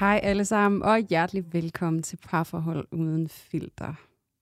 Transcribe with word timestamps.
Hej 0.00 0.20
alle 0.22 0.44
sammen, 0.44 0.82
og 0.82 0.98
hjertelig 0.98 1.52
velkommen 1.52 2.02
til 2.02 2.16
Parforhold 2.16 2.86
Uden 2.92 3.28
Filter. 3.28 3.94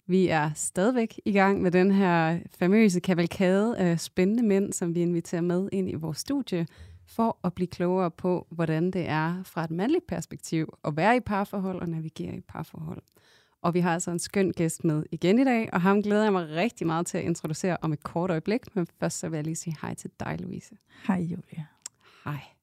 Vi 0.07 0.29
er 0.29 0.51
stadigvæk 0.55 1.21
i 1.25 1.33
gang 1.33 1.63
med 1.63 1.71
den 1.71 1.91
her 1.91 2.39
famøse 2.59 3.01
kavalkade 3.01 3.79
af 3.79 4.01
spændende 4.01 4.43
mænd, 4.43 4.73
som 4.73 4.95
vi 4.95 5.01
inviterer 5.01 5.43
med 5.43 5.69
ind 5.73 5.91
i 5.91 5.95
vores 5.95 6.19
studie, 6.19 6.67
for 7.07 7.39
at 7.45 7.55
blive 7.55 7.67
klogere 7.67 8.11
på, 8.11 8.47
hvordan 8.51 8.91
det 8.91 9.09
er 9.09 9.43
fra 9.43 9.65
et 9.65 9.71
mandligt 9.71 10.07
perspektiv 10.07 10.79
at 10.85 10.97
være 10.97 11.17
i 11.17 11.21
parforhold 11.21 11.81
og 11.81 11.89
navigere 11.89 12.37
i 12.37 12.41
parforhold. 12.41 13.03
Og 13.63 13.75
vi 13.75 13.81
har 13.81 13.95
altså 13.95 14.11
en 14.11 14.19
skøn 14.19 14.51
gæst 14.51 14.85
med 14.85 15.05
igen 15.13 15.39
i 15.39 15.45
dag, 15.45 15.69
og 15.73 15.81
ham 15.81 16.03
glæder 16.03 16.23
jeg 16.23 16.33
mig 16.33 16.49
rigtig 16.49 16.87
meget 16.87 17.07
til 17.07 17.19
at 17.19 17.25
introducere 17.25 17.77
om 17.83 17.93
et 17.93 18.03
kort 18.03 18.31
øjeblik. 18.31 18.77
Men 18.77 18.87
først 19.01 19.19
så 19.19 19.29
vil 19.29 19.37
jeg 19.37 19.45
lige 19.45 19.57
sige 19.57 19.77
hej 19.83 19.95
til 19.95 20.11
dig, 20.21 20.37
Louise. 20.41 20.77
Hej 21.07 21.21
Julia. 21.21 21.65
Hej. 22.25 22.58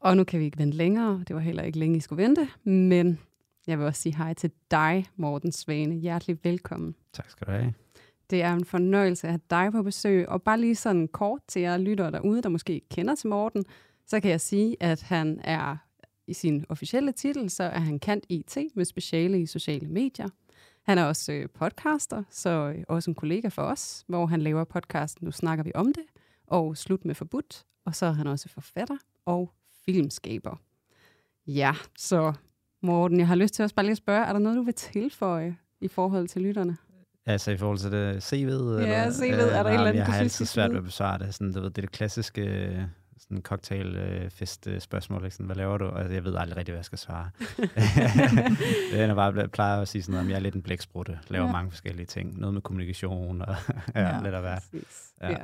Og 0.00 0.16
nu 0.16 0.24
kan 0.24 0.40
vi 0.40 0.44
ikke 0.44 0.58
vente 0.58 0.76
længere. 0.76 1.24
Det 1.28 1.36
var 1.36 1.42
heller 1.42 1.62
ikke 1.62 1.78
længe, 1.78 1.96
I 1.96 2.00
skulle 2.00 2.22
vente. 2.22 2.48
Men 2.64 3.18
jeg 3.66 3.78
vil 3.78 3.86
også 3.86 4.02
sige 4.02 4.16
hej 4.16 4.34
til 4.34 4.50
dig, 4.70 5.06
Morten 5.16 5.52
Svane. 5.52 5.94
Hjertelig 5.94 6.38
velkommen. 6.44 6.94
Tak 7.12 7.30
skal 7.30 7.46
du 7.46 7.52
have. 7.52 7.74
Det 8.30 8.42
er 8.42 8.52
en 8.52 8.64
fornøjelse 8.64 9.26
at 9.26 9.32
have 9.32 9.40
dig 9.50 9.72
på 9.72 9.82
besøg. 9.82 10.28
Og 10.28 10.42
bare 10.42 10.60
lige 10.60 10.74
sådan 10.74 11.08
kort 11.08 11.40
til 11.48 11.62
jer 11.62 11.76
lyttere 11.76 12.10
derude, 12.10 12.42
der 12.42 12.48
måske 12.48 12.80
kender 12.90 13.14
til 13.14 13.28
Morten, 13.28 13.64
så 14.06 14.20
kan 14.20 14.30
jeg 14.30 14.40
sige, 14.40 14.76
at 14.80 15.02
han 15.02 15.40
er 15.44 15.76
i 16.26 16.32
sin 16.32 16.64
officielle 16.68 17.12
titel, 17.12 17.50
så 17.50 17.62
er 17.64 17.78
han 17.78 17.98
kant 17.98 18.24
IT 18.28 18.56
med 18.74 18.84
speciale 18.84 19.40
i 19.40 19.46
sociale 19.46 19.88
medier. 19.88 20.28
Han 20.82 20.98
er 20.98 21.04
også 21.04 21.32
øh, 21.32 21.48
podcaster, 21.54 22.22
så 22.30 22.50
øh, 22.50 22.84
også 22.88 23.10
en 23.10 23.14
kollega 23.14 23.48
for 23.48 23.62
os, 23.62 24.04
hvor 24.06 24.26
han 24.26 24.42
laver 24.42 24.64
podcasten 24.64 25.24
Nu 25.24 25.30
snakker 25.30 25.64
vi 25.64 25.72
om 25.74 25.92
det, 25.92 26.04
og 26.46 26.76
Slut 26.76 27.04
med 27.04 27.14
forbudt. 27.14 27.64
Og 27.84 27.94
så 27.94 28.06
er 28.06 28.12
han 28.12 28.26
også 28.26 28.48
forfatter 28.48 28.96
og 29.26 29.52
filmskaber. 29.84 30.60
Ja, 31.46 31.72
så 31.98 32.32
Morten, 32.82 33.18
jeg 33.18 33.28
har 33.28 33.34
lyst 33.34 33.54
til 33.54 33.62
også 33.62 33.74
bare 33.74 33.84
lige 33.86 33.90
at 33.92 33.96
spørge, 33.96 34.24
er 34.26 34.32
der 34.32 34.40
noget, 34.40 34.56
du 34.56 34.62
vil 34.62 34.74
tilføje 34.74 35.56
i 35.80 35.88
forhold 35.88 36.28
til 36.28 36.42
lytterne? 36.42 36.76
Altså 37.26 37.50
i 37.50 37.56
forhold 37.56 37.78
til 37.78 37.92
det 37.92 38.32
CV'et? 38.32 38.86
Ja, 38.86 39.08
CV'et. 39.08 39.24
Er 39.24 39.62
der 39.62 39.70
et 39.70 39.74
eller 39.74 39.86
andet, 39.86 39.94
Jeg 39.94 40.06
har 40.06 40.18
altid 40.18 40.46
svært 40.46 40.70
ved 40.70 40.78
at 40.78 40.84
besvare 40.84 41.18
det. 41.18 41.34
Sådan, 41.34 41.52
du 41.52 41.60
ved, 41.60 41.70
det 41.70 41.78
er 41.78 41.82
det 41.82 41.92
klassiske 41.92 42.42
øh, 42.42 42.82
sådan 43.18 43.42
cocktailfest 43.42 44.68
spørgsmål. 44.78 45.24
Ikke? 45.24 45.34
Sådan, 45.34 45.46
hvad 45.46 45.56
laver 45.56 45.78
du? 45.78 45.84
Og 45.84 46.14
jeg 46.14 46.24
ved 46.24 46.34
aldrig 46.36 46.56
rigtig, 46.56 46.72
hvad 46.72 46.78
jeg 46.78 46.84
skal 46.84 46.98
svare. 46.98 47.30
det 48.92 49.00
er 49.00 49.14
bare, 49.14 49.34
jeg 49.36 49.50
plejer 49.50 49.80
at 49.80 49.88
sige 49.88 50.02
sådan 50.02 50.12
noget, 50.12 50.24
om 50.24 50.30
jeg 50.30 50.36
er 50.36 50.40
lidt 50.40 50.54
en 50.54 50.62
blæksprutte. 50.62 51.18
Laver 51.28 51.46
Ja. 51.46 51.52
mange 51.52 51.70
forskellige 51.70 52.06
ting. 52.06 52.38
Noget 52.38 52.54
med 52.54 52.62
kommunikation 52.62 53.42
og 53.42 53.54
ja, 53.94 54.00
Ja. 54.16 54.22
lidt 54.22 54.34
af 54.34 54.40
hvert. 54.40 54.62
Ja. 55.20 55.30
Ja. 55.30 55.36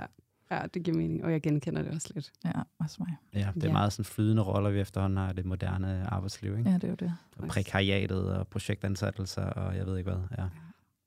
Ja, 0.51 0.63
det 0.75 0.83
giver 0.83 0.97
mening, 0.97 1.25
og 1.25 1.33
jeg 1.33 1.43
genkender 1.43 1.83
det 1.83 1.93
også 1.93 2.11
lidt. 2.15 2.33
Ja, 2.45 2.51
også 2.79 2.97
mig. 2.99 3.17
Ja, 3.35 3.39
det 3.39 3.47
er 3.47 3.53
Ja. 3.61 3.67
ja. 3.67 3.73
meget 3.73 3.93
sådan 3.93 4.05
flydende 4.05 4.43
roller, 4.43 4.71
vi 4.71 4.81
efterhånden 4.81 5.17
har 5.17 5.31
i 5.31 5.35
det 5.35 5.45
moderne 5.45 6.07
arbejdsliv. 6.07 6.59
Ikke? 6.59 6.71
Ja, 6.71 6.75
det 6.75 6.85
er 6.85 6.89
jo 6.89 6.95
det. 6.95 7.15
Og 7.37 7.49
prekariatet 7.49 8.31
og 8.37 8.49
projektansættelser 8.49 9.43
og 9.45 9.77
jeg 9.77 9.87
ved 9.87 9.99
ikke 9.99 10.11
hvad. 10.11 10.21
Ja. 10.39 10.45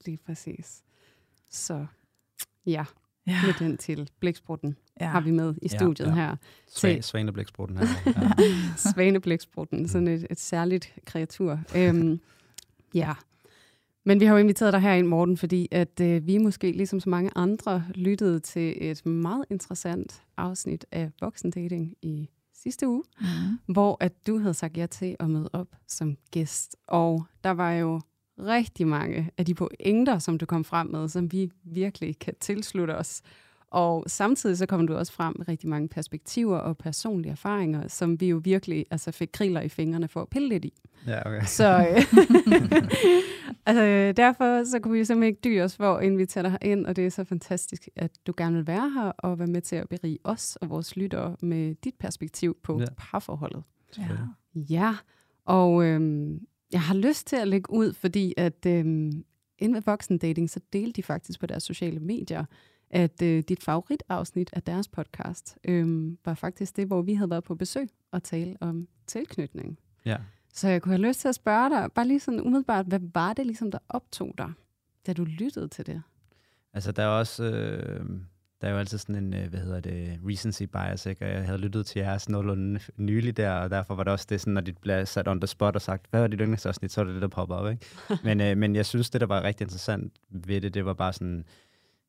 Lige 0.06 0.18
præcis. 0.26 0.84
Så 1.50 1.86
ja, 2.66 2.86
Ja, 3.28 3.42
med 3.46 3.54
den 3.60 3.78
til 3.78 4.10
Blæksprutten 4.20 4.76
ja. 5.02 5.08
har 5.08 5.22
vi 5.22 5.32
med 5.32 5.56
i 5.62 5.70
Ja, 5.72 5.78
studiet 5.78 6.08
ja. 6.08 6.14
her. 6.14 6.36
Sva- 6.70 7.02
Svaneblæksprutten 7.02 7.78
her. 7.78 7.88
Ja. 8.06 8.32
Svaneblæksprutten, 8.78 9.88
sådan 9.88 10.08
et, 10.08 10.28
et 10.30 10.40
særligt 10.40 10.94
kreatur. 11.06 11.60
Øhm, 11.76 12.20
ja. 12.94 13.14
Men 14.10 14.20
vi 14.20 14.26
har 14.26 14.34
jo 14.34 14.40
inviteret 14.40 14.74
dig 14.74 14.82
herind, 14.82 15.08
Morten, 15.08 15.38
fordi 15.38 15.68
at 15.72 16.00
øh, 16.02 16.28
vi 16.28 16.38
måske, 16.38 16.72
ligesom 16.72 17.00
så 17.00 17.10
mange 17.10 17.32
andre, 17.36 17.84
lyttede 17.96 18.40
til 18.40 18.90
et 18.90 19.06
meget 19.06 19.46
interessant 19.50 20.24
afsnit 20.38 20.86
af 20.92 21.12
voksendating 21.22 21.94
i 22.02 22.30
sidste 22.54 22.88
uge, 22.88 23.04
Mm. 23.22 23.74
hvor 23.74 23.98
at 24.00 24.28
du 24.28 24.40
havde 24.40 24.54
sagt 24.54 24.78
ja 24.78 24.86
til 24.86 25.16
at 25.20 25.30
møde 25.30 25.50
op 25.54 25.68
som 25.88 26.18
gæst. 26.32 26.76
Og 26.88 27.26
der 27.44 27.50
var 27.50 27.72
jo 27.74 28.02
rigtig 28.40 28.88
mange 28.88 29.30
af 29.38 29.46
de 29.46 29.54
pointer, 29.54 30.20
som 30.20 30.38
du 30.38 30.46
kom 30.46 30.64
frem 30.64 30.88
med, 30.88 31.08
som 31.10 31.32
vi 31.32 31.52
virkelig 31.64 32.20
kan 32.20 32.34
tilslutte 32.40 32.98
os. 32.98 33.22
Og 33.72 34.04
samtidig 34.08 34.58
så 34.58 34.66
kom 34.66 34.88
du 34.88 34.96
også 34.96 35.12
frem 35.14 35.36
med 35.38 35.48
rigtig 35.48 35.70
mange 35.70 35.88
perspektiver 35.88 36.58
og 36.58 36.78
personlige 36.78 37.32
erfaringer, 37.32 37.88
som 37.88 38.22
vi 38.22 38.30
jo 38.30 38.42
virkelig 38.44 38.86
altså, 38.92 39.12
fik 39.12 39.30
kriller 39.34 39.62
i 39.62 39.70
fingrene 39.70 40.08
for 40.08 40.22
at 40.22 40.30
pille 40.30 40.50
lidt 40.50 40.66
i. 40.66 40.74
ja, 41.08 41.28
okay. 41.28 41.46
Så 41.46 41.88
øh, 41.90 42.04
altså, 43.66 44.14
derfor 44.22 44.64
så 44.64 44.80
kunne 44.80 44.98
vi 44.98 45.06
simpelthen 45.06 45.28
ikke 45.28 45.42
dyre 45.44 45.64
os 45.64 45.76
for 45.76 45.96
at 45.96 46.06
invitere 46.06 46.44
dig 46.44 46.58
ind, 46.62 46.86
og 46.86 46.96
det 46.96 47.06
er 47.06 47.10
så 47.10 47.24
fantastisk, 47.24 47.90
at 47.96 48.12
du 48.28 48.34
gerne 48.38 48.56
vil 48.56 48.68
være 48.68 48.90
her 48.90 49.12
og 49.18 49.40
være 49.40 49.48
med 49.48 49.62
til 49.62 49.76
at 49.76 49.90
berige 49.90 50.18
os 50.24 50.56
og 50.56 50.70
vores 50.70 50.96
lyttere 50.96 51.36
med 51.42 51.76
dit 51.76 51.96
perspektiv 52.00 52.58
på 52.64 52.80
ja. 52.80 52.86
Parforholdet. 52.98 53.64
Ja. 53.98 54.04
Ja, 54.56 54.96
og 55.46 55.86
øhm, 55.86 56.40
jeg 56.72 56.82
har 56.82 56.96
lyst 56.96 57.28
til 57.28 57.36
at 57.36 57.48
lægge 57.48 57.74
ud, 57.74 57.94
fordi 57.94 58.34
at 58.38 58.66
øhm, 58.66 59.24
inden 59.60 59.76
ved 59.76 59.82
voksendating, 59.86 60.50
så 60.50 60.60
delte 60.74 60.92
de 60.92 61.04
faktisk 61.04 61.40
på 61.40 61.46
deres 61.46 61.64
sociale 61.64 62.00
medier, 62.00 62.46
at 62.90 63.22
øh, 63.22 63.44
dit 63.50 63.64
favoritafsnit 63.64 64.50
af 64.54 64.64
deres 64.64 64.88
podcast 64.88 65.58
øhm, 65.64 66.18
var 66.26 66.34
faktisk 66.34 66.78
det, 66.78 66.88
hvor 66.88 67.02
vi 67.02 67.14
havde 67.14 67.30
været 67.30 67.44
på 67.44 67.56
besøg 67.56 67.90
og 68.12 68.24
tale 68.24 68.58
om 68.62 68.88
tilknytning. 69.08 69.80
Ja. 70.06 70.18
Så 70.54 70.68
jeg 70.68 70.82
kunne 70.82 70.94
have 70.94 71.08
lyst 71.08 71.20
til 71.20 71.28
at 71.28 71.36
spørge 71.36 71.70
dig, 71.70 71.92
bare 71.96 72.08
lige 72.08 72.20
sådan 72.20 72.42
umiddelbart, 72.42 72.86
hvad 72.86 73.00
var 73.14 73.34
det 73.34 73.46
ligesom, 73.46 73.72
der 73.72 73.80
optog 73.90 74.34
dig, 74.38 74.52
da 75.08 75.14
du 75.14 75.24
lyttede 75.24 75.68
til 75.68 75.86
det? 75.86 76.02
Altså, 76.74 76.92
der 76.92 77.04
er 77.04 77.08
også... 77.08 77.44
Øh, 77.44 78.06
der 78.62 78.68
er 78.68 78.72
jo 78.72 78.78
altid 78.78 78.98
sådan 78.98 79.16
en, 79.16 79.34
øh, 79.34 79.50
hvad 79.50 79.60
hedder 79.60 79.80
det, 79.80 80.20
recency 80.28 80.64
bias, 80.64 81.06
ikke? 81.06 81.26
Og 81.26 81.32
jeg 81.32 81.46
havde 81.46 81.58
lyttet 81.58 81.86
til 81.86 82.00
jeres 82.00 82.30
nogenlunde 82.30 82.80
nylig 82.98 83.38
der, 83.38 83.52
og 83.52 83.70
derfor 83.70 83.96
var 83.96 84.04
det 84.04 84.14
også 84.14 84.26
det 84.30 84.42
sådan, 84.42 84.54
når 84.54 84.62
de 84.62 84.74
blev 84.74 85.06
sat 85.06 85.28
on 85.28 85.42
the 85.42 85.48
spot 85.48 85.76
og 85.76 85.82
sagt, 85.82 86.06
hvad 86.10 86.22
var 86.22 86.28
dit 86.28 86.40
yndlingsafsnit, 86.40 86.92
så 86.92 87.02
var 87.02 87.06
det 87.06 87.14
det, 87.14 87.22
der 87.22 87.28
popper 87.28 87.56
op, 87.56 87.72
ikke? 87.72 87.86
men, 88.24 88.42
øh, 88.42 88.58
men 88.58 88.76
jeg 88.76 88.86
synes, 88.86 89.10
det, 89.10 89.22
der 89.22 89.28
var 89.28 89.44
rigtig 89.44 89.66
interessant 89.66 90.14
ved 90.30 90.62
det, 90.62 90.74
det 90.74 90.86
var 90.86 90.94
bare 90.94 91.14
sådan, 91.14 91.46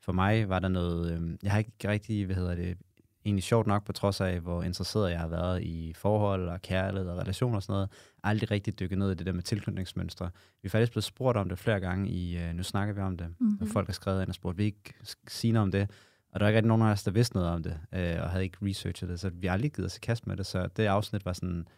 for 0.00 0.12
mig 0.12 0.48
var 0.48 0.58
der 0.58 0.68
noget, 0.68 1.12
øh, 1.12 1.36
jeg 1.42 1.50
har 1.52 1.58
ikke 1.58 1.72
rigtig, 1.84 2.26
hvad 2.26 2.36
hedder 2.36 2.54
det, 2.54 2.78
egentlig 3.24 3.42
sjovt 3.42 3.66
nok, 3.66 3.84
på 3.84 3.92
trods 3.92 4.20
af, 4.20 4.40
hvor 4.40 4.62
interesseret 4.62 5.10
jeg 5.10 5.18
har 5.20 5.28
været 5.28 5.62
i 5.62 5.92
forhold 5.96 6.48
og 6.48 6.62
kærlighed 6.62 7.10
og 7.10 7.18
relationer 7.18 7.56
og 7.56 7.62
sådan 7.62 7.72
noget, 7.72 7.88
aldrig 8.24 8.50
rigtig 8.50 8.78
dykket 8.80 8.98
ned 8.98 9.10
i 9.10 9.14
det 9.14 9.26
der 9.26 9.32
med 9.32 9.42
tilknytningsmønstre. 9.42 10.30
Vi 10.62 10.66
er 10.66 10.70
faktisk 10.70 10.92
blevet 10.92 11.04
spurgt 11.04 11.38
om 11.38 11.48
det 11.48 11.58
flere 11.58 11.80
gange 11.80 12.08
i, 12.10 12.38
øh, 12.38 12.54
nu 12.54 12.62
snakker 12.62 12.94
vi 12.94 13.00
om 13.00 13.16
det, 13.16 13.26
Mhm. 13.40 13.58
og 13.60 13.68
folk 13.68 13.88
har 13.88 13.92
skrevet 13.92 14.20
ind 14.22 14.28
og 14.28 14.34
spurgt, 14.34 14.58
vil 14.58 14.64
I 14.64 14.66
ikke 14.66 14.94
sige 15.28 15.52
noget 15.52 15.62
om 15.62 15.70
det? 15.72 15.90
Og 16.32 16.40
der 16.40 16.46
var 16.46 16.48
ikke 16.48 16.56
rigtig 16.56 16.68
nogen 16.68 16.82
af 16.82 16.92
os, 16.92 17.02
der 17.04 17.10
vidste 17.10 17.36
noget 17.36 17.50
om 17.50 17.62
det, 17.62 17.78
øh, 17.94 18.16
og 18.22 18.30
havde 18.30 18.44
ikke 18.44 18.58
researchet 18.62 19.08
det, 19.08 19.20
så 19.20 19.30
vi 19.30 19.46
har 19.46 19.54
aldrig 19.54 19.72
givet 19.72 19.86
os 19.86 19.96
i 19.96 20.00
kast 20.00 20.26
med 20.26 20.36
det. 20.36 20.46
Så 20.46 20.68
det 20.76 20.86
afsnit 20.86 21.24
var 21.24 21.32
sådan 21.32 21.68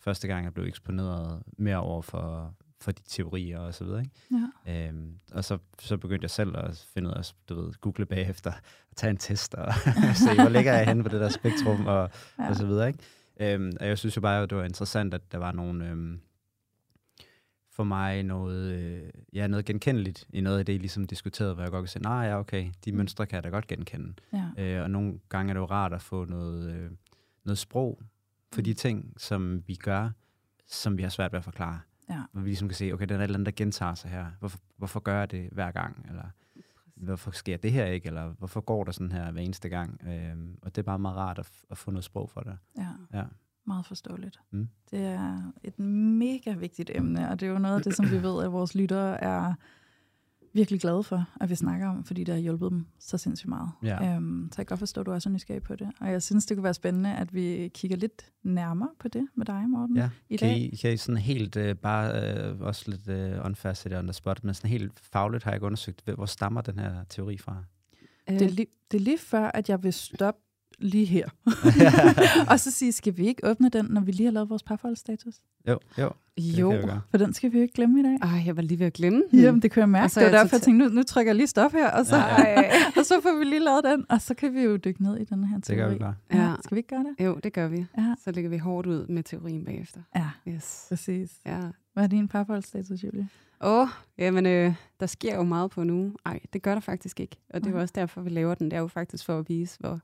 første 0.00 0.28
gang, 0.28 0.44
jeg 0.44 0.54
blev 0.54 0.66
eksponeret 0.66 1.42
mere 1.58 1.76
over 1.80 2.02
for, 2.02 2.54
for 2.82 2.92
de 2.92 3.02
teorier 3.02 3.58
og 3.58 3.74
så 3.74 3.84
videre. 3.84 4.00
Ikke? 4.00 4.46
Ja. 4.66 4.88
Øhm, 4.88 5.14
og 5.32 5.44
så, 5.44 5.58
så 5.78 5.96
begyndte 5.96 6.24
jeg 6.24 6.30
selv 6.30 6.56
at 6.56 6.86
finde 6.94 7.08
ud 7.08 7.14
af, 7.14 7.32
du 7.48 7.54
ved, 7.62 7.72
google 7.80 8.06
bagefter, 8.06 8.52
og 8.90 8.96
tage 8.96 9.10
en 9.10 9.16
test 9.16 9.54
og 9.54 9.72
se, 10.24 10.34
hvor 10.34 10.48
ligger 10.48 10.72
jeg 10.74 10.86
henne 10.86 11.02
på 11.02 11.08
det 11.08 11.20
der 11.20 11.28
spektrum 11.28 11.86
og, 11.86 12.10
Ja. 12.38 12.48
og 12.48 12.56
så 12.56 12.66
videre. 12.66 12.88
Ikke? 12.88 12.98
Øhm, 13.40 13.72
og 13.80 13.86
jeg 13.88 13.98
synes 13.98 14.16
jo 14.16 14.20
bare, 14.20 14.42
at 14.42 14.50
det 14.50 14.58
var 14.58 14.64
interessant, 14.64 15.14
at 15.14 15.32
der 15.32 15.38
var 15.38 15.52
nogle, 15.52 15.88
øhm, 15.88 16.20
for 17.74 17.84
mig 17.84 18.22
noget, 18.22 18.72
øh, 18.72 19.02
ja, 19.32 19.46
noget 19.46 19.64
genkendeligt 19.64 20.26
i 20.32 20.40
noget 20.40 20.58
af 20.58 20.66
det, 20.66 20.72
I 20.72 20.78
ligesom 20.78 21.06
diskuterede, 21.06 21.54
hvor 21.54 21.62
jeg 21.62 21.70
godt 21.72 21.82
kan 21.82 21.88
sige, 21.88 22.02
nej, 22.02 22.14
ja, 22.26 22.38
okay, 22.38 22.70
de 22.84 22.92
mønstre 22.92 23.26
kan 23.26 23.36
jeg 23.36 23.44
da 23.44 23.48
godt 23.48 23.66
genkende. 23.66 24.14
Ja. 24.32 24.62
Øh, 24.64 24.82
og 24.82 24.90
nogle 24.90 25.18
gange 25.28 25.50
er 25.50 25.54
det 25.54 25.60
jo 25.60 25.64
rart 25.64 25.92
at 25.92 26.02
få 26.02 26.24
noget, 26.24 26.72
øh, 26.74 26.90
noget 27.44 27.58
sprog 27.58 28.00
for 28.54 28.62
de 28.62 28.74
ting, 28.74 29.14
som 29.18 29.62
vi 29.66 29.74
gør, 29.74 30.10
som 30.68 30.96
vi 30.98 31.02
har 31.02 31.10
svært 31.10 31.32
ved 31.32 31.38
at 31.38 31.44
forklare. 31.44 31.80
Ja. 32.10 32.22
Hvor 32.32 32.40
vi 32.40 32.48
ligesom 32.48 32.68
kan 32.68 32.76
se, 32.76 32.92
okay, 32.92 33.06
der 33.06 33.14
er 33.14 33.18
et 33.18 33.22
eller 33.22 33.34
andet, 33.34 33.46
der 33.46 33.64
gentager 33.64 33.94
sig 33.94 34.10
her. 34.10 34.26
Hvorfor, 34.38 34.58
hvorfor 34.76 35.00
gør 35.00 35.18
jeg 35.18 35.30
det 35.30 35.48
hver 35.52 35.70
gang? 35.70 36.06
Eller 36.08 36.24
hvorfor 36.94 37.30
sker 37.30 37.56
det 37.56 37.72
her 37.72 37.86
ikke? 37.86 38.06
Eller 38.06 38.28
hvorfor 38.38 38.60
går 38.60 38.84
der 38.84 38.92
sådan 38.92 39.12
her 39.12 39.30
hver 39.30 39.42
eneste 39.42 39.68
gang? 39.68 40.00
Øhm, 40.06 40.58
og 40.62 40.76
det 40.76 40.82
er 40.82 40.86
bare 40.86 40.98
meget 40.98 41.16
rart 41.16 41.38
at, 41.38 41.50
at 41.70 41.78
få 41.78 41.90
noget 41.90 42.04
sprog 42.04 42.30
for 42.30 42.40
det. 42.40 42.58
ja. 42.78 42.88
Ja. 43.18 43.24
Meget 43.66 43.86
forståeligt. 43.86 44.40
Mm. 44.50 44.68
Det 44.90 45.00
er 45.00 45.52
et 45.64 45.78
mega 45.78 46.52
vigtigt 46.52 46.90
emne, 46.94 47.28
og 47.30 47.40
det 47.40 47.46
er 47.48 47.50
jo 47.52 47.58
noget 47.58 47.76
af 47.76 47.82
det, 47.82 47.94
som 47.94 48.10
vi 48.10 48.22
ved, 48.22 48.44
at 48.44 48.52
vores 48.52 48.74
lyttere 48.74 49.20
er 49.24 49.54
virkelig 50.52 50.80
glade 50.80 51.02
for, 51.02 51.26
at 51.40 51.50
vi 51.50 51.54
snakker 51.54 51.88
om, 51.88 52.04
fordi 52.04 52.24
det 52.24 52.34
har 52.34 52.40
hjulpet 52.42 52.70
dem 52.70 52.86
så 52.98 53.18
sindssygt 53.18 53.48
meget. 53.48 53.70
Ja. 53.82 54.14
Øhm, 54.16 54.48
så 54.52 54.54
jeg 54.60 54.66
kan 54.66 54.72
godt 54.72 54.78
forstå, 54.78 55.00
at 55.00 55.06
du 55.06 55.10
er 55.10 55.18
så 55.18 55.28
nysgerrig 55.28 55.62
på 55.62 55.76
det. 55.76 55.90
Og 56.00 56.10
jeg 56.10 56.22
synes, 56.22 56.46
det 56.46 56.56
kunne 56.56 56.64
være 56.64 56.74
spændende, 56.74 57.14
at 57.16 57.34
vi 57.34 57.70
kigger 57.74 57.96
lidt 57.96 58.26
nærmere 58.42 58.88
på 58.98 59.08
det 59.08 59.28
med 59.34 59.46
dig, 59.46 59.64
Morten, 59.68 59.96
Ja, 59.96 60.10
i 60.28 60.36
kan 60.36 60.48
dag. 60.48 60.58
I, 60.72 60.76
kan 60.76 60.92
I 60.92 60.96
sådan 60.96 61.16
helt, 61.16 61.56
øh, 61.56 61.76
bare 61.76 62.34
øh, 62.36 62.60
også 62.60 62.90
lidt 62.90 63.08
øh, 63.08 63.44
unfacet 63.44 63.98
on 63.98 64.04
the 64.04 64.12
spot, 64.12 64.44
men 64.44 64.54
sådan 64.54 64.70
helt 64.70 65.00
fagligt 65.12 65.44
har 65.44 65.50
jeg 65.50 65.56
ikke 65.56 65.66
undersøgt, 65.66 66.02
hvor 66.14 66.26
stammer 66.26 66.60
den 66.60 66.78
her 66.78 67.04
teori 67.08 67.38
fra? 67.38 67.64
Øh, 68.30 68.38
Det, 68.38 68.46
er 68.46 68.50
lige, 68.50 68.66
det 68.90 68.96
er 68.96 69.02
lige 69.02 69.18
før, 69.18 69.50
at 69.54 69.68
jeg 69.68 69.82
vil 69.82 69.92
stoppe 69.92 70.40
lige 70.78 71.04
her. 71.06 71.28
og 72.50 72.60
så 72.60 72.70
sige, 72.70 72.92
skal 72.92 73.16
vi 73.16 73.26
ikke 73.26 73.50
åbne 73.50 73.68
den, 73.68 73.84
når 73.84 74.00
vi 74.00 74.12
lige 74.12 74.24
har 74.26 74.32
lavet 74.32 74.50
vores 74.50 74.62
parforholdsstatus? 74.62 75.34
jo, 75.68 75.78
jo. 75.98 76.10
Det 76.36 76.58
jo. 76.58 76.82
For 77.10 77.18
den 77.18 77.32
skal 77.32 77.52
vi 77.52 77.56
jo 77.56 77.62
ikke 77.62 77.74
glemme 77.74 78.00
i 78.00 78.02
dag. 78.02 78.18
Ej, 78.22 78.42
jeg 78.46 78.56
var 78.56 78.62
lige 78.62 78.78
ved 78.78 78.86
at 78.86 78.92
glemme 78.92 79.22
den. 79.30 79.40
Jamen, 79.40 79.62
det 79.62 79.70
kan 79.70 79.80
jeg 79.80 79.88
mærke. 79.88 80.04
Og 80.04 80.10
så 80.10 80.20
det 80.20 80.26
var 80.26 80.30
jeg 80.32 80.40
derfor, 80.40 80.56
jeg 80.56 80.62
tænkte, 80.62 80.88
nu, 80.88 80.94
nu 80.94 81.02
trykker 81.02 81.30
jeg 81.30 81.36
lige 81.36 81.46
stop 81.46 81.72
her, 81.72 81.90
og 81.90 82.06
så, 82.06 82.16
Ja. 82.16 82.62
og 82.98 83.04
så 83.06 83.20
får 83.22 83.38
vi 83.38 83.44
lige 83.44 83.60
lavet 83.60 83.84
den, 83.84 84.04
og 84.08 84.20
så 84.20 84.34
kan 84.34 84.54
vi 84.54 84.60
jo 84.62 84.76
dykke 84.76 85.02
ned 85.02 85.16
i 85.18 85.24
den 85.24 85.44
her 85.44 85.56
Det 85.56 85.64
teori. 85.64 85.78
gør 85.78 85.88
vi 85.92 85.98
bare. 85.98 86.14
Ja. 86.32 86.38
Ja. 86.42 86.54
Skal 86.64 86.74
vi 86.74 86.78
ikke 86.78 86.88
gøre 86.88 87.04
det? 87.18 87.24
Jo, 87.24 87.40
det 87.44 87.52
gør 87.52 87.68
vi. 87.68 87.86
Ja, 87.98 88.14
Så 88.24 88.30
lægger 88.32 88.50
vi 88.50 88.56
hårdt 88.58 88.86
ud 88.86 89.06
med 89.06 89.22
teorien 89.22 89.64
bagefter. 89.64 90.00
ja 90.16 90.30
Yes. 90.48 90.86
præcis. 90.88 91.30
Ja. 91.46 91.60
Hvad 91.92 92.04
er 92.04 92.08
din 92.08 92.28
parforholdsstatus, 92.28 93.04
Julie? 93.04 93.28
Åh, 93.60 93.80
oh, 93.82 93.88
jamen, 94.18 94.46
øh, 94.46 94.74
der 95.00 95.06
sker 95.06 95.36
jo 95.36 95.42
meget 95.42 95.70
på 95.70 95.84
nu. 95.84 96.12
Nej, 96.24 96.40
det 96.52 96.62
gør 96.62 96.74
der 96.74 96.80
faktisk 96.80 97.20
ikke. 97.20 97.36
Og 97.54 97.60
det 97.60 97.66
er 97.70 97.74
jo 97.74 97.80
også 97.80 97.92
derfor, 97.94 98.20
vi 98.20 98.30
laver 98.30 98.54
den. 98.54 98.70
Det 98.70 98.76
er 98.76 98.80
jo 98.80 98.86
faktisk 98.88 99.24
for 99.24 99.38
at 99.38 99.48
vise, 99.48 99.76
hvor 99.80 100.00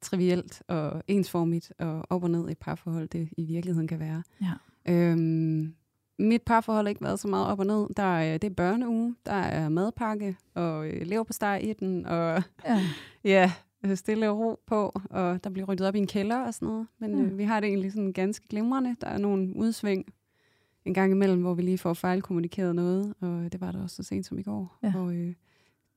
trivielt 0.00 0.62
og 0.68 1.02
ensformigt 1.06 1.72
og 1.78 2.04
op 2.10 2.22
og 2.24 2.30
ned 2.30 2.48
i 2.48 2.52
et 2.52 2.58
parforhold 2.58 3.08
det 3.08 3.28
i 3.36 3.44
virkeligheden 3.44 3.88
kan 3.88 3.98
være. 4.00 4.22
Ja. 4.40 4.52
Øhm, 4.88 5.74
mit 6.18 6.42
parforhold 6.42 6.86
har 6.86 6.88
ikke 6.88 7.04
været 7.04 7.20
så 7.20 7.28
meget 7.28 7.46
op 7.46 7.58
og 7.60 7.66
ned. 7.66 7.86
Der 7.96 8.02
er, 8.02 8.38
det 8.38 8.50
er 8.50 8.54
børneuge, 8.54 9.14
der 9.26 9.32
er 9.32 9.68
madpakke 9.68 10.36
og 10.54 10.88
øh, 10.88 11.02
leverpostej 11.06 11.56
i 11.58 11.72
den, 11.72 12.06
og 12.06 12.42
Ja. 12.66 12.80
ja, 13.24 13.52
øh, 13.86 13.96
stille 13.96 14.30
og 14.30 14.38
ro 14.38 14.58
på, 14.66 15.00
og 15.10 15.44
der 15.44 15.50
bliver 15.50 15.66
ryddet 15.66 15.86
op 15.86 15.94
i 15.94 15.98
en 15.98 16.06
kælder 16.06 16.36
og 16.46 16.54
sådan 16.54 16.68
noget. 16.68 16.86
Men 16.98 17.18
Ja. 17.18 17.22
øh, 17.24 17.38
vi 17.38 17.44
har 17.44 17.60
det 17.60 17.68
egentlig 17.68 17.92
sådan 17.92 18.12
ganske 18.12 18.48
glimrende. 18.48 18.96
Der 19.00 19.06
er 19.06 19.18
nogle 19.18 19.56
udsving 19.56 20.04
en 20.84 20.94
gang 20.94 21.12
imellem, 21.12 21.40
hvor 21.40 21.54
vi 21.54 21.62
lige 21.62 21.78
får 21.78 21.94
fejlkommunikeret 21.94 22.74
noget, 22.74 23.14
og 23.20 23.52
det 23.52 23.60
var 23.60 23.72
der 23.72 23.82
også 23.82 23.96
så 23.96 24.02
sent 24.02 24.26
som 24.26 24.38
i 24.38 24.42
går. 24.42 24.78
Ja. 24.82 24.92
Hvor, 24.92 25.10
øh, 25.10 25.32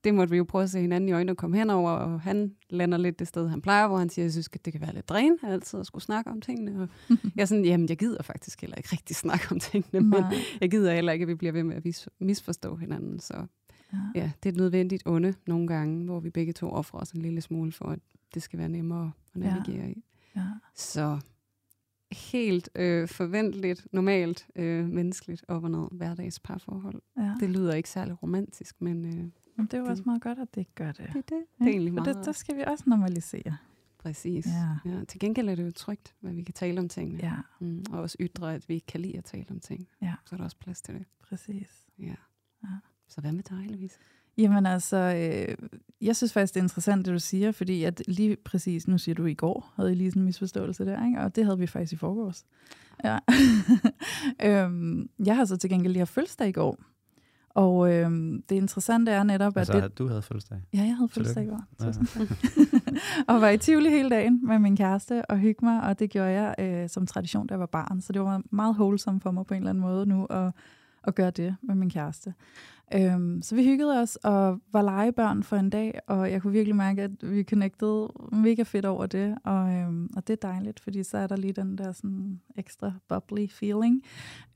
det 0.03 0.13
måtte 0.13 0.31
vi 0.31 0.38
jo 0.38 0.44
prøve 0.44 0.63
at 0.63 0.69
se 0.69 0.80
hinanden 0.81 1.09
i 1.09 1.12
øjnene 1.12 1.31
og 1.31 1.38
komme 1.38 1.57
henover, 1.57 1.92
og 1.92 2.21
han 2.21 2.56
lander 2.69 2.98
lidt 2.98 3.19
det 3.19 3.27
sted, 3.27 3.48
han 3.48 3.62
plejer, 3.62 3.88
hvor 3.88 3.98
han 3.98 4.09
siger, 4.09 4.25
jeg 4.25 4.31
synes, 4.31 4.50
at 4.53 4.65
det 4.65 4.74
kan 4.74 4.81
være 4.81 4.94
lidt 4.94 5.09
dræn 5.09 5.38
altid 5.44 5.80
at 5.80 5.86
skulle 5.86 6.03
snakke 6.03 6.31
om 6.31 6.42
tingene. 6.42 6.81
Og 6.81 6.88
jeg 7.36 7.42
er 7.42 7.45
sådan, 7.45 7.65
jamen, 7.65 7.89
jeg 7.89 7.98
gider 7.98 8.24
faktisk 8.24 8.62
heller 8.62 8.75
ikke 8.77 8.89
rigtig 8.92 9.15
snakke 9.15 9.48
om 9.51 9.59
tingene, 9.59 10.09
men 10.09 10.19
Nej. 10.21 10.33
jeg 10.62 10.71
gider 10.71 10.94
heller 10.94 11.12
ikke, 11.12 11.24
at 11.24 11.27
vi 11.30 11.36
bliver 11.36 11.51
ved 11.51 11.63
med 11.63 11.75
at 11.75 12.07
misforstå 12.19 12.75
hinanden. 12.75 13.19
Så 13.19 13.45
Ja. 13.94 14.19
ja, 14.21 14.31
det 14.44 14.50
er 14.50 14.53
et 14.53 14.57
nødvendigt 14.57 15.03
onde 15.06 15.33
nogle 15.48 15.68
gange, 15.68 16.06
hvor 16.06 16.19
vi 16.19 16.30
begge 16.30 16.54
to 16.54 16.69
offrer 16.69 17.00
os 17.00 17.12
en 17.12 17.21
lille 17.21 17.42
smule 17.42 17.71
for, 17.71 17.86
at 17.86 18.00
det 18.33 18.42
skal 18.44 18.59
være 18.59 18.69
nemmere 18.69 19.12
at 19.36 19.42
Ja. 19.42 19.50
navigere 19.50 19.92
i. 19.92 20.04
Ja. 20.36 20.42
Så 20.75 21.19
helt 22.12 22.69
øh, 22.75 23.07
forventeligt, 23.07 23.88
normalt, 23.92 24.47
øh, 24.56 24.88
menneskeligt 24.89 25.45
op 25.47 25.63
og 25.63 25.71
ned 25.71 25.88
hverdags 25.92 26.39
parforhold. 26.39 27.01
Ja. 27.18 27.36
Det 27.39 27.50
lyder 27.50 27.74
ikke 27.74 27.89
særlig 27.89 28.24
romantisk, 28.24 28.81
men 28.81 29.06
øh, 29.06 29.25
Men 29.56 29.65
det 29.65 29.74
er 29.74 29.77
jo 29.77 29.86
også 29.86 30.03
meget 30.06 30.21
godt, 30.21 30.39
at 30.39 30.56
det 30.56 30.62
ikke 30.62 30.75
gør 30.75 30.92
det. 30.92 30.98
det, 30.98 31.15
det, 31.15 31.24
det 31.30 31.36
Ja, 31.59 31.65
er 31.65 31.69
egentlig 31.69 31.92
og 31.92 31.95
meget 32.06 32.15
det, 32.15 32.25
der 32.25 32.31
skal 32.31 32.56
vi 32.57 32.63
også 32.68 32.83
normalisere. 32.88 33.57
præcis. 33.98 34.45
Ja. 34.48 34.92
Ja, 34.92 35.03
til 35.03 35.19
gengæld 35.19 35.50
er 35.50 35.56
det 35.56 35.65
jo 35.65 35.71
trygt, 35.71 36.15
at 36.24 36.36
vi 36.36 36.44
kan 36.44 36.53
tale 36.53 36.80
om 36.80 36.89
tingene. 36.89 37.19
Ja, 37.24 37.33
Mm, 37.59 37.83
og 37.92 38.00
også 38.00 38.18
ytre, 38.19 38.53
at 38.56 38.69
vi 38.69 38.74
ikke 38.74 38.86
kan 38.88 39.00
lide 39.01 39.18
at 39.18 39.24
tale 39.24 39.45
om 39.50 39.59
ting. 39.59 39.88
Ja. 40.01 40.13
Så 40.25 40.36
er 40.36 40.38
der 40.38 40.44
også 40.44 40.57
plads 40.57 40.81
til 40.81 40.94
det. 40.95 41.06
præcis. 41.30 41.69
Ja. 42.00 42.15
Ja. 42.63 42.68
Så 43.07 43.21
hvad 43.21 43.31
med 43.31 43.44
dig, 43.44 43.65
Louise? 43.69 43.95
Jamen 44.38 44.65
altså, 44.65 44.98
øh, 44.98 45.69
jeg 46.01 46.15
synes 46.15 46.33
faktisk, 46.33 46.54
det 46.54 46.59
er 46.59 46.63
interessant, 46.63 47.06
det 47.06 47.13
du 47.13 47.19
siger, 47.19 47.51
fordi 47.51 47.83
at 47.83 48.01
lige 48.07 48.36
præcis, 48.36 48.88
nu 48.88 48.97
siger 48.97 49.15
du 49.15 49.25
i 49.25 49.33
går, 49.33 49.74
havde 49.75 49.92
I 49.92 49.95
lige 49.95 50.12
sådan 50.12 50.21
en 50.21 50.25
misforståelse 50.25 50.86
der, 50.86 51.06
ikke? 51.06 51.19
og 51.19 51.36
det 51.36 51.45
havde 51.45 51.59
vi 51.59 51.68
faktisk 51.68 51.94
i 51.94 51.95
forgårs. 51.95 52.45
Ja. 53.04 53.19
øhm, 54.65 55.09
jeg 55.25 55.36
har 55.36 55.45
så 55.45 55.57
til 55.57 55.69
gengæld 55.69 55.94
lige 55.94 56.00
haft 56.00 56.13
fødselsdag 56.13 56.50
i 56.50 56.51
går, 56.51 56.77
og 57.56 57.94
øhm, 57.94 58.44
det 58.50 58.56
interessante 58.56 59.12
er 59.12 59.24
netop, 59.24 59.53
at 59.57 59.59
Altså, 59.59 59.74
det... 59.74 59.81
at 59.81 59.98
du 59.98 60.07
havde 60.07 60.21
fødselsdag. 60.21 60.57
Ja, 60.74 60.77
jeg 60.77 60.95
havde 60.95 61.09
fødselsdag 61.09 61.44
i 61.44 61.48
går. 61.48 61.63
Ja. 61.81 61.92
Og 63.33 63.42
var 63.42 63.50
i 63.50 63.57
Tivoli 63.57 63.89
hele 63.89 64.09
dagen 64.09 64.48
med 64.48 64.59
min 64.59 64.77
kæreste 64.77 65.25
og 65.25 65.38
hygge 65.38 65.65
mig, 65.65 65.83
og 65.83 66.00
det 66.00 66.09
gjorde 66.09 66.30
jeg 66.30 66.56
øh, 66.59 66.89
som 66.89 67.07
tradition, 67.07 67.48
da 67.48 67.53
jeg 67.53 67.59
var 67.59 67.65
barn. 67.65 68.01
Så 68.01 68.13
det 68.13 68.21
var 68.21 68.42
meget 68.51 68.75
wholesome 68.75 69.19
for 69.21 69.31
mig 69.31 69.45
på 69.45 69.53
en 69.53 69.57
eller 69.57 69.69
anden 69.69 69.81
måde 69.81 70.06
nu 70.06 70.25
at, 70.25 70.51
at 71.03 71.15
gøre 71.15 71.31
det 71.31 71.56
med 71.62 71.75
min 71.75 71.89
kæreste. 71.89 72.33
Øhm, 72.96 73.42
så 73.42 73.56
vi 73.56 73.64
hyggede 73.64 74.02
os 74.02 74.16
og 74.16 74.60
var 74.72 74.82
legebørn 74.82 75.44
for 75.44 75.56
en 75.56 75.70
dag, 75.70 76.00
og 76.08 76.32
jeg 76.32 76.42
kunne 76.42 76.54
virkelig 76.54 76.76
mærke, 76.76 77.02
at 77.02 77.12
vi 77.22 77.44
connected 77.44 78.08
mega 78.32 78.64
fedt 78.64 78.86
over 78.86 79.06
det. 79.06 79.38
Og, 79.44 79.74
øhm, 79.74 80.10
og 80.16 80.28
det 80.28 80.34
er 80.34 80.48
dejligt, 80.48 80.80
fordi 80.80 81.04
så 81.04 81.18
er 81.18 81.28
der 81.28 81.36
lige 81.36 81.54
den 81.54 81.78
der 81.78 81.92
sådan 81.92 82.42
ekstra 82.58 82.94
bubbly 83.08 83.50
feeling. 83.50 84.04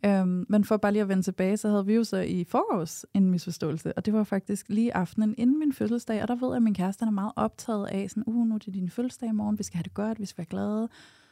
Øhm, 0.05 0.45
men 0.49 0.63
for 0.63 0.77
bare 0.77 0.91
lige 0.91 1.01
at 1.01 1.09
vende 1.09 1.23
tilbage, 1.23 1.57
så 1.57 1.69
havde 1.69 1.85
vi 1.85 1.93
jo 1.95 2.03
så 2.03 2.17
i 2.17 2.43
forårs 2.43 3.05
en 3.13 3.29
misforståelse, 3.29 3.93
og 3.93 4.05
det 4.05 4.13
var 4.13 4.23
faktisk 4.23 4.69
lige 4.69 4.95
aftenen 4.95 5.35
inden 5.37 5.59
min 5.59 5.73
fødselsdag, 5.73 6.21
og 6.21 6.27
der 6.27 6.35
ved 6.35 6.47
jeg, 6.47 6.55
at 6.55 6.63
min 6.63 6.73
kæreste 6.73 7.05
er 7.05 7.09
meget 7.09 7.31
optaget 7.35 7.87
af, 7.87 8.09
sådan, 8.09 8.23
uh, 8.27 8.47
nu 8.47 8.55
er 8.55 8.59
det 8.59 8.73
din 8.73 8.89
fødselsdag 8.89 9.29
i 9.29 9.31
morgen, 9.31 9.57
vi 9.57 9.63
skal 9.63 9.77
have 9.77 9.83
det 9.83 9.93
godt, 9.93 10.19
vi 10.19 10.25
skal 10.25 10.37
være 10.37 10.45
glade. 10.49 10.89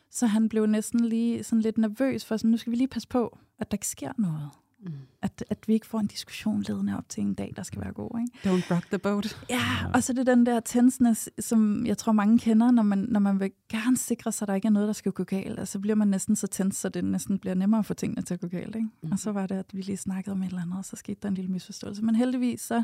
Så 0.10 0.28
han 0.28 0.50
blev 0.50 0.66
næsten 0.66 1.00
lige 1.06 1.44
sådan 1.44 1.62
lidt 1.62 1.78
nervøs 1.78 2.26
for, 2.26 2.38
sådan, 2.38 2.52
nu 2.52 2.58
skal 2.58 2.72
vi 2.72 2.78
lige 2.78 2.88
passe 2.88 3.08
på, 3.08 3.38
at 3.60 3.72
der 3.72 3.76
ikke 3.76 3.88
sker 3.88 4.12
noget. 4.18 4.50
Mm. 4.83 4.91
At, 5.21 5.44
at 5.50 5.68
vi 5.68 5.74
ikke 5.74 5.88
får 5.88 6.00
en 6.00 6.07
diskussion 6.07 6.63
ledende 6.68 6.97
op 6.97 7.09
til 7.09 7.24
en 7.24 7.33
dag, 7.33 7.53
der 7.56 7.63
skal 7.63 7.81
være 7.81 7.91
god. 7.91 8.19
Ikke? 8.19 8.50
Don't 8.50 8.75
rock 8.75 8.88
the 8.88 8.97
boat. 8.97 9.45
Ja, 9.50 9.91
og 9.94 10.03
så 10.03 10.13
er 10.13 10.15
det 10.15 10.27
den 10.27 10.45
der 10.45 10.59
tenseness, 10.59 11.30
som 11.39 11.85
jeg 11.85 11.97
tror 11.97 12.12
mange 12.12 12.39
kender, 12.39 12.71
når 12.71 12.83
man, 12.83 12.97
når 12.97 13.19
man 13.19 13.39
vil 13.39 13.51
gerne 13.69 13.97
sikre 13.97 14.31
sig, 14.31 14.45
at 14.45 14.47
der 14.47 14.53
ikke 14.53 14.65
er 14.65 14.71
noget, 14.71 14.88
der 14.88 14.94
skal 14.94 15.12
gå 15.12 15.24
galt. 15.24 15.59
Og 15.59 15.68
så 15.68 15.80
bliver 15.80 15.95
man 15.95 16.07
næsten 16.07 16.35
så 16.35 16.47
tens, 16.47 16.75
så 16.75 16.89
det 16.89 17.03
næsten 17.03 17.39
bliver 17.39 17.53
nemmere 17.56 17.80
at 17.80 17.85
få 17.85 17.94
tingene 17.94 18.21
til 18.21 18.33
at 18.33 18.39
gå 18.39 18.47
galt. 18.47 18.75
Ikke? 18.75 18.89
Mhm. 19.01 19.12
Og 19.12 19.19
så 19.19 19.31
var 19.31 19.47
det, 19.47 19.56
at 19.56 19.65
vi 19.74 19.81
lige 19.81 19.97
snakkede 19.97 20.31
om 20.31 20.44
et 20.44 20.47
eller 20.47 20.62
andet, 20.62 20.77
og 20.77 20.85
så 20.85 20.95
skete 20.95 21.19
der 21.21 21.27
en 21.27 21.35
lille 21.35 21.51
misforståelse. 21.51 22.03
Men 22.03 22.15
heldigvis 22.15 22.62
så 22.62 22.83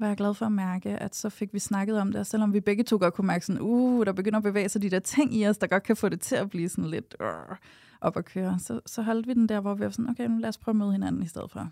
var 0.00 0.06
jeg 0.06 0.16
glad 0.16 0.34
for 0.34 0.46
at 0.46 0.52
mærke, 0.52 0.88
at 0.88 1.16
så 1.16 1.28
fik 1.30 1.54
vi 1.54 1.58
snakket 1.58 2.00
om 2.00 2.12
det, 2.12 2.20
og 2.20 2.26
selvom 2.26 2.52
vi 2.52 2.60
begge 2.60 2.84
to 2.84 2.96
godt 3.00 3.14
kunne 3.14 3.26
mærke 3.26 3.46
sådan, 3.46 3.62
uh, 3.62 4.06
der 4.06 4.12
begynder 4.12 4.36
at 4.36 4.42
bevæge 4.42 4.68
sig 4.68 4.82
de 4.82 4.90
der 4.90 4.98
ting 4.98 5.36
i 5.36 5.46
os, 5.46 5.58
der 5.58 5.66
godt 5.66 5.82
kan 5.82 5.96
få 5.96 6.08
det 6.08 6.20
til 6.20 6.36
at 6.36 6.50
blive 6.50 6.68
sådan 6.68 6.90
lidt 6.90 7.16
uh, 7.20 7.56
op 8.00 8.16
at 8.16 8.24
køre, 8.24 8.58
så, 8.58 8.80
så 8.86 9.02
holdt 9.02 9.26
vi 9.26 9.34
den 9.34 9.48
der, 9.48 9.60
hvor 9.60 9.74
vi 9.74 9.84
var 9.84 9.90
sådan, 9.90 10.10
okay, 10.10 10.28
nu 10.28 10.38
lad 10.38 10.48
os 10.48 10.58
prøve 10.58 10.72
at 10.72 10.76
møde 10.76 10.92
hinanden 10.92 11.22
i 11.22 11.26
stedet 11.26 11.50
for. 11.50 11.70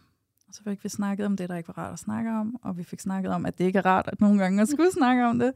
Og 0.49 0.55
så 0.55 0.63
fik 0.63 0.85
vi 0.85 0.89
snakket 0.89 1.27
om 1.27 1.37
det, 1.37 1.49
der 1.49 1.57
ikke 1.57 1.69
var 1.69 1.79
rart 1.79 1.93
at 1.93 1.99
snakke 1.99 2.31
om, 2.31 2.57
og 2.63 2.79
vi 2.79 2.85
fik 2.85 3.01
snakket 3.01 3.33
om, 3.33 3.47
at 3.47 3.59
det 3.59 3.65
ikke 3.65 3.79
er 3.79 3.87
rart 3.87 4.09
at 4.09 4.21
nogle 4.21 4.43
gange 4.43 4.63
at 4.63 4.69
skulle 4.69 4.93
snakke 5.01 5.27
om 5.27 5.39
det. 5.39 5.53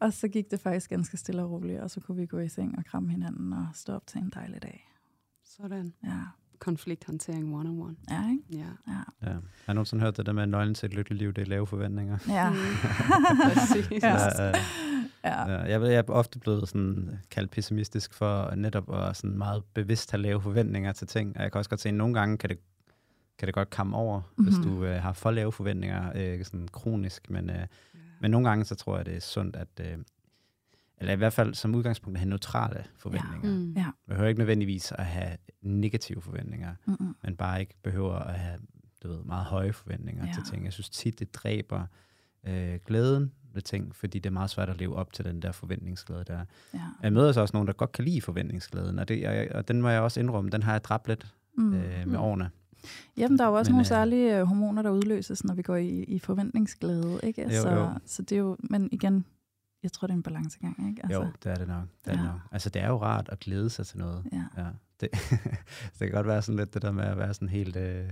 Og 0.00 0.12
så 0.12 0.28
gik 0.28 0.50
det 0.50 0.60
faktisk 0.60 0.90
ganske 0.90 1.16
stille 1.16 1.42
og 1.42 1.50
roligt, 1.50 1.80
og 1.80 1.90
så 1.90 2.00
kunne 2.00 2.16
vi 2.16 2.26
gå 2.26 2.38
i 2.38 2.48
seng 2.48 2.78
og 2.78 2.84
kramme 2.84 3.10
hinanden 3.10 3.52
og 3.52 3.66
stå 3.74 3.92
op 3.92 4.06
til 4.06 4.20
en 4.20 4.32
dejlig 4.34 4.62
dag. 4.62 4.90
Sådan. 5.44 5.94
Ja, 6.04 6.20
Konflikthåndtering 6.58 7.54
one-on-one. 7.54 7.94
ja 8.10 8.30
ikke? 8.30 8.42
Ja. 8.52 8.92
Ja. 8.92 9.30
Ja. 9.30 9.32
Har 9.32 9.72
du 9.72 9.74
nogensinde 9.74 10.02
hørt 10.02 10.16
det 10.16 10.26
der 10.26 10.32
med, 10.32 10.42
at 10.42 10.48
nøglen 10.48 10.74
til 10.74 10.86
et 10.86 10.94
lykkeligt 10.94 11.18
liv, 11.18 11.32
det 11.32 11.42
er 11.42 11.46
lave 11.46 11.66
forventninger? 11.66 12.18
Ja. 12.28 12.50
Mm. 12.50 12.56
Præcis. 13.54 14.02
Ja. 14.02 14.14
Ja, 14.14 14.48
øh, 14.48 14.54
ja. 15.24 15.50
ja, 15.52 15.58
jeg, 15.62 15.80
ved, 15.80 15.88
jeg 15.88 15.98
er 16.08 16.12
ofte 16.12 16.38
blevet 16.38 16.68
sådan 16.68 17.18
kaldt 17.30 17.50
pessimistisk 17.50 18.14
for 18.14 18.54
netop 18.54 18.94
at 18.94 19.16
sådan 19.16 19.38
meget 19.38 19.62
bevidst 19.74 20.10
have 20.10 20.22
lave 20.22 20.40
forventninger 20.40 20.92
til 20.92 21.06
ting. 21.06 21.36
Og 21.36 21.42
jeg 21.42 21.52
kan 21.52 21.58
også 21.58 21.70
godt 21.70 21.80
se, 21.80 21.88
at 21.88 21.94
nogle 21.94 22.14
gange 22.14 22.38
kan 22.38 22.50
det, 22.50 22.58
kan 23.38 23.46
det 23.46 23.54
godt 23.54 23.70
komme 23.70 23.96
over, 23.96 24.20
mm-hmm. 24.20 24.44
hvis 24.44 24.58
Mhm. 24.66 24.76
du 24.76 24.84
øh, 24.84 25.02
har 25.02 25.12
for 25.12 25.30
lave 25.30 25.52
forventninger, 25.52 26.12
øh, 26.14 26.44
sådan 26.44 26.68
kronisk. 26.72 27.30
Men, 27.30 27.50
øh, 27.50 27.66
men 28.20 28.30
nogle 28.30 28.48
gange, 28.48 28.64
så 28.64 28.74
tror 28.74 28.96
jeg, 28.96 29.06
det 29.06 29.16
er 29.16 29.20
sundt, 29.20 29.56
at, 29.56 29.68
øh, 29.80 29.98
eller 30.98 31.12
i 31.12 31.16
hvert 31.16 31.32
fald 31.32 31.54
som 31.54 31.74
udgangspunkt, 31.74 32.16
at 32.16 32.20
have 32.20 32.28
neutrale 32.30 32.84
forventninger. 32.98 33.50
Mm. 33.58 33.72
Ja. 33.76 33.82
Man 33.84 33.92
behøver 34.08 34.28
ikke 34.28 34.38
nødvendigvis 34.40 34.92
at 34.92 35.04
have 35.06 35.36
negative 35.62 36.20
forventninger, 36.22 36.74
Mm-mm. 36.86 37.14
men 37.24 37.36
bare 37.36 37.60
ikke 37.60 37.74
behøver 37.82 38.14
at 38.14 38.34
have 38.34 38.58
du 39.02 39.08
ved, 39.08 39.24
meget 39.24 39.44
høje 39.44 39.72
forventninger 39.72 40.26
Ja. 40.26 40.32
til 40.32 40.42
ting. 40.42 40.64
Jeg 40.64 40.72
synes 40.72 40.90
tit, 40.90 41.18
det 41.18 41.34
dræber 41.34 41.86
øh, 42.46 42.78
glæden 42.86 43.32
ved 43.54 43.62
ting, 43.62 43.96
fordi 43.96 44.18
det 44.18 44.26
er 44.30 44.32
meget 44.32 44.50
svært 44.50 44.68
at 44.68 44.78
leve 44.78 44.96
op 44.96 45.12
til 45.12 45.24
den 45.24 45.42
der 45.42 45.52
forventningsglæde 45.52 46.24
der. 46.26 46.44
Ja. 46.74 46.80
Jeg 47.02 47.12
møder 47.12 47.32
så 47.32 47.40
også 47.40 47.56
nogen, 47.56 47.66
der 47.66 47.72
godt 47.72 47.92
kan 47.92 48.04
lide 48.04 48.20
forventningsglæden, 48.20 48.98
og, 48.98 49.08
det, 49.08 49.28
og, 49.28 49.46
og 49.54 49.68
den 49.68 49.82
må 49.82 49.88
jeg 49.88 50.00
også 50.00 50.20
indrømme, 50.20 50.50
den 50.50 50.62
har 50.62 50.72
jeg 50.72 50.84
dræbt 50.84 51.08
lidt 51.08 51.26
Mm. 51.58 51.74
øh, 51.74 52.08
med 52.08 52.18
årene. 52.18 52.50
Jamen, 53.16 53.38
der 53.38 53.44
er 53.44 53.48
jo 53.48 53.54
også 53.54 53.70
Men, 53.70 53.74
nogle 53.74 53.82
øh, 53.82 53.86
særlige 53.88 54.38
øh, 54.38 54.44
hormoner, 54.46 54.82
der 54.82 54.90
udløses, 54.90 55.44
når 55.44 55.54
vi 55.54 55.62
går 55.62 55.76
i, 55.76 55.88
i 56.02 56.18
forventningsglæde, 56.18 57.20
ikke? 57.22 57.42
Jo, 57.42 57.62
så, 57.62 57.70
jo. 57.70 57.88
så 58.06 58.22
det 58.22 58.32
er 58.32 58.38
jo, 58.40 58.56
men 58.60 58.88
igen, 58.92 59.24
jeg 59.84 59.92
tror, 59.92 60.06
det 60.06 60.12
er 60.12 60.16
en 60.16 60.22
balancegang, 60.22 60.88
ikke? 60.88 61.02
Altså, 61.04 61.20
jo, 61.22 61.28
det 61.44 61.52
er 61.52 61.54
det 61.56 61.68
nok. 61.68 61.84
Det, 62.04 62.10
er 62.12 62.16
det 62.16 62.22
Ja. 62.22 62.26
nok. 62.26 62.40
Altså, 62.52 62.70
det 62.70 62.82
er 62.82 62.88
jo 62.88 62.96
rart 63.02 63.28
at 63.28 63.40
glæde 63.40 63.70
sig 63.70 63.86
til 63.86 63.98
noget. 63.98 64.24
Ja. 64.32 64.44
Ja, 64.56 64.66
det, 65.00 65.08
det 65.98 65.98
kan 65.98 66.10
godt 66.10 66.26
være 66.26 66.42
sådan 66.42 66.56
lidt 66.58 66.74
det 66.74 66.82
der 66.82 66.92
med 66.92 67.04
at 67.04 67.18
være 67.18 67.34
sådan 67.34 67.48
helt... 67.48 67.76
Øh, 67.76 68.08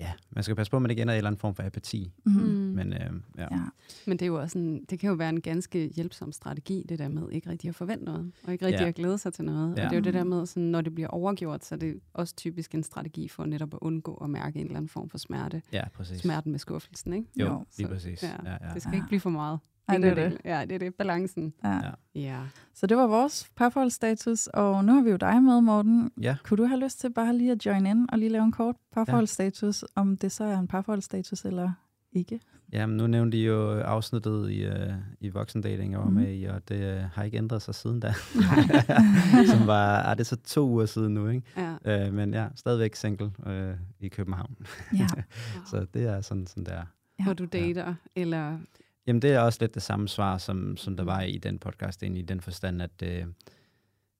ja, 0.00 0.12
man 0.30 0.44
skal 0.44 0.56
passe 0.56 0.70
på, 0.70 0.76
at 0.76 0.82
man 0.82 0.90
ikke 0.90 1.02
ender 1.02 1.14
i 1.14 1.16
en 1.16 1.18
eller 1.18 1.28
anden 1.30 1.38
form 1.40 1.54
for 1.54 1.62
apati. 1.62 2.12
Mm. 2.24 2.32
Mm. 2.32 2.48
Men 2.48 2.92
øh, 2.92 2.98
ja. 3.38 3.42
Ja. 3.42 3.60
Men 4.06 4.18
det, 4.18 4.22
er 4.22 4.26
jo 4.26 4.40
også 4.40 4.58
en, 4.58 4.84
det 4.90 4.98
kan 4.98 5.08
jo 5.08 5.14
være 5.14 5.28
en 5.28 5.40
ganske 5.40 5.88
hjælpsom 5.88 6.32
strategi, 6.32 6.84
det 6.88 6.98
der 6.98 7.08
med 7.08 7.30
ikke 7.30 7.50
rigtig 7.50 7.68
at 7.68 7.74
forvente 7.74 8.04
noget, 8.04 8.32
og 8.44 8.52
ikke 8.52 8.66
rigtig 8.66 8.80
Ja. 8.80 8.88
at 8.88 8.94
glæde 8.94 9.18
sig 9.18 9.32
til 9.32 9.44
noget. 9.44 9.78
Ja. 9.78 9.84
Og 9.84 9.90
det 9.90 9.96
er 9.96 10.00
jo 10.00 10.04
det 10.04 10.14
der 10.14 10.24
med, 10.24 10.46
sådan, 10.46 10.62
når 10.62 10.80
det 10.80 10.94
bliver 10.94 11.08
overgjort, 11.08 11.64
så 11.64 11.74
er 11.74 11.78
det 11.78 12.00
også 12.14 12.36
typisk 12.36 12.74
en 12.74 12.82
strategi 12.82 13.28
for 13.28 13.44
netop 13.46 13.74
at 13.74 13.78
undgå 13.82 14.14
at 14.14 14.30
mærke 14.30 14.58
en 14.58 14.66
eller 14.66 14.76
anden 14.76 14.88
form 14.88 15.10
for 15.10 15.18
smerte. 15.18 15.62
ja, 15.72 15.88
præcis. 15.94 16.20
Smerten 16.20 16.50
med 16.52 16.58
skuffelsen, 16.58 17.12
ikke? 17.12 17.28
Jo, 17.36 17.46
Jo, 17.46 17.64
lige 17.78 17.86
så- 17.86 17.92
præcis. 17.92 18.22
ja. 18.22 18.28
Ja, 18.44 18.52
ja. 18.68 18.74
Det 18.74 18.82
skal 18.82 18.90
Ja. 18.90 18.96
ikke 18.96 19.06
blive 19.06 19.20
for 19.20 19.30
meget. 19.30 19.58
Ej, 19.88 19.98
det 19.98 20.04
er 20.10 20.14
det. 20.14 20.38
Ja, 20.44 20.60
det 20.64 20.72
er 20.74 20.78
det. 20.78 20.94
Balancen. 20.94 21.52
Ja. 21.64 21.70
Ja. 21.74 21.90
Ja. 22.14 22.38
Så 22.74 22.86
det 22.86 22.96
var 22.96 23.06
vores 23.06 23.50
parforholdsstatus, 23.56 24.46
og 24.46 24.84
nu 24.84 24.92
har 24.94 25.02
vi 25.02 25.10
jo 25.10 25.16
dig 25.16 25.42
med, 25.42 25.60
Morten. 25.60 26.10
ja. 26.20 26.36
Kunne 26.44 26.56
du 26.58 26.64
have 26.64 26.80
lyst 26.80 27.00
til 27.00 27.12
bare 27.12 27.36
lige 27.36 27.52
at 27.52 27.66
join 27.66 27.86
in 27.86 28.06
og 28.12 28.18
lige 28.18 28.28
lave 28.28 28.44
en 28.44 28.52
kort 28.52 28.76
parforholdsstatus, 28.92 29.84
om 29.94 30.16
det 30.16 30.32
så 30.32 30.44
er 30.44 30.58
en 30.58 30.68
parforholdsstatus 30.68 31.44
eller 31.44 31.72
ikke? 32.12 32.40
Jamen, 32.72 32.96
nu 32.96 33.06
nævnte 33.06 33.38
I 33.38 33.44
jo 33.46 33.70
afsnittet 33.80 34.50
i, 34.50 34.66
uh, 34.66 34.72
i 35.20 35.28
voksendating, 35.28 35.92
jeg 35.92 36.00
var 36.00 36.06
Mhm. 36.06 36.14
med 36.14 36.34
i, 36.34 36.44
og 36.44 36.68
det 36.68 36.96
uh, 36.96 37.10
har 37.14 37.22
ikke 37.22 37.36
ændret 37.38 37.62
sig 37.62 37.74
siden 37.74 38.00
da. 38.00 38.14
Som 39.56 39.66
var, 39.66 39.96
er 39.98 40.14
det 40.14 40.26
så 40.26 40.36
to 40.36 40.68
uger 40.68 40.86
siden 40.86 41.14
nu, 41.14 41.28
ikke? 41.28 41.42
ja. 41.84 42.06
Uh, 42.08 42.14
men 42.14 42.34
ja, 42.34 42.46
stadigvæk 42.54 42.94
single 42.94 43.30
uh, 43.46 43.76
i 44.00 44.08
København. 44.08 44.56
Ja. 44.98 45.06
Så 45.70 45.86
det 45.94 46.02
er 46.06 46.20
sådan, 46.20 46.46
sådan 46.46 46.64
der. 46.64 46.82
Ja. 47.18 47.24
Hvor 47.24 47.32
du 47.34 47.44
dater, 47.44 47.94
eller... 48.16 48.58
Jamen, 49.06 49.22
det 49.22 49.30
er 49.32 49.40
også 49.40 49.58
lidt 49.60 49.74
det 49.74 49.82
samme 49.82 50.08
svar, 50.08 50.38
som, 50.38 50.76
som 50.76 50.96
der 50.96 51.04
var 51.04 51.20
i 51.20 51.38
den 51.38 51.58
podcast, 51.58 52.02
egentlig 52.02 52.22
i 52.22 52.26
den 52.26 52.40
forstand, 52.40 52.82
at 52.82 53.02
øh, 53.02 53.26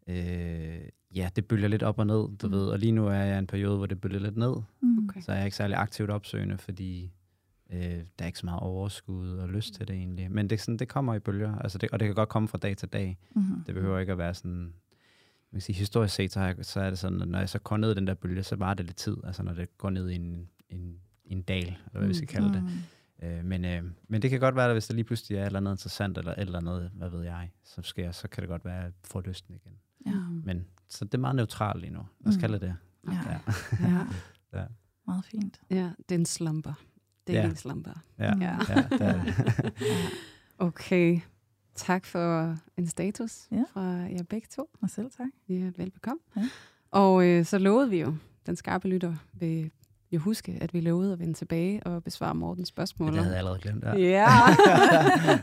øh, 0.08 0.80
ja, 1.14 1.30
det 1.36 1.46
bølger 1.46 1.68
lidt 1.68 1.82
op 1.82 1.98
og 1.98 2.06
ned, 2.06 2.36
du 2.38 2.46
Mm. 2.46 2.52
ved. 2.52 2.66
Og 2.68 2.78
lige 2.78 2.92
nu 2.92 3.06
er 3.06 3.12
jeg 3.14 3.36
i 3.36 3.38
en 3.38 3.46
periode, 3.46 3.76
hvor 3.76 3.86
det 3.86 4.00
bølger 4.00 4.18
lidt 4.18 4.36
ned, 4.36 4.54
Mm. 4.80 5.04
Okay. 5.08 5.20
så 5.20 5.32
jeg 5.32 5.40
er 5.40 5.44
ikke 5.44 5.56
særlig 5.56 5.76
aktivt 5.76 6.10
opsøgende, 6.10 6.58
fordi 6.58 7.12
øh, 7.72 7.80
der 7.80 8.02
er 8.18 8.26
ikke 8.26 8.38
så 8.38 8.46
meget 8.46 8.60
overskud 8.60 9.28
og 9.30 9.48
lyst 9.48 9.74
til 9.74 9.88
det 9.88 9.96
egentlig. 9.96 10.30
Men 10.30 10.50
det, 10.50 10.56
er 10.56 10.60
sådan, 10.60 10.76
det 10.76 10.88
kommer 10.88 11.14
i 11.14 11.18
bølger, 11.18 11.58
altså 11.58 11.78
det, 11.78 11.90
og 11.90 12.00
det 12.00 12.06
kan 12.08 12.14
godt 12.14 12.28
komme 12.28 12.48
fra 12.48 12.58
dag 12.58 12.76
til 12.76 12.88
dag. 12.88 13.18
Mm. 13.34 13.42
Det 13.66 13.74
behøver 13.74 13.98
ikke 13.98 14.12
at 14.12 14.18
være 14.18 14.34
sådan... 14.34 14.74
Man 15.52 15.58
kan 15.58 15.60
sige, 15.60 15.76
historisk 15.76 16.14
set, 16.14 16.32
så, 16.32 16.40
har 16.40 16.46
jeg, 16.46 16.56
så 16.62 16.80
er 16.80 16.90
det 16.90 16.98
sådan, 16.98 17.22
at 17.22 17.28
når 17.28 17.38
jeg 17.38 17.48
så 17.48 17.58
går 17.58 17.76
ned 17.76 17.90
i 17.92 17.94
den 17.94 18.06
der 18.06 18.14
bølge, 18.14 18.42
så 18.42 18.56
var 18.56 18.74
det 18.74 18.86
lidt 18.86 18.96
tid. 18.96 19.16
Altså 19.24 19.42
når 19.42 19.52
det 19.52 19.78
går 19.78 19.90
ned 19.90 20.10
i 20.10 20.14
en, 20.14 20.48
en, 20.70 20.96
en 21.24 21.42
dal, 21.42 21.62
eller 21.66 21.98
hvad 21.98 22.08
vi 22.08 22.14
skal 22.14 22.28
kalde 22.28 22.48
det. 22.52 22.64
Øh, 23.22 23.44
men, 23.44 23.64
øh, 23.64 23.82
men 24.08 24.22
det 24.22 24.30
kan 24.30 24.40
godt 24.40 24.56
være, 24.56 24.66
at 24.66 24.72
hvis 24.74 24.86
der 24.86 24.94
lige 24.94 25.04
pludselig 25.04 25.38
er 25.38 25.42
et 25.42 25.46
eller 25.46 25.60
andet 25.60 25.72
interessant, 25.72 26.18
eller 26.18 26.32
et 26.32 26.38
eller 26.40 26.58
andet, 26.58 26.90
hvad 26.94 27.08
ved 27.10 27.22
jeg, 27.22 27.50
så 27.64 27.82
sker, 27.82 28.12
så 28.12 28.28
kan 28.28 28.40
det 28.42 28.48
godt 28.48 28.64
være, 28.64 28.76
at 28.78 28.82
jeg 28.84 28.92
får 29.04 29.20
lysten 29.20 29.54
igen. 29.54 29.72
Ja. 30.06 30.20
Men 30.44 30.66
så 30.88 31.04
det 31.04 31.14
er 31.14 31.18
meget 31.18 31.36
neutralt 31.36 31.80
lige 31.80 31.92
nu. 31.92 32.06
Lad 32.20 32.28
os 32.28 32.34
Mm. 32.36 32.40
kalde 32.40 32.54
det 32.54 32.60
det. 32.62 32.76
Ja. 33.12 33.18
Ja. 33.30 33.38
Ja. 33.88 34.06
Ja. 34.60 34.64
Meget 35.06 35.24
fint. 35.24 35.60
ja, 35.70 35.90
det 36.08 36.14
er 36.14 36.18
en 36.18 36.26
slumper. 36.26 36.72
Det 37.26 37.36
er 37.36 37.40
Ja. 37.42 37.48
en 37.48 37.56
slumper. 37.56 37.90
Ja. 38.18 38.32
Ja. 38.40 38.58
ja 38.68 38.82
det 38.90 39.00
er 39.00 39.24
det. 39.24 39.72
Okay. 40.58 41.20
Tak 41.74 42.04
for 42.06 42.56
en 42.76 42.86
status 42.86 43.48
Ja. 43.52 43.64
fra 43.72 43.80
jer 43.82 44.22
begge 44.22 44.46
to. 44.50 44.70
Og 44.82 44.90
selv 44.90 45.10
tak. 45.10 45.28
Ja, 45.48 45.70
velbekomme. 45.76 46.20
Ja. 46.36 46.48
Og 46.90 47.26
øh, 47.26 47.44
så 47.44 47.58
lovede 47.58 47.90
vi 47.90 48.00
jo, 48.00 48.14
den 48.46 48.56
skarpe 48.56 48.88
lytter 48.88 49.14
vil 49.32 49.70
jo 50.16 50.20
huske, 50.20 50.58
at 50.60 50.74
vi 50.74 50.80
lovede 50.80 51.12
at 51.12 51.18
vende 51.18 51.34
tilbage 51.34 51.82
og 51.86 52.04
besvare 52.04 52.34
Mortens 52.34 52.68
spørgsmål. 52.68 53.06
Men 53.06 53.14
det 53.14 53.22
havde 53.22 53.32
jeg 53.34 53.38
allerede 53.38 53.60
glemt. 53.62 53.84
Ja. 53.84 53.92
Ja. 53.96 54.26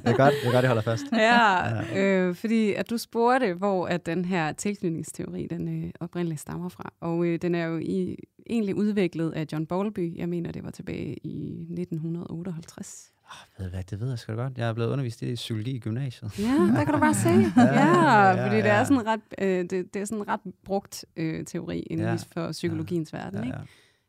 det 0.04 0.12
er 0.14 0.18
godt, 0.18 0.34
det 0.42 0.48
er 0.48 0.52
godt, 0.52 0.64
jeg 0.64 0.68
holder 0.70 0.82
fast. 0.82 1.04
ja, 1.14 2.00
øh, 2.00 2.36
fordi 2.36 2.74
at 2.74 2.90
du 2.90 2.98
spurgte, 2.98 3.54
hvor 3.54 3.88
at 3.88 4.06
den 4.06 4.26
her 4.26 4.52
tilknytningsteori, 4.52 5.48
den 5.50 5.84
øh, 5.84 5.92
oprindeligt 6.00 6.42
stammer 6.42 6.70
fra. 6.70 6.94
Og 7.02 7.26
øh, 7.26 7.40
den 7.42 7.56
er 7.56 7.66
jo 7.66 7.78
i, 7.78 8.16
egentlig 8.50 8.76
udviklet 8.76 9.32
af 9.32 9.46
John 9.52 9.66
Bowlby. 9.66 10.18
Jeg 10.18 10.30
mener, 10.30 10.52
det 10.52 10.64
var 10.64 10.72
tilbage 10.72 11.16
i 11.24 11.66
1958. 11.72 13.12
Ved 13.58 13.66
du 13.66 13.72
hvad, 13.72 13.84
det 13.84 14.00
ved 14.00 14.10
jeg 14.10 14.20
sgu 14.20 14.34
godt. 14.34 14.58
Jeg 14.58 14.70
er 14.70 14.74
blevet 14.74 14.90
undervist 14.92 15.22
i 15.22 15.36
psykologi 15.36 15.72
i 15.72 15.80
gymnasiet. 15.80 16.40
Ja, 16.40 16.44
der 16.76 16.84
kan 16.84 16.94
du 16.94 17.00
bare 17.00 17.14
se. 17.14 17.30
Ja, 17.58 17.64
Ja, 17.64 18.30
ja, 18.30 18.46
fordi 18.46 18.58
det 18.58 18.64
ja. 18.64 18.74
er 18.74 18.84
sådan 18.84 19.06
ret, 19.08 19.22
øh, 19.42 19.60
det, 19.70 19.72
det 19.94 19.96
er 20.02 20.06
sådan 20.06 20.18
en 20.18 20.28
ret 20.28 20.40
brugt 20.66 21.06
øh, 21.18 21.46
teori 21.46 21.80
inden 21.80 22.06
Ja, 22.06 22.12
ja. 22.12 22.18
for 22.44 22.52
psykologiens 22.52 23.14
verden. 23.14 23.40
Ja, 23.40 23.46
Ikke? 23.46 23.58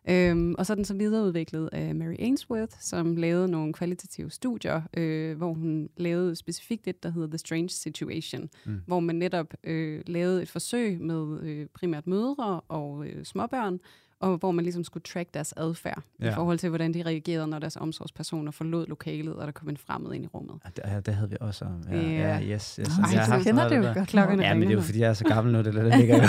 Øhm, 0.09 0.55
og 0.59 0.67
så 0.67 0.73
er 0.73 0.75
den 0.75 0.85
så 0.85 0.95
videreudviklet 0.95 1.69
af 1.73 1.95
Mary 1.95 2.15
Ainsworth, 2.19 2.77
som 2.81 3.17
lavede 3.17 3.49
nogle 3.49 3.73
kvalitative 3.73 4.31
studier, 4.31 4.83
øh, 4.97 5.37
hvor 5.37 5.53
hun 5.53 5.89
lavede 5.97 6.37
specifikt 6.37 6.85
det, 6.85 7.03
der 7.03 7.11
hedder 7.11 7.29
The 7.29 7.39
Strange 7.39 7.69
Situation, 7.69 8.49
mm. 8.67 8.81
hvor 8.87 9.01
man 9.01 9.17
netop 9.17 9.55
øh, 9.65 10.03
lavede 10.07 10.43
et 10.43 10.49
forsøg 10.49 11.01
med 11.01 11.43
øh, 11.43 11.67
primært 11.75 12.07
mødre 12.07 12.61
og 12.61 13.07
øh, 13.07 13.25
småbørn, 13.25 13.81
og 14.21 14.37
hvor 14.37 14.51
man 14.51 14.63
ligesom 14.65 14.85
skulle 14.85 15.03
track 15.03 15.35
deres 15.35 15.55
adfærd 15.57 16.03
ja. 16.21 16.31
I 16.31 16.35
forhold 16.35 16.59
til, 16.59 16.69
hvordan 16.69 16.95
de 16.95 17.03
reagerede, 17.03 17.47
når 17.49 17.59
deres 17.59 17.77
omsorgspersoner 17.77 18.51
forlod 18.53 18.87
lokalet, 18.87 19.35
og 19.35 19.47
der 19.47 19.53
kom 19.53 19.69
en 19.69 19.77
fremmed 19.77 20.13
ind 20.13 20.25
i 20.25 20.27
rummet. 20.27 20.55
Ja, 20.85 20.97
det, 20.97 21.07
det 21.07 21.15
havde 21.15 21.31
vi 21.31 21.37
også. 21.41 21.65
om. 21.65 21.83
Ja, 21.91 21.97
Ja. 22.01 22.39
ja, 22.39 22.55
yes, 22.55 22.77
yes. 22.81 22.89
Ej, 22.89 22.95
Altså, 23.03 23.17
jeg 23.17 23.25
har 23.27 23.39
kender 23.39 23.53
noget 23.53 23.71
det 23.71 23.77
af 23.77 23.81
jo 23.81 23.87
der. 23.87 23.95
godt. 23.95 24.09
Klokkerne 24.09 24.43
Ja, 24.43 24.55
men 24.55 24.63
det 24.63 24.69
er 24.69 24.73
jo 24.75 24.81
fordi, 24.81 24.99
jeg 25.01 25.09
er 25.09 25.15
så 25.15 25.25
gammel 25.25 25.53
nu, 25.53 25.59
det 25.63 25.75
der 25.75 25.97
ligger 25.97 26.17
jo 26.17 26.23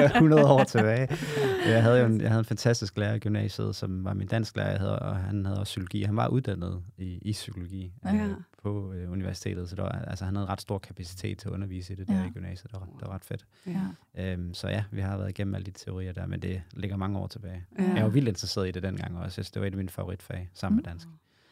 100 0.16 0.44
år 0.46 0.64
tilbage. 0.64 1.08
Jeg 1.68 1.82
havde 1.82 2.00
jo 2.00 2.06
en, 2.06 2.20
jeg 2.20 2.28
havde 2.30 2.38
en 2.40 2.44
fantastisk 2.44 2.98
lærer 2.98 3.14
i 3.14 3.18
gymnasiet, 3.18 3.76
som 3.76 4.04
var 4.04 4.14
min 4.14 4.26
dansklærer, 4.28 4.70
jeg 4.70 4.78
havde, 4.80 4.98
og 4.98 5.16
han 5.16 5.46
havde 5.46 5.60
også 5.60 5.70
psykologi. 5.70 6.02
Han 6.02 6.16
var 6.16 6.28
uddannet 6.28 6.82
i, 6.98 7.18
i 7.22 7.32
psykologi 7.32 7.92
Ja. 8.04 8.14
øh, 8.14 8.30
på 8.62 8.92
øh, 8.92 9.12
universitetet, 9.12 9.68
så 9.68 9.76
det 9.76 9.84
var, 9.84 9.88
altså, 9.90 10.24
han 10.24 10.36
havde 10.36 10.48
ret 10.48 10.60
stor 10.60 10.78
kapacitet 10.78 11.38
til 11.38 11.48
at 11.48 11.52
undervise 11.54 11.92
i 11.92 11.96
det 11.96 12.08
der 12.08 12.14
Ja. 12.20 12.26
i 12.26 12.30
gymnasiet. 12.30 12.70
Det 12.72 12.80
var, 12.80 12.86
det 12.86 13.06
var 13.08 13.14
ret 13.14 13.24
fedt. 13.24 13.44
Ja. 13.66 14.32
Øhm, 14.32 14.54
så 14.54 14.68
ja, 14.68 14.84
vi 14.90 15.00
har 15.00 15.16
været 15.16 15.28
igennem 15.30 15.54
alle 15.54 15.64
de 15.64 15.70
teorier 15.70 16.12
der, 16.12 16.26
men 16.26 16.42
det 16.42 16.62
ligger 16.72 16.96
mange 16.96 17.18
år 17.18 17.26
tilbage. 17.26 17.37
Ja. 17.44 17.94
Jeg 17.94 18.02
var 18.04 18.10
vildt 18.10 18.28
interesseret 18.28 18.68
i 18.68 18.70
det 18.70 18.82
dengang 18.82 19.16
også. 19.16 19.24
Jeg 19.24 19.32
synes, 19.32 19.50
det 19.50 19.60
var 19.60 19.66
et 19.66 19.70
af 19.70 19.76
mine 19.76 19.88
favoritfag, 19.88 20.48
sammen 20.54 20.76
med 20.76 20.84
dansk. 20.84 21.08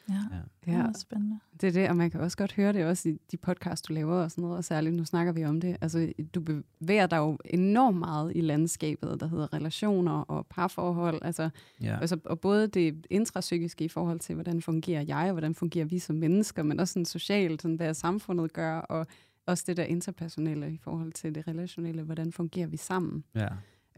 Ja, 0.09 0.15
Ja. 0.31 0.37
det 0.65 0.75
er 0.75 0.93
spændende. 0.99 1.39
Det 1.61 1.69
er 1.69 1.73
det, 1.73 1.89
og 1.89 1.97
man 1.97 2.11
kan 2.11 2.21
også 2.21 2.37
godt 2.37 2.53
høre 2.53 2.73
det 2.73 2.85
også 2.85 3.09
i 3.09 3.19
de 3.33 3.37
podcast, 3.37 3.89
du 3.89 3.93
laver 3.93 4.15
og 4.15 4.31
sådan 4.31 4.43
noget, 4.43 4.57
og 4.57 4.65
særligt 4.65 4.95
nu 4.95 5.05
snakker 5.05 5.33
vi 5.33 5.45
om 5.45 5.61
det. 5.61 5.77
Altså, 5.81 6.13
du 6.35 6.41
bevæger 6.41 7.07
dig 7.07 7.17
jo 7.17 7.39
enormt 7.45 7.99
meget 7.99 8.33
i 8.37 8.41
landskabet, 8.41 9.21
der 9.21 9.27
hedder 9.27 9.53
relationer 9.55 10.13
og 10.21 10.47
parforhold, 10.51 11.19
altså, 11.23 11.51
Ja. 11.81 11.99
altså 12.01 12.19
og 12.25 12.41
både 12.41 12.67
det 12.69 13.07
intrapsykiske 13.11 13.85
i 13.85 13.89
forhold 13.89 14.19
til, 14.21 14.35
hvordan 14.35 14.63
fungerer 14.63 15.03
jeg, 15.03 15.25
og 15.27 15.33
hvordan 15.33 15.55
fungerer 15.55 15.85
vi 15.85 15.99
som 15.99 16.17
mennesker, 16.17 16.63
men 16.63 16.81
også 16.81 16.93
sådan 16.93 17.05
socialt, 17.05 17.63
sådan, 17.63 17.77
hvad 17.77 17.95
samfundet 17.95 18.53
gør, 18.53 18.79
og 18.79 19.07
også 19.47 19.65
det 19.67 19.77
der 19.77 19.85
interpersonelle 19.85 20.73
i 20.73 20.79
forhold 20.79 21.13
til 21.13 21.35
det 21.35 21.49
relationelle, 21.49 22.03
hvordan 22.03 22.33
fungerer 22.33 22.67
vi 22.67 22.77
sammen. 22.77 23.25
ja. 23.35 23.49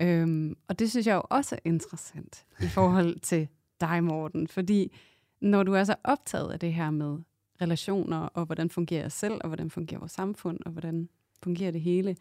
Øhm, 0.00 0.56
og 0.68 0.78
det 0.78 0.90
synes 0.90 1.06
jeg 1.06 1.14
jo 1.14 1.22
også 1.30 1.54
er 1.54 1.58
interessant 1.64 2.44
i 2.62 2.66
forhold 2.66 3.20
til 3.30 3.48
dig, 3.80 4.04
Morten, 4.04 4.48
fordi 4.48 4.96
når 5.40 5.62
du 5.62 5.72
er 5.72 5.84
så 5.84 5.94
optaget 6.04 6.50
af 6.52 6.60
det 6.60 6.72
her 6.72 6.90
med 6.90 7.18
relationer, 7.62 8.18
og 8.18 8.44
hvordan 8.46 8.70
fungerer 8.70 9.00
jeg 9.02 9.12
selv, 9.12 9.34
og 9.40 9.46
hvordan 9.48 9.70
fungerer 9.70 9.98
vores 10.00 10.12
samfund, 10.12 10.58
og 10.66 10.72
hvordan 10.72 11.08
fungerer 11.42 11.70
det 11.70 11.80
hele, 11.80 12.16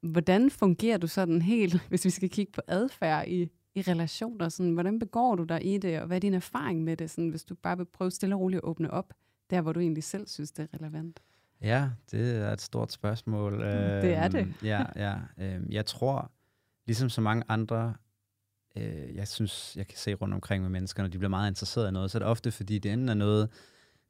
hvordan 0.00 0.50
fungerer 0.50 0.98
du 0.98 1.06
sådan 1.06 1.42
helt, 1.42 1.80
hvis 1.88 2.04
vi 2.04 2.10
skal 2.10 2.30
kigge 2.30 2.52
på 2.52 2.60
adfærd 2.66 3.28
i, 3.28 3.48
i 3.74 3.82
relationer, 3.82 4.48
sådan, 4.48 4.72
hvordan 4.72 4.98
begår 4.98 5.34
du 5.34 5.44
dig 5.44 5.66
i 5.74 5.78
det, 5.78 6.00
og 6.00 6.06
hvad 6.06 6.16
er 6.16 6.20
din 6.20 6.34
erfaring 6.34 6.84
med 6.84 6.96
det, 6.96 7.10
sådan, 7.10 7.28
hvis 7.28 7.44
du 7.44 7.54
bare 7.54 7.76
vil 7.76 7.84
prøve 7.84 8.10
stille 8.10 8.34
og 8.34 8.40
roligt 8.40 8.58
at 8.58 8.64
åbne 8.64 8.90
op, 8.90 9.14
der 9.50 9.60
hvor 9.60 9.72
du 9.72 9.80
egentlig 9.80 10.04
selv 10.04 10.28
synes, 10.28 10.52
det 10.52 10.68
er 10.72 10.76
relevant? 10.80 11.20
Ja, 11.62 11.88
det 12.10 12.36
er 12.36 12.52
et 12.52 12.60
stort 12.60 12.92
spørgsmål. 12.92 13.52
Det 14.02 14.14
er 14.14 14.28
det. 14.28 14.40
Øhm, 14.40 14.54
Ja, 14.62 14.84
ja. 14.96 15.14
Øhm, 15.38 15.66
Jeg 15.70 15.86
tror, 15.86 16.30
ligesom 16.86 17.08
så 17.08 17.20
mange 17.20 17.44
andre, 17.48 17.94
øh, 18.76 19.14
jeg 19.14 19.28
synes, 19.28 19.76
jeg 19.76 19.86
kan 19.86 19.98
se 19.98 20.14
rundt 20.14 20.34
omkring 20.34 20.62
med 20.62 20.70
mennesker, 20.70 21.02
når 21.02 21.10
de 21.10 21.18
bliver 21.18 21.30
meget 21.30 21.50
interesseret 21.50 21.88
i 21.88 21.92
noget, 21.92 22.10
så 22.10 22.18
er 22.18 22.20
det 22.20 22.28
ofte, 22.28 22.50
fordi 22.50 22.78
det 22.78 22.92
enten 22.92 23.08
er 23.08 23.14
noget, 23.14 23.48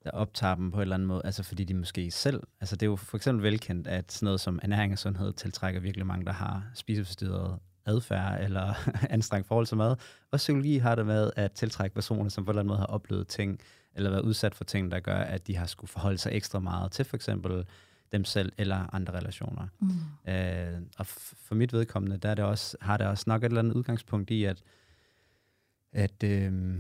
der 0.05 0.11
optager 0.11 0.55
dem 0.55 0.71
på 0.71 0.77
en 0.77 0.83
eller 0.83 0.95
anden 0.95 1.09
måde, 1.09 1.23
altså 1.25 1.43
fordi 1.43 1.65
de 1.65 1.75
måske 1.75 2.11
selv, 2.11 2.43
altså 2.61 2.77
det 2.77 2.83
er 2.87 2.91
jo 2.91 2.97
for 2.97 3.17
eksempel 3.17 3.43
velkendt, 3.43 3.87
at 3.87 4.13
sådan 4.13 4.25
noget 4.25 4.41
som 4.41 4.61
ernæring 4.63 4.93
og 4.93 4.99
sundhed 4.99 5.33
tiltrækker 5.33 5.81
virkelig 5.81 6.07
mange, 6.07 6.27
der 6.27 6.33
har 6.33 6.65
spiseforstyrret 6.75 7.59
adfærd 7.87 8.45
eller 8.45 8.75
anstrengt 9.11 9.49
forhold 9.49 9.67
til 9.67 9.77
mad. 9.77 9.97
Og 10.31 10.37
psykologi 10.37 10.79
har 10.79 10.95
det 10.95 11.07
med 11.07 11.31
at 11.37 11.53
tiltrække 11.53 11.95
personer, 11.95 12.31
som 12.31 12.45
på 12.45 12.51
en 12.51 12.53
eller 12.53 12.61
anden 12.61 12.69
måde 12.69 12.79
har 12.79 12.87
oplevet 12.87 13.29
ting, 13.29 13.61
eller 13.95 14.11
været 14.11 14.23
udsat 14.23 14.55
for 14.55 14.65
ting, 14.65 14.91
der 14.91 15.01
gør, 15.01 15.17
at 15.17 15.47
de 15.47 15.57
har 15.57 15.67
skulle 15.67 15.89
forholde 15.89 16.19
sig 16.19 16.33
ekstra 16.33 16.59
meget 16.59 16.93
til 16.93 17.05
for 17.05 17.17
eksempel 17.17 17.65
dem 18.15 18.25
selv 18.25 18.53
eller 18.59 18.95
andre 18.95 19.13
relationer. 19.19 19.67
Mm. 19.81 20.33
Øh, 20.33 20.81
og 20.99 21.07
for 21.07 21.55
mit 21.55 21.73
vedkommende, 21.73 22.17
der 22.17 22.29
er 22.29 22.35
det 22.35 22.45
også, 22.45 22.77
har 22.81 22.97
det 22.97 23.07
også 23.07 23.25
nok 23.27 23.43
et 23.43 23.47
eller 23.47 23.59
andet 23.59 23.75
udgangspunkt 23.75 24.31
i, 24.31 24.45
at, 24.45 24.63
at 25.93 26.23
øh, 26.25 26.75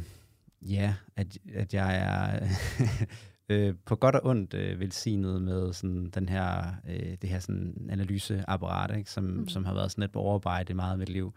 ja, 0.62 0.94
at, 1.16 1.38
at 1.54 1.74
jeg 1.74 1.96
er 1.96 2.48
øh, 3.48 3.74
på 3.84 3.96
godt 3.96 4.14
og 4.14 4.26
ondt 4.26 4.54
øh, 4.54 4.80
velsignet 4.80 5.42
med 5.42 5.72
sådan 5.72 6.10
den 6.10 6.28
her, 6.28 6.74
øh, 6.88 7.16
det 7.22 7.30
her 7.30 7.38
sådan 7.38 7.88
analyseapparat, 7.90 8.96
ikke, 8.96 9.10
som, 9.10 9.24
Mm. 9.24 9.48
som 9.48 9.64
har 9.64 9.74
været 9.74 9.90
sådan 9.90 10.02
lidt 10.02 10.12
på 10.12 10.18
overarbejde 10.18 10.74
meget 10.74 10.92
af 10.92 10.98
mit 10.98 11.08
liv. 11.08 11.34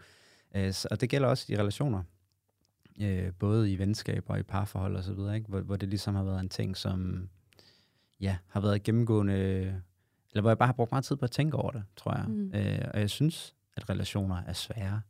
Øh, 0.54 0.72
så, 0.72 0.88
og 0.90 1.00
det 1.00 1.10
gælder 1.10 1.28
også 1.28 1.52
i 1.52 1.56
relationer. 1.56 2.02
Øh, 3.00 3.32
både 3.38 3.72
i 3.72 3.78
venskaber 3.78 4.34
og 4.34 4.40
i 4.40 4.42
parforhold 4.42 4.96
og 4.96 5.04
så 5.04 5.12
videre, 5.12 5.36
ikke? 5.36 5.48
Hvor, 5.48 5.60
hvor 5.60 5.76
det 5.76 5.88
ligesom 5.88 6.14
har 6.14 6.22
været 6.24 6.40
en 6.40 6.48
ting, 6.48 6.76
som 6.76 7.28
ja, 8.20 8.36
har 8.48 8.60
været 8.60 8.82
gennemgående, 8.82 9.82
eller 10.38 10.42
hvor 10.42 10.50
jeg 10.50 10.58
bare 10.58 10.66
har 10.66 10.72
brugt 10.72 10.92
meget 10.92 11.04
tid 11.04 11.16
på 11.16 11.24
at 11.24 11.30
tænke 11.30 11.56
over 11.56 11.70
det, 11.70 11.82
tror 11.96 12.16
jeg. 12.16 12.24
Mm. 12.28 12.54
Øh, 12.54 12.88
og 12.94 13.00
jeg 13.00 13.10
synes, 13.10 13.54
at 13.76 13.90
relationer 13.90 14.42
er 14.46 14.52
svære, 14.52 15.00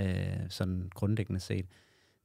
øh, 0.00 0.50
sådan 0.50 0.90
grundlæggende 0.94 1.40
set. 1.40 1.66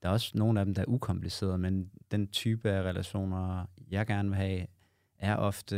der 0.01 0.09
er 0.09 0.13
også 0.13 0.31
nogle 0.37 0.59
af 0.59 0.65
dem, 0.65 0.75
der 0.75 0.81
er 0.81 0.85
ukomplicerede, 0.87 1.57
men 1.57 1.91
den 2.11 2.27
type 2.27 2.71
af 2.71 2.81
relationer, 2.81 3.65
jeg 3.91 4.07
gerne 4.07 4.29
vil 4.29 4.37
have, 4.37 4.65
er 5.19 5.35
ofte, 5.35 5.75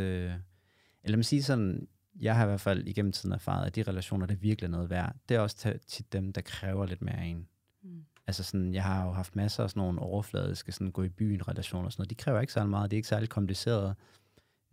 eller 1.03 1.17
man 1.17 1.23
siger 1.23 1.43
sådan, 1.43 1.87
jeg 2.19 2.35
har 2.35 2.43
i 2.43 2.47
hvert 2.47 2.61
fald 2.61 2.87
igennem 2.87 3.11
tiden 3.11 3.33
erfaret, 3.33 3.65
at 3.65 3.75
de 3.75 3.83
relationer, 3.83 4.25
der 4.25 4.35
virkelig 4.35 4.67
er 4.67 4.71
noget 4.71 4.89
værd, 4.89 5.15
det 5.29 5.35
er 5.35 5.39
også 5.39 5.73
tit 5.87 6.13
dem, 6.13 6.33
der 6.33 6.41
kræver 6.41 6.85
lidt 6.85 7.01
mere 7.01 7.17
af 7.17 7.25
en. 7.25 7.47
Mm. 7.83 8.05
Altså 8.27 8.43
sådan, 8.43 8.73
jeg 8.73 8.83
har 8.83 9.05
jo 9.05 9.11
haft 9.11 9.35
masser 9.35 9.63
af 9.63 9.69
sådan 9.69 9.81
nogle 9.81 9.99
overfladiske, 9.99 10.71
sådan 10.71 10.91
gå 10.91 11.03
i 11.03 11.09
byen 11.09 11.47
relationer 11.47 11.85
og 11.85 11.91
sådan 11.91 12.01
noget. 12.01 12.09
De 12.09 12.15
kræver 12.15 12.41
ikke 12.41 12.53
særlig 12.53 12.69
meget, 12.69 12.91
de 12.91 12.95
er 12.95 12.97
ikke 12.97 13.07
særlig 13.07 13.29
komplicerede. 13.29 13.95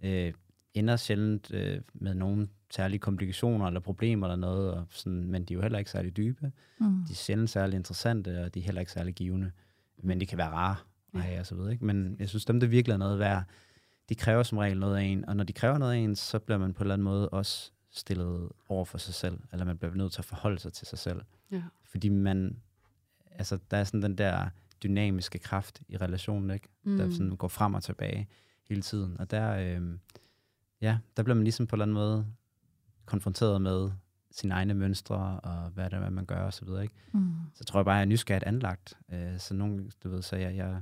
Øh, 0.03 0.33
ender 0.75 0.97
sjældent 0.97 1.55
øh, 1.55 1.81
med 1.95 2.15
nogle 2.15 2.49
særlige 2.71 2.99
komplikationer 2.99 3.67
eller 3.67 3.81
problemer 3.81 4.27
eller 4.27 4.37
noget, 4.37 4.71
og 4.71 4.87
sådan, 4.91 5.25
men 5.25 5.45
de 5.45 5.55
er 5.55 5.57
jo 5.57 5.63
heller 5.63 5.79
ikke 5.79 5.91
særlig 5.91 6.17
dybe. 6.17 6.53
Mm. 6.81 7.05
De 7.05 7.13
er 7.13 7.15
sjældent 7.15 7.51
særlig 7.51 7.77
interessante, 7.77 8.45
og 8.45 8.55
de 8.55 8.61
er 8.61 8.65
heller 8.65 8.81
ikke 8.81 8.93
særlig 8.93 9.15
givende. 9.15 9.51
Men 10.03 10.21
de 10.21 10.27
kan 10.27 10.39
være 10.39 10.51
rare 10.51 10.77
have 11.21 11.41
og 11.41 11.47
så 11.47 11.55
videre. 11.55 11.73
Ikke? 11.73 11.85
Men 11.85 12.17
jeg 12.19 12.29
synes, 12.29 12.45
dem, 12.45 12.61
der 12.61 12.67
virkelig 12.67 12.93
er 12.93 12.99
noget 12.99 13.19
værd, 13.19 13.45
de 14.09 14.15
kræver 14.15 14.43
som 14.43 14.59
regel 14.59 14.79
noget 14.79 14.97
af 14.97 15.03
en, 15.03 15.29
og 15.29 15.37
når 15.37 15.45
de 15.45 15.53
kræver 15.53 15.79
noget 15.79 15.93
af 15.93 15.99
en, 15.99 16.17
så 16.17 16.39
bliver 16.39 16.59
man 16.59 16.75
på 16.75 16.79
en 16.79 16.85
eller 16.85 16.95
anden 16.95 17.05
måde 17.05 17.29
også 17.29 17.73
stillet 17.91 18.49
over 18.69 18.85
for 18.85 18.99
sig 18.99 19.15
selv, 19.15 19.39
eller 19.53 19.65
man 19.65 19.79
bliver 19.79 19.95
nødt 19.95 20.13
til 20.13 20.21
at 20.21 20.25
forholde 20.25 20.59
sig 20.59 20.73
til 20.73 20.87
sig 20.87 20.99
selv. 20.99 21.21
Ja. 21.51 21.63
Fordi 21.85 22.09
man, 22.09 22.57
altså 23.31 23.59
der 23.71 23.77
er 23.77 23.85
sådan 23.85 24.03
den 24.03 24.19
der 24.19 24.49
dynamiske 24.83 25.39
kraft 25.39 25.83
i 25.89 25.97
relationen, 25.97 26.51
ikke? 26.51 26.69
Mm. 26.85 26.97
der 26.97 27.11
sådan 27.11 27.37
går 27.37 27.49
frem 27.49 27.75
og 27.75 27.83
tilbage 27.83 28.29
hele 28.69 28.83
tiden, 28.83 29.21
og 29.21 29.31
der, 29.31 29.57
øh, 29.57 29.99
ja, 30.83 30.99
der 31.17 31.23
bliver 31.23 31.35
man 31.35 31.45
ligesom 31.45 31.67
på 31.67 31.77
en 31.77 31.83
eller 31.83 31.85
anden 31.85 31.95
måde 31.95 32.27
konfronteret 33.05 33.63
med 33.63 33.91
sine 34.31 34.55
egne 34.55 34.75
mønstre, 34.75 35.41
og 35.41 35.71
hvad 35.71 35.91
det 35.91 35.99
er, 35.99 36.11
man 36.11 36.27
gør, 36.27 36.41
og 36.41 36.53
så 36.53 36.65
videre, 36.65 36.83
ikke? 36.83 36.95
Mm. 37.13 37.35
Så 37.55 37.65
tror 37.65 37.81
jeg 37.81 37.85
bare, 37.85 37.95
at 37.95 37.99
jeg 37.99 38.03
er 38.03 38.09
nysgerrigt 38.09 38.45
anlagt. 38.45 38.99
Øh, 39.13 39.39
så 39.39 39.55
nogen, 39.55 39.91
du 40.05 40.09
ved, 40.09 40.23
så 40.23 40.37
jeg, 40.37 40.57
jeg 40.57 40.81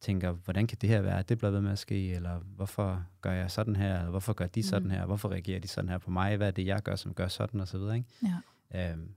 tænker, 0.00 0.32
hvordan 0.32 0.66
kan 0.66 0.78
det 0.80 0.88
her 0.88 1.00
være, 1.00 1.18
at 1.18 1.28
det 1.28 1.38
bliver 1.38 1.50
ved 1.50 1.60
med 1.60 1.70
at 1.70 1.78
ske, 1.78 2.14
eller 2.14 2.38
hvorfor 2.38 3.04
gør 3.20 3.32
jeg 3.32 3.50
sådan 3.50 3.76
her, 3.76 3.98
eller 3.98 4.10
hvorfor 4.10 4.32
gør 4.32 4.46
de 4.46 4.62
sådan 4.62 4.88
mm. 4.88 4.90
her, 4.90 5.06
hvorfor 5.06 5.28
reagerer 5.30 5.60
de 5.60 5.68
sådan 5.68 5.88
her 5.88 5.98
på 5.98 6.10
mig, 6.10 6.36
hvad 6.36 6.46
er 6.46 6.50
det, 6.50 6.66
jeg 6.66 6.82
gør, 6.82 6.96
som 6.96 7.14
gør 7.14 7.28
sådan, 7.28 7.60
og 7.60 7.68
så 7.68 7.78
videre, 7.78 7.96
ikke? 7.96 8.08
Ja. 8.72 8.92
Øhm, 8.92 9.14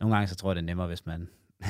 nogle 0.00 0.16
gange 0.16 0.28
så 0.28 0.34
tror 0.34 0.50
jeg, 0.50 0.56
det 0.56 0.62
er 0.62 0.66
nemmere, 0.66 0.86
hvis 0.86 1.06
man 1.06 1.28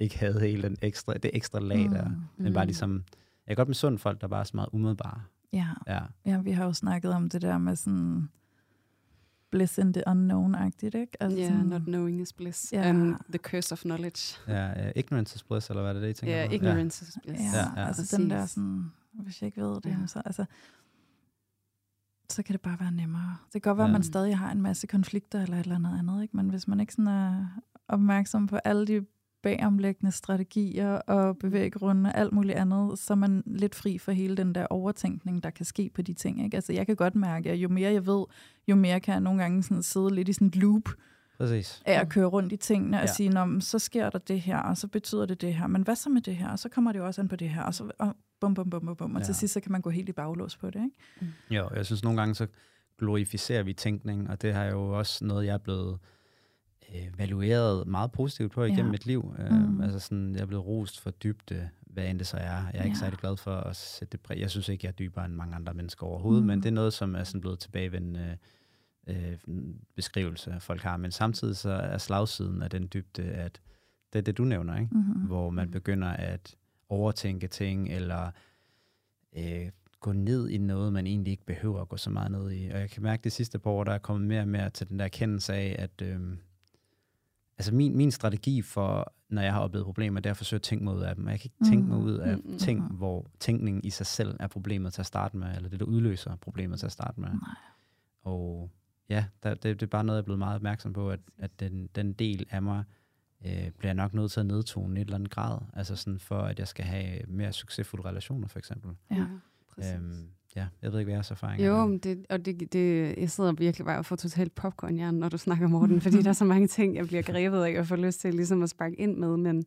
ikke 0.00 0.18
havde 0.18 0.40
hele 0.40 0.62
den 0.62 0.76
ekstra, 0.82 1.14
det 1.14 1.30
ekstra 1.34 1.60
lag 1.60 1.78
der, 1.78 2.08
mm. 2.08 2.22
men 2.36 2.54
bare 2.54 2.64
mm. 2.64 2.68
ligesom, 2.68 3.04
jeg 3.46 3.56
kan 3.56 3.56
godt 3.56 3.68
med 3.68 3.74
sund 3.74 3.98
folk, 3.98 4.20
der 4.20 4.26
bare 4.26 4.40
er 4.40 4.44
så 4.44 4.52
meget 4.54 4.68
umiddelbare. 4.72 5.22
Ja. 5.54 5.68
ja. 5.86 6.00
ja, 6.26 6.40
vi 6.40 6.50
har 6.50 6.64
jo 6.64 6.72
snakket 6.72 7.12
om 7.12 7.28
det 7.28 7.42
der 7.42 7.58
med 7.58 7.76
sådan, 7.76 8.28
bliss 9.50 9.78
in 9.78 9.92
the 9.92 10.02
unknown-agtigt, 10.06 10.94
ikke? 10.94 11.16
Altså 11.20 11.38
yeah, 11.38 11.52
sådan, 11.52 11.66
not 11.66 11.82
knowing 11.82 12.20
is 12.20 12.32
bliss. 12.32 12.70
Yeah. 12.74 12.88
And 12.88 13.16
the 13.28 13.38
curse 13.38 13.72
of 13.72 13.80
knowledge. 13.80 14.38
Ja, 14.48 14.86
uh, 14.86 14.92
ignorance 14.96 15.36
is 15.36 15.42
bliss, 15.42 15.70
eller 15.70 15.82
hvad 15.82 15.96
er 15.96 16.00
det, 16.00 16.10
I 16.10 16.12
tænker 16.12 16.36
yeah, 16.36 16.48
på? 16.48 16.54
ignorance 16.54 17.04
is 17.08 17.18
bliss. 17.22 17.42
Ja, 17.42 17.58
ja, 17.58 17.80
ja. 17.80 17.86
altså 17.86 18.02
Præcis. 18.02 18.18
den 18.18 18.30
der 18.30 18.46
sådan, 18.46 18.92
hvis 19.12 19.42
jeg 19.42 19.46
ikke 19.46 19.62
ved 19.62 19.80
det, 19.80 19.90
ja. 19.90 20.06
så, 20.06 20.22
altså, 20.24 20.44
så 22.30 22.42
kan 22.42 22.52
det 22.52 22.60
bare 22.60 22.80
være 22.80 22.92
nemmere. 22.92 23.36
Det 23.52 23.62
kan 23.62 23.70
godt 23.70 23.78
være, 23.78 23.86
ja. 23.86 23.90
at 23.90 23.92
man 23.92 24.02
stadig 24.02 24.38
har 24.38 24.52
en 24.52 24.62
masse 24.62 24.86
konflikter 24.86 25.42
eller 25.42 25.56
et 25.56 25.62
eller 25.62 25.74
andet 25.76 25.98
andet, 25.98 26.22
ikke? 26.22 26.36
men 26.36 26.48
hvis 26.48 26.68
man 26.68 26.80
ikke 26.80 26.92
sådan 26.92 27.08
er 27.08 27.46
opmærksom 27.88 28.46
på 28.46 28.56
alle 28.56 28.86
de 28.86 29.06
bagomlæggende 29.44 30.12
strategier 30.12 30.90
og 30.90 31.38
bevæggrunde 31.38 32.10
og 32.10 32.18
alt 32.18 32.32
muligt 32.32 32.58
andet, 32.58 32.98
så 32.98 33.12
er 33.12 33.16
man 33.16 33.42
lidt 33.46 33.74
fri 33.74 33.98
for 33.98 34.12
hele 34.12 34.36
den 34.36 34.54
der 34.54 34.66
overtænkning, 34.66 35.42
der 35.42 35.50
kan 35.50 35.64
ske 35.64 35.90
på 35.94 36.02
de 36.02 36.12
ting. 36.12 36.44
Ikke? 36.44 36.56
Altså 36.56 36.72
jeg 36.72 36.86
kan 36.86 36.96
godt 36.96 37.14
mærke, 37.14 37.50
at 37.50 37.56
jo 37.56 37.68
mere 37.68 37.92
jeg 37.92 38.06
ved, 38.06 38.24
jo 38.68 38.74
mere 38.74 39.00
kan 39.00 39.12
jeg 39.12 39.20
nogle 39.20 39.42
gange 39.42 39.62
sådan 39.62 39.82
sidde 39.82 40.14
lidt 40.14 40.28
i 40.28 40.32
sådan 40.32 40.48
et 40.48 40.56
loop, 40.56 40.88
Præcis. 41.38 41.82
af 41.86 42.00
at 42.00 42.08
køre 42.08 42.26
rundt 42.26 42.52
i 42.52 42.56
tingene 42.56 42.96
og 42.96 43.06
ja. 43.06 43.12
sige, 43.12 43.28
Nå, 43.28 43.60
så 43.60 43.78
sker 43.78 44.10
der 44.10 44.18
det 44.18 44.40
her, 44.40 44.58
og 44.58 44.76
så 44.76 44.88
betyder 44.88 45.26
det 45.26 45.40
det 45.40 45.54
her. 45.54 45.66
Men 45.66 45.82
hvad 45.82 45.96
så 45.96 46.10
med 46.10 46.20
det 46.20 46.36
her? 46.36 46.48
Og 46.48 46.58
så 46.58 46.68
kommer 46.68 46.92
det 46.92 46.98
jo 46.98 47.06
også 47.06 47.20
an 47.20 47.28
på 47.28 47.36
det 47.36 47.48
her. 47.48 47.62
Og 47.62 47.74
så 47.74 47.90
og 47.98 48.16
bum, 48.40 48.54
bum, 48.54 48.70
bum, 48.70 48.86
bum, 48.86 48.96
bum. 48.96 49.14
Og 49.14 49.20
ja. 49.20 49.24
til 49.24 49.34
sidst, 49.34 49.54
så 49.54 49.60
kan 49.60 49.72
man 49.72 49.80
gå 49.80 49.90
helt 49.90 50.08
i 50.08 50.12
baglås 50.12 50.56
på 50.56 50.66
det. 50.70 50.84
Ikke? 50.84 50.96
Mm. 51.20 51.26
Jo, 51.50 51.70
jeg 51.74 51.86
synes 51.86 52.04
nogle 52.04 52.20
gange, 52.20 52.34
så 52.34 52.46
glorificerer 52.98 53.62
vi 53.62 53.72
tænkning, 53.72 54.30
og 54.30 54.42
det 54.42 54.54
har 54.54 54.64
jo 54.64 54.98
også 54.98 55.24
noget, 55.24 55.46
jeg 55.46 55.54
er 55.54 55.58
blevet 55.58 55.98
øh, 56.94 57.18
valueret 57.18 57.86
meget 57.86 58.12
positivt 58.12 58.52
på 58.52 58.64
igennem 58.64 58.86
ja. 58.86 58.90
mit 58.90 59.06
liv. 59.06 59.34
Øh, 59.38 59.52
mm. 59.52 59.80
Altså 59.80 59.98
sådan, 59.98 60.34
jeg 60.34 60.42
er 60.42 60.46
blevet 60.46 60.66
rost 60.66 61.00
for 61.00 61.10
dybde, 61.10 61.68
hvad 61.80 62.08
end 62.08 62.18
det 62.18 62.26
så 62.26 62.36
er. 62.36 62.42
Jeg 62.42 62.70
er 62.74 62.78
ja. 62.78 62.84
ikke 62.84 62.98
særlig 62.98 63.18
glad 63.18 63.36
for 63.36 63.56
at 63.56 63.76
sætte 63.76 64.12
det 64.12 64.20
præg. 64.20 64.40
Jeg 64.40 64.50
synes 64.50 64.68
ikke, 64.68 64.86
jeg 64.86 64.90
er 64.90 64.96
dybere 64.96 65.24
end 65.24 65.34
mange 65.34 65.54
andre 65.56 65.74
mennesker 65.74 66.06
overhovedet, 66.06 66.42
mm. 66.42 66.46
men 66.46 66.58
det 66.58 66.66
er 66.66 66.72
noget, 66.72 66.92
som 66.92 67.14
er 67.14 67.24
sådan 67.24 67.40
blevet 67.40 67.58
tilbagevendende 67.58 68.36
øh, 69.06 69.38
beskrivelse, 69.96 70.56
folk 70.60 70.82
har. 70.82 70.96
Men 70.96 71.10
samtidig 71.10 71.56
så 71.56 71.70
er 71.70 71.98
slagsiden 71.98 72.62
af 72.62 72.70
den 72.70 72.88
dybde, 72.94 73.22
at 73.22 73.60
det 74.12 74.18
er 74.18 74.22
det, 74.22 74.38
du 74.38 74.44
nævner, 74.44 74.78
ikke? 74.80 74.94
Mm-hmm. 74.94 75.26
hvor 75.26 75.50
man 75.50 75.70
begynder 75.70 76.08
at 76.08 76.56
overtænke 76.88 77.46
ting, 77.48 77.88
eller 77.88 78.30
øh, 79.36 79.70
gå 80.00 80.12
ned 80.12 80.48
i 80.48 80.58
noget, 80.58 80.92
man 80.92 81.06
egentlig 81.06 81.30
ikke 81.30 81.46
behøver 81.46 81.80
at 81.80 81.88
gå 81.88 81.96
så 81.96 82.10
meget 82.10 82.30
ned 82.30 82.52
i. 82.52 82.68
Og 82.68 82.80
jeg 82.80 82.90
kan 82.90 83.02
mærke, 83.02 83.20
at 83.20 83.24
det 83.24 83.32
sidste 83.32 83.58
par 83.58 83.70
år, 83.70 83.84
der 83.84 83.92
er 83.92 83.98
kommet 83.98 84.28
mere 84.28 84.40
og 84.40 84.48
mere 84.48 84.70
til 84.70 84.88
den 84.88 84.98
der 84.98 85.08
kendelse 85.08 85.54
af, 85.54 85.76
at 85.78 86.02
øh, 86.02 86.20
altså 87.58 87.74
min, 87.74 87.96
min 87.96 88.10
strategi 88.10 88.62
for, 88.62 89.12
når 89.28 89.42
jeg 89.42 89.52
har 89.52 89.60
oplevet 89.60 89.84
problemer, 89.84 90.20
det 90.20 90.26
er 90.26 90.30
at 90.30 90.36
forsøge 90.36 90.58
at 90.58 90.62
tænke 90.62 90.84
mig 90.84 90.94
ud 90.94 91.02
af 91.02 91.16
dem. 91.16 91.28
Jeg 91.28 91.40
kan 91.40 91.50
ikke 91.50 91.70
tænke 91.70 91.88
mig 91.88 91.98
mm. 91.98 92.04
ud 92.04 92.12
af 92.12 92.38
mm, 92.38 92.58
ting, 92.58 92.80
mm. 92.80 92.96
hvor 92.96 93.30
tænkningen 93.40 93.84
i 93.84 93.90
sig 93.90 94.06
selv 94.06 94.36
er 94.40 94.46
problemet 94.46 94.92
til 94.92 95.02
at 95.02 95.06
starte 95.06 95.36
med, 95.36 95.56
eller 95.56 95.68
det, 95.68 95.80
der 95.80 95.86
udløser 95.86 96.36
problemet 96.36 96.78
til 96.78 96.86
at 96.86 96.92
starte 96.92 97.20
med. 97.20 97.28
Nej. 97.28 97.38
Og 98.22 98.70
ja, 99.08 99.24
der, 99.42 99.54
det, 99.54 99.80
det 99.80 99.82
er 99.82 99.90
bare 99.90 100.04
noget, 100.04 100.16
jeg 100.16 100.22
er 100.22 100.24
blevet 100.24 100.38
meget 100.38 100.56
opmærksom 100.56 100.92
på, 100.92 101.10
at, 101.10 101.20
at 101.38 101.60
den, 101.60 101.88
den 101.94 102.12
del 102.12 102.46
af 102.50 102.62
mig 102.62 102.84
øh, 103.46 103.70
bliver 103.78 103.92
nok 103.92 104.14
nødt 104.14 104.32
til 104.32 104.40
at 104.40 104.46
nedtone 104.46 104.98
i 104.98 105.02
et 105.02 105.04
eller 105.04 105.14
andet 105.16 105.30
grad, 105.30 105.58
altså 105.72 105.96
sådan 105.96 106.18
for, 106.18 106.38
at 106.38 106.58
jeg 106.58 106.68
skal 106.68 106.84
have 106.84 107.20
mere 107.28 107.52
succesfulde 107.52 108.08
relationer, 108.08 108.48
for 108.48 108.58
eksempel. 108.58 108.90
Ja, 109.10 109.26
præcis. 109.74 109.94
Øhm, 109.94 110.28
ja, 110.56 110.66
jeg 110.82 110.92
ved 110.92 110.98
ikke, 110.98 111.06
hvad 111.06 111.14
jeres 111.14 111.30
erfaring 111.30 111.62
er. 111.62 111.66
Jo, 111.66 111.96
det, 111.96 112.26
og 112.30 112.44
det, 112.44 112.72
det, 112.72 113.14
jeg 113.18 113.30
sidder 113.30 113.52
virkelig 113.52 113.84
bare 113.84 113.98
og 113.98 114.06
får 114.06 114.16
totalt 114.16 114.54
popcorn 114.54 115.14
når 115.14 115.28
du 115.28 115.38
snakker, 115.38 115.68
Morten, 115.68 116.00
fordi 116.06 116.22
der 116.22 116.28
er 116.28 116.32
så 116.32 116.44
mange 116.44 116.66
ting, 116.66 116.96
jeg 116.96 117.06
bliver 117.06 117.22
grebet 117.22 117.64
af 117.64 117.78
og 117.78 117.86
får 117.86 117.96
lyst 117.96 118.20
til 118.20 118.34
ligesom 118.34 118.62
at 118.62 118.70
sparke 118.70 118.96
ind 118.96 119.16
med, 119.16 119.36
men 119.36 119.64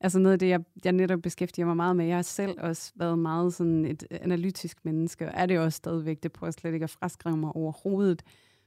altså 0.00 0.18
noget 0.18 0.32
af 0.32 0.38
det, 0.38 0.48
jeg, 0.48 0.60
jeg 0.84 0.92
netop 0.92 1.20
beskæftiger 1.22 1.66
mig 1.66 1.76
meget 1.76 1.96
med, 1.96 2.06
jeg 2.06 2.16
har 2.16 2.22
selv 2.22 2.54
også 2.58 2.92
været 2.96 3.18
meget 3.18 3.54
sådan 3.54 3.84
et 3.84 4.06
analytisk 4.10 4.84
menneske, 4.84 5.26
og 5.26 5.32
er 5.34 5.46
det 5.46 5.58
også 5.58 5.76
stadigvæk, 5.76 6.22
det 6.22 6.32
prøver 6.32 6.50
slet 6.50 6.74
ikke 6.74 6.84
at 6.84 6.90
fraskrive 6.90 7.36
mig 7.36 7.56
overhovedet, 7.56 8.22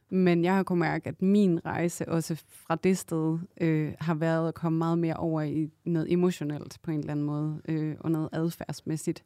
men 0.10 0.43
jeg 0.43 0.56
har 0.56 0.63
kunnet 0.63 0.80
mærke, 0.80 1.10
at 1.10 1.21
min 1.21 1.65
rejse 1.65 2.10
også 2.10 2.43
fra 2.47 2.76
det 2.76 2.97
sted 2.97 3.39
øh, 3.62 3.93
har 3.99 4.13
været 4.13 4.47
at 4.47 4.54
komme 4.54 4.78
meget 4.78 4.97
mere 4.97 5.15
over 5.15 5.41
i 5.41 5.71
noget 5.86 6.12
emotionelt 6.12 6.78
på 6.84 6.91
en 6.91 6.99
eller 6.99 7.12
anden 7.12 7.26
måde, 7.26 7.62
øh, 7.67 7.95
og 7.99 8.12
noget 8.12 8.30
adfærdsmæssigt. 8.32 9.23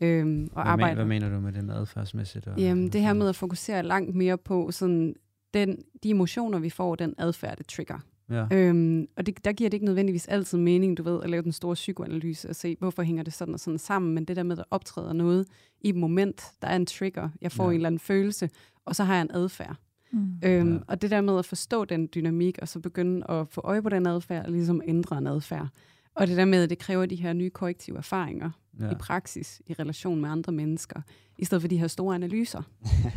Øhm, 0.00 0.50
og 0.52 0.62
hvad, 0.62 0.72
arbejde. 0.72 0.90
Men, 0.90 0.96
hvad 0.96 1.04
mener 1.04 1.36
du 1.36 1.40
med 1.40 1.52
det 1.52 1.64
med 1.64 1.74
adfærdsmæssigt? 1.74 2.46
Og, 2.46 2.58
Jamen, 2.58 2.88
det 2.88 3.00
her 3.00 3.12
med 3.12 3.28
at 3.28 3.36
fokusere 3.36 3.82
langt 3.82 4.14
mere 4.14 4.38
på 4.38 4.70
sådan, 4.70 5.14
den, 5.54 5.78
de 6.02 6.10
emotioner, 6.10 6.58
vi 6.58 6.70
får, 6.70 6.94
den 6.94 7.14
adfærd, 7.18 7.56
det 7.56 7.66
trigger. 7.66 7.98
Ja. 8.30 8.46
Øhm, 8.52 9.06
og 9.16 9.26
det, 9.26 9.44
der 9.44 9.52
giver 9.52 9.70
det 9.70 9.74
ikke 9.74 9.86
nødvendigvis 9.86 10.28
altid 10.28 10.58
mening, 10.58 10.98
du 10.98 11.02
ved, 11.02 11.22
at 11.22 11.30
lave 11.30 11.42
den 11.42 11.52
store 11.52 11.74
psykoanalyse 11.74 12.48
og 12.48 12.56
se, 12.56 12.76
hvorfor 12.78 13.02
hænger 13.02 13.22
det 13.22 13.32
sådan 13.32 13.54
og 13.54 13.60
sådan 13.60 13.78
sammen, 13.78 14.14
men 14.14 14.24
det 14.24 14.36
der 14.36 14.42
med, 14.42 14.52
at 14.52 14.58
der 14.58 14.64
optræder 14.70 15.12
noget 15.12 15.46
i 15.80 15.88
et 15.88 15.96
moment, 15.96 16.44
der 16.62 16.68
er 16.68 16.76
en 16.76 16.86
trigger, 16.86 17.28
jeg 17.40 17.52
får 17.52 17.64
ja. 17.64 17.70
en 17.70 17.74
eller 17.74 17.86
anden 17.86 17.98
følelse, 17.98 18.50
og 18.84 18.96
så 18.96 19.04
har 19.04 19.14
jeg 19.14 19.22
en 19.22 19.30
adfærd. 19.30 19.76
Mm. 20.12 20.38
Øhm, 20.44 20.74
ja. 20.74 20.78
Og 20.86 21.02
det 21.02 21.10
der 21.10 21.20
med 21.20 21.38
at 21.38 21.44
forstå 21.44 21.84
den 21.84 22.08
dynamik, 22.14 22.58
og 22.62 22.68
så 22.68 22.80
begynde 22.80 23.30
at 23.30 23.48
få 23.48 23.60
øje 23.60 23.82
på 23.82 23.88
den 23.88 24.06
adfærd, 24.06 24.44
og 24.44 24.52
ligesom 24.52 24.82
ændre 24.86 25.18
en 25.18 25.26
adfærd. 25.26 25.68
Og 26.16 26.26
det 26.26 26.36
der 26.36 26.44
med, 26.44 26.62
at 26.62 26.70
det 26.70 26.78
kræver 26.78 27.06
de 27.06 27.16
her 27.16 27.32
nye 27.32 27.50
korrektive 27.50 27.96
erfaringer 27.96 28.50
ja. 28.80 28.90
i 28.90 28.94
praksis, 28.94 29.62
i 29.66 29.72
relation 29.72 30.20
med 30.20 30.30
andre 30.30 30.52
mennesker, 30.52 31.00
i 31.38 31.44
stedet 31.44 31.62
for 31.62 31.68
de 31.68 31.78
her 31.78 31.86
store 31.86 32.14
analyser. 32.14 32.62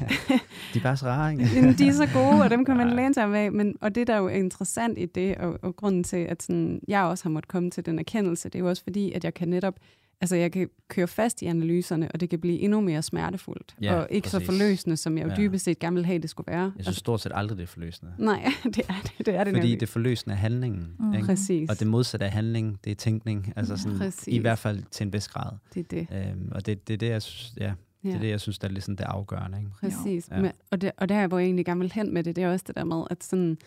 de 0.73 0.79
er 0.79 0.83
bare 0.83 0.97
så 0.97 1.05
rare, 1.05 1.31
ikke? 1.31 1.73
de 1.73 1.87
er 1.87 1.91
så 1.91 2.09
gode, 2.13 2.43
og 2.43 2.49
dem 2.49 2.65
kan 2.65 2.77
man 2.77 2.89
læne 2.95 3.13
sig 3.13 3.37
af. 3.37 3.51
Men, 3.51 3.75
og 3.81 3.95
det, 3.95 4.07
der 4.07 4.13
er 4.13 4.17
jo 4.17 4.27
interessant 4.27 4.97
i 4.97 5.05
det, 5.05 5.35
og, 5.37 5.59
og 5.61 5.75
grunden 5.75 6.03
til, 6.03 6.17
at 6.17 6.43
sådan, 6.43 6.81
jeg 6.87 7.03
også 7.03 7.23
har 7.25 7.29
måttet 7.29 7.47
komme 7.47 7.71
til 7.71 7.85
den 7.85 7.99
erkendelse, 7.99 8.49
det 8.49 8.55
er 8.55 8.59
jo 8.59 8.69
også 8.69 8.83
fordi, 8.83 9.11
at 9.11 9.23
jeg 9.23 9.33
kan 9.33 9.47
netop 9.47 9.75
altså 10.21 10.35
jeg 10.35 10.51
kan 10.51 10.69
køre 10.87 11.07
fast 11.07 11.41
i 11.41 11.45
analyserne, 11.45 12.11
og 12.11 12.19
det 12.19 12.29
kan 12.29 12.39
blive 12.39 12.59
endnu 12.59 12.81
mere 12.81 13.01
smertefuldt, 13.01 13.75
ja, 13.81 13.95
og 13.95 14.07
ikke 14.11 14.25
præcis. 14.29 14.47
så 14.47 14.51
forløsende, 14.51 14.97
som 14.97 15.17
jeg 15.17 15.25
jo 15.25 15.29
ja. 15.29 15.35
dybest 15.35 15.65
set 15.65 15.79
gerne 15.79 15.95
vil 15.95 16.05
have, 16.05 16.19
det 16.19 16.29
skulle 16.29 16.51
være. 16.51 16.63
Jeg 16.63 16.71
synes 16.73 16.87
altså, 16.87 16.99
stort 16.99 17.21
set 17.21 17.31
aldrig, 17.35 17.57
det 17.57 17.63
er 17.63 17.67
forløsende. 17.67 18.13
Nej, 18.17 18.51
det 18.75 18.83
er 18.89 18.93
det, 19.03 19.25
det, 19.25 19.35
er 19.35 19.43
det 19.43 19.53
Fordi 19.53 19.67
nemlig. 19.67 19.79
det 19.79 19.89
forløsende 19.89 20.33
er 20.33 20.39
handlingen. 20.39 20.95
Mm. 20.99 21.13
Ikke? 21.13 21.25
Præcis. 21.25 21.69
Og 21.69 21.79
det 21.79 21.87
modsatte 21.87 22.25
af 22.25 22.31
handling, 22.31 22.79
det 22.83 22.91
er 22.91 22.95
tænkning. 22.95 23.53
Altså 23.55 23.77
sådan, 23.77 24.13
I 24.27 24.39
hvert 24.39 24.59
fald 24.59 24.83
til 24.91 25.05
en 25.05 25.13
vis 25.13 25.27
grad. 25.27 25.51
Det 25.73 25.79
er 25.79 25.83
det. 25.89 26.07
Øhm, 26.11 26.51
og 26.51 26.65
det, 26.65 26.87
det 26.87 26.93
er 26.93 26.97
det, 26.97 27.09
jeg 27.09 27.21
synes, 27.21 27.53
ja, 27.57 27.73
det 28.03 28.13
er 28.13 28.19
det, 28.19 28.29
jeg 28.29 28.41
synes, 28.41 28.59
der 28.59 28.67
er 28.67 28.71
ligesom 28.71 28.95
det 28.95 29.03
afgørende. 29.03 29.57
Ikke? 29.57 29.71
Præcis. 29.79 30.29
Ja. 30.31 30.41
Men, 30.41 30.51
og, 30.71 30.81
det, 30.81 30.91
og 30.97 31.09
der, 31.09 31.27
hvor 31.27 31.39
jeg 31.39 31.45
egentlig 31.45 31.65
gerne 31.65 31.79
vil 31.79 31.91
hen 31.91 32.13
med 32.13 32.23
det, 32.23 32.35
det 32.35 32.43
er 32.43 32.51
også 32.51 32.65
det 32.67 32.75
der 32.75 32.83
med, 32.83 33.03
at 33.09 33.23
sådan, 33.23 33.57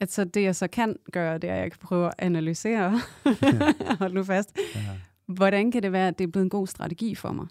at 0.00 0.12
så 0.12 0.24
det, 0.24 0.42
jeg 0.42 0.56
så 0.56 0.68
kan 0.68 0.96
gøre, 1.12 1.38
det 1.38 1.50
er, 1.50 1.54
at 1.54 1.60
jeg 1.60 1.70
kan 1.70 1.78
prøve 1.82 2.06
at 2.06 2.14
analysere. 2.18 3.00
Hold 4.00 4.12
nu 4.12 4.24
fast. 4.24 4.58
Ja 4.74 4.80
hvordan 5.30 5.70
kan 5.70 5.82
det 5.82 5.92
være, 5.92 6.08
at 6.08 6.18
det 6.18 6.24
er 6.24 6.28
blevet 6.28 6.44
en 6.44 6.50
god 6.50 6.66
strategi 6.66 7.14
for 7.14 7.32
mig? 7.32 7.46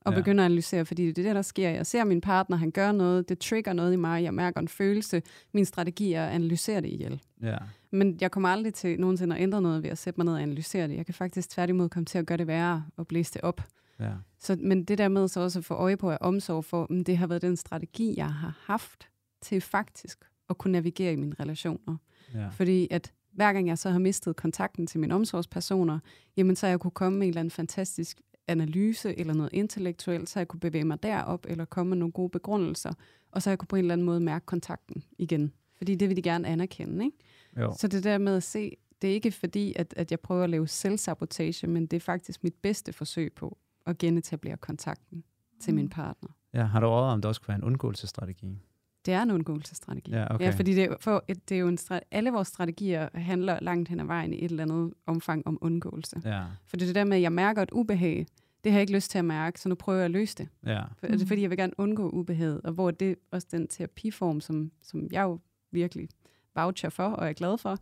Og 0.00 0.12
ja. 0.12 0.18
begynde 0.18 0.42
at 0.42 0.44
analysere, 0.44 0.84
fordi 0.84 1.06
det 1.06 1.18
er 1.18 1.22
det, 1.22 1.34
der 1.34 1.42
sker. 1.42 1.70
Jeg 1.70 1.86
ser 1.86 2.04
min 2.04 2.20
partner, 2.20 2.56
han 2.56 2.70
gør 2.70 2.92
noget, 2.92 3.28
det 3.28 3.38
trigger 3.38 3.72
noget 3.72 3.92
i 3.92 3.96
mig, 3.96 4.22
jeg 4.22 4.34
mærker 4.34 4.60
en 4.60 4.68
følelse. 4.68 5.22
Min 5.52 5.64
strategi 5.64 6.12
er 6.12 6.26
at 6.26 6.32
analysere 6.32 6.80
det 6.80 6.88
ihjel. 6.88 7.22
Ja. 7.42 7.56
Men 7.90 8.18
jeg 8.20 8.30
kommer 8.30 8.48
aldrig 8.48 8.74
til 8.74 9.00
nogensinde 9.00 9.36
at 9.36 9.42
ændre 9.42 9.62
noget 9.62 9.82
ved 9.82 9.90
at 9.90 9.98
sætte 9.98 10.20
mig 10.20 10.24
ned 10.24 10.32
og 10.32 10.42
analysere 10.42 10.88
det. 10.88 10.96
Jeg 10.96 11.06
kan 11.06 11.14
faktisk 11.14 11.50
tværtimod 11.50 11.88
komme 11.88 12.04
til 12.04 12.18
at 12.18 12.26
gøre 12.26 12.38
det 12.38 12.46
værre 12.46 12.84
og 12.96 13.06
blæse 13.06 13.34
det 13.34 13.40
op. 13.40 13.60
Ja. 14.00 14.10
Så, 14.38 14.56
men 14.60 14.84
det 14.84 14.98
der 14.98 15.08
med 15.08 15.28
så 15.28 15.40
også 15.40 15.58
at 15.58 15.64
få 15.64 15.74
øje 15.74 15.96
på 15.96 16.10
at 16.10 16.18
omsorg 16.20 16.64
for, 16.64 16.86
om 16.90 17.04
det 17.04 17.18
har 17.18 17.26
været 17.26 17.42
den 17.42 17.56
strategi, 17.56 18.14
jeg 18.16 18.32
har 18.32 18.58
haft 18.62 19.08
til 19.42 19.60
faktisk 19.60 20.18
at 20.50 20.58
kunne 20.58 20.72
navigere 20.72 21.12
i 21.12 21.16
mine 21.16 21.34
relationer. 21.40 21.96
Ja. 22.34 22.48
Fordi 22.48 22.88
at 22.90 23.12
hver 23.34 23.52
gang 23.52 23.68
jeg 23.68 23.78
så 23.78 23.90
har 23.90 23.98
mistet 23.98 24.36
kontakten 24.36 24.86
til 24.86 25.00
mine 25.00 25.14
omsorgspersoner, 25.14 25.98
jamen 26.36 26.56
så 26.56 26.66
jeg 26.66 26.80
kunne 26.80 26.90
komme 26.90 27.18
med 27.18 27.26
en 27.26 27.28
eller 27.30 27.40
anden 27.40 27.50
fantastisk 27.50 28.20
analyse 28.48 29.18
eller 29.18 29.34
noget 29.34 29.52
intellektuelt, 29.52 30.28
så 30.28 30.40
jeg 30.40 30.48
kunne 30.48 30.60
bevæge 30.60 30.84
mig 30.84 31.02
derop 31.02 31.46
eller 31.48 31.64
komme 31.64 31.90
med 31.90 31.96
nogle 31.98 32.12
gode 32.12 32.28
begrundelser, 32.30 32.92
og 33.30 33.42
så 33.42 33.50
jeg 33.50 33.58
kunne 33.58 33.66
på 33.68 33.76
en 33.76 33.80
eller 33.84 33.92
anden 33.92 34.04
måde 34.04 34.20
mærke 34.20 34.46
kontakten 34.46 35.02
igen. 35.18 35.52
Fordi 35.76 35.94
det 35.94 36.08
vil 36.08 36.16
de 36.16 36.22
gerne 36.22 36.48
anerkende, 36.48 37.04
ikke? 37.04 37.16
Jo. 37.60 37.74
Så 37.78 37.88
det 37.88 38.04
der 38.04 38.18
med 38.18 38.36
at 38.36 38.42
se, 38.42 38.76
det 39.02 39.10
er 39.10 39.14
ikke 39.14 39.30
fordi, 39.32 39.72
at, 39.76 39.94
at 39.96 40.10
jeg 40.10 40.20
prøver 40.20 40.44
at 40.44 40.50
lave 40.50 40.68
selvsabotage, 40.68 41.66
men 41.66 41.86
det 41.86 41.96
er 41.96 42.00
faktisk 42.00 42.42
mit 42.44 42.54
bedste 42.54 42.92
forsøg 42.92 43.32
på 43.32 43.58
at 43.86 43.98
genetablere 43.98 44.56
kontakten 44.56 45.24
til 45.60 45.72
Mm. 45.72 45.76
min 45.76 45.88
partner. 45.88 46.30
ja. 46.54 46.64
Har 46.64 46.80
du 46.80 46.86
overvejet, 46.86 47.12
om 47.12 47.20
det 47.20 47.28
også 47.28 47.40
kunne 47.40 47.48
være 47.48 47.58
en 47.58 47.64
undgåelsesstrategi? 47.64 48.58
Det 49.06 49.14
er 49.14 49.22
en 49.22 49.30
undgåelsesstrategi. 49.30 50.10
Ja, 50.10 50.34
okay. 50.34 50.44
ja 50.44 50.50
fordi 50.50 50.74
det 50.74 50.96
for, 51.00 51.24
det 51.48 51.52
er 51.54 51.58
jo 51.58 51.68
en 51.68 51.78
strat- 51.78 52.08
alle 52.10 52.30
vores 52.30 52.48
strategier 52.48 53.08
handler 53.14 53.58
langt 53.62 53.88
hen 53.88 54.00
ad 54.00 54.04
vejen 54.04 54.32
i 54.32 54.44
et 54.44 54.50
eller 54.50 54.62
andet 54.62 54.94
omfang 55.06 55.46
om 55.46 55.58
undgåelse. 55.60 56.20
Ja, 56.24 56.42
For 56.66 56.76
det 56.76 56.82
er 56.82 56.86
det 56.86 56.94
der 56.94 57.04
med, 57.04 57.16
at 57.16 57.22
jeg 57.22 57.32
mærker 57.32 57.62
et 57.62 57.70
ubehag, 57.72 58.26
det 58.64 58.72
har 58.72 58.78
jeg 58.78 58.82
ikke 58.82 58.92
lyst 58.92 59.10
til 59.10 59.18
at 59.18 59.24
mærke, 59.24 59.60
så 59.60 59.68
nu 59.68 59.74
prøver 59.74 59.98
jeg 59.98 60.04
at 60.04 60.10
løse 60.10 60.34
det. 60.36 60.48
ja, 60.66 60.82
For, 60.98 61.06
mm. 61.06 61.26
Fordi, 61.26 61.42
jeg 61.42 61.50
vil 61.50 61.58
gerne 61.58 61.72
undgå 61.78 62.08
ubehaget, 62.08 62.60
og 62.64 62.72
hvor 62.72 62.90
det 62.90 63.16
også 63.30 63.46
den 63.50 63.68
terapiform, 63.68 64.40
som, 64.40 64.70
som 64.82 65.08
jeg 65.12 65.22
jo 65.22 65.38
virkelig 65.70 66.08
voucher 66.54 66.88
for, 66.88 67.04
og 67.08 67.28
er 67.28 67.32
glad 67.32 67.58
for, 67.58 67.76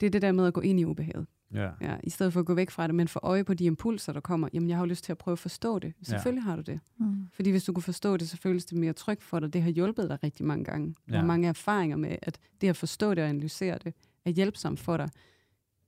det 0.00 0.06
er 0.06 0.10
det 0.10 0.22
der 0.22 0.32
med 0.32 0.46
at 0.46 0.52
gå 0.54 0.60
ind 0.60 0.80
i 0.80 0.84
ubehaget. 0.84 1.26
Ja. 1.54 1.70
Ja, 1.80 1.96
I 2.04 2.10
stedet 2.10 2.32
for 2.32 2.40
at 2.40 2.46
gå 2.46 2.54
væk 2.54 2.70
fra 2.70 2.86
det, 2.86 2.94
men 2.94 3.08
få 3.08 3.20
øje 3.22 3.44
på 3.44 3.54
de 3.54 3.64
impulser, 3.64 4.12
der 4.12 4.20
kommer. 4.20 4.48
Jamen, 4.52 4.68
jeg 4.68 4.76
har 4.76 4.84
jo 4.84 4.88
lyst 4.88 5.04
til 5.04 5.12
at 5.12 5.18
prøve 5.18 5.32
at 5.32 5.38
forstå 5.38 5.78
det. 5.78 5.92
Selvfølgelig 6.02 6.44
har 6.44 6.56
du 6.56 6.62
det. 6.62 6.80
Mm. 6.98 7.28
Fordi 7.32 7.50
hvis 7.50 7.64
du 7.64 7.72
kunne 7.72 7.82
forstå 7.82 8.16
det, 8.16 8.28
så 8.28 8.36
føles 8.36 8.64
det 8.64 8.78
mere 8.78 8.92
trygt 8.92 9.22
for 9.22 9.40
dig. 9.40 9.52
Det 9.52 9.62
har 9.62 9.70
hjulpet 9.70 10.08
dig 10.08 10.18
rigtig 10.22 10.46
mange 10.46 10.64
gange. 10.64 10.94
Ja. 11.10 11.16
har 11.16 11.26
mange 11.26 11.48
erfaringer 11.48 11.96
med, 11.96 12.16
at 12.22 12.38
det 12.60 12.68
at 12.68 12.76
forstå 12.76 13.14
det 13.14 13.24
og 13.24 13.30
analysere 13.30 13.78
det, 13.84 13.94
er 14.24 14.30
hjælpsomt 14.30 14.80
for 14.80 14.96
dig. 14.96 15.08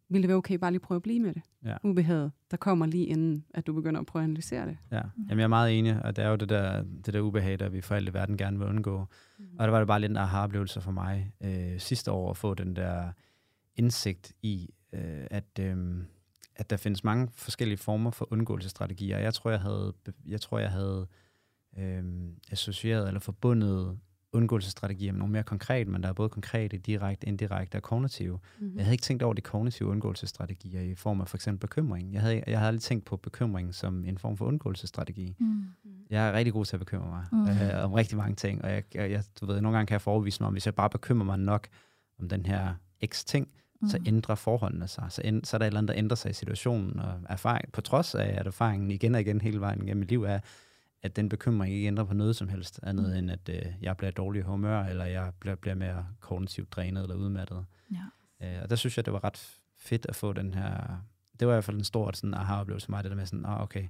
Vil 0.09 0.23
det 0.23 0.29
være 0.29 0.37
okay 0.37 0.55
bare 0.55 0.70
lige 0.70 0.81
prøve 0.81 0.96
at 0.96 1.03
blive 1.03 1.20
med 1.20 1.35
det? 1.35 1.42
Ja. 1.64 1.77
Ubehaget, 1.85 2.33
der 2.51 2.57
kommer 2.57 2.87
lige 2.87 3.07
inden, 3.07 3.44
at 3.55 3.66
du 3.66 3.73
begynder 3.73 4.01
at 4.01 4.07
prøve 4.07 4.23
at 4.23 4.25
analysere 4.25 4.66
det. 4.66 4.77
Ja, 4.92 5.01
Jamen, 5.16 5.38
jeg 5.38 5.44
er 5.44 5.49
meget 5.49 5.79
enig, 5.79 6.03
og 6.03 6.16
det 6.16 6.25
er 6.25 6.29
jo 6.29 6.37
det 6.37 6.49
der, 6.49 6.83
det 7.07 7.14
der 7.14 7.20
ubehag, 7.20 7.59
der 7.59 7.68
vi 7.68 7.81
for 7.81 7.94
alt 7.94 8.09
i 8.09 8.14
verden 8.14 8.37
gerne 8.37 8.59
vil 8.59 8.68
undgå. 8.68 9.07
Mm. 9.38 9.44
Og 9.59 9.66
der 9.66 9.70
var 9.70 9.79
det 9.79 9.87
bare 9.87 10.01
lidt 10.01 10.11
en 10.11 10.16
aha-oplevelse 10.16 10.81
for 10.81 10.90
mig 10.90 11.33
øh, 11.40 11.79
sidste 11.81 12.12
år 12.12 12.31
at 12.31 12.37
få 12.37 12.55
den 12.55 12.77
der 12.77 13.12
indsigt 13.77 14.33
i, 14.42 14.70
øh, 14.92 15.26
at, 15.31 15.59
øh, 15.61 15.76
at 16.57 16.70
der 16.70 16.76
findes 16.76 17.05
mange 17.05 17.29
forskellige 17.35 17.79
former 17.79 18.11
for 18.11 18.33
undgåelsesstrategier. 18.33 19.18
Jeg 19.18 19.35
tror, 19.35 19.50
jeg 19.50 19.61
havde, 19.61 19.94
jeg 20.26 20.40
tror, 20.40 20.59
jeg 20.59 20.70
havde 20.70 21.07
øh, 21.79 22.05
associeret 22.50 23.07
eller 23.07 23.20
forbundet 23.20 23.98
undgåelsesstrategier 24.33 25.12
med 25.12 25.18
nogle 25.18 25.33
mere 25.33 25.42
konkret, 25.42 25.88
men 25.88 26.03
der 26.03 26.09
er 26.09 26.12
både 26.12 26.29
konkrete, 26.29 26.79
direkte, 26.79 27.26
indirekte 27.26 27.76
og 27.76 27.83
kognitive. 27.83 28.38
Mm-hmm. 28.59 28.76
Jeg 28.76 28.85
havde 28.85 28.94
ikke 28.94 29.03
tænkt 29.03 29.22
over 29.22 29.35
de 29.35 29.40
kognitive 29.42 29.88
undgåelsesstrategier 29.88 30.81
i 30.81 30.94
form 30.94 31.20
af 31.20 31.29
for 31.29 31.37
eksempel 31.37 31.61
bekymring. 31.61 32.12
Jeg 32.12 32.20
havde, 32.20 32.42
jeg 32.46 32.59
havde 32.59 32.68
aldrig 32.68 32.83
tænkt 32.83 33.05
på 33.05 33.16
bekymring 33.16 33.74
som 33.74 34.05
en 34.05 34.18
form 34.18 34.37
for 34.37 34.44
undgåelsesstrategi. 34.44 35.37
Mm. 35.40 35.64
Jeg 36.11 36.29
er 36.29 36.33
rigtig 36.33 36.53
god 36.53 36.64
til 36.64 36.76
at 36.76 36.81
bekymre 36.81 37.07
mig 37.07 37.24
Mm. 37.33 37.38
mm. 37.38 37.48
øh, 37.48 37.85
om 37.85 37.92
rigtig 37.92 38.16
mange 38.16 38.35
ting, 38.37 38.64
og 38.64 38.70
jeg, 38.70 38.85
jeg, 38.94 39.11
jeg, 39.11 39.24
du 39.40 39.46
ved, 39.46 39.61
nogle 39.61 39.76
gange 39.76 39.87
kan 39.87 39.92
jeg 39.92 40.00
forevise 40.00 40.42
mig 40.42 40.46
om, 40.46 40.53
hvis 40.53 40.66
jeg 40.66 40.74
bare 40.74 40.90
bekymrer 40.90 41.24
mig 41.24 41.38
nok 41.38 41.68
om 42.18 42.29
den 42.29 42.46
her 42.46 42.74
x 43.07 43.24
ting, 43.24 43.48
mm. 43.83 43.88
så 43.88 43.99
Mm. 43.99 44.05
ændrer 44.07 44.35
forholdene 44.35 44.88
sig. 44.88 45.07
Så, 45.09 45.23
end, 45.25 45.45
så 45.45 45.57
er 45.57 45.59
der 45.59 45.64
et 45.66 45.69
eller 45.69 45.79
andet, 45.79 45.88
der 45.88 45.99
ændrer 45.99 46.16
sig 46.16 46.31
i 46.31 46.35
situationen, 46.35 47.01
og 47.01 47.21
erfaring, 47.29 47.73
på 47.73 47.81
trods 47.81 48.14
af, 48.14 48.35
at 48.38 48.47
erfaringen 48.47 48.90
igen 48.90 49.14
og 49.14 49.21
igen 49.21 49.40
hele 49.40 49.61
vejen 49.61 49.79
gennem 49.79 49.97
mit 49.97 50.09
liv 50.09 50.23
er, 50.23 50.38
at 51.03 51.16
den 51.16 51.29
bekymring 51.29 51.75
ikke 51.75 51.87
ændrer 51.87 52.05
på 52.05 52.14
noget 52.14 52.37
som 52.37 52.49
helst, 52.49 52.81
andet 52.83 53.11
Mm. 53.11 53.16
end 53.19 53.31
at 53.31 53.49
øh, 53.49 53.62
jeg 53.83 53.97
bliver 53.97 54.11
dårlig 54.11 54.43
humør, 54.43 54.85
eller 54.85 55.05
jeg 55.05 55.33
bliver, 55.40 55.57
bliver 55.57 55.75
mere 55.75 56.07
kognitivt 56.21 56.73
drænet 56.73 57.03
eller 57.03 57.16
udmattet. 57.16 57.64
Ja. 58.40 58.47
Øh, 58.57 58.62
og 58.62 58.71
der 58.71 58.77
synes 58.77 58.97
jeg, 58.97 59.05
det 59.05 59.12
var 59.12 59.25
ret 59.25 59.59
fedt 59.79 60.07
at 60.09 60.16
få 60.16 60.33
den 60.33 60.55
her... 60.55 61.03
Det 61.40 61.49
var 61.49 61.55
i 61.55 61.57
hvert 61.57 61.64
fald 61.64 61.77
en 61.77 61.85
stor 61.85 62.11
sådan, 62.14 62.35
aha-oplevelse 62.35 62.85
for 62.87 62.90
mig, 62.90 63.05
det 63.05 63.11
der 63.11 63.16
med 63.16 63.27
sådan, 63.27 63.45
ah, 63.47 63.61
okay, 63.62 63.83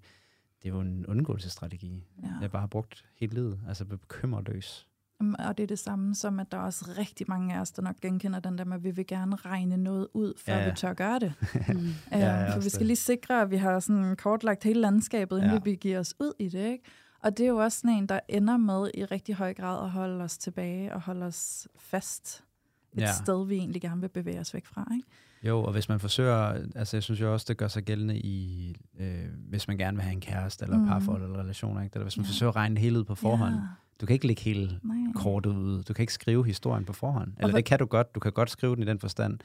det 0.63 0.69
er 0.69 0.73
jo 0.75 0.81
en 0.81 1.07
undgåelsesstrategi. 1.07 2.05
Ja. 2.23 2.29
Jeg 2.41 2.51
bare 2.51 2.61
har 2.61 2.67
brugt 2.67 3.05
hele 3.21 3.35
livet, 3.35 3.61
altså 3.69 3.85
bekymreløs. 3.85 4.87
Jamen, 5.21 5.41
Og 5.41 5.57
det 5.59 5.63
er 5.63 5.67
det 5.67 5.79
samme 5.79 6.15
som, 6.15 6.41
at 6.41 6.53
der 6.53 6.59
er 6.59 6.63
også 6.63 6.85
rigtig 6.99 7.27
mange 7.29 7.55
af 7.55 7.61
os, 7.61 7.71
der 7.71 7.83
nok 7.83 7.97
genkender 8.01 8.41
den 8.41 8.59
der 8.59 8.65
med, 8.65 8.77
at 8.77 8.85
vi 8.85 8.91
vil 8.91 9.07
gerne 9.07 9.37
regne 9.37 9.77
noget 9.77 10.09
ud, 10.15 10.33
før 10.47 10.53
Ja, 10.53 10.59
ja. 10.63 10.71
vi 10.71 10.77
tør 10.77 10.93
gøre 10.93 11.19
det. 11.19 11.33
Mm. 11.69 11.87
Ja, 12.13 12.19
Ja, 12.19 12.41
ja, 12.41 12.55
for 12.55 12.61
vi 12.61 12.69
skal 12.69 12.79
det. 12.79 12.87
lige 12.87 12.97
sikre, 12.97 13.43
at 13.43 13.51
vi 13.51 13.57
har 13.57 13.81
sådan 13.81 14.17
kortlagt 14.17 14.65
hele 14.65 14.81
landskabet, 14.81 15.37
inden 15.39 15.53
Ja. 15.53 15.59
vi 15.65 15.75
giver 15.75 15.99
os 15.99 16.15
ud 16.21 16.33
i 16.39 16.49
det. 16.49 16.65
Ikke? 16.67 16.85
Og 17.23 17.37
det 17.39 17.45
er 17.45 17.49
jo 17.49 17.57
også 17.57 17.79
sådan 17.81 17.97
en, 17.97 18.07
der 18.07 18.21
ender 18.29 18.57
med 18.57 18.91
i 18.95 19.05
rigtig 19.05 19.35
høj 19.35 19.55
grad 19.55 19.85
at 19.85 19.91
holde 19.91 20.25
os 20.25 20.39
tilbage 20.39 20.95
og 20.95 21.01
holde 21.01 21.27
os 21.27 21.69
fast 21.79 22.45
et 22.93 23.01
Ja. 23.01 23.13
sted, 23.13 23.47
vi 23.47 23.55
egentlig 23.55 23.83
gerne 23.83 24.01
vil 24.01 24.09
bevæge 24.09 24.41
os 24.41 24.55
væk 24.55 24.67
fra. 24.67 24.89
Ikke? 24.95 25.09
Jo, 25.43 25.63
og 25.63 25.73
hvis 25.73 25.89
man 25.89 26.01
forsøger, 26.01 26.37
altså 26.75 26.97
jeg 26.97 27.03
synes 27.03 27.21
jo 27.21 27.33
også, 27.33 27.47
det 27.49 27.57
gør 27.57 27.69
sig 27.69 27.83
gældende 27.85 28.17
i, 28.19 28.75
øh, 29.01 29.25
hvis 29.49 29.69
man 29.69 29.79
gerne 29.79 29.97
vil 29.97 30.03
have 30.05 30.13
en 30.13 30.21
kæreste, 30.21 30.65
eller 30.65 30.79
Mm. 30.79 30.87
parforhold, 30.87 31.23
eller 31.23 31.39
relationer, 31.41 31.83
ikke? 31.83 31.93
Det 31.93 31.99
er, 31.99 32.03
hvis 32.05 32.17
man 32.17 32.25
Ja. 32.25 32.29
forsøger 32.31 32.51
at 32.51 32.57
regne 32.57 32.75
det 32.75 32.83
hele 32.83 32.99
ud 32.99 33.05
på 33.05 33.15
forhånd. 33.15 33.55
Ja. 33.55 33.61
Du 34.01 34.07
kan 34.07 34.15
ikke 34.15 34.27
lægge 34.27 34.43
hele 34.43 34.81
Nej. 34.83 34.97
kortet 35.15 35.51
ud. 35.57 35.83
Du 35.83 35.93
kan 35.93 36.03
ikke 36.03 36.13
skrive 36.13 36.47
historien 36.47 36.85
på 36.85 36.93
forhånd. 36.93 37.33
Eller 37.37 37.47
hvad- 37.51 37.55
det 37.57 37.65
kan 37.65 37.79
du 37.79 37.85
godt. 37.87 38.15
Du 38.15 38.21
kan 38.21 38.33
godt 38.33 38.51
skrive 38.51 38.75
den 38.75 38.83
i 38.83 38.87
den 38.87 38.99
forstand, 38.99 39.39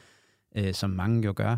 øh, 0.55 0.73
som 0.73 0.89
mange 0.89 1.25
jo 1.25 1.33
gør, 1.35 1.57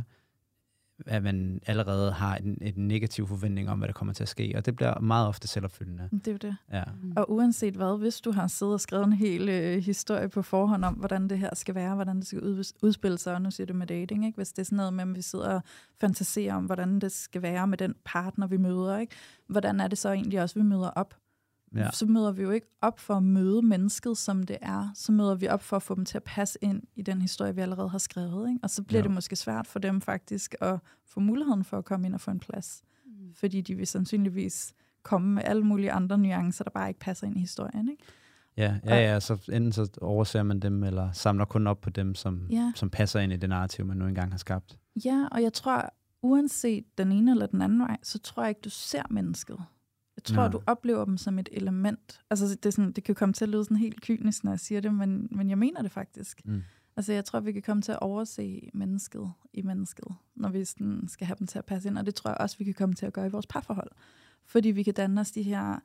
at 1.06 1.24
man 1.24 1.60
allerede 1.66 2.12
har 2.12 2.36
en, 2.36 2.58
en 2.62 2.74
negativ 2.88 3.28
forventning 3.28 3.70
om, 3.70 3.78
hvad 3.78 3.88
der 3.88 3.94
kommer 3.94 4.14
til 4.14 4.24
at 4.24 4.30
ske. 4.30 4.54
Og 4.56 4.66
det 4.66 4.76
bliver 4.76 5.00
meget 5.00 5.28
ofte 5.28 5.48
selvopfyldende. 5.48 6.10
Det 6.12 6.28
er 6.28 6.32
jo 6.32 6.38
det. 6.38 6.56
Ja. 6.74 6.84
Mm. 7.04 7.14
Og 7.16 7.32
uanset 7.32 7.74
hvad, 7.74 8.00
hvis 8.00 8.22
du 8.22 8.32
har 8.32 8.48
siddet 8.48 8.74
og 8.74 8.82
skrevet 8.82 9.06
en 9.06 9.14
hel 9.14 9.50
øh, 9.50 9.84
historie 9.84 10.30
på 10.30 10.42
forhånd 10.42 10.86
om, 10.86 10.94
hvordan 10.94 11.28
det 11.28 11.40
her 11.40 11.50
skal 11.56 11.76
være, 11.76 11.96
hvordan 11.96 12.16
det 12.16 12.28
skal 12.28 12.42
ud, 12.44 12.64
udspille 12.82 13.18
sig, 13.18 13.34
og 13.36 13.42
nu 13.42 13.52
siger 13.52 13.68
du 13.68 13.74
med 13.74 13.88
dating, 13.88 14.26
ikke? 14.26 14.36
hvis 14.36 14.50
det 14.54 14.60
er 14.60 14.66
sådan 14.66 14.76
noget 14.78 14.94
med, 14.94 15.04
at 15.04 15.16
vi 15.16 15.22
sidder 15.22 15.50
og 15.54 15.62
fantaserer 16.00 16.56
om, 16.56 16.66
hvordan 16.66 17.00
det 17.00 17.12
skal 17.12 17.42
være 17.42 17.68
med 17.68 17.78
den 17.78 17.96
partner, 18.06 18.48
vi 18.48 18.58
møder, 18.58 18.98
ikke? 18.98 19.16
hvordan 19.48 19.80
er 19.80 19.88
det 19.88 19.98
så 19.98 20.12
egentlig 20.12 20.42
også, 20.42 20.60
vi 20.60 20.64
møder 20.64 20.90
op? 20.90 21.14
Ja. 21.76 21.92
Så 21.92 22.06
møder 22.06 22.32
vi 22.32 22.42
jo 22.42 22.52
ikke 22.52 22.68
op 22.82 23.00
for 23.00 23.14
at 23.14 23.24
møde 23.24 23.62
mennesket, 23.62 24.18
som 24.18 24.44
det 24.44 24.58
er. 24.62 24.90
Så 24.96 25.12
møder 25.12 25.36
vi 25.36 25.48
op 25.48 25.64
for 25.64 25.76
at 25.76 25.84
få 25.84 25.96
dem 25.96 26.06
til 26.06 26.18
at 26.18 26.24
passe 26.24 26.60
ind 26.62 26.84
i 26.96 27.02
den 27.02 27.22
historie, 27.22 27.56
vi 27.56 27.62
allerede 27.62 27.90
har 27.90 27.98
skrevet. 27.98 28.50
Ikke? 28.50 28.60
Og 28.64 28.70
så 28.70 28.84
bliver 28.84 29.00
Ja. 29.00 29.04
det 29.04 29.12
måske 29.12 29.36
svært 29.36 29.68
for 29.68 29.80
dem 29.80 30.02
faktisk 30.02 30.56
at 30.62 30.80
få 31.06 31.20
muligheden 31.20 31.64
for 31.64 31.78
at 31.78 31.86
komme 31.86 32.08
ind 32.08 32.14
og 32.14 32.22
få 32.22 32.32
en 32.32 32.40
plads. 32.40 32.82
Mm. 33.06 33.34
Fordi 33.34 33.62
de 33.62 33.76
vil 33.76 33.88
sandsynligvis 33.88 34.74
komme 35.04 35.34
med 35.34 35.44
alle 35.46 35.64
mulige 35.64 35.92
andre 35.92 36.18
nuancer, 36.18 36.64
der 36.64 36.72
bare 36.72 36.88
ikke 36.88 37.00
passer 37.00 37.28
ind 37.28 37.38
i 37.38 37.40
historien. 37.40 37.90
Ikke? 37.90 38.04
Ja, 38.58 38.76
ja, 38.86 38.96
ja, 39.14 39.20
så 39.20 39.34
enten 39.52 39.72
så 39.72 39.88
overser 40.02 40.44
man 40.44 40.60
dem, 40.60 40.84
eller 40.84 41.12
samler 41.12 41.46
kun 41.46 41.68
op 41.68 41.82
på 41.82 41.90
dem, 41.90 42.16
som, 42.16 42.48
Ja. 42.50 42.72
som 42.76 42.90
passer 42.90 43.20
ind 43.20 43.34
i 43.34 43.38
det 43.38 43.50
narrativ, 43.50 43.86
man 43.86 43.98
nu 43.98 44.08
engang 44.08 44.32
har 44.32 44.38
skabt. 44.38 44.80
Ja, 45.06 45.28
og 45.32 45.44
jeg 45.44 45.54
tror, 45.54 45.94
uanset 46.22 46.84
den 46.98 47.12
ene 47.12 47.32
eller 47.32 47.46
den 47.46 47.62
anden 47.62 47.80
vej, 47.80 47.98
så 48.04 48.20
tror 48.20 48.44
jeg 48.44 48.50
ikke, 48.50 48.62
du 48.64 48.70
ser 48.70 49.04
mennesket. 49.10 49.58
Jeg 50.18 50.24
tror, 50.24 50.44
Nej. 50.44 50.52
du 50.52 50.62
oplever 50.68 51.06
dem 51.06 51.18
som 51.18 51.40
et 51.40 51.50
element. 51.52 52.22
Altså, 52.30 52.46
det, 52.46 52.66
er 52.66 52.70
sådan, 52.70 52.92
det 52.92 53.04
kan 53.04 53.16
komme 53.16 53.34
til 53.34 53.46
at 53.46 53.50
lyde 53.50 53.64
sådan 53.64 53.78
helt 53.78 54.02
kynisk, 54.02 54.44
når 54.44 54.52
jeg 54.52 54.60
siger 54.60 54.82
det, 54.82 54.94
men, 54.94 55.28
men 55.32 55.50
jeg 55.50 55.58
mener 55.58 55.82
det 55.82 55.92
faktisk. 55.92 56.42
Mm. 56.46 56.64
Altså, 56.98 57.14
jeg 57.14 57.26
tror, 57.26 57.40
vi 57.40 57.52
kan 57.52 57.62
komme 57.62 57.82
til 57.82 57.92
at 57.92 58.00
overse 58.00 58.70
mennesket 58.74 59.32
i 59.54 59.62
mennesket, 59.62 60.08
når 60.36 60.50
vi 60.50 60.66
sådan 60.66 61.08
skal 61.08 61.28
have 61.28 61.36
dem 61.40 61.48
til 61.48 61.58
at 61.58 61.66
passe 61.66 61.90
ind. 61.90 61.98
Og 61.98 62.06
det 62.06 62.16
tror 62.16 62.30
jeg 62.30 62.38
også, 62.40 62.58
vi 62.58 62.64
kan 62.64 62.74
komme 62.74 62.96
til 62.96 63.06
at 63.06 63.14
gøre 63.14 63.26
i 63.26 63.30
vores 63.30 63.48
parforhold. 63.48 63.92
Fordi 64.46 64.72
vi 64.72 64.84
kan 64.84 64.94
danne 64.94 65.22
os 65.22 65.32
de 65.32 65.44
her 65.44 65.80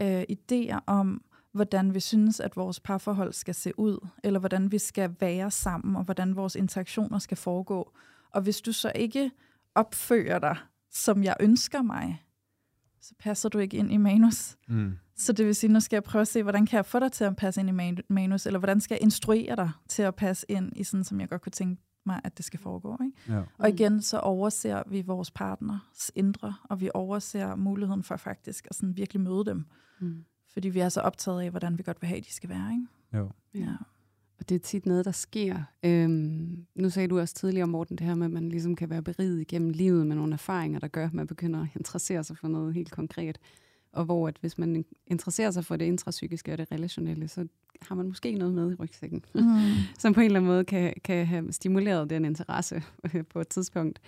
øh, 0.00 0.22
idéer 0.22 0.78
om, 0.86 1.22
hvordan 1.52 1.94
vi 1.94 2.00
synes, 2.00 2.40
at 2.40 2.56
vores 2.56 2.80
parforhold 2.80 3.32
skal 3.32 3.54
se 3.54 3.78
ud, 3.78 4.06
eller 4.24 4.40
hvordan 4.40 4.72
vi 4.72 4.78
skal 4.78 5.14
være 5.20 5.50
sammen, 5.50 5.96
og 5.96 6.04
hvordan 6.04 6.36
vores 6.36 6.54
interaktioner 6.54 7.18
skal 7.18 7.36
foregå. 7.36 7.92
Og 8.30 8.42
hvis 8.42 8.60
du 8.60 8.72
så 8.72 8.92
ikke 8.94 9.30
opfører 9.74 10.38
dig, 10.38 10.56
som 10.90 11.24
jeg 11.24 11.36
ønsker 11.40 11.82
mig, 11.82 12.22
så 13.00 13.14
passer 13.18 13.48
du 13.48 13.58
ikke 13.58 13.76
ind 13.76 13.92
i 13.92 13.96
manus. 13.96 14.56
Mm. 14.68 14.92
Så 15.16 15.32
det 15.32 15.46
vil 15.46 15.54
sige, 15.54 15.72
nu 15.72 15.80
skal 15.80 15.96
jeg 15.96 16.02
prøve 16.02 16.20
at 16.20 16.28
se, 16.28 16.42
hvordan 16.42 16.66
kan 16.66 16.76
jeg 16.76 16.86
få 16.86 16.98
dig 16.98 17.12
til 17.12 17.24
at 17.24 17.36
passe 17.36 17.60
ind 17.60 17.68
i 17.68 17.72
man- 17.72 17.98
manus, 18.08 18.46
eller 18.46 18.58
hvordan 18.58 18.80
skal 18.80 18.94
jeg 18.94 19.02
instruere 19.02 19.56
dig 19.56 19.70
til 19.88 20.02
at 20.02 20.14
passe 20.14 20.46
ind 20.48 20.72
i 20.76 20.84
sådan, 20.84 21.04
som 21.04 21.20
jeg 21.20 21.28
godt 21.28 21.42
kunne 21.42 21.50
tænke 21.52 21.82
mig, 22.06 22.20
at 22.24 22.36
det 22.36 22.44
skal 22.44 22.60
foregå. 22.60 22.98
Ikke? 23.04 23.34
Ja. 23.34 23.42
Og 23.58 23.68
igen, 23.68 24.02
så 24.02 24.18
overser 24.18 24.82
vi 24.86 25.02
vores 25.02 25.30
partners 25.30 26.10
indre, 26.14 26.54
og 26.64 26.80
vi 26.80 26.90
overser 26.94 27.56
muligheden 27.56 28.02
for 28.02 28.16
faktisk 28.16 28.66
at 28.70 28.76
sådan 28.76 28.96
virkelig 28.96 29.20
møde 29.20 29.44
dem. 29.44 29.64
Mm. 30.00 30.24
Fordi 30.52 30.68
vi 30.68 30.80
er 30.80 30.88
så 30.88 31.00
optaget 31.00 31.42
af, 31.42 31.50
hvordan 31.50 31.78
vi 31.78 31.82
godt 31.82 32.02
vil 32.02 32.08
have, 32.08 32.18
at 32.18 32.24
de 32.26 32.32
skal 32.32 32.48
være. 32.50 32.72
Ikke? 32.72 32.86
Jo. 33.14 33.30
Ja. 33.54 33.74
Det 34.48 34.54
er 34.54 34.58
tit 34.58 34.86
noget, 34.86 35.04
der 35.04 35.12
sker. 35.12 35.62
Øhm, 35.82 36.66
nu 36.74 36.90
sagde 36.90 37.08
du 37.08 37.20
også 37.20 37.34
tidligere, 37.34 37.66
Morten, 37.66 37.98
det 37.98 38.06
her 38.06 38.14
med, 38.14 38.26
at 38.26 38.32
man 38.32 38.48
ligesom 38.48 38.76
kan 38.76 38.90
være 38.90 39.02
beriget 39.02 39.40
igennem 39.40 39.70
livet 39.70 40.06
med 40.06 40.16
nogle 40.16 40.32
erfaringer, 40.32 40.78
der 40.78 40.88
gør, 40.88 41.06
at 41.06 41.14
man 41.14 41.26
begynder 41.26 41.60
at 41.60 41.68
interessere 41.76 42.24
sig 42.24 42.36
for 42.36 42.48
noget 42.48 42.74
helt 42.74 42.90
konkret. 42.90 43.38
Og 43.92 44.04
hvor 44.04 44.28
at 44.28 44.36
hvis 44.40 44.58
man 44.58 44.84
interesserer 45.06 45.50
sig 45.50 45.64
for 45.64 45.76
det 45.76 45.84
intrapsykiske 45.84 46.52
og 46.52 46.58
det 46.58 46.72
relationelle, 46.72 47.28
så 47.28 47.46
har 47.82 47.94
man 47.94 48.06
måske 48.06 48.34
noget 48.34 48.54
med 48.54 48.72
i 48.72 48.74
rygsækken, 48.74 49.24
Mm. 49.34 49.42
som 49.98 50.14
på 50.14 50.20
en 50.20 50.26
eller 50.26 50.40
anden 50.40 50.50
måde 50.50 50.64
kan, 50.64 50.94
kan 51.04 51.26
have 51.26 51.52
stimuleret 51.52 52.10
den 52.10 52.24
interesse 52.24 52.82
øh, 53.14 53.24
på 53.30 53.40
et 53.40 53.48
tidspunkt. 53.48 54.00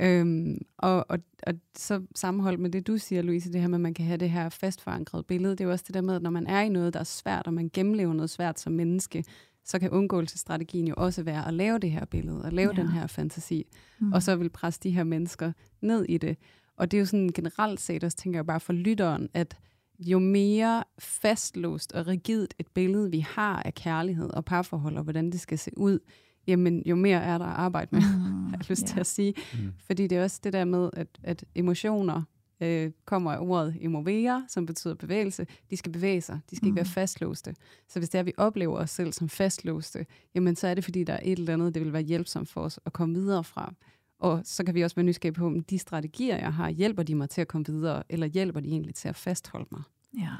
Øhm, 0.00 0.58
og, 0.78 1.06
og, 1.08 1.18
og 1.46 1.54
så 1.76 2.02
sammenholdt 2.14 2.60
med 2.60 2.70
det, 2.70 2.86
du 2.86 2.98
siger, 2.98 3.22
Louise, 3.22 3.52
det 3.52 3.60
her 3.60 3.68
med, 3.68 3.76
at 3.76 3.80
man 3.80 3.94
kan 3.94 4.04
have 4.04 4.16
det 4.16 4.30
her 4.30 4.48
fastforankret 4.48 5.26
billede, 5.26 5.52
det 5.52 5.60
er 5.60 5.64
jo 5.64 5.70
også 5.70 5.84
det 5.86 5.94
der 5.94 6.00
med, 6.00 6.16
at 6.16 6.22
når 6.22 6.30
man 6.30 6.46
er 6.46 6.60
i 6.60 6.68
noget, 6.68 6.94
der 6.94 7.00
er 7.00 7.04
svært, 7.04 7.46
og 7.46 7.54
man 7.54 7.70
gennemlever 7.72 8.12
noget 8.12 8.30
svært 8.30 8.60
som 8.60 8.72
menneske, 8.72 9.24
så 9.64 9.78
kan 9.78 9.90
undgåelsesstrategien 9.90 10.88
jo 10.88 10.94
også 10.96 11.22
være 11.22 11.48
at 11.48 11.54
lave 11.54 11.78
det 11.78 11.90
her 11.90 12.04
billede, 12.04 12.42
og 12.44 12.52
lave 12.52 12.70
Ja. 12.76 12.82
den 12.82 12.88
her 12.90 13.06
fantasi, 13.06 13.66
Mm. 13.98 14.12
og 14.12 14.22
så 14.22 14.36
vil 14.36 14.48
presse 14.48 14.80
de 14.82 14.90
her 14.90 15.04
mennesker 15.04 15.52
ned 15.82 16.04
i 16.08 16.18
det. 16.18 16.36
Og 16.76 16.90
det 16.90 16.96
er 16.96 17.00
jo 17.00 17.06
sådan 17.06 17.28
generelt 17.34 17.80
set, 17.80 18.04
også 18.04 18.16
tænker 18.16 18.38
jeg 18.38 18.46
bare 18.46 18.60
for 18.60 18.72
lytteren, 18.72 19.28
at 19.34 19.56
jo 19.98 20.18
mere 20.18 20.84
fastlåst 20.98 21.92
og 21.92 22.06
rigidt 22.06 22.54
et 22.58 22.66
billede, 22.74 23.10
vi 23.10 23.18
har 23.20 23.62
af 23.62 23.74
kærlighed 23.74 24.30
og 24.30 24.44
parforhold, 24.44 24.96
og 24.96 25.02
hvordan 25.02 25.30
det 25.30 25.40
skal 25.40 25.58
se 25.58 25.70
ud, 25.76 25.98
jamen 26.46 26.82
jo 26.86 26.96
mere 26.96 27.20
er 27.22 27.38
der 27.38 27.44
at 27.44 27.56
arbejde 27.56 27.88
med, 27.92 28.00
Mm. 28.02 28.44
har 28.50 28.56
jeg 28.56 28.70
lyst 28.70 28.86
til 28.86 28.94
Ja. 28.96 29.00
at 29.00 29.06
sige. 29.06 29.34
Mm. 29.54 29.72
Fordi 29.86 30.06
det 30.06 30.18
er 30.18 30.22
også 30.22 30.40
det 30.44 30.52
der 30.52 30.64
med, 30.64 30.90
at, 30.92 31.06
at 31.22 31.44
emotioner 31.54 32.22
øh, 32.62 32.90
kommer 33.04 33.38
ordet 33.38 33.76
emovere, 33.80 34.44
som 34.48 34.66
betyder 34.66 34.94
bevægelse. 34.94 35.46
De 35.70 35.76
skal 35.76 35.92
bevæge 35.92 36.20
sig, 36.20 36.40
de 36.50 36.56
skal 36.56 36.66
mm. 36.66 36.68
ikke 36.68 36.76
være 36.76 36.82
Mhm. 36.82 36.90
fastlåste. 36.90 37.54
Så 37.88 38.00
hvis 38.00 38.08
det 38.08 38.18
er, 38.18 38.22
vi 38.22 38.32
oplever 38.36 38.78
os 38.78 38.90
selv 38.90 39.12
som 39.12 39.28
fastlåste, 39.28 40.06
jamen 40.34 40.56
så 40.56 40.68
er 40.68 40.74
det, 40.74 40.84
fordi 40.84 41.04
der 41.04 41.12
er 41.12 41.20
et 41.22 41.38
eller 41.38 41.52
andet, 41.52 41.74
det 41.74 41.84
vil 41.84 41.92
være 41.92 42.02
hjælpsomt 42.02 42.48
for 42.48 42.60
os 42.60 42.80
at 42.86 42.92
komme 42.92 43.14
videre 43.14 43.44
fra. 43.44 43.74
Og 44.18 44.40
så 44.44 44.64
kan 44.64 44.74
vi 44.74 44.82
også 44.82 44.96
være 44.96 45.04
nysgerrige 45.04 45.34
på, 45.34 45.46
om 45.46 45.60
de 45.64 45.78
strategier, 45.78 46.36
jeg 46.36 46.54
har, 46.54 46.70
hjælper 46.70 47.02
de 47.02 47.14
mig 47.14 47.30
til 47.30 47.40
at 47.40 47.48
komme 47.48 47.66
videre, 47.66 48.02
eller 48.08 48.26
hjælper 48.26 48.60
de 48.60 48.68
egentlig 48.68 48.94
til 48.94 49.08
at 49.08 49.16
fastholde 49.16 49.66
mig? 49.70 49.82
Ja. 50.18 50.30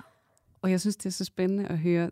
Og 0.63 0.71
jeg 0.71 0.81
synes, 0.81 0.97
det 0.97 1.07
er 1.07 1.11
så 1.11 1.25
spændende 1.25 1.67
at 1.67 1.79
høre 1.79 2.11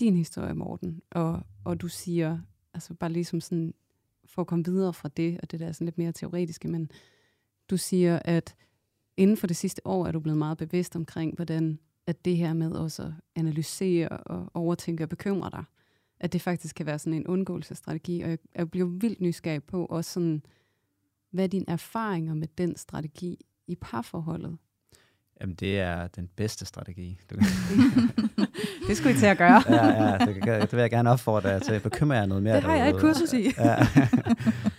din 0.00 0.16
historie, 0.16 0.54
Morten. 0.54 1.00
Og, 1.10 1.40
og 1.64 1.80
du 1.80 1.88
siger, 1.88 2.38
altså 2.74 2.94
bare 2.94 3.12
ligesom 3.12 3.40
sådan, 3.40 3.74
for 4.24 4.42
at 4.42 4.48
komme 4.48 4.64
videre 4.64 4.92
fra 4.92 5.08
det, 5.16 5.40
og 5.42 5.50
det 5.50 5.60
der 5.60 5.66
er 5.66 5.72
sådan 5.72 5.84
lidt 5.84 5.98
mere 5.98 6.12
teoretiske, 6.12 6.68
men 6.68 6.90
du 7.70 7.76
siger, 7.76 8.18
at 8.24 8.56
inden 9.16 9.36
for 9.36 9.46
det 9.46 9.56
sidste 9.56 9.86
år 9.86 10.06
er 10.06 10.12
du 10.12 10.20
blevet 10.20 10.38
meget 10.38 10.58
bevidst 10.58 10.96
omkring, 10.96 11.34
hvordan 11.36 11.78
at 12.06 12.24
det 12.24 12.36
her 12.36 12.52
med 12.52 12.72
også 12.72 13.02
at 13.02 13.12
analysere 13.36 14.08
og 14.08 14.50
overtænke 14.54 15.04
og 15.04 15.08
bekymre 15.08 15.50
dig, 15.52 15.64
at 16.20 16.32
det 16.32 16.42
faktisk 16.42 16.74
kan 16.76 16.86
være 16.86 16.98
sådan 16.98 17.12
en 17.14 17.26
undgåelsesstrategi. 17.26 18.20
Og 18.20 18.30
jeg, 18.30 18.38
jeg 18.54 18.70
bliver 18.70 18.86
vildt 18.86 19.20
nysgerrig 19.20 19.62
på 19.64 19.84
også 19.84 20.12
sådan, 20.12 20.42
hvad 21.32 21.44
er 21.44 21.48
dine 21.48 21.64
erfaringer 21.68 22.34
med 22.34 22.48
den 22.58 22.76
strategi 22.76 23.38
i 23.66 23.74
parforholdet? 23.80 24.56
Jamen, 25.40 25.54
det 25.54 25.80
er 25.80 26.06
den 26.06 26.28
bedste 26.36 26.66
strategi. 26.66 27.18
Du, 27.30 27.36
Det 28.88 28.96
skulle 28.96 29.14
I 29.14 29.18
til 29.18 29.26
at 29.26 29.38
gøre. 29.38 29.62
ja, 29.68 29.86
ja, 30.12 30.18
det, 30.26 30.42
kan, 30.42 30.60
det 30.60 30.72
vil 30.72 30.80
jeg 30.80 30.90
gerne 30.90 31.10
opfordre 31.10 31.48
jer 31.48 31.58
til. 31.58 31.80
Bekymre 31.80 32.16
jer 32.16 32.26
noget 32.26 32.42
mere 32.42 32.54
Det 32.56 32.62
har 32.62 32.76
jeg 32.76 32.88
et 32.88 32.94
derude. 32.94 33.14
kursus 33.14 33.32
i. 33.32 33.46
Ja, 33.58 33.76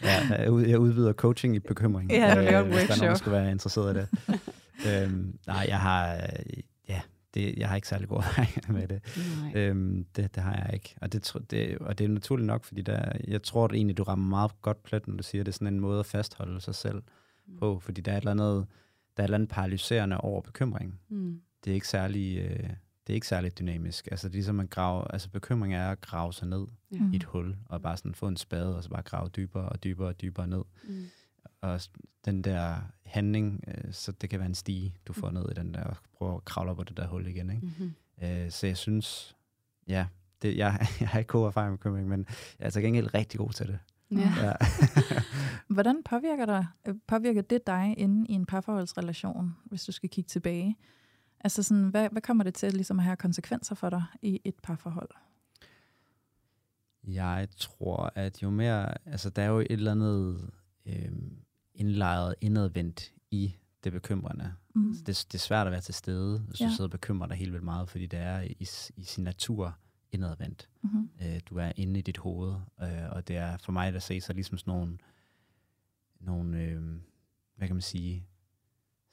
ja 0.07 0.41
jeg, 0.41 0.51
ud- 0.51 0.65
jeg 0.65 0.79
udvider 0.79 1.13
coaching 1.13 1.55
i 1.55 1.59
bekymring. 1.59 2.11
Ja, 2.11 2.59
en 2.61 2.65
hvis 2.67 2.77
der 2.87 2.93
er 2.93 2.97
nogen, 2.97 3.09
der 3.09 3.15
skulle 3.15 3.37
være 3.37 3.51
interesseret 3.51 3.95
i 3.95 3.99
det. 3.99 4.07
øhm, 5.03 5.39
nej, 5.47 5.65
jeg 5.67 5.79
har, 5.79 6.13
øh, 6.15 6.63
ja, 6.89 7.01
det, 7.33 7.57
jeg 7.57 7.67
har 7.69 7.75
ikke 7.75 7.87
særlig 7.87 8.07
god 8.09 8.17
erfaring 8.27 8.73
med 8.73 8.87
det. 8.87 9.01
Nej. 9.41 9.51
Øhm, 9.55 10.05
det. 10.15 10.35
Det 10.35 10.43
har 10.43 10.53
jeg 10.65 10.69
ikke. 10.73 10.95
Og 11.01 11.13
det, 11.13 11.33
det, 11.51 11.77
og 11.77 11.97
det 11.97 12.05
er 12.05 12.09
naturligt 12.09 12.47
nok, 12.47 12.63
fordi 12.63 12.81
der, 12.81 13.11
jeg 13.27 13.43
tror 13.43 13.65
at 13.65 13.71
egentlig, 13.73 13.97
du 13.97 14.03
rammer 14.03 14.29
meget 14.29 14.61
godt 14.61 14.83
plet, 14.83 15.07
når 15.07 15.15
du 15.17 15.23
siger, 15.23 15.41
at 15.41 15.45
det 15.45 15.51
er 15.51 15.53
sådan 15.53 15.67
en 15.73 15.79
måde 15.79 15.99
at 15.99 16.05
fastholde 16.05 16.61
sig 16.61 16.75
selv 16.75 17.01
på, 17.59 17.79
fordi 17.79 18.01
der 18.01 18.11
er 18.11 18.17
et 18.17 18.21
eller 18.21 18.31
andet, 18.31 18.65
der 19.17 19.23
er 19.23 19.23
et 19.23 19.27
eller 19.27 19.37
andet 19.37 19.49
paralyserende 19.49 20.17
over 20.17 20.41
bekymring. 20.41 20.99
Mm. 21.09 21.39
Det 21.65 21.71
er 21.71 21.75
ikke 21.75 21.87
særlig, 21.87 22.37
øh, 22.37 22.69
det 23.07 23.13
er 23.13 23.15
ikke 23.15 23.27
særlig 23.27 23.59
dynamisk. 23.59 24.07
Altså, 24.11 24.27
det 24.27 24.33
er 24.33 24.37
ligesom 24.37 24.59
at 24.59 24.69
grave, 24.69 25.13
altså 25.13 25.29
bekymring 25.29 25.73
er 25.75 25.89
at 25.91 26.01
grave 26.01 26.33
sig 26.33 26.47
ned 26.47 26.67
Ja. 26.91 26.99
Mm. 26.99 27.13
i 27.13 27.15
et 27.15 27.23
hul, 27.23 27.55
og 27.65 27.81
bare 27.81 27.97
sådan 27.97 28.15
få 28.15 28.27
en 28.27 28.37
spade, 28.37 28.75
og 28.77 28.83
så 28.83 28.89
bare 28.89 29.01
grave 29.01 29.29
dybere 29.29 29.69
og 29.69 29.83
dybere 29.83 30.07
og 30.07 30.21
dybere 30.21 30.47
ned. 30.47 30.63
Mm. 30.89 31.05
Og 31.61 31.81
den 32.25 32.41
der 32.41 32.75
handling, 33.05 33.63
øh, 33.67 33.93
så 33.93 34.11
det 34.11 34.29
kan 34.29 34.39
være 34.39 34.47
en 34.49 34.55
stige, 34.55 34.95
du 35.07 35.13
får 35.13 35.31
ned 35.31 35.45
i 35.51 35.53
den 35.53 35.73
der, 35.73 35.83
og 35.83 35.97
prøver 36.17 36.35
at 36.35 36.45
kravle 36.45 36.71
op 36.71 36.77
på 36.77 36.83
det 36.83 36.97
der 36.97 37.07
hul 37.07 37.27
igen. 37.27 37.49
Ikke? 37.49 37.65
Mm-hmm. 37.65 37.93
Øh, 38.23 38.51
så 38.51 38.67
jeg 38.67 38.77
synes, 38.77 39.35
ja, 39.87 40.05
det, 40.41 40.57
jeg, 40.57 40.87
jeg 40.99 41.09
har 41.09 41.19
ikke 41.19 41.29
god 41.29 41.45
erfaring 41.47 41.69
med 41.71 41.77
bekymring, 41.77 42.07
men 42.07 42.25
jeg 42.59 42.65
er 42.65 42.69
til 42.69 42.81
gengæld 42.81 43.13
rigtig 43.13 43.37
god 43.37 43.49
til 43.49 43.67
det. 43.67 43.79
Ja. 44.11 44.33
Ja. 44.43 44.53
Hvordan 45.73 46.03
påvirker, 46.05 46.45
dig, 46.45 46.65
øh, 46.87 46.95
påvirker 47.07 47.41
det 47.41 47.67
dig 47.67 47.93
inde 47.97 48.27
i 48.29 48.33
en 48.33 48.45
parforholdsrelation, 48.45 49.55
hvis 49.65 49.85
du 49.85 49.91
skal 49.91 50.09
kigge 50.09 50.27
tilbage? 50.27 50.75
Altså 51.39 51.63
sådan, 51.63 51.89
hvad, 51.89 52.09
hvad 52.09 52.21
kommer 52.21 52.43
det 52.43 52.53
til 52.53 52.73
ligesom 52.73 52.99
at 52.99 53.05
have 53.05 53.15
konsekvenser 53.15 53.75
for 53.75 53.89
dig 53.89 54.03
i 54.21 54.41
et 54.43 54.55
parforhold? 54.63 55.09
Jeg 57.07 57.47
tror, 57.57 58.11
at 58.15 58.43
jo 58.43 58.49
mere, 58.49 59.07
altså 59.07 59.29
der 59.29 59.41
er 59.41 59.47
jo 59.47 59.59
et 59.59 59.71
eller 59.71 59.91
andet 59.91 60.49
øh, 60.85 61.11
indlejret 61.73 62.35
indadvendt 62.41 63.13
i 63.31 63.55
det 63.83 63.91
bekymrende. 63.91 64.53
Mm. 64.75 64.93
Det, 64.93 65.05
det 65.31 65.33
er 65.33 65.37
svært 65.37 65.67
at 65.67 65.71
være 65.71 65.81
til 65.81 65.93
stede, 65.93 66.39
hvis 66.39 66.61
ja. 66.61 66.65
Du 66.65 66.71
sidder 66.71 66.83
og 66.83 66.91
bekymrer 66.91 67.27
dig 67.27 67.37
helt 67.37 67.51
vildt 67.51 67.65
meget, 67.65 67.89
fordi 67.89 68.05
det 68.05 68.19
er 68.19 68.41
i, 68.41 68.67
i 68.95 69.03
sin 69.03 69.23
natur 69.23 69.77
indadvendt. 70.11 70.69
Mm-hmm. 70.81 71.09
Øh, 71.21 71.41
du 71.45 71.57
er 71.57 71.71
inde 71.75 71.99
i 71.99 72.01
dit 72.01 72.17
hoved, 72.17 72.55
øh, 72.81 73.09
og 73.11 73.27
det 73.27 73.37
er 73.37 73.57
for 73.57 73.71
mig 73.71 73.95
at 73.95 74.03
se 74.03 74.21
så 74.21 74.33
ligesom 74.33 74.57
sådan 74.57 74.73
nogle, 74.73 74.97
nogle 76.19 76.61
øh, 76.61 76.81
hvad 77.55 77.67
kan 77.67 77.75
man 77.75 77.81
sige, 77.81 78.27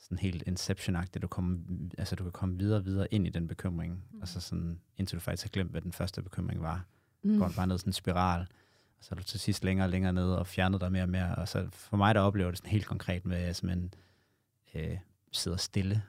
sådan 0.05 0.19
helt 0.19 0.43
inception-agtigt, 0.47 1.23
du, 1.23 1.27
kommer, 1.27 1.59
altså, 1.99 2.17
du 2.17 2.23
kan 2.23 2.33
komme 2.33 2.59
videre 2.59 2.79
og 2.79 2.85
videre 2.85 3.15
ind 3.15 3.27
i 3.27 3.31
den 3.31 3.49
bekymring, 3.49 4.05
mm. 4.13 4.21
altså 4.21 4.41
sådan, 4.41 4.81
indtil 4.97 5.17
du 5.17 5.21
faktisk 5.21 5.45
har 5.45 5.51
glemt, 5.51 5.71
hvad 5.71 5.81
den 5.81 5.93
første 5.93 6.23
bekymring 6.23 6.63
var. 6.63 6.85
Mm. 7.23 7.39
Går 7.39 7.49
du 7.49 7.55
bare 7.55 7.67
ned 7.67 7.75
i 7.75 7.79
sådan 7.79 7.89
en 7.89 7.93
spiral, 7.93 8.41
og 8.99 9.05
så 9.05 9.09
er 9.11 9.17
du 9.17 9.23
til 9.23 9.41
sidst 9.41 9.65
længere 9.65 9.87
og 9.87 9.91
længere 9.91 10.13
ned 10.13 10.31
og 10.31 10.47
fjernet 10.47 10.81
dig 10.81 10.93
mere 10.93 11.03
og 11.03 11.09
mere. 11.09 11.35
Og 11.35 11.49
så 11.49 11.67
for 11.71 11.97
mig, 11.97 12.15
der 12.15 12.21
oplever 12.21 12.51
det 12.51 12.59
sådan 12.59 12.71
helt 12.71 12.87
konkret 12.87 13.27
med, 13.27 13.37
at 13.37 13.47
jeg 13.47 13.57
simpelthen 13.57 13.95
øh, 14.75 14.99
sidder 15.33 15.57
stille, 15.57 16.03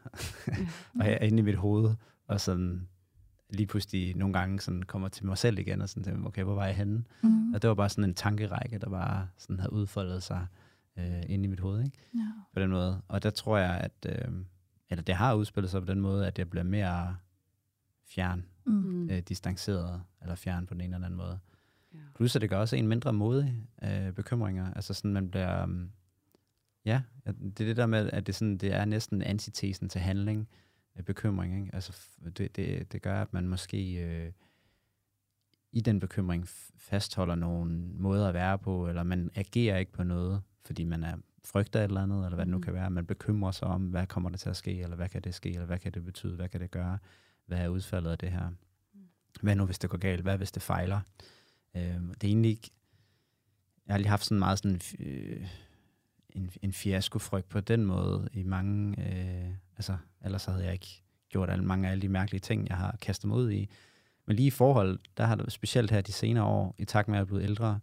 og 1.00 1.06
jeg 1.06 1.18
er 1.22 1.26
inde 1.26 1.40
i 1.40 1.42
mit 1.42 1.56
hoved, 1.56 1.96
og 2.28 2.42
sådan 2.42 2.88
lige 3.50 3.68
pludselig 3.68 4.16
nogle 4.16 4.34
gange 4.34 4.60
sådan 4.60 4.84
kommer 4.84 5.08
til 5.08 5.26
mig 5.26 5.38
selv 5.38 5.60
igen, 5.60 5.82
og 5.82 5.90
sådan 5.90 6.04
tænker, 6.04 6.28
okay, 6.28 6.44
hvor 6.44 6.56
var 6.56 6.66
jeg 6.66 6.76
henne? 6.76 7.04
Mm. 7.24 7.54
Og 7.54 7.62
det 7.62 7.68
var 7.68 7.76
bare 7.76 7.90
sådan 7.90 8.04
en 8.04 8.14
tankerække, 8.14 8.78
der 8.78 8.90
bare 8.90 9.28
sådan 9.38 9.60
havde 9.60 9.74
udfoldet 9.74 10.24
sig 10.24 10.48
øh, 10.98 11.24
inde 11.30 11.44
i 11.44 11.48
mit 11.48 11.60
hoved, 11.60 11.86
ikke? 11.86 11.98
Ja. 12.14 12.32
På 12.54 12.60
den 12.60 12.70
måde. 12.70 13.02
Og 13.08 13.24
der 13.24 13.30
tror 13.30 13.58
jeg, 13.58 13.78
at 13.78 14.06
øh, 14.10 14.32
eller 14.90 15.04
det 15.04 15.16
har 15.16 15.34
udspillet 15.34 15.72
sig 15.72 15.82
på 15.82 15.86
den 15.86 16.02
måde, 16.02 16.28
at 16.28 16.40
jeg 16.40 16.50
bliver 16.50 16.64
mere 16.64 17.18
fjern, 18.06 18.46
Mm. 18.66 19.10
Øh, 19.10 19.20
distanceret, 19.20 20.04
eller 20.22 20.36
fjern 20.36 20.66
på 20.66 20.74
den 20.74 20.82
ene 20.82 20.96
eller 20.96 21.08
anden 21.08 21.18
måde. 21.18 21.40
Ja. 21.94 22.00
Plus, 22.16 22.36
at 22.36 22.42
det 22.42 22.50
gør 22.50 22.58
også 22.58 22.76
en 22.76 22.88
mindre 22.88 23.14
modig 23.14 23.68
øh, 23.84 24.12
bekymringer. 24.12 24.74
Altså 24.74 24.94
sådan, 24.94 25.14
man 25.14 25.32
bliver... 25.32 25.64
Um, 25.64 25.92
ja, 26.86 27.02
det 27.26 27.62
er 27.62 27.66
det 27.66 27.78
der 27.78 27.86
med, 27.86 28.10
at 28.10 28.28
det, 28.28 28.36
sådan, 28.36 28.58
det 28.58 28.74
er 28.74 28.86
næsten 28.86 29.22
antitesen 29.22 29.90
til 29.90 30.02
handling, 30.02 30.48
øh, 30.96 31.04
bekymring. 31.04 31.60
Ikke? 31.60 31.76
Altså, 31.76 32.08
det, 32.38 32.56
det, 32.56 32.92
det 32.92 33.02
gør, 33.02 33.22
at 33.22 33.34
man 33.34 33.48
måske 33.48 33.94
øh, 33.94 34.32
i 35.72 35.82
den 35.82 36.00
bekymring 36.00 36.48
fastholder 36.78 37.36
nogle 37.36 37.72
måder 37.78 38.28
at 38.28 38.34
være 38.34 38.58
på, 38.58 38.88
eller 38.88 39.04
man 39.04 39.30
agerer 39.36 39.78
ikke 39.78 39.92
på 39.92 40.04
noget, 40.04 40.42
fordi 40.66 40.84
man 40.84 41.04
er 41.04 41.18
frygter 41.46 41.80
et 41.80 41.84
eller 41.84 42.02
andet, 42.04 42.26
eller 42.26 42.36
hvad 42.36 42.46
det 42.46 42.52
nu 42.52 42.58
Mhm. 42.58 42.64
kan 42.64 42.74
være. 42.74 42.90
Man 42.92 43.06
bekymrer 43.06 43.52
sig 43.52 43.68
om, 43.68 43.86
hvad 43.86 44.08
kommer 44.08 44.30
der 44.30 44.38
til 44.38 44.50
at 44.50 44.58
ske, 44.58 44.82
eller 44.82 44.96
hvad 44.96 45.10
kan 45.10 45.22
det 45.22 45.36
ske, 45.36 45.50
eller 45.50 45.66
hvad 45.66 45.80
kan 45.80 45.92
det 45.92 46.06
betyde, 46.06 46.36
hvad 46.36 46.50
kan 46.50 46.62
det 46.62 46.72
gøre, 46.72 46.98
hvad 47.46 47.58
er 47.58 47.68
udfaldet 47.68 48.12
af 48.12 48.18
det 48.18 48.32
her. 48.32 48.50
Hvad 49.42 49.56
nu, 49.56 49.66
hvis 49.66 49.80
det 49.80 49.90
går 49.90 49.98
galt? 49.98 50.22
Hvad 50.22 50.38
hvis 50.38 50.52
det 50.52 50.64
fejler? 50.64 51.00
Øh, 51.76 51.82
det 51.84 52.24
er 52.24 52.28
egentlig 52.28 52.52
ikke... 52.52 52.72
Jeg 53.88 53.94
har 53.94 53.98
lige 53.98 54.10
haft 54.10 54.26
sådan 54.26 54.40
meget 54.40 54.60
sådan 54.60 54.80
øh, 55.00 55.48
en, 56.30 56.52
en 56.62 56.74
fiaskofrygt 56.74 57.50
på 57.50 57.60
den 57.60 57.86
måde 57.86 58.30
i 58.34 58.44
mange... 58.44 59.02
Øh, 59.10 59.54
altså, 59.78 59.98
ellers 60.26 60.46
havde 60.46 60.64
jeg 60.64 60.74
ikke 60.74 61.04
gjort 61.30 61.50
alle, 61.50 61.66
mange 61.66 61.88
af 61.88 61.92
alle 61.92 62.02
de 62.02 62.10
mærkelige 62.10 62.40
ting, 62.42 62.68
jeg 62.70 62.78
har 62.78 62.98
kastet 63.02 63.28
mig 63.28 63.38
ud 63.38 63.52
i. 63.52 63.70
Men 64.26 64.36
lige 64.36 64.48
i 64.48 64.52
forhold, 64.52 65.00
der 65.18 65.26
har 65.26 65.36
det 65.36 65.52
specielt 65.52 65.92
her 65.92 66.02
de 66.02 66.12
senere 66.12 66.44
år, 66.44 66.76
i 66.78 66.86
takt 66.86 67.08
med 67.08 67.16
at 67.16 67.18
jeg 67.18 67.22
er 67.22 67.26
blevet 67.28 67.44
ældre, 67.44 67.80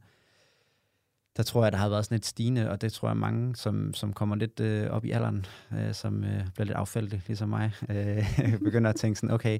der 1.36 1.42
tror 1.42 1.62
jeg, 1.62 1.72
der 1.72 1.78
har 1.78 1.88
været 1.88 2.04
sådan 2.04 2.16
et 2.16 2.26
stigende, 2.26 2.70
og 2.70 2.80
det 2.80 2.92
tror 2.92 3.08
jeg 3.08 3.16
mange, 3.16 3.56
som, 3.56 3.94
som 3.94 4.12
kommer 4.12 4.36
lidt 4.36 4.60
øh, 4.60 4.90
op 4.90 5.04
i 5.04 5.10
alderen, 5.10 5.46
øh, 5.72 5.94
som 5.94 6.24
øh, 6.24 6.46
bliver 6.54 6.64
lidt 6.64 6.76
affældige, 6.76 7.22
ligesom 7.26 7.48
mig, 7.48 7.72
øh, 7.88 8.38
begynder 8.64 8.90
at 8.90 8.96
tænke 8.96 9.20
sådan, 9.20 9.34
okay, 9.34 9.58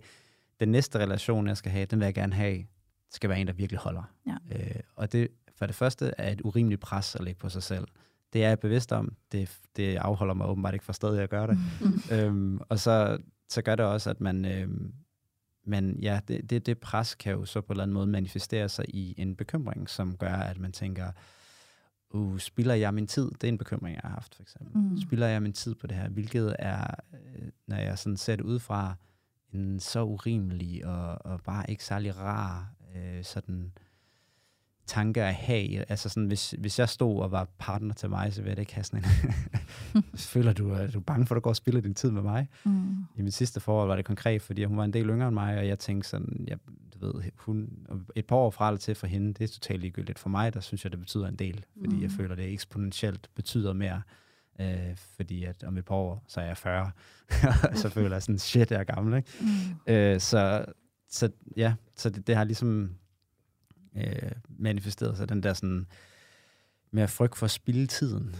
den 0.61 0.69
næste 0.69 0.99
relation, 0.99 1.47
jeg 1.47 1.57
skal 1.57 1.73
have, 1.73 1.87
den 1.87 1.99
vil 1.99 2.05
jeg 2.05 2.15
gerne 2.15 2.35
have, 2.35 2.65
skal 3.11 3.31
være 3.31 3.41
en, 3.41 3.47
der 3.47 3.53
virkelig 3.53 3.79
holder. 3.79 4.03
Ja. 4.27 4.37
Øh, 4.53 4.81
og 4.97 5.13
det 5.13 5.29
for 5.63 5.67
det 5.67 5.75
første 5.75 6.13
er 6.19 6.33
et 6.33 6.41
urimeligt 6.45 6.81
pres 6.81 7.15
at 7.15 7.25
lægge 7.25 7.39
på 7.39 7.49
sig 7.49 7.63
selv. 7.63 7.89
Det 8.33 8.45
er 8.45 8.49
jeg 8.49 8.59
bevidst 8.59 8.93
om. 8.93 9.17
Det, 9.33 9.59
det 9.77 9.97
afholder 9.97 10.35
mig 10.35 10.47
åbenbart 10.47 10.75
ikke 10.75 10.85
fra 10.85 10.93
stadig 10.93 11.23
at 11.23 11.31
gøre 11.31 11.47
det. 11.47 11.59
øhm, 12.13 12.61
og 12.69 12.79
så, 12.79 13.19
så 13.49 13.63
gør 13.63 13.75
det 13.75 13.87
også, 13.87 14.11
at 14.11 14.21
man... 14.21 14.45
Øhm, 14.45 14.93
men 15.65 15.99
ja, 16.01 16.21
det, 16.29 16.51
det, 16.51 16.67
det 16.67 16.79
pres 16.79 17.15
kan 17.15 17.33
jo 17.33 17.45
så 17.45 17.61
på 17.61 17.67
en 17.67 17.73
eller 17.73 17.83
anden 17.83 17.95
måde 17.95 18.07
manifestere 18.07 18.69
sig 18.69 18.85
i 18.89 19.15
en 19.19 19.37
bekymring, 19.37 19.91
som 19.91 20.17
gør, 20.17 20.35
at 20.35 20.59
man 20.59 20.73
tænker, 20.73 21.13
uh, 22.15 22.39
spilder 22.39 22.75
jeg 22.75 22.95
min 22.95 23.07
tid? 23.07 23.31
Det 23.31 23.45
er 23.45 23.49
en 23.49 23.59
bekymring, 23.59 23.95
jeg 23.95 24.01
har 24.05 24.11
haft, 24.11 24.35
for 24.35 24.43
eksempel. 24.43 24.83
Mm. 24.83 25.01
Spilder 25.01 25.27
jeg 25.27 25.43
min 25.43 25.53
tid 25.53 25.75
på 25.75 25.87
det 25.87 25.97
her? 25.97 26.09
Hvilket 26.09 26.57
er, 26.59 26.95
øh, 27.15 27.49
når 27.67 27.77
jeg 27.77 27.99
sådan 27.99 28.17
ser 28.17 28.37
det 28.37 28.45
udefra, 28.45 28.95
en 29.53 29.81
så 29.81 30.03
urimelig 30.03 30.87
og, 30.87 31.27
og 31.27 31.41
bare 31.41 31.71
ikke 31.71 31.85
særlig 31.85 32.19
rar 32.19 32.73
øh, 32.97 33.25
sådan 33.25 33.73
tanke 34.87 35.23
at 35.23 35.35
have. 35.35 35.91
Altså 35.91 36.09
sådan, 36.09 36.27
hvis, 36.27 36.55
hvis 36.59 36.79
jeg 36.79 36.89
stod 36.89 37.21
og 37.21 37.31
var 37.31 37.49
partner 37.59 37.95
til 37.95 38.11
mig, 38.11 38.33
så 38.33 38.43
ville 38.43 38.51
jeg 38.51 38.59
ikke 38.59 38.75
have 38.75 38.85
sådan 38.85 39.05
en... 39.95 40.03
Føler 40.35 40.53
du, 40.53 40.75
at 40.75 40.95
du 40.95 40.99
er 40.99 41.03
bange 41.03 41.27
for, 41.27 41.35
at 41.35 41.37
du 41.37 41.41
går 41.41 41.51
og 41.51 41.57
spiller 41.57 41.81
din 41.81 41.95
tid 41.95 42.11
med 42.11 42.23
mig? 42.23 42.49
Mm. 42.65 43.05
I 43.17 43.23
mit 43.23 43.35
sidste 43.35 43.61
forår 43.61 43.87
var 43.87 43.97
det 43.97 44.05
konkret, 44.05 44.43
fordi 44.43 44.65
hun 44.65 44.77
var 44.77 44.85
en 44.85 44.93
del 44.93 45.09
yngre 45.09 45.29
end 45.29 45.35
mig, 45.35 45.59
og 45.59 45.67
jeg 45.67 45.79
tænkte 45.79 46.09
sådan, 46.09 46.45
jeg, 46.49 46.59
ved, 47.03 47.15
hun, 47.37 47.87
et 48.15 48.27
par 48.27 48.37
år 48.37 48.51
fra 48.51 48.69
eller 48.69 48.79
til 48.79 48.95
for 48.95 49.07
hende, 49.07 49.35
det 49.35 49.45
er 49.45 49.49
totalt 49.49 49.81
ligegyldigt. 49.81 50.19
For 50.19 50.29
mig, 50.29 50.55
der 50.55 50.61
synes 50.61 50.85
jeg, 50.85 50.93
det 50.93 51.01
betyder 51.01 51.29
en 51.29 51.37
del, 51.37 51.65
fordi 51.81 51.97
mm. 51.97 52.03
jeg 52.03 52.11
føler, 52.11 52.35
det 52.35 52.53
eksponentielt 52.53 53.31
betyder 53.35 53.73
mere. 53.73 54.03
Øh, 54.61 54.97
fordi 54.97 55.45
at 55.45 55.65
om 55.65 55.79
et 55.79 55.85
par 55.85 55.95
år, 55.95 56.25
så 56.29 56.41
er 56.41 56.45
jeg 56.45 56.57
40, 56.57 56.91
så 57.83 57.89
føler 57.89 58.13
jeg 58.13 58.23
sådan, 58.23 58.39
shit, 58.39 58.71
jeg 58.71 58.81
er 58.81 58.85
gammel, 58.85 59.17
ikke? 59.17 59.31
Mm. 59.41 59.93
Øh, 59.93 60.21
så, 60.21 60.65
så 61.09 61.31
ja, 61.57 61.75
så 61.97 62.11
det, 62.11 62.27
det 62.27 62.37
har 62.37 62.45
ligesom 62.45 62.95
øh, 63.97 64.33
manifesteret 64.49 65.17
sig, 65.17 65.29
den 65.29 65.43
der 65.43 65.53
sådan 65.53 65.87
mere 66.91 67.09
frygt 67.09 67.37
for 67.37 67.45
at 67.45 67.51
spille 67.51 67.87
tiden. 67.87 68.37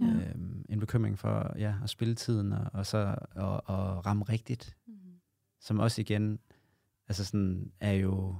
Ja. 0.00 0.06
Øh, 0.06 0.34
en 0.68 0.80
bekymring 0.80 1.18
for 1.18 1.54
ja, 1.58 1.74
at 1.82 1.90
spille 1.90 2.14
tiden, 2.14 2.52
og, 2.52 2.66
og 2.72 2.86
så 2.86 2.98
at, 3.36 3.44
at 3.44 4.06
ramme 4.06 4.24
rigtigt. 4.24 4.76
Mm. 4.86 4.94
Som 5.60 5.78
også 5.78 6.00
igen, 6.00 6.38
altså 7.08 7.24
sådan, 7.24 7.72
er 7.80 7.92
jo 7.92 8.36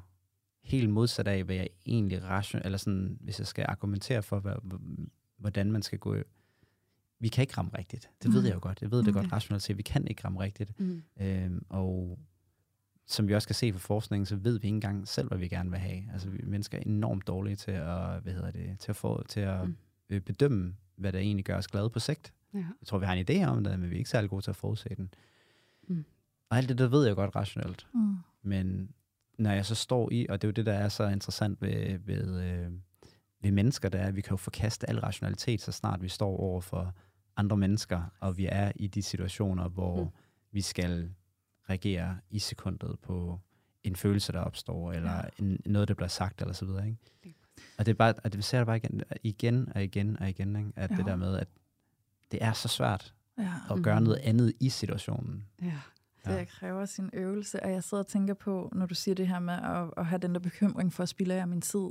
helt 0.63 0.91
modsat 0.91 1.29
af, 1.29 1.45
hvad 1.45 1.57
jeg 1.57 1.69
egentlig 1.87 2.23
ration, 2.23 2.63
eller 2.65 2.79
sådan, 2.79 3.19
hvis 3.21 3.39
jeg 3.39 3.47
skal 3.47 3.65
argumentere 3.69 4.23
for, 4.23 4.41
hvad, 4.41 4.55
hvordan 5.39 5.73
man 5.73 5.83
skal 5.83 5.99
gå 5.99 6.17
vi 7.25 7.29
kan 7.29 7.43
ikke 7.43 7.55
ramme 7.59 7.71
rigtigt. 7.79 8.11
Det 8.23 8.33
ved 8.33 8.41
mm. 8.41 8.47
jeg 8.47 8.55
jo 8.55 8.59
godt. 8.63 8.83
Jeg 8.83 8.91
ved 8.91 8.99
det 8.99 9.09
okay. 9.09 9.21
godt 9.21 9.33
rationelt 9.33 9.63
set. 9.63 9.77
Vi 9.77 9.83
kan 9.83 10.07
ikke 10.09 10.25
ramme 10.25 10.41
rigtigt. 10.41 10.81
Mm. 10.81 11.03
Øhm, 11.21 11.67
og 11.69 12.19
som 13.07 13.29
vi 13.29 13.35
også 13.35 13.49
kan 13.49 13.55
se 13.55 13.73
fra 13.73 13.79
forskningen, 13.79 14.27
så 14.27 14.37
ved 14.37 14.59
vi 14.59 14.67
ikke 14.67 14.75
engang 14.75 15.09
selv, 15.09 15.29
hvad 15.29 15.39
vi 15.39 15.49
gerne 15.49 15.71
vil 15.71 15.79
have. 15.79 16.03
Altså, 16.13 16.31
vi 16.31 16.41
mennesker 16.45 16.79
er 16.79 16.83
enormt 16.87 17.27
dårlige 17.27 17.57
til 17.57 17.71
at, 17.71 18.21
hvad 18.23 18.33
hedder 18.33 18.51
det, 18.51 18.79
til 18.79 18.93
at, 18.93 18.97
få, 18.97 19.23
til 19.29 19.41
at 19.41 19.69
mm. 19.69 19.77
Øh, 20.11 20.21
bedømme, 20.21 20.75
hvad 20.97 21.13
der 21.13 21.19
egentlig 21.19 21.45
gør 21.45 21.57
os 21.57 21.69
glade 21.69 21.91
på 21.91 21.99
sigt. 21.99 22.33
Ja. 22.55 22.59
Jeg 22.59 22.87
tror, 22.87 22.99
vi 22.99 23.07
har 23.07 23.13
en 23.15 23.27
idé 23.31 23.45
om 23.45 23.65
det, 23.65 23.81
men 23.81 23.91
vi 23.91 23.95
er 23.95 23.99
ikke 23.99 24.11
særlig 24.11 24.31
gode 24.31 24.43
til 24.43 24.51
at 24.51 24.57
forudse 24.57 24.95
den. 24.97 25.15
Mm. 25.89 26.05
Og 26.51 26.57
alt 26.57 26.69
det, 26.69 26.79
der 26.79 26.89
ved 26.89 27.07
jeg 27.07 27.17
godt 27.17 27.37
rationelt. 27.37 27.87
Mm. 27.95 28.17
Men 28.45 28.91
når 29.39 29.51
jeg 29.51 29.67
så 29.67 29.75
står 29.75 30.13
i, 30.13 30.27
og 30.29 30.43
det 30.43 30.47
er 30.47 30.49
jo 30.49 30.53
det, 30.53 30.67
der 30.67 30.73
er 30.73 30.89
så 30.89 31.09
interessant 31.09 31.63
ved, 31.63 31.99
ved, 31.99 32.43
øh, 32.43 32.71
ved 33.43 33.51
mennesker, 33.51 33.89
der 33.89 33.99
er, 33.99 34.07
at 34.07 34.17
vi 34.17 34.21
kan 34.21 34.31
jo 34.31 34.37
forkaste 34.37 34.89
al 34.89 35.01
rationalitet, 35.01 35.61
så 35.61 35.73
snart 35.73 36.03
vi 36.03 36.09
står 36.09 36.37
over 36.37 36.61
for 36.61 36.95
andre 37.37 37.57
mennesker, 37.57 38.03
og 38.21 38.37
vi 38.37 38.49
er 38.51 38.73
i 38.77 38.87
de 38.87 39.03
situationer, 39.03 39.69
hvor 39.69 40.05
mm. 40.05 40.11
vi 40.53 40.61
skal 40.61 41.11
reagere 41.71 42.19
i 42.31 42.39
sekundet 42.39 42.99
på 43.03 43.41
en 43.83 43.97
følelse, 43.97 44.33
der 44.33 44.41
opstår, 44.41 44.93
eller 44.93 45.13
ja. 45.13 45.45
en, 45.45 45.61
noget, 45.67 45.89
der 45.89 45.95
bliver 45.95 46.09
sagt, 46.09 46.41
eller 46.41 46.55
så 46.55 46.65
videre. 46.65 46.87
Ikke? 46.87 47.37
Og 47.79 47.87
det 47.87 47.93
er 47.93 47.97
bare, 47.97 48.15
at 48.25 48.33
det 48.33 48.45
ser 48.45 48.59
det 48.59 48.67
bare 48.67 48.77
igen, 48.77 49.03
igen 49.23 49.69
og 49.75 49.85
igen 49.85 50.17
og 50.21 50.29
igen, 50.29 50.57
ikke? 50.57 50.71
at 50.77 50.91
ja. 50.91 50.97
det 50.97 51.07
der 51.07 51.17
med, 51.17 51.37
at 51.39 51.49
det 52.31 52.43
er 52.43 52.53
så 52.53 52.69
svært 52.69 53.15
ja. 53.39 53.53
at 53.71 53.83
gøre 53.83 54.01
mm. 54.01 54.05
noget 54.05 54.19
andet 54.19 54.53
i 54.61 54.69
situationen. 54.69 55.47
Ja. 55.63 55.79
Det 56.25 56.49
kræver 56.49 56.85
sin 56.85 57.11
øvelse, 57.13 57.63
og 57.63 57.71
jeg 57.71 57.83
sidder 57.83 58.03
og 58.03 58.07
tænker 58.07 58.35
på, 58.35 58.73
når 58.73 58.87
du 58.87 58.95
siger 58.95 59.15
det 59.15 59.29
her 59.29 59.39
med 59.39 59.55
at, 59.55 59.91
at 59.97 60.07
have 60.07 60.19
den 60.19 60.35
der 60.35 60.41
bekymring 60.41 60.93
for 60.93 61.03
at 61.03 61.09
spille 61.09 61.35
af 61.35 61.49
min 61.49 61.61
tid. 61.61 61.89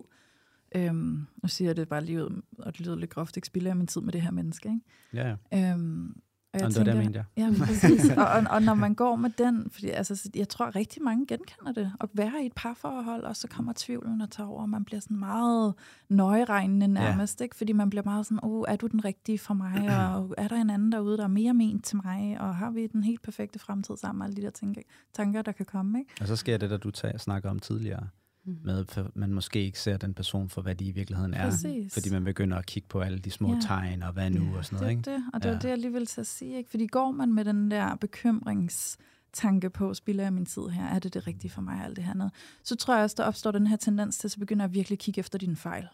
Øhm, 0.75 1.27
nu 1.43 1.49
siger 1.49 1.69
jeg 1.69 1.75
det 1.75 1.89
bare 1.89 2.03
lige 2.03 2.25
ud, 2.25 2.41
og 2.59 2.77
det 2.77 2.85
lyder 2.85 2.95
lidt 2.95 3.09
groft, 3.09 3.37
ikke 3.37 3.47
spille 3.47 3.69
af 3.69 3.75
min 3.75 3.87
tid 3.87 4.01
med 4.01 4.13
det 4.13 4.21
her 4.21 4.31
menneske. 4.31 4.69
Ikke? 4.69 4.81
Ja, 5.13 5.35
ja. 5.51 5.71
Øhm, 5.71 6.21
og 6.53 6.59
jeg 6.59 6.73
tænker, 6.73 6.83
det 6.83 6.97
var 6.97 7.03
det, 7.03 7.15
jeg 7.15 7.25
Ja, 7.37 7.53
præcis. 7.65 8.09
og, 8.09 8.25
og, 8.25 8.43
og 8.49 8.61
når 8.61 8.73
man 8.73 8.95
går 8.95 9.15
med 9.15 9.29
den, 9.37 9.69
fordi 9.71 9.89
altså, 9.89 10.29
jeg 10.35 10.49
tror 10.49 10.75
rigtig 10.75 11.03
mange 11.03 11.27
genkender 11.27 11.71
det, 11.71 11.91
at 12.01 12.09
være 12.13 12.43
i 12.43 12.45
et 12.45 12.53
parforhold, 12.55 13.23
og 13.23 13.35
så 13.35 13.47
kommer 13.47 13.73
tvivlen 13.75 14.21
og 14.21 14.31
tager 14.31 14.47
over, 14.47 14.61
og 14.61 14.69
man 14.69 14.85
bliver 14.85 14.99
sådan 14.99 15.19
meget 15.19 15.73
nøjeregnende 16.09 16.87
nærmest, 16.87 17.39
ja. 17.39 17.43
ikke? 17.43 17.55
fordi 17.55 17.73
man 17.73 17.89
bliver 17.89 18.03
meget 18.03 18.25
sådan, 18.25 18.39
oh, 18.43 18.63
er 18.67 18.75
du 18.75 18.87
den 18.87 19.05
rigtige 19.05 19.39
for 19.39 19.53
mig, 19.53 19.89
og 20.15 20.35
er 20.37 20.47
der 20.47 20.55
en 20.55 20.69
anden 20.69 20.91
derude, 20.91 21.17
der 21.17 21.23
er 21.23 21.27
mere 21.27 21.53
ment 21.53 21.85
til 21.85 21.97
mig, 22.03 22.37
og 22.39 22.55
har 22.55 22.71
vi 22.71 22.87
den 22.87 23.03
helt 23.03 23.21
perfekte 23.21 23.59
fremtid 23.59 23.97
sammen, 23.97 24.23
alle 24.23 24.35
de 24.35 24.41
der 24.41 24.49
tænker, 24.49 24.81
tanker, 25.13 25.41
der 25.41 25.51
kan 25.51 25.65
komme. 25.65 25.99
Ikke? 25.99 26.11
Og 26.21 26.27
så 26.27 26.35
sker 26.35 26.57
det, 26.57 26.69
der 26.69 26.77
du 26.77 26.91
tager, 26.91 27.17
snakker 27.17 27.49
om 27.49 27.59
tidligere, 27.59 28.07
mm. 28.45 28.57
med, 28.63 28.79
at 28.79 29.15
man 29.15 29.33
måske 29.33 29.65
ikke 29.65 29.79
ser 29.79 29.97
den 29.97 30.13
person 30.13 30.49
for, 30.49 30.61
hvad 30.61 30.75
de 30.75 30.85
i 30.85 30.91
virkeligheden 30.91 31.33
er. 31.33 31.49
Præcis. 31.49 31.93
Fordi 31.93 32.09
man 32.09 32.23
begynder 32.23 32.57
at 32.57 32.65
kigge 32.65 32.87
på 32.89 32.99
alle 32.99 33.19
de 33.19 33.31
små 33.31 33.53
ja. 33.53 33.59
tegn, 33.61 34.03
og 34.03 34.13
hvad 34.13 34.29
nu, 34.29 34.51
ja. 34.51 34.57
og 34.57 34.65
sådan 34.65 34.79
noget. 34.79 35.05
Det 35.05 35.07
er 35.07 35.15
ikke? 35.15 35.23
det, 35.23 35.29
og 35.33 35.43
det 35.43 35.49
ja. 35.49 35.53
var 35.53 35.59
det, 35.59 35.69
jeg 35.69 35.77
lige 35.77 35.91
ville 35.91 36.05
til 36.05 36.21
at 36.21 36.27
sige. 36.27 36.57
Ikke? 36.57 36.69
Fordi 36.69 36.87
går 36.87 37.11
man 37.11 37.33
med 37.33 37.45
den 37.45 37.71
der 37.71 37.95
bekymrings 37.95 38.97
tanke 39.33 39.69
på, 39.69 39.93
spiller 39.93 40.23
jeg 40.23 40.33
min 40.33 40.45
tid 40.45 40.67
her, 40.67 40.85
er 40.85 40.99
det 40.99 41.13
det 41.13 41.27
rigtige 41.27 41.51
for 41.51 41.61
mig, 41.61 41.83
alt 41.83 41.95
det 41.95 42.03
her 42.03 42.13
noget, 42.13 42.33
så 42.63 42.75
tror 42.75 42.95
jeg 42.95 43.03
også, 43.03 43.15
der 43.17 43.23
opstår 43.23 43.51
den 43.51 43.67
her 43.67 43.77
tendens 43.77 44.17
til, 44.17 44.27
at 44.27 44.31
så 44.31 44.39
begynder 44.39 44.65
at 44.65 44.73
virkelig 44.73 44.99
kigge 44.99 45.19
efter 45.19 45.39
dine 45.39 45.55
fejl. 45.55 45.87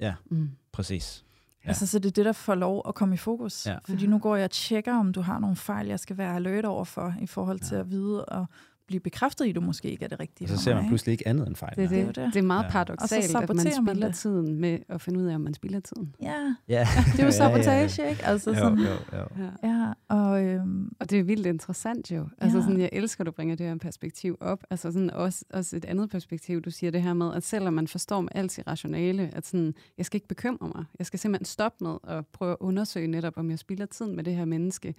Ja, 0.00 0.14
mm. 0.30 0.50
præcis. 0.72 1.24
Ja. 1.64 1.68
Altså, 1.68 1.86
så 1.86 1.98
det 1.98 2.08
er 2.08 2.12
det, 2.12 2.24
der 2.24 2.32
får 2.32 2.54
lov 2.54 2.82
at 2.88 2.94
komme 2.94 3.14
i 3.14 3.18
fokus. 3.18 3.66
Ja. 3.66 3.78
Fordi 3.88 4.06
nu 4.06 4.18
går 4.18 4.36
jeg 4.36 4.44
og 4.44 4.50
tjekker, 4.50 4.94
om 4.94 5.12
du 5.12 5.20
har 5.20 5.38
nogle 5.38 5.56
fejl, 5.56 5.86
jeg 5.86 6.00
skal 6.00 6.18
være 6.18 6.34
alert 6.34 6.64
over 6.64 6.84
for, 6.84 7.14
i 7.20 7.26
forhold 7.26 7.60
til 7.60 7.74
ja. 7.74 7.80
at 7.80 7.90
vide 7.90 8.24
og 8.24 8.46
blive 8.90 9.00
bekræftet 9.00 9.44
i, 9.44 9.48
at 9.48 9.54
du 9.54 9.60
måske 9.60 9.90
ikke 9.90 10.04
er 10.04 10.08
det 10.08 10.20
rigtige 10.20 10.46
Og 10.52 10.58
så 10.58 10.64
ser 10.64 10.74
man 10.74 10.86
pludselig 10.86 11.12
ikke 11.12 11.28
andet 11.28 11.48
end 11.48 11.56
fejl. 11.56 11.76
Det, 11.76 11.90
det, 11.90 12.06
det, 12.06 12.16
det. 12.16 12.36
er 12.36 12.42
meget 12.42 12.64
ja. 12.64 12.70
paradoxalt, 12.70 13.36
at 13.36 13.48
man 13.48 13.58
spilder 13.58 13.94
man 13.94 14.12
tiden 14.12 14.54
med 14.54 14.78
at 14.88 15.00
finde 15.00 15.20
ud 15.20 15.26
af, 15.26 15.34
om 15.34 15.40
man 15.40 15.54
spilder 15.54 15.80
tiden. 15.80 16.14
Ja, 16.22 16.54
ja. 16.68 16.88
det 17.12 17.20
er 17.20 17.24
jo 17.24 17.30
sabotage, 17.30 17.72
ja, 17.72 18.02
ja, 18.02 18.04
ja. 18.04 18.10
ikke? 18.10 18.26
Altså 18.26 18.54
sådan, 18.54 18.78
jo, 18.78 18.84
jo, 18.84 19.18
jo. 19.18 19.44
Ja. 19.62 19.68
ja 19.68 19.92
og, 20.08 20.44
øhm, 20.44 20.92
og 21.00 21.10
det 21.10 21.18
er 21.18 21.22
vildt 21.22 21.46
interessant 21.46 22.10
jo. 22.10 22.28
Altså 22.38 22.58
ja. 22.58 22.64
sådan, 22.64 22.80
jeg 22.80 22.90
elsker, 22.92 23.22
at 23.22 23.26
du 23.26 23.32
bringer 23.32 23.56
det 23.56 23.66
her 23.66 23.76
perspektiv 23.76 24.36
op. 24.40 24.64
Altså 24.70 24.92
sådan 24.92 25.10
også, 25.10 25.44
også 25.52 25.76
et 25.76 25.84
andet 25.84 26.10
perspektiv, 26.10 26.62
du 26.62 26.70
siger 26.70 26.90
det 26.90 27.02
her 27.02 27.14
med, 27.14 27.34
at 27.34 27.42
selvom 27.42 27.74
man 27.74 27.88
forstår 27.88 28.20
med 28.20 28.30
alt 28.34 28.52
sit 28.52 28.66
rationale, 28.66 29.30
at 29.32 29.46
sådan, 29.46 29.74
jeg 29.98 30.06
skal 30.06 30.16
ikke 30.16 30.28
bekymre 30.28 30.68
mig. 30.74 30.84
Jeg 30.98 31.06
skal 31.06 31.18
simpelthen 31.18 31.44
stoppe 31.44 31.84
med 31.84 31.96
at 32.08 32.26
prøve 32.26 32.52
at 32.52 32.56
undersøge 32.60 33.06
netop, 33.06 33.32
om 33.36 33.50
jeg 33.50 33.58
spilder 33.58 33.86
tiden 33.86 34.16
med 34.16 34.24
det 34.24 34.34
her 34.34 34.44
menneske 34.44 34.94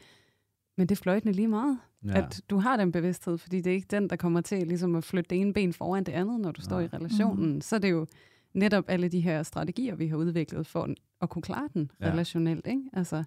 men 0.78 0.90
det 0.90 0.96
er 0.96 1.02
fløjtende 1.02 1.34
lige 1.34 1.48
meget, 1.48 1.80
ja. 2.06 2.18
at 2.18 2.42
du 2.50 2.58
har 2.58 2.78
den 2.78 2.92
bevidsthed, 2.92 3.38
fordi 3.38 3.62
det 3.62 3.72
er 3.72 3.76
ikke 3.76 3.88
den, 3.92 4.10
der 4.10 4.16
kommer 4.16 4.42
til 4.42 4.68
ligesom 4.68 4.96
at 4.96 5.04
flytte 5.04 5.30
det 5.30 5.42
ene 5.42 5.54
ben 5.54 5.74
foran 5.74 6.04
det 6.04 6.12
andet, 6.12 6.40
når 6.40 6.52
du 6.52 6.60
Nej. 6.60 6.66
står 6.66 6.80
i 6.80 6.88
relationen. 6.88 7.54
Mm. 7.54 7.62
Så 7.62 7.76
er 7.76 7.80
det 7.80 7.92
jo 7.92 8.08
netop 8.54 8.84
alle 8.88 9.08
de 9.08 9.20
her 9.20 9.44
strategier, 9.44 9.96
vi 9.96 10.08
har 10.08 10.18
udviklet 10.18 10.68
for 10.68 10.90
at 11.22 11.30
kunne 11.30 11.42
klare 11.42 11.70
den 11.74 11.92
ja. 12.02 12.12
relationelt. 12.12 12.68
Ikke? 12.68 12.84
Altså, 12.94 13.24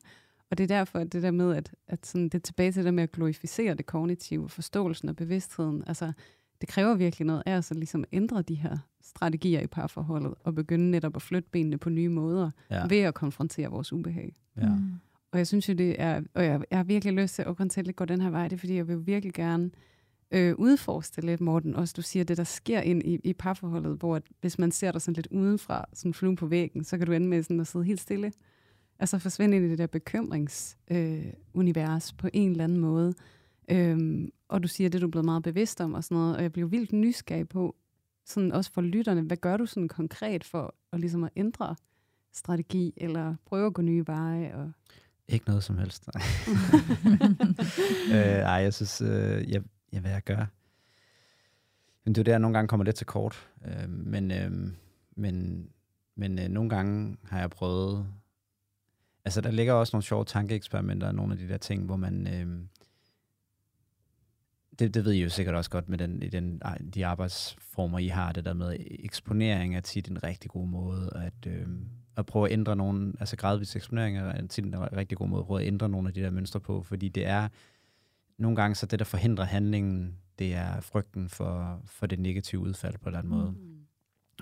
og 0.51 0.59
det 0.59 0.65
er 0.65 0.69
derfor, 0.69 0.99
at 0.99 1.13
det 1.13 1.23
der 1.23 1.31
med, 1.31 1.57
at, 1.57 1.75
at 1.87 2.07
sådan, 2.07 2.25
det 2.25 2.35
er 2.35 2.43
tilbage 2.43 2.73
til 2.73 2.85
det 2.85 2.95
med 2.95 3.03
at 3.03 3.13
glorificere 3.13 3.75
det 3.75 3.87
kognitive, 3.87 4.49
forståelsen 4.49 5.09
og 5.09 5.17
bevidstheden. 5.17 5.85
Altså, 5.87 6.13
det 6.61 6.69
kræver 6.69 6.95
virkelig 6.95 7.27
noget 7.27 7.43
af 7.47 7.57
os 7.57 7.71
at 7.71 7.77
ligesom 7.77 8.05
ændre 8.13 8.43
de 8.43 8.55
her 8.55 8.79
strategier 9.03 9.61
i 9.61 9.67
parforholdet, 9.67 10.35
og 10.41 10.55
begynde 10.55 10.91
netop 10.91 11.17
at 11.17 11.23
flytte 11.23 11.49
benene 11.53 11.79
på 11.79 11.91
nye 11.91 12.09
måder, 12.09 12.51
ja. 12.71 12.87
ved 12.87 12.99
at 12.99 13.15
konfrontere 13.15 13.69
vores 13.69 13.93
ubehag. 13.93 14.37
Ja. 14.57 14.69
Mm. 14.69 14.93
Og 15.35 15.38
jeg 15.38 15.47
synes 15.47 15.68
jo, 15.68 15.75
det 15.75 15.97
er, 15.99 16.20
og 16.35 16.44
jeg, 16.44 16.61
jeg 16.70 16.79
har 16.79 16.85
virkelig 16.85 17.14
lyst 17.14 17.35
til 17.35 17.42
at 17.42 17.57
komme 17.57 17.70
gå 17.97 18.05
den 18.05 18.20
her 18.20 18.31
vej, 18.31 18.49
det 18.49 18.57
er, 18.57 18.59
fordi 18.59 18.77
jeg 18.77 18.88
vil 18.88 19.07
virkelig 19.07 19.35
gerne 19.35 19.70
øh, 20.31 20.55
udforske 20.59 21.20
lidt, 21.20 21.40
Morten. 21.40 21.77
Også 21.77 21.94
du 21.97 22.03
siger, 22.03 22.25
det 22.25 22.37
der 22.37 22.44
sker 22.44 22.81
ind 22.81 23.03
i, 23.03 23.20
i 23.25 23.33
parforholdet, 23.33 23.99
hvor 23.99 24.16
at, 24.16 24.23
hvis 24.40 24.59
man 24.59 24.70
ser 24.70 24.92
dig 24.92 25.03
sådan 25.03 25.14
lidt 25.14 25.29
udenfra, 25.31 25.85
sådan 25.92 26.14
fluen 26.14 26.37
på 26.37 26.47
væggen, 26.47 26.85
så 26.85 26.99
kan 26.99 27.07
du 27.07 27.12
ende 27.12 27.29
med 27.29 27.42
sådan 27.42 27.61
at 27.61 27.66
sidde 27.66 27.85
helt 27.85 28.01
stille. 28.01 28.33
Altså 28.99 29.18
forsvinde 29.18 29.57
ind 29.57 29.66
i 29.66 29.68
det 29.68 29.79
der 29.79 29.87
bekymringsunivers 29.87 32.12
øh, 32.12 32.16
på 32.18 32.29
en 32.33 32.51
eller 32.51 32.64
anden 32.64 32.79
måde. 32.79 33.14
Øhm, 33.70 34.31
og 34.49 34.62
du 34.62 34.68
siger, 34.68 34.90
det 34.90 35.01
du 35.01 35.07
er 35.07 35.11
blevet 35.11 35.25
meget 35.25 35.42
bevidst 35.42 35.81
om 35.81 35.94
og 35.94 36.05
sådan 36.05 36.16
noget, 36.16 36.37
og 36.37 36.42
jeg 36.42 36.53
bliver 36.53 36.68
vildt 36.68 36.92
nysgerrig 36.92 37.49
på, 37.49 37.77
sådan 38.25 38.53
også 38.53 38.73
for 38.73 38.81
lytterne, 38.81 39.20
hvad 39.20 39.37
gør 39.37 39.57
du 39.57 39.66
sådan 39.66 39.88
konkret 39.88 40.44
for 40.44 40.75
at, 40.92 41.01
ligesom 41.01 41.25
at 41.25 41.31
ændre 41.37 41.77
strategi, 42.33 42.94
eller 42.97 43.35
prøve 43.47 43.66
at 43.66 43.75
gå 43.75 43.83
nye 43.83 44.07
veje? 44.07 44.55
Og 44.55 44.73
ikke 45.29 45.47
noget 45.47 45.65
som 45.65 45.79
helst. 45.79 46.09
øh, 48.15 48.15
ej, 48.15 48.53
jeg 48.53 48.75
synes, 48.75 49.01
øh, 49.01 49.51
jeg, 49.51 49.63
jeg, 49.93 50.01
hvad 50.01 50.11
jeg 50.11 50.23
gør. 50.23 50.47
Men 52.05 52.15
det 52.15 52.21
er 52.21 52.25
der, 52.25 52.33
jeg 52.33 52.39
nogle 52.39 52.57
gange 52.57 52.69
kommer 52.69 52.85
lidt 52.85 52.97
til 52.97 53.07
kort. 53.07 53.49
Øh, 53.67 53.89
men 53.89 54.31
øh, 54.31 54.73
men, 55.17 55.69
men 56.17 56.39
øh, 56.39 56.49
nogle 56.49 56.71
gange 56.71 57.17
har 57.25 57.41
jeg 57.41 57.51
prøvet... 57.51 58.07
Altså, 59.25 59.41
der 59.41 59.51
ligger 59.51 59.73
også 59.73 59.97
nogle 59.97 60.05
sjove 60.05 60.25
tankeeksperimenter 60.25 61.07
og 61.07 61.15
nogle 61.15 61.33
af 61.33 61.39
de 61.39 61.49
der 61.49 61.59
ting, 61.59 61.85
hvor 61.85 61.97
man... 61.97 62.27
Øh, 62.27 62.67
det, 64.79 64.95
det 64.95 65.05
ved 65.05 65.13
I 65.13 65.23
jo 65.23 65.29
sikkert 65.29 65.55
også 65.55 65.71
godt 65.71 65.89
med 65.89 65.99
den, 65.99 66.23
i 66.23 66.29
den, 66.29 66.63
de 66.95 67.07
arbejdsformer, 67.07 67.99
I 67.99 68.07
har, 68.07 68.33
det 68.33 68.45
der 68.45 68.53
med 68.53 68.77
eksponering 68.81 69.77
er 69.77 69.81
tit 69.81 70.09
en 70.09 70.23
rigtig 70.25 70.51
god 70.51 70.69
måde 70.69 71.13
at, 71.15 71.46
øh, 71.46 71.69
at 72.17 72.27
prøve 72.27 72.46
at 72.46 72.52
ændre 72.52 72.77
nogle, 72.77 73.12
altså 73.21 73.37
gradvis 73.37 73.77
eksponering 73.77 74.17
er 74.17 74.46
tit 74.46 74.65
en 74.65 74.96
rigtig 74.96 75.19
god 75.19 75.29
måde 75.29 75.40
at 75.40 75.46
prøve 75.46 75.60
at 75.60 75.67
ændre 75.67 75.88
nogle 75.88 76.08
af 76.08 76.15
de 76.15 76.21
der 76.21 76.31
mønstre 76.31 76.60
på, 76.60 76.83
fordi 76.83 77.08
det 77.08 77.27
er 77.27 77.48
nogle 78.38 78.56
gange 78.56 78.75
så 78.75 78.87
det, 78.87 78.98
der 78.98 79.04
forhindrer 79.04 79.44
handlingen, 79.44 80.17
det 80.38 80.54
er 80.54 80.81
frygten 80.81 81.29
for, 81.29 81.83
for 81.87 82.06
det 82.06 82.19
negative 82.19 82.60
udfald 82.60 82.98
på 82.98 83.02
en 83.02 83.06
eller 83.08 83.19
anden 83.19 83.33
måde. 83.33 83.50
Mm. 83.50 83.75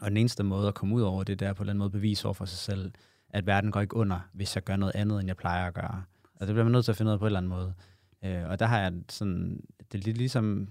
Og 0.00 0.10
den 0.10 0.16
eneste 0.16 0.42
måde 0.42 0.68
at 0.68 0.74
komme 0.74 0.94
ud 0.94 1.02
over 1.02 1.22
det, 1.22 1.40
det 1.40 1.48
er 1.48 1.52
på 1.52 1.62
en 1.62 1.64
eller 1.64 1.70
anden 1.70 1.78
måde 1.78 1.90
bevise 1.90 2.26
over 2.26 2.34
for 2.34 2.44
sig 2.44 2.58
selv, 2.58 2.92
at 3.30 3.46
verden 3.46 3.70
går 3.70 3.80
ikke 3.80 3.96
under, 3.96 4.20
hvis 4.32 4.54
jeg 4.54 4.64
gør 4.64 4.76
noget 4.76 4.94
andet, 4.94 5.20
end 5.20 5.26
jeg 5.26 5.36
plejer 5.36 5.66
at 5.66 5.74
gøre. 5.74 6.02
Og 6.34 6.46
det 6.46 6.54
bliver 6.54 6.64
man 6.64 6.72
nødt 6.72 6.84
til 6.84 6.92
at 6.92 6.96
finde 6.96 7.10
ud 7.10 7.12
af 7.12 7.18
på 7.18 7.24
en 7.24 7.26
eller 7.26 7.38
anden 7.38 7.50
måde. 7.50 7.74
Øh, 8.24 8.48
og 8.48 8.58
der 8.58 8.66
har 8.66 8.78
jeg 8.78 8.92
sådan, 9.08 9.60
det 9.92 9.98
er 9.98 10.02
lidt 10.02 10.18
ligesom, 10.18 10.68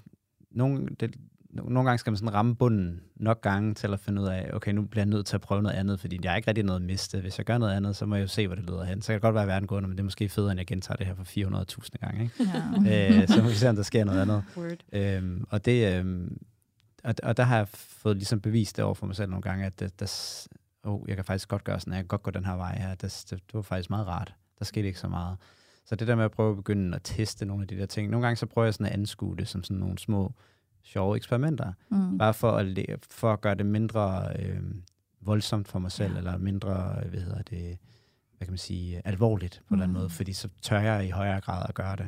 nogle, 0.52 0.88
det, 1.00 1.16
nogle 1.54 1.84
gange 1.84 1.98
skal 1.98 2.12
man 2.12 2.18
sådan 2.18 2.34
ramme 2.34 2.56
bunden 2.56 3.02
nok 3.16 3.42
gange 3.42 3.74
til 3.74 3.94
at 3.94 4.00
finde 4.00 4.22
ud 4.22 4.28
af, 4.28 4.50
okay, 4.54 4.72
nu 4.72 4.82
bliver 4.82 5.02
jeg 5.02 5.10
nødt 5.10 5.26
til 5.26 5.36
at 5.36 5.42
prøve 5.42 5.62
noget 5.62 5.76
andet, 5.76 6.00
fordi 6.00 6.20
jeg 6.24 6.32
er 6.32 6.36
ikke 6.36 6.48
rigtig 6.48 6.64
noget 6.64 6.80
at 6.80 6.86
miste. 6.86 7.22
Hvis 7.22 7.38
jeg 7.38 7.46
gør 7.46 7.58
noget 7.58 7.74
andet, 7.74 7.96
så 7.96 8.06
må 8.06 8.16
jeg 8.16 8.22
jo 8.22 8.28
se, 8.28 8.48
hvor 8.48 8.56
det 8.56 8.66
leder 8.66 8.84
hen. 8.84 9.02
Så 9.02 9.08
kan 9.08 9.14
det 9.14 9.22
godt 9.22 9.34
være, 9.34 9.44
at 9.44 9.48
verden 9.48 9.68
går 9.68 9.78
under, 9.78 9.88
men 9.88 9.98
det 9.98 10.02
er 10.02 10.06
måske 10.06 10.30
federe, 10.30 10.52
end 10.52 10.60
jeg 10.60 10.68
gentager 10.68 10.98
det 10.98 11.08
her 11.08 11.16
for 11.16 11.24
400.000 11.24 11.90
gange. 12.02 12.24
Ikke? 12.24 12.36
Ja. 12.86 13.22
øh, 13.22 13.28
så 13.28 13.42
må 13.42 13.50
vi 13.50 13.56
se, 13.56 13.70
om 13.70 13.76
der 13.76 13.84
sker 13.84 14.04
noget 14.04 14.22
andet. 14.22 14.44
Word. 14.58 14.78
Øhm, 14.94 15.46
og 15.50 15.66
det, 15.66 15.96
øhm, 15.96 16.38
og, 17.04 17.16
og 17.24 17.38
der 17.38 17.44
har 17.44 17.58
jeg 17.58 17.68
fået 17.68 18.18
ligesom 18.18 18.42
bevist 18.42 18.78
det 18.78 18.86
over 18.86 18.94
for 18.94 19.06
mig 19.06 19.16
selv 19.16 19.30
nogle 19.30 19.42
gange, 19.42 19.66
at 19.66 19.80
det, 19.80 20.00
der, 20.00 20.48
oh, 20.84 21.02
jeg 21.08 21.16
kan 21.16 21.26
faktisk 21.26 21.50
godt 21.50 21.64
gøre 21.64 21.80
sådan, 21.80 21.94
jeg 21.94 22.00
kan 22.00 22.08
godt 22.08 22.24
gå 22.24 22.32
den 22.32 22.46
her 22.46 22.56
vej 22.56 22.78
her. 22.78 22.96
Det, 22.96 23.26
det, 23.30 23.30
det 23.30 23.54
var 23.54 23.62
faktisk 23.62 23.90
meget 23.90 24.08
rart. 24.08 24.34
Der 24.60 24.66
skete 24.66 24.88
ikke 24.88 25.00
så 25.00 25.08
meget. 25.08 25.38
Så 25.86 25.96
det 25.96 26.08
der 26.08 26.16
med 26.16 26.26
at 26.26 26.32
prøve 26.32 26.50
at 26.50 26.56
begynde 26.56 26.96
at 26.96 27.02
teste 27.04 27.46
nogle 27.46 27.62
af 27.62 27.68
de 27.68 27.78
der 27.78 27.86
ting. 27.86 28.10
Nogle 28.10 28.26
gange 28.26 28.36
så 28.36 28.46
prøver 28.46 28.66
jeg 28.66 28.74
sådan 28.74 28.86
at 28.86 28.94
anskue 28.94 29.38
det 29.38 29.48
som 29.48 29.64
sådan 29.64 29.78
nogle 29.78 29.98
små, 29.98 30.34
sjove 30.84 31.16
eksperimenter. 31.16 31.74
Mm. 31.92 32.18
Bare 32.18 32.34
for 32.34 32.52
at, 32.52 32.68
for 33.10 33.34
at 33.34 33.42
gøre 33.42 33.56
det 33.56 33.66
mindre 33.66 34.26
øh, 34.40 34.60
voldsomt 35.22 35.68
for 35.68 35.80
mig 35.80 35.92
selv, 35.92 36.12
Ja. 36.12 36.18
eller 36.18 36.38
mindre, 36.38 36.74
hvad 37.10 37.20
hedder 37.20 37.42
det, 37.42 37.78
hvad 38.38 38.46
kan 38.46 38.52
man 38.52 38.58
sige, 38.58 39.02
alvorligt 39.06 39.62
på 39.68 39.74
en 39.74 39.76
eller 39.78 39.84
anden 39.84 39.94
Mm. 39.98 40.00
måde, 40.00 40.10
fordi 40.10 40.34
så 40.34 40.50
tør 40.62 40.80
jeg 40.80 41.08
i 41.08 41.10
højere 41.10 41.42
grad 41.42 41.66
at 41.70 41.76
gøre 41.76 41.96
det. 41.96 42.08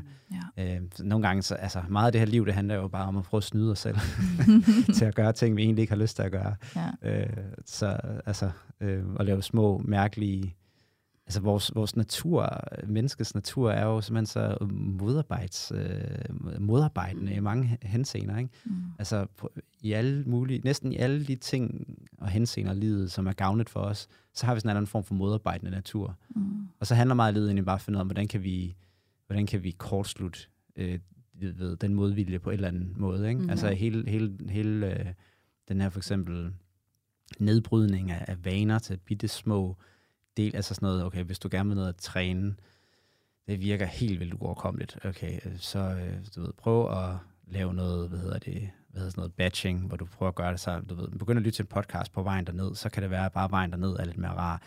Ja. 0.57 0.76
Øh, 0.76 0.82
nogle 0.99 1.28
gange, 1.28 1.41
så, 1.41 1.55
altså 1.55 1.82
meget 1.89 2.05
af 2.05 2.11
det 2.11 2.21
her 2.21 2.26
liv, 2.26 2.45
det 2.45 2.53
handler 2.53 2.76
jo 2.76 2.88
bare 2.88 3.07
om 3.07 3.17
at 3.17 3.24
prøve 3.24 3.39
at 3.39 3.43
snyde 3.43 3.71
os 3.71 3.80
selv 3.80 3.97
til 4.97 5.05
at 5.05 5.15
gøre 5.15 5.34
ting, 5.34 5.55
vi 5.57 5.63
egentlig 5.63 5.82
ikke 5.82 5.93
har 5.93 6.01
lyst 6.01 6.15
til 6.15 6.24
at 6.24 6.32
gøre. 6.32 6.55
ja. 6.76 6.89
Øh, 7.01 7.30
så 7.65 7.97
altså, 8.26 8.51
øh, 8.82 9.03
at 9.19 9.26
lave 9.26 9.41
små, 9.43 9.78
mærkelige... 9.86 10.55
Altså 11.26 11.41
vores, 11.41 11.71
vores 11.76 11.95
natur, 11.95 12.59
menneskets 12.88 13.36
natur 13.36 13.71
er 13.71 13.86
jo 13.86 14.01
simpelthen 14.01 14.26
så 14.26 14.57
modarbejds, 14.71 15.71
øh, 15.76 16.59
modarbejdende 16.59 17.34
i 17.34 17.39
mange 17.39 17.78
henseender. 17.82 18.38
Ikke? 18.38 18.49
Mm. 18.65 18.74
Altså 18.99 19.26
på, 19.38 19.51
i 19.82 19.91
alle 19.91 20.24
mulige, 20.24 20.61
næsten 20.63 20.91
i 20.91 20.97
alle 20.97 21.26
de 21.26 21.36
ting 21.36 21.88
og 22.17 22.30
henseender 22.30 22.74
livet, 22.74 23.11
som 23.11 23.28
er 23.28 23.34
gavnet 23.34 23.69
for 23.69 23.80
os, 23.80 24.07
så 24.34 24.45
har 24.45 24.53
vi 24.53 24.59
sådan 24.59 24.69
en 24.69 24.78
anden 24.78 24.88
form 24.88 25.03
for 25.03 25.13
modarbejdende 25.13 25.71
natur. 25.71 26.17
Mm. 26.36 26.67
Og 26.80 26.88
så 26.88 26.95
handler 26.95 27.15
meget 27.15 27.28
af 27.28 27.34
livet 27.34 27.47
egentlig 27.47 27.65
bare 27.65 27.76
at 27.76 27.82
finde 27.82 27.97
ud 27.97 27.99
af, 28.01 28.05
hvordan 28.05 28.28
kan 28.28 28.43
vi, 28.43 28.76
hvordan 29.28 29.45
kan 29.45 29.63
vi 29.63 29.71
kortslutte 29.71 30.39
øh, 30.76 30.99
ved, 31.34 31.76
den 31.76 31.93
modvilje 31.93 32.39
på 32.39 32.49
en 32.49 32.53
eller 32.53 32.67
anden 32.67 32.93
måde. 32.97 33.30
Ikke? 33.30 33.41
Mm. 33.41 33.49
Altså 33.49 33.69
hele, 33.69 34.09
hele, 34.09 34.38
hele 34.49 34.99
øh, 34.99 35.05
den 35.67 35.82
her 35.82 35.89
for 35.89 35.99
eksempel 35.99 36.53
nedbrydning 37.39 38.11
af, 38.11 38.26
af 38.28 38.45
vaner 38.45 38.80
til 38.80 38.97
bitte 38.97 39.28
små 39.28 39.78
del, 40.38 40.55
altså 40.55 40.73
sådan 40.73 40.88
noget, 40.88 41.03
okay, 41.03 41.23
hvis 41.23 41.39
du 41.39 41.47
gerne 41.51 41.69
vil 41.69 41.75
noget 41.75 41.89
at 41.89 41.95
træne, 41.95 42.55
det 43.47 43.59
virker 43.59 43.86
helt 43.86 44.19
vildt 44.19 44.34
uoverkommeligt. 44.34 45.05
Okay, 45.05 45.39
øh, 45.45 45.57
så 45.57 45.79
øh, 45.79 46.17
du 46.36 46.41
ved, 46.41 46.53
prøv 46.57 46.91
at 46.91 47.17
lave 47.47 47.73
noget, 47.73 48.09
hvad 48.09 48.19
hedder 48.19 48.39
det, 48.39 48.69
hvad 48.89 48.99
hedder 48.99 49.11
sådan 49.11 49.21
noget 49.21 49.34
batching, 49.34 49.88
hvor 49.88 49.97
du 49.97 50.05
prøver 50.05 50.29
at 50.29 50.36
gøre 50.36 50.51
det 50.51 50.59
så, 50.59 50.79
du 50.89 50.95
ved, 50.95 51.07
begynder 51.07 51.39
at 51.39 51.43
lytte 51.43 51.57
til 51.57 51.63
en 51.63 51.67
podcast 51.67 52.11
på 52.11 52.23
vejen 52.23 52.47
derned, 52.47 52.75
så 52.75 52.89
kan 52.89 53.03
det 53.03 53.09
være, 53.09 53.25
at 53.25 53.31
bare 53.31 53.51
vejen 53.51 53.71
derned 53.71 53.95
er 53.99 54.05
lidt 54.05 54.17
mere 54.17 54.31
rar. 54.31 54.61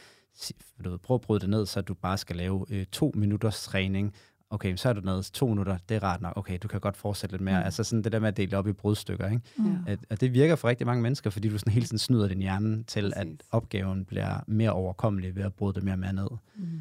Du 0.84 0.90
ved, 0.90 0.98
prøv 0.98 1.14
at 1.14 1.20
bryde 1.20 1.40
det 1.40 1.50
ned, 1.50 1.66
så 1.66 1.80
du 1.80 1.94
bare 1.94 2.18
skal 2.18 2.36
lave 2.36 2.66
øh, 2.68 2.86
to 2.86 3.12
minutters 3.14 3.64
træning. 3.64 4.14
Okay, 4.50 4.76
så 4.76 4.88
er 4.88 4.92
du 4.92 5.00
nede 5.00 5.22
to 5.22 5.48
minutter, 5.48 5.78
det 5.88 5.94
er 5.94 6.02
rart 6.02 6.20
nok. 6.22 6.32
Okay, 6.36 6.58
du 6.62 6.68
kan 6.68 6.80
godt 6.80 6.96
fortsætte 6.96 7.32
lidt 7.32 7.42
mere. 7.42 7.58
Mm. 7.60 7.64
Altså 7.64 7.84
sådan 7.84 8.02
det 8.02 8.12
der 8.12 8.18
med 8.18 8.28
at 8.28 8.36
dele 8.36 8.56
op 8.58 8.68
i 8.68 8.72
brudstykker, 8.72 9.28
ikke? 9.28 9.40
Mm. 9.56 9.64
Ja. 9.66 9.76
At, 9.86 9.98
at 10.10 10.20
det 10.20 10.32
virker 10.32 10.56
for 10.56 10.68
rigtig 10.68 10.86
mange 10.86 11.02
mennesker, 11.02 11.30
fordi 11.30 11.48
du 11.48 11.58
sådan 11.58 11.72
hele 11.72 11.86
tiden 11.86 11.98
snyder 11.98 12.28
din 12.28 12.38
hjerne 12.38 12.82
til, 12.82 13.12
at 13.16 13.26
Præcis. 13.26 13.40
opgaven 13.50 14.04
bliver 14.04 14.40
mere 14.46 14.72
overkommelig 14.72 15.36
ved 15.36 15.42
at 15.42 15.54
bryde 15.54 15.74
det 15.74 15.82
mere 15.82 15.94
og 15.94 15.98
mere 15.98 16.12
ned. 16.12 16.28
Mm. 16.56 16.80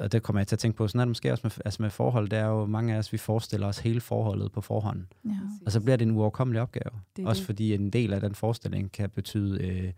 Og 0.00 0.12
det 0.12 0.22
kommer 0.22 0.40
jeg 0.40 0.46
til 0.46 0.54
at 0.54 0.60
tænke 0.60 0.76
på. 0.76 0.88
Sådan 0.88 1.00
er 1.00 1.04
det 1.04 1.08
måske 1.08 1.32
også 1.32 1.40
med, 1.44 1.50
altså 1.64 1.82
med 1.82 1.90
forhold. 1.90 2.28
Det 2.28 2.38
er 2.38 2.44
jo 2.46 2.66
mange 2.66 2.94
af 2.94 2.98
os, 2.98 3.12
vi 3.12 3.18
forestiller 3.18 3.66
os 3.66 3.78
hele 3.78 4.00
forholdet 4.00 4.52
på 4.52 4.60
forhånd. 4.60 5.04
Ja. 5.24 5.30
Og 5.66 5.72
så 5.72 5.80
bliver 5.80 5.96
det 5.96 6.06
en 6.08 6.14
uoverkommelig 6.16 6.62
opgave. 6.62 6.90
Det 7.16 7.26
Også 7.26 7.40
det. 7.40 7.46
fordi 7.46 7.74
en 7.74 7.90
del 7.90 8.12
af 8.12 8.20
den 8.20 8.34
forestilling 8.34 8.92
kan 8.92 9.10
betyde, 9.10 9.66
øh, 9.66 9.92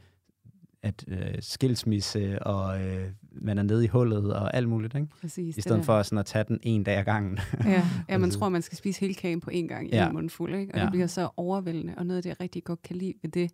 at 0.82 1.04
øh, 1.08 1.34
skilsmisse, 1.40 2.42
og 2.42 2.82
øh, 2.82 3.08
man 3.32 3.58
er 3.58 3.62
nede 3.62 3.84
i 3.84 3.88
hullet, 3.88 4.34
og 4.34 4.54
alt 4.56 4.68
muligt. 4.68 4.94
Ikke? 4.94 5.06
Præcis, 5.20 5.54
I 5.54 5.56
det 5.56 5.64
stedet 5.64 5.84
for 5.84 6.02
sådan 6.02 6.18
at 6.18 6.26
tage 6.26 6.44
den 6.48 6.58
en 6.62 6.82
dag 6.84 6.96
ad 6.98 7.04
gangen. 7.04 7.38
Ja, 7.64 7.70
ja 8.08 8.18
man 8.18 8.24
Altså- 8.24 8.38
tror, 8.38 8.48
man 8.48 8.62
skal 8.62 8.78
spise 8.78 9.00
hele 9.00 9.14
kagen 9.14 9.40
på 9.40 9.50
én 9.50 9.66
gang 9.66 9.86
i 9.86 9.90
Ja. 9.96 10.06
en 10.06 10.12
mundfuld, 10.12 10.54
ikke? 10.54 10.72
og 10.74 10.78
Ja. 10.78 10.84
det 10.84 10.92
bliver 10.92 11.06
så 11.06 11.28
overvældende. 11.36 11.94
Og 11.96 12.06
noget 12.06 12.16
af 12.16 12.22
det, 12.22 12.28
jeg 12.30 12.40
rigtig 12.40 12.64
godt 12.64 12.82
kan 12.82 12.96
lide 12.96 13.14
ved 13.22 13.30
det, 13.30 13.50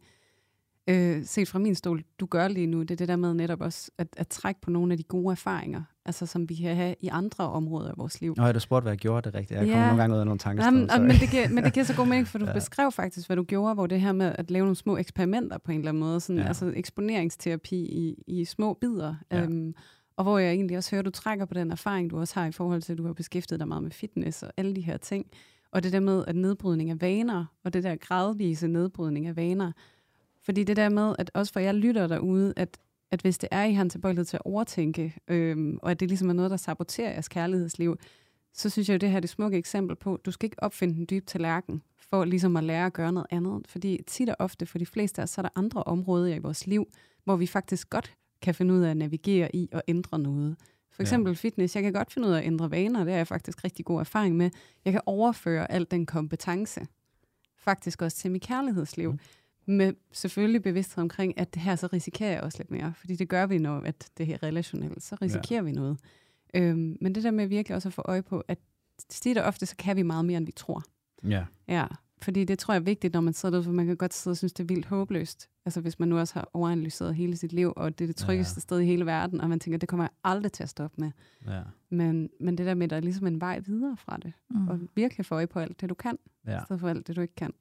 øh, 0.89 1.25
set 1.25 1.49
fra 1.49 1.59
min 1.59 1.75
stol, 1.75 2.03
du 2.21 2.27
gør 2.27 2.49
lige 2.49 2.67
nu, 2.67 2.81
det 2.83 2.91
er 2.91 2.97
det 2.97 3.09
der 3.09 3.17
med 3.17 3.35
netop 3.35 3.61
også 3.61 3.91
at, 3.99 4.09
at 4.17 4.29
trække 4.29 4.61
på 4.61 4.71
nogle 4.71 4.93
af 4.93 4.99
de 4.99 5.03
gode 5.03 5.33
erfaringer, 5.33 5.83
altså 6.05 6.27
som 6.27 6.49
vi 6.49 6.55
kan 6.55 6.77
have 6.77 6.95
i 7.01 7.09
andre 7.13 7.45
områder 7.51 7.89
af 7.91 7.95
vores 7.99 8.21
liv. 8.21 8.35
Nå, 8.37 8.53
du 8.53 8.61
spurgte, 8.61 8.83
hvad 8.83 8.93
jeg 8.93 8.99
gjorde 8.99 9.25
det 9.31 9.35
rigtigt. 9.35 9.61
Jeg 9.61 9.67
Ja. 9.67 9.73
kommer 9.73 9.87
nogle 9.87 10.03
gange 10.03 10.15
ud 10.15 10.21
af 10.21 10.27
nogle 10.27 10.39
tanker. 10.39 10.65
Jamen, 10.65 10.91
og- 10.91 11.01
men, 11.01 11.11
det 11.11 11.31
giver, 11.31 11.49
men 11.49 11.65
det 11.65 11.73
giver 11.73 11.85
så 11.85 11.97
god 11.97 12.07
mening, 12.07 12.27
for 12.29 12.39
du 12.39 12.45
ja. 12.49 12.53
Beskrev 12.53 12.93
faktisk, 12.93 13.29
hvad 13.29 13.37
du 13.37 13.43
gjorde, 13.43 13.75
hvor 13.75 13.87
det 13.87 14.01
her 14.01 14.13
med 14.13 14.33
at 14.39 14.51
lave 14.51 14.63
nogle 14.65 14.77
små 14.77 14.97
eksperimenter 14.97 15.59
på 15.59 15.73
en 15.73 15.79
eller 15.79 15.89
anden 15.89 16.01
måde, 16.01 16.21
sådan, 16.21 16.43
Ja. 16.43 16.49
altså 16.49 16.73
eksponeringsterapi 16.77 17.77
i, 17.77 18.23
i 18.27 18.45
små 18.45 18.73
bidder. 18.81 19.15
Ja. 19.33 19.43
Øhm, 19.43 19.75
og 20.17 20.25
hvor 20.25 20.39
jeg 20.39 20.53
egentlig 20.53 20.77
også 20.77 20.91
hører, 20.91 21.03
du 21.03 21.11
trækker 21.11 21.45
på 21.45 21.55
den 21.55 21.71
erfaring, 21.71 22.11
du 22.11 22.19
også 22.19 22.41
har 22.41 22.47
i 22.47 22.53
forhold 22.53 22.83
til, 22.83 22.93
at 22.93 22.99
du 22.99 23.07
har 23.07 23.13
beskæftiget 23.13 23.61
dig 23.61 23.69
meget 23.69 23.83
med 23.83 23.91
fitness 23.91 24.43
og 24.43 24.53
alle 24.57 24.77
de 24.77 24.81
her 24.81 24.97
ting. 24.97 25.27
Og 25.73 25.83
det 25.83 25.93
der 25.93 26.01
med, 26.01 26.25
at 26.27 26.37
nedbrydning 26.37 26.91
af 26.91 27.01
vaner, 27.01 27.45
og 27.65 27.73
det 27.73 27.83
der 27.85 27.97
gradvise 27.97 28.69
nedbrydning 28.69 29.27
af 29.27 29.37
vaner. 29.37 29.73
Fordi 30.47 30.65
det 30.65 30.77
der 30.77 30.89
med, 30.89 31.15
at 31.19 31.31
også 31.35 31.53
for 31.53 31.61
jeg 31.61 31.75
lytter 31.75 32.07
derude, 32.07 32.53
at, 32.57 32.79
at 33.11 33.21
hvis 33.21 33.39
det 33.39 33.49
er, 33.53 33.65
I 33.65 33.73
har 33.73 33.83
en 33.83 33.91
tilbøjelighed 33.91 34.25
til 34.25 34.37
at 34.37 34.43
overtænke, 34.45 35.17
øhm, 35.29 35.79
og 35.83 35.91
at 35.91 36.01
det 36.01 36.09
ligesom 36.09 36.29
er 36.29 36.33
noget, 36.33 36.51
der 36.51 36.57
saboterer 36.57 37.11
jeres 37.11 37.29
kærlighedsliv, 37.29 37.97
så 38.53 38.71
synes 38.71 38.89
jeg 38.89 38.95
jo, 38.95 38.99
det 38.99 39.09
her 39.09 39.17
er 39.17 39.21
det 39.21 39.31
smukke 39.31 39.59
eksempel 39.59 39.97
på, 39.97 40.21
du 40.25 40.31
skal 40.31 40.47
ikke 40.47 40.63
opfinde 40.63 40.95
den 40.95 41.07
dybe 41.11 41.27
tallerken, 41.27 41.83
for 42.11 42.25
ligesom 42.25 42.57
at 42.57 42.65
lære 42.65 42.87
at 42.87 42.93
gøre 42.93 43.13
noget 43.13 43.27
andet. 43.31 43.69
Fordi 43.69 44.01
tit 44.07 44.29
og 44.29 44.37
ofte 44.39 44.67
for 44.67 44.79
de 44.79 44.87
fleste 44.87 45.21
af 45.21 45.23
os, 45.23 45.31
så 45.31 45.41
er 45.41 45.43
der 45.43 45.59
andre 45.59 45.83
områder 45.83 46.35
i 46.35 46.39
vores 46.39 46.67
liv, 46.67 46.89
hvor 47.25 47.37
vi 47.37 47.47
faktisk 47.47 47.91
godt 47.91 48.17
kan 48.43 48.55
finde 48.55 48.75
ud 48.75 48.83
af 48.83 48.91
at 48.91 48.97
navigere 48.97 49.57
i 49.57 49.69
og 49.73 49.83
ændre 49.89 50.19
noget. 50.19 50.57
For 50.91 51.03
eksempel 51.03 51.31
ja. 51.31 51.35
fitness. 51.35 51.75
Jeg 51.75 51.83
kan 51.83 51.93
godt 51.93 52.13
finde 52.13 52.29
ud 52.29 52.33
af 52.33 52.39
at 52.39 52.47
ændre 52.47 52.71
vaner, 52.71 53.05
det 53.05 53.13
har 53.13 53.19
jeg 53.19 53.27
faktisk 53.27 53.65
rigtig 53.65 53.85
god 53.85 54.01
erfaring 54.01 54.37
med. 54.37 54.51
Jeg 54.85 54.93
kan 54.93 55.03
overføre 55.07 55.71
al 55.71 55.87
den 55.91 56.07
kompetence, 56.07 56.87
faktisk 57.59 58.03
også 58.03 58.17
til 58.17 58.31
mit 58.31 58.43
kærlighedsliv. 58.43 59.13
Mm. 59.13 59.19
Med 59.67 59.93
selvfølgelig 60.13 60.63
bevidsthed 60.63 61.03
omkring, 61.03 61.39
at 61.39 61.55
det 61.55 61.63
her 61.63 61.77
så 61.77 61.87
risikerer 61.93 62.31
jeg 62.31 62.41
også 62.41 62.59
lidt 62.59 62.71
mere. 62.71 62.95
Fordi 62.97 63.17
det 63.17 63.29
gør 63.29 63.47
vi, 63.47 63.59
når 63.59 63.81
at 63.81 64.11
det 64.19 64.27
her 64.27 64.35
er 64.35 64.43
relationelt. 64.43 65.03
Så 65.03 65.17
risikerer 65.23 65.59
ja. 65.59 65.65
vi 65.65 65.73
noget. 65.73 65.99
Øhm, 66.55 66.97
men 67.01 67.15
det 67.15 67.23
der 67.25 67.31
med 67.31 67.47
virkelig 67.47 67.77
også 67.77 67.89
at 67.89 67.93
få 67.93 68.03
øje 68.05 68.23
på, 68.23 68.43
at 68.49 68.59
tit 69.09 69.39
og 69.39 69.45
ofte, 69.45 69.67
så 69.67 69.77
kan 69.77 69.97
vi 69.97 70.03
meget 70.03 70.25
mere, 70.25 70.37
end 70.37 70.47
vi 70.47 70.53
tror. 70.53 70.83
Ja. 71.25 71.45
Ja, 71.69 71.87
fordi 72.23 72.45
det 72.45 72.59
tror 72.59 72.75
jeg 72.75 72.81
er 72.81 72.85
vigtigt, 72.85 73.15
når 73.15 73.21
man 73.21 73.33
sidder 73.33 73.53
derude, 73.53 73.65
for 73.65 73.73
man 73.73 73.87
kan 73.87 73.97
godt 73.97 74.15
sidde 74.15 74.33
og 74.33 74.37
synes, 74.37 74.53
det 74.53 74.63
er 74.63 74.67
vildt 74.67 74.87
håbløst. 74.87 75.49
Altså 75.65 75.81
hvis 75.81 75.99
man 75.99 76.09
nu 76.09 76.19
også 76.19 76.35
har 76.35 76.51
overanalyseret 76.53 77.15
hele 77.15 77.37
sit 77.37 77.53
liv, 77.53 77.73
og 77.77 77.99
det 77.99 78.05
er 78.05 78.09
det 78.09 78.17
tryggeste 78.17 78.59
ja. 78.59 78.61
Sted 78.61 78.81
i 78.81 78.85
hele 78.85 79.07
verden, 79.07 79.41
og 79.41 79.49
man 79.49 79.61
tænker, 79.61 79.79
det 79.79 79.89
kommer 79.89 80.05
jeg 80.05 80.11
aldrig 80.25 80.53
til 80.53 80.63
at 80.63 80.69
stoppe 80.69 81.01
med. 81.01 81.11
Ja. 81.47 81.63
Men, 81.91 82.31
men 82.41 82.59
det 82.59 82.67
der 82.67 82.75
med, 82.75 82.85
at 82.85 82.91
der 82.91 82.97
er 82.97 83.01
ligesom 83.01 83.27
en 83.27 83.41
vej 83.41 83.59
videre 83.59 83.97
fra 83.97 84.17
det. 84.17 84.33
Mm. 84.51 84.69
og 84.69 84.81
virkelig 84.95 85.27
få 85.27 85.35
øje 85.35 85.47
på 85.47 85.59
alt 85.59 85.81
det, 85.81 85.89
du 85.89 85.95
kan, 85.95 86.19
ja. 86.47 86.59
i 86.59 86.65
stedet 86.65 86.81
for 86.81 86.89
alt 86.89 87.07
det, 87.07 87.17
du 87.17 87.21
ikke 87.21 87.35
kan. 87.35 87.53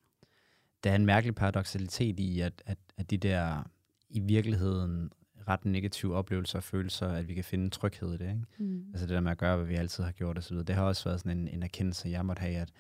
Der 0.86 0.92
er 0.92 0.96
en 0.96 1.06
mærkelig 1.06 1.36
paradoxalitet 1.36 2.20
i, 2.20 2.40
at, 2.40 2.64
at, 2.66 2.78
at 2.98 3.10
de 3.10 3.18
der 3.18 3.64
i 4.10 4.20
virkeligheden 4.20 5.12
ret 5.48 5.66
negative 5.66 6.16
oplevelser 6.16 6.60
og 6.60 6.64
følelser, 6.64 7.08
at 7.08 7.28
vi 7.28 7.34
kan 7.34 7.44
finde 7.44 7.70
tryghed 7.70 8.14
i 8.14 8.18
det. 8.18 8.30
Ikke? 8.30 8.46
Mm. 8.60 8.86
Altså 8.94 9.08
det 9.08 9.14
der 9.14 9.20
med 9.20 9.32
at 9.32 9.38
gøre, 9.38 9.58
hvad 9.58 9.66
vi 9.66 9.76
altid 9.76 10.04
har 10.04 10.12
gjort 10.12 10.38
osv. 10.38 10.58
Det 10.58 10.76
har 10.76 10.84
også 10.84 11.04
været 11.04 11.20
sådan 11.20 11.38
en, 11.38 11.48
en 11.48 11.64
erkendelse, 11.64 12.10
jeg 12.10 12.26
måtte 12.26 12.40
have, 12.40 12.56
at 12.56 12.72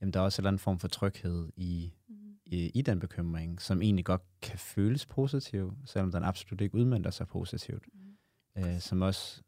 jamen, 0.00 0.12
der 0.12 0.20
er 0.20 0.24
også 0.24 0.40
en 0.40 0.42
eller 0.42 0.48
anden 0.50 0.58
form 0.58 0.78
for 0.78 0.88
tryghed 0.88 1.48
i, 1.56 1.92
Mm. 2.08 2.14
i, 2.46 2.70
i 2.74 2.82
den 2.82 3.00
bekymring, 3.00 3.62
som 3.62 3.82
egentlig 3.82 4.04
godt 4.04 4.22
kan 4.42 4.58
føles 4.58 5.06
positiv, 5.06 5.72
selvom 5.84 6.12
den 6.12 6.22
absolut 6.22 6.60
ikke 6.60 6.74
udmyndter 6.74 7.10
sig 7.10 7.28
positivt. 7.28 7.84
Mm. 8.56 8.62
Øh, 8.64 8.80
som 8.80 9.02
også, 9.02 9.42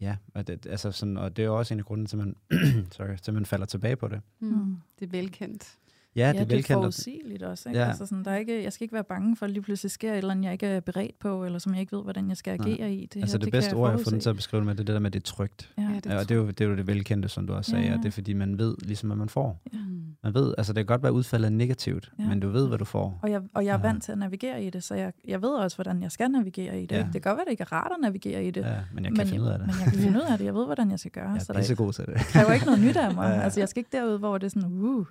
ja, 0.00 0.16
og 0.34 0.46
det, 0.46 0.66
altså 0.66 0.92
sådan, 0.92 1.16
og 1.16 1.36
det 1.36 1.44
er 1.44 1.48
også 1.48 1.74
en 1.74 1.80
af 1.80 1.86
grunden 1.86 2.06
til, 2.06 2.16
at 2.16 2.26
man, 2.26 2.36
sorry, 2.96 3.16
til, 3.16 3.30
at 3.30 3.34
man 3.34 3.46
falder 3.46 3.66
tilbage 3.66 3.96
på 3.96 4.08
det. 4.08 4.20
Mm. 4.40 4.48
Mm. 4.48 4.76
Det 4.98 5.06
er 5.06 5.10
velkendt. 5.10 5.78
Ja, 6.16 6.20
det 6.20 6.28
er 6.28 6.32
det 6.32 6.40
er 6.52 6.56
velkendt. 6.56 6.82
forudsigeligt 6.82 7.42
også. 7.42 7.68
Ikke? 7.68 7.78
Ja. 7.78 7.84
Ja. 7.84 7.88
Altså 7.90 8.06
sådan, 8.06 8.24
der 8.24 8.30
er 8.30 8.36
ikke, 8.36 8.62
jeg 8.64 8.72
skal 8.72 8.84
ikke 8.84 8.94
være 8.94 9.04
bange 9.04 9.36
for, 9.36 9.46
at 9.46 9.52
lige 9.52 9.62
pludselig 9.62 9.90
sker 9.90 10.12
et 10.12 10.18
eller 10.18 10.30
andet, 10.30 10.44
jeg 10.44 10.52
ikke 10.52 10.66
er 10.66 10.80
beredt 10.80 11.18
på, 11.18 11.44
eller 11.44 11.58
som 11.58 11.72
jeg 11.72 11.80
ikke 11.80 11.96
ved, 11.96 12.02
hvordan 12.02 12.28
jeg 12.28 12.36
skal 12.36 12.58
Nej. 12.60 12.70
agere 12.72 12.94
i. 12.94 13.06
Det, 13.06 13.20
Altså 13.20 13.36
her, 13.36 13.38
det, 13.38 13.52
kan 13.52 13.58
bedste 13.58 13.74
ord, 13.74 13.90
jeg 13.90 13.98
har 13.98 14.04
fundet 14.04 14.22
til 14.22 14.30
at 14.30 14.36
beskrive 14.36 14.60
det 14.60 14.66
med, 14.66 14.74
det 14.74 14.80
er 14.80 14.84
det 14.84 14.92
der 14.94 15.00
med, 15.00 15.06
at 15.06 15.12
det 15.12 15.20
er 15.20 15.24
trygt. 15.24 15.72
Ja. 15.78 15.82
Ja, 15.82 15.88
Ja, 15.88 15.94
det 15.96 16.06
Ja, 16.06 16.18
og 16.18 16.28
det 16.28 16.30
er, 16.30 16.34
jo, 16.38 16.46
det 16.46 16.60
er 16.60 16.64
jo 16.64 16.76
det 16.76 16.86
velkendte, 16.86 17.28
som 17.28 17.46
du 17.46 17.52
også 17.52 17.70
sagde, 17.70 17.82
Ja, 17.82 17.86
ja. 17.88 17.92
ja. 17.92 17.98
og 17.98 18.02
det 18.02 18.08
er 18.08 18.12
fordi, 18.12 18.32
man 18.32 18.58
ved 18.58 18.74
ligesom, 18.82 19.08
hvad 19.08 19.16
man 19.16 19.28
får. 19.28 19.62
Ja. 19.72 19.78
Man 20.24 20.34
ved, 20.34 20.54
altså 20.58 20.72
det 20.72 20.76
kan 20.80 20.86
godt 20.86 21.02
være 21.02 21.12
udfaldet 21.12 21.46
er 21.46 21.50
negativt, 21.50 22.12
Ja. 22.18 22.22
ja. 22.22 22.28
men 22.28 22.40
du 22.40 22.48
ved, 22.48 22.68
hvad 22.68 22.78
du 22.78 22.84
får. 22.84 23.18
Og 23.22 23.30
jeg, 23.30 23.42
og 23.54 23.64
jeg 23.64 23.74
er 23.74 23.78
Ja. 23.78 23.86
vant 23.86 24.02
til 24.02 24.12
at 24.12 24.18
navigere 24.18 24.64
i 24.64 24.70
det, 24.70 24.84
så 24.84 24.94
jeg, 24.94 25.12
jeg 25.28 25.42
ved 25.42 25.48
også, 25.50 25.76
hvordan 25.76 26.02
jeg 26.02 26.12
skal 26.12 26.30
navigere 26.30 26.78
i 26.82 26.86
det. 26.86 26.92
Ja. 26.92 26.96
Ja. 26.98 27.04
Det 27.04 27.12
kan 27.12 27.20
godt 27.22 27.36
være, 27.36 27.44
det 27.44 27.50
ikke 27.50 27.62
er 27.62 27.72
rart 27.72 27.90
at 27.90 28.00
navigere 28.02 28.44
i 28.44 28.50
det. 28.50 28.60
Ja, 28.60 28.74
men 28.94 29.04
jeg 29.04 29.12
kan 29.12 29.16
men, 29.18 29.26
finde 29.26 29.42
ud 29.44 29.48
af 29.48 29.58
det. 29.58 29.66
Men 29.66 29.76
jeg 29.84 29.92
kan 29.92 30.00
finde 30.02 30.18
ud 30.22 30.26
af 30.32 30.38
det. 30.38 30.44
Jeg 30.44 30.54
ved, 30.54 30.64
hvordan 30.64 30.90
jeg 30.90 30.98
skal 30.98 31.10
gøre. 31.10 31.30
Jeg 31.30 31.40
så 31.42 31.52
er 31.52 31.54
der 31.54 31.60
pissegod 31.60 31.92
til 31.92 32.06
det. 32.06 32.16
kræver 32.16 32.52
ikke 32.52 32.66
noget 32.66 32.80
nyt 32.80 32.96
af 32.96 33.14
mig. 33.18 33.28
Ja, 33.28 33.34
ja. 33.34 33.40
Altså, 33.40 33.60
jeg 33.60 33.68
skal 33.68 33.80
ikke 33.80 33.96
derud, 33.96 34.18
hvor 34.18 34.38
det 34.38 34.46
er 34.46 34.50
sådan, 34.50 34.68
uh, 34.72 35.06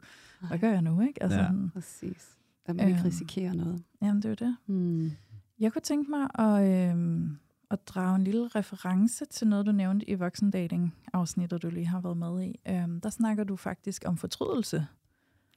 hvad 0.47 0.59
gør 0.59 0.71
jeg 0.71 0.81
nu? 0.81 1.01
Ikke? 1.01 1.23
Altså, 1.23 1.37
Ja. 1.39 1.45
sådan, 1.45 1.69
Præcis. 1.73 2.37
At 2.65 2.75
man 2.75 2.87
ikke 2.87 2.99
Øhm. 2.99 3.05
risikerer 3.05 3.53
noget. 3.53 3.83
jamen, 4.01 4.21
det 4.21 4.25
er 4.25 4.29
jo 4.29 4.47
det. 4.49 4.57
Mm. 4.67 5.11
Jeg 5.59 5.73
kunne 5.73 5.81
tænke 5.81 6.11
mig 6.11 6.27
at, 6.39 6.89
øhm, 6.91 7.37
at 7.71 7.87
drage 7.87 8.15
en 8.15 8.23
lille 8.23 8.47
reference 8.47 9.25
til 9.25 9.47
noget, 9.47 9.65
du 9.65 9.71
nævnte 9.71 10.09
i 10.09 10.13
voksendating-afsnittet, 10.15 11.61
du 11.63 11.69
lige 11.69 11.87
har 11.87 12.01
været 12.01 12.17
med 12.17 12.43
i. 12.43 12.59
Øhm, 12.69 13.01
der 13.01 13.09
snakker 13.09 13.43
du 13.43 13.55
faktisk 13.55 14.03
om 14.05 14.17
fortrydelse. 14.17 14.87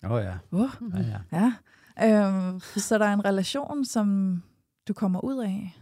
Åh 0.05 0.11
oh, 0.11 0.22
ja. 0.22 0.34
Uh, 0.51 0.70
ja, 0.95 1.20
ja. 1.32 1.53
ja. 1.99 2.26
Øhm, 2.28 2.61
så 2.61 2.99
der 2.99 3.05
er 3.07 3.12
en 3.14 3.24
relation, 3.24 3.84
som 3.84 4.43
du 4.89 4.93
kommer 4.93 5.24
ud 5.24 5.39
af. 5.45 5.78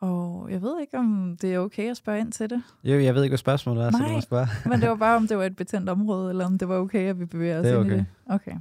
Og 0.00 0.48
jeg 0.50 0.62
ved 0.62 0.80
ikke, 0.80 0.98
om 0.98 1.36
det 1.40 1.54
er 1.54 1.58
okay 1.58 1.90
at 1.90 1.96
spørge 1.96 2.20
ind 2.20 2.32
til 2.32 2.50
det. 2.50 2.62
Jo, 2.84 2.98
jeg 3.00 3.14
ved 3.14 3.22
ikke, 3.22 3.30
hvad 3.30 3.38
spørgsmålet 3.38 3.84
er, 3.84 3.90
Nej, 3.90 4.00
så 4.00 4.06
du 4.06 4.12
må 4.12 4.20
spørge. 4.20 4.46
men 4.66 4.80
det 4.80 4.88
var 4.88 4.94
bare, 4.94 5.16
om 5.16 5.26
det 5.28 5.38
var 5.38 5.44
et 5.44 5.56
betændt 5.56 5.88
område, 5.88 6.30
eller 6.30 6.46
om 6.46 6.58
det 6.58 6.68
var 6.68 6.78
okay, 6.78 7.08
at 7.08 7.20
vi 7.20 7.24
bevæger 7.24 7.58
os 7.58 7.66
Det 7.66 7.74
er 7.74 7.80
ind 7.80 7.90
i 7.90 7.92
okay. 7.92 7.98
det. 7.98 8.06
Okay. 8.26 8.56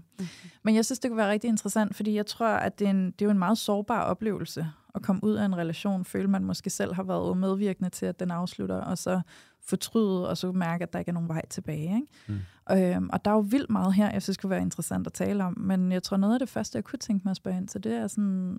Men 0.64 0.76
jeg 0.76 0.86
synes, 0.86 1.00
det 1.00 1.12
kunne 1.12 1.18
være 1.18 1.32
rigtig 1.32 1.48
interessant, 1.48 1.96
fordi 1.96 2.16
jeg 2.16 2.26
tror, 2.26 2.48
at 2.48 2.80
det 2.80 2.86
er, 2.86 2.92
en, 2.92 3.06
det 3.06 3.22
er 3.22 3.26
jo 3.26 3.32
en 3.32 3.40
meget 3.40 3.58
sårbar 3.58 4.04
oplevelse 4.04 4.68
at 4.96 5.02
komme 5.02 5.24
ud 5.24 5.34
af 5.34 5.46
en 5.46 5.58
relation, 5.58 6.06
føle 6.06 6.28
man 6.28 6.44
måske 6.44 6.70
selv 6.70 6.94
har 6.94 7.04
været 7.04 7.38
medvirkende 7.38 7.90
til, 7.90 8.06
at 8.06 8.20
den 8.20 8.32
afslutter, 8.32 8.76
og 8.76 8.98
så 8.98 9.22
fortryde, 9.62 10.30
og 10.30 10.38
så 10.38 10.52
mærke, 10.52 10.84
at 10.84 10.94
der 10.94 11.00
ikke 11.00 11.10
er 11.10 11.14
nogen 11.14 11.30
vej 11.30 11.42
tilbage. 11.50 11.96
Ikke? 11.96 12.08
Mm. 12.28 12.76
Øhm, 12.78 13.10
og 13.14 13.26
der 13.26 13.32
er 13.32 13.36
jo 13.36 13.46
vildt 13.50 13.70
meget 13.70 13.94
her, 13.94 14.12
jeg 14.12 14.22
synes 14.22 14.38
kunne 14.38 14.50
være 14.50 14.62
interessant 14.62 15.08
at 15.08 15.14
tale 15.14 15.44
om, 15.44 15.58
men 15.58 15.92
jeg 15.92 16.04
tror, 16.04 16.18
noget 16.18 16.34
af 16.34 16.40
det 16.40 16.50
første, 16.50 16.76
jeg 16.76 16.84
kunne 16.84 17.00
tænke 17.00 17.22
mig 17.26 17.32
at 17.32 17.38
spørge 17.38 17.58
ind 17.58 17.68
til, 17.68 17.84
det 17.84 17.94
er 17.94 18.08
sådan, 18.08 18.58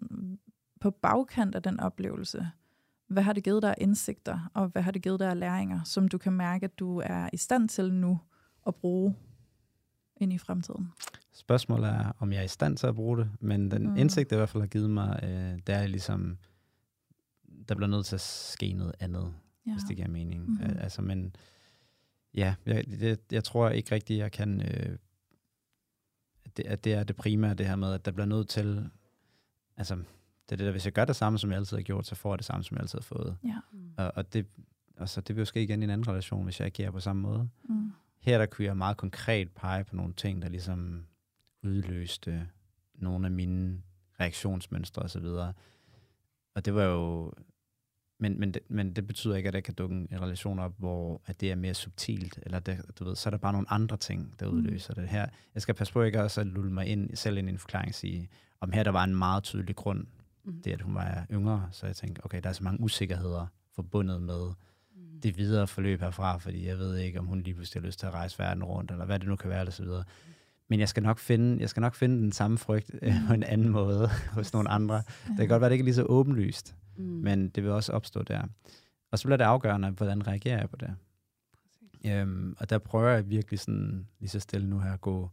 på 0.81 0.91
bagkant 0.91 1.55
af 1.55 1.63
den 1.63 1.81
oplevelse, 1.81 2.51
hvad 3.11 3.23
har 3.23 3.33
det 3.33 3.45
givet 3.45 3.63
dig 3.63 3.71
af 3.71 3.75
indsigter, 3.79 4.51
og 4.55 4.69
hvad 4.69 4.83
har 4.83 4.91
det 4.91 5.03
givet 5.03 5.21
dig 5.21 5.31
af 5.31 5.39
læringer, 5.39 5.85
som 5.85 6.09
du 6.09 6.19
kan 6.19 6.33
mærke, 6.33 6.65
at 6.65 6.79
du 6.79 6.99
er 7.05 7.31
i 7.33 7.37
stand 7.37 7.69
til 7.69 7.93
nu 7.93 8.19
at 8.67 8.75
bruge 8.75 9.17
ind 10.17 10.33
i 10.33 10.39
fremtiden? 10.39 10.93
Spørgsmålet 11.33 11.89
er, 11.89 12.13
om 12.19 12.33
jeg 12.33 12.39
er 12.39 12.45
i 12.45 12.49
stand 12.49 12.77
til 12.77 12.87
at 12.87 12.95
bruge 12.95 13.19
det, 13.19 13.31
men 13.41 13.71
den 13.71 13.83
Mm. 13.83 13.91
mm. 13.91 13.97
indsigt, 13.97 14.31
det 14.31 14.37
i 14.37 14.39
hvert 14.39 14.49
fald 14.49 14.63
har 14.63 14.69
givet 14.69 14.91
mig, 14.91 15.21
øh, 15.23 15.59
det 15.67 15.75
er 15.75 15.87
ligesom, 15.87 16.39
der 17.69 17.75
bliver 17.75 17.89
nødt 17.89 18.07
til 18.07 18.15
at 18.15 18.21
ske 18.21 18.73
noget 18.73 18.95
andet, 19.01 19.35
ja. 19.67 19.73
hvis 19.73 19.83
det 19.89 19.97
giver 19.97 20.09
mening. 20.09 20.43
Mhm. 20.43 20.51
Mm-hmm. 20.51 20.79
Altså, 20.79 21.03
men 21.03 21.37
ja, 22.35 22.55
jeg, 22.67 22.85
det, 22.87 23.21
jeg 23.33 23.45
tror 23.45 23.69
ikke 23.69 23.95
rigtigt, 23.95 24.19
jeg 24.19 24.33
kan, 24.33 24.61
øh, 24.61 24.99
at, 26.45 26.57
det, 26.57 26.67
at 26.67 26.85
det 26.85 26.95
er 26.95 27.05
det 27.05 27.17
primære, 27.17 27.55
det 27.55 27.67
her 27.67 27.77
med, 27.77 27.93
at 27.93 28.05
der 28.05 28.11
bliver 28.11 28.27
nødt 28.27 28.49
til, 28.49 28.91
altså, 29.77 30.03
det 30.51 30.55
er 30.55 30.57
det 30.57 30.65
der, 30.65 30.71
hvis 30.71 30.85
jeg 30.85 30.93
gør 30.93 31.05
det 31.05 31.17
samme, 31.17 31.39
som 31.39 31.51
jeg 31.51 31.59
altid 31.59 31.77
har 31.77 31.83
gjort, 31.83 32.07
så 32.07 32.15
får 32.15 32.33
jeg 32.33 32.39
det 32.39 32.47
samme, 32.47 32.65
som 32.65 32.75
jeg 32.75 32.83
altid 32.83 32.99
har 32.99 33.03
fået. 33.03 33.37
Ja. 33.45 33.57
Og, 33.97 34.13
og 34.17 34.33
det, 34.33 34.47
altså, 34.97 35.21
det 35.21 35.37
vil 35.37 35.41
jo 35.41 35.45
ske 35.47 35.63
igen 35.63 35.83
i 35.83 35.85
en 35.85 35.91
anden 35.91 36.09
relation, 36.09 36.45
hvis 36.45 36.61
jeg 36.61 36.67
agerer 36.67 36.91
på 36.91 37.01
samme 37.01 37.23
måde. 37.23 37.49
Mm. 37.69 37.93
Her 38.21 38.39
der 38.39 38.47
kunne 38.47 38.65
jeg 38.65 38.77
meget 38.77 38.97
konkret 38.97 39.51
pege 39.51 39.85
på 39.85 39.97
nogle 39.97 40.13
ting, 40.13 40.43
der 40.43 40.49
ligesom 40.49 41.07
udløste 41.63 42.49
nogle 42.95 43.27
af 43.27 43.31
mine 43.31 43.83
reaktionsmønstre 44.21 45.03
osv. 45.03 45.25
Og 46.55 46.65
det 46.65 46.75
var 46.75 46.83
jo... 46.85 47.33
Men, 48.23 48.41
men, 48.41 48.55
det, 48.55 48.63
men 48.69 48.93
det 48.97 49.07
betyder 49.07 49.37
ikke, 49.37 49.47
at 49.47 49.53
der 49.53 49.61
kan 49.61 49.75
dukke 49.75 49.95
en 49.97 50.09
relation 50.21 50.59
op, 50.59 50.75
hvor 50.79 51.23
at 51.27 51.41
det 51.41 51.51
er 51.51 51.55
mere 51.55 51.75
subtilt, 51.75 52.39
eller 52.43 52.59
det, 52.59 52.81
du 52.99 53.05
ved, 53.05 53.17
så 53.17 53.29
er 53.29 53.31
der 53.31 53.39
bare 53.39 53.53
nogle 53.53 53.71
andre 53.71 53.97
ting, 53.97 54.35
der 54.41 54.51
Mm. 54.51 54.57
udløser 54.57 54.95
det 54.95 55.09
her. 55.09 55.27
Jeg 55.55 55.63
skal 55.63 55.75
passe 55.75 55.93
på 55.93 56.03
ikke 56.03 56.23
også 56.23 56.41
at 56.41 56.47
lulle 56.47 56.73
mig 56.73 56.87
ind, 56.87 57.17
selv 57.17 57.39
ind 57.39 57.49
i 57.49 57.53
en 57.53 57.59
forklaring 57.59 57.89
og 57.89 57.95
sige, 57.95 58.29
om 58.61 58.73
her 58.73 58.83
der 58.85 58.91
var 58.91 59.05
en 59.05 59.15
meget 59.17 59.43
tydelig 59.43 59.77
grund, 59.77 60.07
Mm. 60.45 60.63
det 60.63 60.73
at 60.73 60.81
hun 60.83 60.95
var 60.95 61.27
yngre, 61.33 61.69
så 61.73 61.87
jeg 61.87 61.97
tænkte, 61.97 62.25
okay, 62.25 62.41
der 62.43 62.49
er 62.49 62.53
så 62.53 62.65
mange 62.65 62.81
usikkerheder 62.81 63.47
forbundet 63.75 64.23
med 64.23 64.51
Mm. 64.97 65.21
det 65.21 65.37
videre 65.39 65.67
forløb 65.67 66.01
herfra, 66.01 66.37
fordi 66.39 66.67
jeg 66.67 66.79
ved 66.79 66.97
ikke, 66.97 67.19
om 67.19 67.27
hun 67.27 67.41
lige 67.43 67.55
pludselig 67.55 67.83
har 67.83 67.87
lyst 67.87 67.99
til 67.99 68.07
at 68.07 68.13
rejse 68.13 68.39
verden 68.39 68.65
rundt, 68.65 68.91
eller 68.91 69.05
hvad 69.05 69.19
det 69.19 69.29
nu 69.29 69.37
kan 69.37 69.51
være, 69.51 69.67
og 69.67 69.73
så 69.73 69.83
videre. 69.83 70.05
Men 70.69 70.81
jeg 70.81 70.89
skal 70.89 71.03
nok 71.03 71.19
finde, 71.19 71.61
jeg 71.61 71.69
skal 71.71 71.81
nok 71.81 71.95
finde 71.95 72.23
den 72.23 72.33
samme 72.33 72.59
frygt 72.59 72.91
øh, 73.03 73.15
på 73.27 73.33
en 73.35 73.43
anden 73.43 73.69
måde 73.69 74.09
hos 74.37 74.53
nogle 74.53 74.69
andre. 74.71 74.97
Det 75.29 75.37
kan 75.39 75.49
godt 75.49 75.61
være, 75.61 75.71
det 75.71 75.75
ikke 75.75 75.83
er 75.83 75.85
lige 75.85 75.95
så 75.95 76.03
åbenlyst, 76.03 76.77
Mm. 76.97 77.05
men 77.05 77.49
det 77.49 77.63
vil 77.63 77.73
også 77.73 77.93
opstå 77.93 78.23
der. 78.23 78.43
Og 79.11 79.19
så 79.19 79.25
bliver 79.25 79.37
det 79.37 79.45
afgørende, 79.45 79.91
hvordan 79.91 80.27
reagerer 80.27 80.59
jeg 80.59 80.71
på 80.71 80.77
det. 80.77 80.95
Øhm, 82.07 82.57
og 82.59 82.71
der 82.71 82.79
prøver 82.79 83.09
jeg 83.11 83.29
virkelig 83.31 83.61
sådan, 83.61 84.07
lige 84.19 84.31
så 84.31 84.41
stille 84.41 84.67
nu 84.69 84.79
her, 84.81 84.93
at 84.93 85.01
gå 85.01 85.31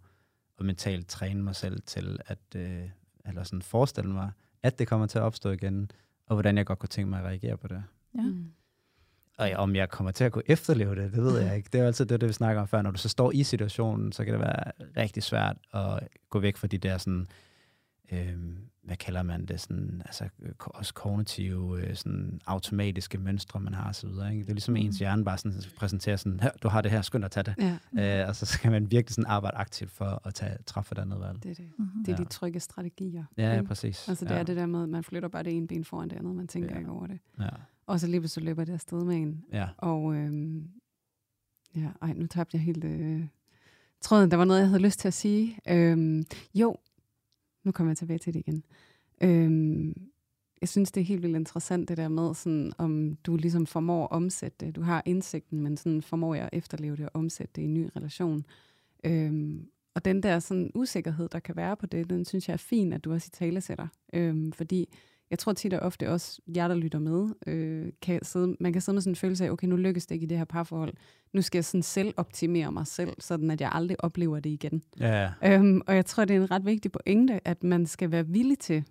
og 0.58 0.66
mentalt 0.66 1.08
træne 1.08 1.44
mig 1.44 1.56
selv 1.56 1.82
til 1.86 2.20
at, 2.26 2.40
øh, 2.56 2.90
eller 3.26 3.44
sådan 3.44 3.62
forestille 3.62 4.12
mig, 4.12 4.32
at 4.68 4.80
det 4.80 4.88
kommer 4.88 5.08
til 5.08 5.18
at 5.18 5.24
opstå 5.24 5.52
igen, 5.52 5.92
og 6.28 6.36
hvordan 6.36 6.58
jeg 6.58 6.66
godt 6.66 6.80
kunne 6.80 6.90
tænke 6.90 7.10
mig 7.10 7.20
at 7.20 7.26
reagere 7.26 7.58
på 7.58 7.68
det. 7.68 7.84
Ja. 8.16 8.22
Mm. 8.22 8.46
Og 9.38 9.50
om 9.56 9.76
jeg 9.76 9.90
kommer 9.90 10.12
til 10.12 10.24
at 10.24 10.32
kunne 10.32 10.44
efterleve 10.48 10.96
det, 10.96 11.14
det 11.14 11.24
ved 11.24 11.40
jeg 11.40 11.56
ikke. 11.56 11.70
Det 11.72 11.78
er 11.78 11.82
jo 11.82 11.88
altid 11.88 12.06
det, 12.06 12.22
det 12.22 12.30
vi 12.30 12.34
snakker 12.34 12.62
om 12.62 12.68
før. 12.68 12.82
Når 12.82 12.92
du 12.92 12.98
så 12.98 13.10
står 13.10 13.32
i 13.32 13.44
situationen, 13.44 14.12
så 14.12 14.26
kan 14.26 14.34
det 14.34 14.42
være 14.42 14.72
rigtig 14.98 15.24
svært 15.24 15.58
at 15.74 16.08
gå 16.30 16.40
væk 16.40 16.58
fra 16.58 16.68
de 16.68 16.78
der 16.78 16.98
sådan, 16.98 17.28
øh, 18.12 18.38
hvad 18.84 18.98
kalder 18.98 19.24
man 19.24 19.46
det, 19.46 19.60
sådan, 19.62 20.02
altså 20.06 20.24
øh, 20.42 20.52
også 20.60 20.94
kognitive, 20.94 21.82
øh, 21.88 21.96
sådan 21.96 22.42
automatiske 22.46 23.18
mønstre, 23.18 23.60
man 23.60 23.74
har 23.74 23.90
osv. 23.90 24.08
Ikke? 24.08 24.20
Det 24.44 24.50
er 24.50 24.54
ligesom 24.54 24.72
Mm. 24.74 24.76
ens 24.78 25.00
hjerne 25.00 25.26
bare 25.26 25.38
sådan 25.38 25.62
præsenterer 25.78 26.16
sådan, 26.16 26.40
her, 26.40 26.52
du 26.64 26.68
har 26.68 26.82
det 26.82 26.92
her, 26.92 27.02
skynd 27.02 27.22
dig 27.22 27.26
at 27.26 27.32
tage 27.32 27.44
det. 27.44 27.56
Ja, 27.98 28.22
Øh, 28.22 28.28
og 28.30 28.36
så 28.36 28.46
skal 28.46 28.72
man 28.72 28.92
virkelig 28.92 29.14
sådan 29.16 29.26
arbejde 29.32 29.58
aktivt 29.58 29.92
for 29.92 30.22
at 30.26 30.34
tage, 30.34 30.58
træffe 30.66 30.92
et 30.96 31.00
andet 31.00 31.20
valg. 31.20 31.44
det 31.44 31.52
er 31.52 31.56
det. 31.56 31.70
Mm-hmm. 31.78 32.04
Det 32.06 32.12
er 32.14 32.16
Ja. 32.20 32.24
de 32.24 32.30
trygge 32.30 32.60
strategier. 32.60 33.24
Ja, 33.38 33.56
ja 33.56 33.62
præcis. 33.62 34.08
Altså 34.10 34.26
det 34.26 34.32
ja. 34.32 34.38
er 34.40 34.44
det 34.44 34.56
der 34.56 34.66
med, 34.66 34.84
at 34.84 34.90
man 34.90 35.04
flytter 35.04 35.30
bare 35.30 35.44
det 35.44 35.54
ene 35.58 35.68
ben 35.68 35.86
foran 35.86 36.10
det 36.10 36.16
andet, 36.18 36.36
man 36.36 36.48
tænker 36.48 36.72
Ja. 36.72 36.78
ikke 36.80 36.92
over 36.92 37.08
det. 37.08 37.20
Ja. 37.40 37.50
Og 37.88 38.00
så 38.00 38.08
lige 38.08 38.20
pludselig 38.22 38.46
løber 38.46 38.64
det 38.64 38.74
afsted 38.74 39.04
med 39.04 39.16
en. 39.16 39.44
ja. 39.54 39.68
Og 39.78 40.16
øhm, 40.16 40.68
ja, 41.76 41.90
ej, 42.02 42.14
nu 42.14 42.28
tabte 42.28 42.56
jeg 42.58 42.62
helt 42.62 42.84
øh, 42.84 43.24
tråden. 44.02 44.32
Der 44.32 44.38
var 44.38 44.46
noget, 44.46 44.60
jeg 44.60 44.68
havde 44.70 44.82
lyst 44.82 45.00
til 45.00 45.08
at 45.08 45.14
sige. 45.14 45.60
Øhm, 45.70 46.24
jo, 46.56 46.78
nu 47.68 47.72
kommer 47.72 47.92
jeg 47.92 47.98
tilbage 47.98 48.20
til 48.20 48.34
det 48.34 48.40
igen. 48.40 48.64
Øhm, 49.22 50.10
jeg 50.62 50.70
synes, 50.70 50.92
det 50.92 51.02
er 51.02 51.06
helt 51.06 51.22
vildt 51.22 51.36
interessant, 51.36 51.90
det 51.90 51.98
der 51.98 52.08
med, 52.08 52.34
sådan, 52.34 52.72
om 52.78 53.16
du 53.16 53.36
ligesom 53.36 53.66
formår 53.66 54.04
at 54.04 54.12
omsætte 54.12 54.66
det. 54.66 54.76
Du 54.76 54.82
har 54.82 55.04
indsigten, 55.06 55.60
men 55.60 55.78
sådan 55.78 56.02
formår 56.02 56.36
jeg 56.36 56.44
at 56.44 56.58
efterleve 56.58 56.96
det 56.96 57.06
og 57.06 57.12
omsætte 57.14 57.52
det 57.56 57.62
i 57.62 57.66
en 57.66 57.74
ny 57.74 57.90
relation. 57.96 58.46
Øhm, 59.04 59.68
og 59.96 60.06
den 60.06 60.24
der 60.24 60.40
sådan 60.40 60.72
usikkerhed, 60.76 61.30
der 61.30 61.40
kan 61.40 61.56
være 61.56 61.78
på 61.78 61.86
det, 61.86 62.10
den 62.10 62.26
synes 62.26 62.48
jeg 62.48 62.54
er 62.54 62.58
fin, 62.58 62.94
at 62.94 63.04
du 63.04 63.14
også 63.14 63.30
i 63.34 63.36
tale 63.38 63.62
sætter. 63.62 63.88
Øhm, 64.14 64.52
fordi 64.52 64.90
jeg 65.30 65.40
tror 65.40 65.54
tit 65.54 65.74
og 65.74 65.80
ofte 65.80 66.10
også, 66.10 66.42
jer 66.56 66.68
der 66.68 66.76
lytter 66.76 67.00
med, 67.00 67.30
øh, 67.48 67.92
kan 68.02 68.20
sidde, 68.24 68.58
man 68.60 68.74
kan 68.74 68.82
sidde 68.82 68.96
med 68.96 69.02
sådan 69.02 69.12
en 69.12 69.16
følelse 69.16 69.46
af, 69.46 69.50
okay, 69.50 69.68
nu 69.68 69.76
lykkes 69.76 70.06
det 70.06 70.16
ikke 70.16 70.24
i 70.24 70.28
det 70.28 70.38
her 70.38 70.46
parforhold. 70.46 70.94
Nu 71.34 71.42
skal 71.42 71.58
jeg 71.58 71.66
sådan 71.66 71.84
selv 71.84 72.14
optimere 72.18 72.72
mig 72.72 72.88
selv, 72.88 73.14
sådan 73.20 73.52
at 73.52 73.62
jeg 73.62 73.72
aldrig 73.74 74.04
oplever 74.04 74.40
det 74.40 74.50
igen. 74.50 74.84
Ja. 75.00 75.32
Øhm, 75.44 75.82
og 75.88 75.96
jeg 75.96 76.06
tror, 76.06 76.26
det 76.26 76.36
er 76.36 76.42
en 76.42 76.52
ret 76.52 76.66
vigtig 76.66 76.92
pointe, 76.92 77.48
at 77.48 77.64
man 77.64 77.86
skal 77.86 78.12
være 78.12 78.28
villig 78.28 78.60
til 78.60 78.84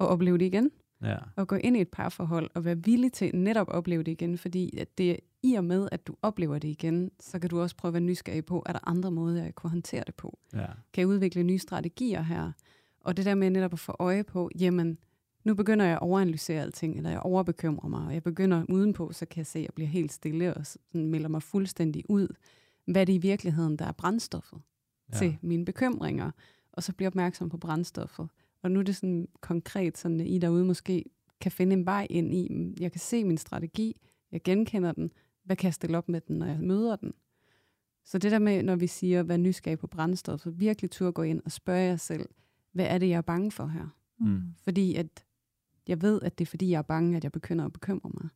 at 0.00 0.06
opleve 0.06 0.38
det 0.38 0.44
igen, 0.44 0.70
ja. 1.02 1.16
og 1.36 1.48
gå 1.48 1.56
ind 1.56 1.76
i 1.76 1.80
et 1.80 1.88
parforhold 1.88 2.50
og 2.54 2.64
være 2.64 2.84
villig 2.84 3.12
til 3.12 3.36
netop 3.36 3.68
at 3.68 3.74
opleve 3.74 4.02
det 4.02 4.12
igen, 4.12 4.38
fordi 4.38 4.78
at 4.78 4.98
det 4.98 5.10
er 5.10 5.16
i 5.42 5.54
og 5.54 5.64
med, 5.64 5.88
at 5.92 6.06
du 6.06 6.16
oplever 6.22 6.58
det 6.58 6.68
igen, 6.68 7.10
så 7.20 7.38
kan 7.38 7.50
du 7.50 7.60
også 7.60 7.76
prøve 7.76 7.90
at 7.90 7.94
være 7.94 8.00
nysgerrig 8.00 8.44
på, 8.44 8.62
er 8.66 8.72
der 8.72 8.88
andre 8.88 9.10
måder, 9.10 9.42
jeg 9.42 9.54
kan 9.54 9.70
håndtere 9.70 10.02
det 10.06 10.14
på? 10.14 10.38
ja. 10.52 10.66
Kan 10.92 11.00
jeg 11.00 11.06
udvikle 11.08 11.42
nye 11.42 11.58
strategier 11.58 12.22
her? 12.22 12.52
Og 13.00 13.16
det 13.16 13.24
der 13.24 13.34
med 13.34 13.50
netop 13.50 13.72
at 13.72 13.78
få 13.78 13.96
øje 13.98 14.24
på, 14.24 14.50
jamen, 14.58 14.98
nu 15.48 15.54
begynder 15.54 15.84
jeg 15.84 15.94
at 15.94 16.00
overanalysere 16.00 16.62
alting, 16.62 16.96
eller 16.96 17.10
jeg 17.10 17.20
overbekymrer 17.20 17.88
mig, 17.88 18.06
og 18.06 18.14
jeg 18.14 18.22
begynder 18.22 18.64
udenpå, 18.68 19.12
så 19.12 19.26
kan 19.26 19.38
jeg 19.38 19.46
se, 19.46 19.58
at 19.58 19.64
jeg 19.64 19.74
bliver 19.74 19.88
helt 19.88 20.12
stille 20.12 20.54
og 20.54 20.66
sådan 20.66 21.06
melder 21.06 21.28
mig 21.28 21.42
fuldstændig 21.42 22.04
ud. 22.08 22.28
Hvad 22.86 23.00
er 23.00 23.04
det 23.04 23.12
i 23.12 23.18
virkeligheden, 23.18 23.76
der 23.76 23.84
er 23.84 23.92
brændstoffet 23.92 24.58
ja. 25.12 25.18
til 25.18 25.38
mine 25.42 25.64
bekymringer? 25.64 26.30
Og 26.72 26.82
så 26.82 26.92
bliver 26.92 27.10
opmærksom 27.10 27.48
på 27.48 27.58
brændstoffet. 27.58 28.28
Og 28.62 28.70
nu 28.70 28.80
er 28.80 28.84
det 28.84 28.96
sådan 28.96 29.28
konkret, 29.40 29.98
sådan 29.98 30.20
I 30.20 30.38
derude 30.38 30.64
måske 30.64 31.04
kan 31.40 31.52
finde 31.52 31.72
en 31.72 31.86
vej 31.86 32.06
ind 32.10 32.34
i, 32.34 32.48
mm, 32.50 32.74
jeg 32.80 32.92
kan 32.92 33.00
se 33.00 33.24
min 33.24 33.38
strategi, 33.38 34.00
jeg 34.32 34.42
genkender 34.42 34.92
den, 34.92 35.10
hvad 35.44 35.56
kan 35.56 35.66
jeg 35.66 35.74
stille 35.74 35.98
op 35.98 36.08
med 36.08 36.20
den, 36.20 36.36
når 36.36 36.46
jeg 36.46 36.60
møder 36.60 36.96
den? 36.96 37.12
Så 38.04 38.18
det 38.18 38.32
der 38.32 38.38
med, 38.38 38.62
når 38.62 38.76
vi 38.76 38.86
siger, 38.86 39.22
hvad 39.22 39.38
nysgerrig 39.38 39.78
på 39.78 39.86
brændstoffet, 39.86 40.60
virkelig 40.60 40.90
turde 40.90 41.12
gå 41.12 41.22
ind 41.22 41.42
og 41.44 41.52
spørge 41.52 41.80
jer 41.80 41.96
selv, 41.96 42.28
hvad 42.72 42.86
er 42.86 42.98
det, 42.98 43.08
jeg 43.08 43.16
er 43.16 43.20
bange 43.20 43.50
for 43.50 43.66
her? 43.66 43.94
Mm. 44.20 44.42
Fordi 44.62 44.94
at 44.94 45.24
jeg 45.88 46.02
ved, 46.02 46.22
at 46.22 46.38
det 46.38 46.44
er 46.44 46.48
fordi, 46.50 46.70
jeg 46.70 46.78
er 46.78 46.82
bange, 46.82 47.16
at 47.16 47.24
jeg 47.24 47.32
begynder 47.32 47.64
at 47.64 47.72
bekymre 47.72 48.10
mig. 48.14 48.28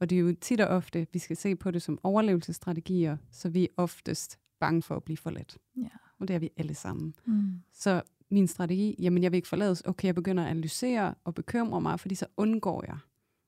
Og 0.00 0.10
det 0.10 0.16
er 0.16 0.20
jo 0.20 0.34
tit 0.40 0.60
og 0.60 0.66
ofte, 0.68 1.06
vi 1.12 1.18
skal 1.18 1.36
se 1.36 1.56
på 1.56 1.70
det 1.70 1.82
som 1.82 1.98
overlevelsesstrategier, 2.02 3.16
så 3.30 3.48
vi 3.48 3.64
er 3.64 3.68
oftest 3.76 4.38
bange 4.60 4.82
for 4.82 4.96
at 4.96 5.02
blive 5.04 5.16
forladt. 5.16 5.58
Ja. 5.76 5.88
Og 6.18 6.28
det 6.28 6.34
er 6.34 6.38
vi 6.38 6.50
alle 6.56 6.74
sammen. 6.74 7.14
Mm. 7.24 7.52
Så 7.72 8.02
min 8.30 8.46
strategi, 8.46 8.96
jamen 8.98 9.22
jeg 9.22 9.32
vil 9.32 9.36
ikke 9.36 9.48
forlades. 9.48 9.82
Okay, 9.86 10.06
jeg 10.06 10.14
begynder 10.14 10.44
at 10.44 10.50
analysere 10.50 11.14
og 11.24 11.34
bekymre 11.34 11.80
mig, 11.80 12.00
fordi 12.00 12.14
så 12.14 12.26
undgår 12.36 12.84
jeg 12.86 12.98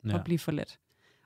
Ja. 0.04 0.18
at 0.18 0.24
blive 0.24 0.38
forladt. 0.38 0.78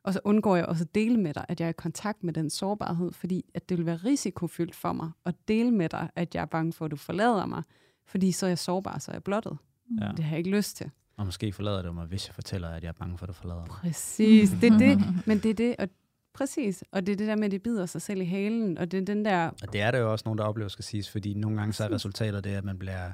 Og 0.02 0.12
så 0.12 0.20
undgår 0.24 0.56
jeg 0.56 0.66
også 0.66 0.84
at 0.84 0.94
dele 0.94 1.16
med 1.20 1.34
dig, 1.34 1.44
at 1.48 1.60
jeg 1.60 1.66
er 1.66 1.70
i 1.70 1.72
kontakt 1.72 2.24
med 2.24 2.32
den 2.32 2.50
sårbarhed, 2.50 3.12
fordi 3.12 3.44
at 3.54 3.68
det 3.68 3.78
vil 3.78 3.86
være 3.86 3.96
risikofyldt 3.96 4.74
for 4.74 4.92
mig 4.92 5.10
at 5.24 5.34
dele 5.48 5.70
med 5.70 5.88
dig, 5.88 6.10
at 6.14 6.34
jeg 6.34 6.40
er 6.40 6.46
bange 6.46 6.72
for, 6.72 6.84
at 6.84 6.90
du 6.90 6.96
forlader 6.96 7.46
mig, 7.46 7.62
fordi 8.06 8.32
så 8.32 8.46
er 8.46 8.50
jeg 8.50 8.58
sårbar, 8.58 8.98
så 8.98 9.10
er 9.10 9.14
jeg 9.14 9.24
blottet. 9.24 9.56
Ja. 10.00 10.08
Det 10.16 10.24
har 10.24 10.30
jeg 10.30 10.38
ikke 10.38 10.56
lyst 10.56 10.76
til. 10.76 10.90
Og 11.22 11.26
måske 11.26 11.52
forlader 11.52 11.82
det 11.82 11.94
mig, 11.94 12.06
hvis 12.06 12.28
jeg 12.28 12.34
fortæller, 12.34 12.68
at 12.68 12.82
jeg 12.82 12.88
er 12.88 12.92
bange 12.92 13.18
for, 13.18 13.26
at 13.26 13.28
du 13.28 13.32
forlader 13.32 13.60
mig. 13.60 13.68
Præcis, 13.68 14.50
det 14.60 14.72
er 14.72 14.78
det. 14.78 14.98
Men 15.26 15.38
det 15.38 15.50
er 15.50 15.54
det, 15.54 15.76
og 15.78 15.88
præcis. 16.34 16.84
Og 16.92 17.06
det 17.06 17.12
er 17.12 17.16
det 17.16 17.26
der 17.26 17.36
med, 17.36 17.44
at 17.44 17.50
det 17.50 17.62
bider 17.62 17.86
sig 17.86 18.02
selv 18.02 18.20
i 18.20 18.24
halen, 18.24 18.78
og 18.78 18.90
det 18.90 19.00
er 19.00 19.04
den 19.04 19.24
der... 19.24 19.50
Og 19.62 19.72
det 19.72 19.80
er 19.80 19.90
der 19.90 19.98
jo 19.98 20.12
også 20.12 20.22
nogen, 20.26 20.38
der 20.38 20.44
oplever, 20.44 20.68
skal 20.68 20.84
siges, 20.84 21.10
fordi 21.10 21.34
nogle 21.34 21.56
gange 21.56 21.72
så 21.72 21.84
er 21.84 21.92
resultatet 21.92 22.44
det, 22.44 22.50
at 22.50 22.64
man 22.64 22.78
bliver 22.78 23.12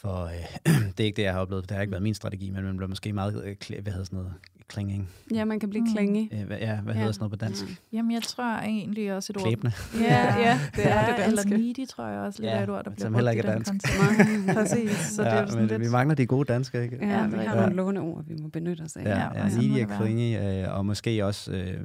for 0.00 0.24
øh, 0.24 0.32
det 0.96 1.00
er 1.00 1.04
ikke 1.04 1.16
det, 1.16 1.22
jeg 1.22 1.32
har 1.32 1.40
oplevet. 1.40 1.68
Det 1.68 1.74
har 1.74 1.80
ikke 1.80 1.90
været 1.90 2.02
min 2.02 2.14
strategi, 2.14 2.50
men 2.50 2.64
man 2.64 2.76
bliver 2.76 2.88
måske 2.88 3.12
meget, 3.12 3.44
øh, 3.44 3.56
klæ- 3.64 3.80
hvad 3.82 3.92
hedder 3.92 4.04
sådan 4.04 4.16
noget, 4.16 4.32
klinging. 4.68 5.08
Ja, 5.34 5.44
man 5.44 5.60
kan 5.60 5.70
blive 5.70 5.84
Mm. 5.84 5.92
klænge. 5.94 6.30
Øh, 6.32 6.46
hvad, 6.46 6.58
ja, 6.58 6.80
hvad 6.80 6.94
Ja. 6.94 6.98
hedder 6.98 7.12
sådan 7.12 7.22
noget 7.22 7.30
på 7.40 7.44
dansk? 7.46 7.62
Ja. 7.68 7.74
Jamen, 7.92 8.10
jeg 8.12 8.22
tror 8.22 8.44
egentlig 8.58 9.12
også 9.14 9.32
et 9.32 9.36
ord... 9.36 9.42
Klæbende. 9.42 9.72
Ja, 10.00 10.38
ja, 10.38 10.60
det 10.76 10.86
er 10.90 11.16
det 11.16 11.24
Eller 11.26 11.42
danske. 11.42 11.50
needy, 11.58 11.88
tror 11.88 12.06
jeg 12.06 12.20
også 12.20 12.42
lidt 12.42 12.50
Ja, 12.52 12.58
af 12.58 12.62
et 12.62 12.68
ord, 12.70 12.84
der 12.84 12.90
bliver 12.90 13.04
som 13.04 13.12
brugt 13.12 13.18
heller 13.18 13.30
i 13.30 13.34
ikke 13.36 13.48
er 13.48 13.52
dansk. 13.52 13.72
Præcis, 14.58 14.90
så 14.96 15.22
det 15.24 15.32
er 15.32 15.46
sådan 15.46 15.58
men 15.60 15.68
lidt... 15.68 15.80
vi 15.80 15.88
mangler 15.88 16.14
de 16.14 16.26
gode 16.26 16.52
danske, 16.52 16.82
ikke? 16.82 16.96
Ja, 17.00 17.08
Ja, 17.08 17.26
vi 17.26 17.34
er 17.34 17.38
har 17.38 17.54
rigtigt. 17.56 17.76
nogle 17.76 17.76
låneord, 18.00 18.24
vi 18.26 18.34
må 18.42 18.48
benytte 18.48 18.82
os 18.82 18.96
af. 18.96 19.04
Ja, 19.04 19.10
Ja, 19.10 19.16
ja, 19.34 19.46
ja 19.46 19.56
needy 19.56 19.90
og 19.90 19.96
clingy, 19.96 20.62
øh, 20.66 20.74
og 20.76 20.86
måske 20.86 21.24
også, 21.26 21.52
øh, 21.52 21.80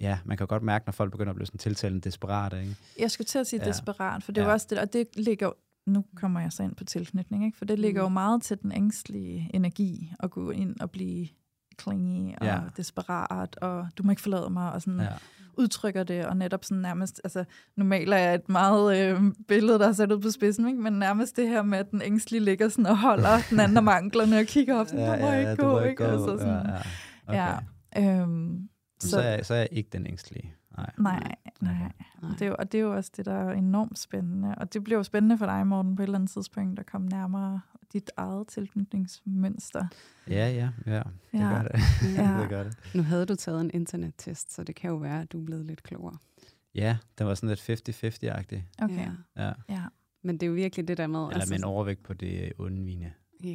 ja, 0.00 0.18
man 0.24 0.36
kan 0.36 0.46
godt 0.46 0.62
mærke, 0.62 0.82
når 0.86 0.92
folk 0.92 1.10
begynder 1.12 1.30
at 1.30 1.36
blive 1.36 1.46
sådan 1.46 1.58
tiltalende 1.58 2.00
desperate, 2.00 2.60
ikke? 2.60 2.74
Jeg 3.00 3.10
skulle 3.10 3.26
til 3.26 3.38
at 3.38 3.46
sige 3.46 3.60
Ja. 3.60 3.66
ja. 3.66 3.72
desperat, 3.72 4.22
for 4.22 4.32
det 4.32 4.40
er 4.40 4.44
Ja. 4.44 4.48
jo 4.48 4.52
også 4.52 4.66
det, 4.70 4.78
og 4.78 4.92
det 4.92 5.06
ligger 5.16 5.50
nu 5.88 6.04
kommer 6.16 6.40
jeg 6.40 6.52
så 6.52 6.62
ind 6.62 6.74
på 6.74 6.84
tilknytning, 6.84 7.44
ikke? 7.44 7.58
for 7.58 7.64
det 7.64 7.78
ligger 7.78 8.02
Mm. 8.02 8.04
jo 8.04 8.08
meget 8.08 8.42
til 8.42 8.58
den 8.62 8.72
ængstlige 8.72 9.50
energi 9.54 10.12
at 10.20 10.30
gå 10.30 10.50
ind 10.50 10.80
og 10.80 10.90
blive 10.90 11.28
clingy 11.82 12.34
og 12.40 12.46
Ja. 12.46 12.54
ja. 12.54 12.60
desperat, 12.76 13.56
og 13.56 13.88
du 13.98 14.02
må 14.02 14.10
ikke 14.10 14.22
forlade 14.22 14.50
mig, 14.50 14.72
og 14.72 14.82
sådan 14.82 14.98
Ja. 15.00 15.04
ja. 15.04 15.10
udtrykker 15.58 16.02
det, 16.04 16.26
og 16.26 16.36
netop 16.36 16.64
sådan 16.64 16.82
nærmest, 16.82 17.20
altså 17.24 17.44
nu 17.76 17.84
maler 17.84 18.16
jeg 18.16 18.34
et 18.34 18.48
meget 18.48 18.98
øh, 19.16 19.22
billede, 19.48 19.78
der 19.78 19.88
er 19.88 19.92
sat 19.92 20.12
ud 20.12 20.20
på 20.20 20.30
spidsen, 20.30 20.68
ikke? 20.68 20.80
men 20.80 20.92
nærmest 20.92 21.36
det 21.36 21.48
her 21.48 21.62
med, 21.62 21.78
at 21.78 21.90
den 21.90 22.02
ængstlige 22.02 22.40
ligger 22.44 22.68
sådan 22.68 22.86
og 22.86 22.98
holder 22.98 23.38
den 23.50 23.60
anden 23.60 23.76
om 23.76 23.88
anklerne 23.88 24.38
og 24.38 24.44
kigger 24.46 24.76
op, 24.76 24.86
sådan, 24.86 25.20
ja, 25.20 25.26
må 25.26 25.32
ikke 25.38 25.62
du 25.62 25.68
gå, 25.68 25.80
ikke? 25.80 26.04
Så 26.04 26.36
Ja, 26.40 26.54
ja. 26.56 26.78
Okay. 27.26 27.62
ja. 27.96 28.20
Øhm, 28.22 28.68
Så, 29.00 29.08
så, 29.10 29.20
er 29.20 29.28
jeg, 29.30 29.46
så 29.46 29.54
er 29.54 29.58
jeg 29.58 29.68
ikke 29.72 29.90
den 29.92 30.06
ængstlige. 30.06 30.54
Nej. 30.78 30.90
Nej, 30.98 31.34
nej. 31.60 31.92
Nej. 32.22 32.30
Det 32.32 32.42
er 32.42 32.46
jo, 32.46 32.56
og 32.58 32.72
det 32.72 32.78
er 32.78 32.82
jo 32.82 32.94
også 32.96 33.10
det, 33.16 33.26
der 33.26 33.32
er 33.32 33.52
enormt 33.52 33.98
spændende. 33.98 34.54
Og 34.54 34.72
det 34.74 34.84
bliver 34.84 34.98
jo 34.98 35.02
spændende 35.02 35.38
for 35.38 35.46
dig, 35.46 35.66
Morten, 35.66 35.96
på 35.96 36.02
et 36.02 36.04
eller 36.04 36.18
andet 36.18 36.30
tidspunkt, 36.30 36.78
at 36.80 36.86
komme 36.86 37.08
nærmere 37.08 37.60
dit 37.92 38.10
eget 38.16 38.48
tilknytningsmønster. 38.48 39.86
Ja, 40.28 40.48
ja, 40.50 40.70
ja. 40.86 40.98
Det 41.32 41.38
Ja. 41.38 41.48
gør 41.48 41.62
det. 41.62 41.80
Ja. 42.16 42.36
det 42.40 42.48
gør 42.48 42.62
det. 42.62 42.76
Nu 42.94 43.02
havde 43.02 43.26
du 43.26 43.34
taget 43.34 43.60
en 43.60 43.70
internettest, 43.74 44.52
så 44.52 44.64
det 44.64 44.74
kan 44.74 44.90
jo 44.90 44.96
være, 44.96 45.20
at 45.20 45.32
du 45.32 45.40
er 45.40 45.44
blevet 45.44 45.66
lidt 45.66 45.82
klogere. 45.82 46.16
Ja, 46.74 46.96
den 47.18 47.26
var 47.26 47.34
sådan 47.34 47.48
lidt 47.48 47.60
50-50-agtig. 47.60 48.62
Okay, 48.84 48.94
Ja. 49.36 49.44
Ja. 49.44 49.52
ja. 49.68 49.82
Men 50.22 50.34
det 50.36 50.42
er 50.42 50.46
jo 50.48 50.52
virkelig 50.54 50.88
det 50.88 50.96
der 50.98 51.06
med... 51.06 51.28
Eller 51.32 51.46
med 51.50 51.58
en 51.58 51.64
overvægt 51.64 52.02
på 52.02 52.12
det 52.14 52.52
onde 52.58 52.84
vine. 52.84 53.12
Ja, 53.44 53.50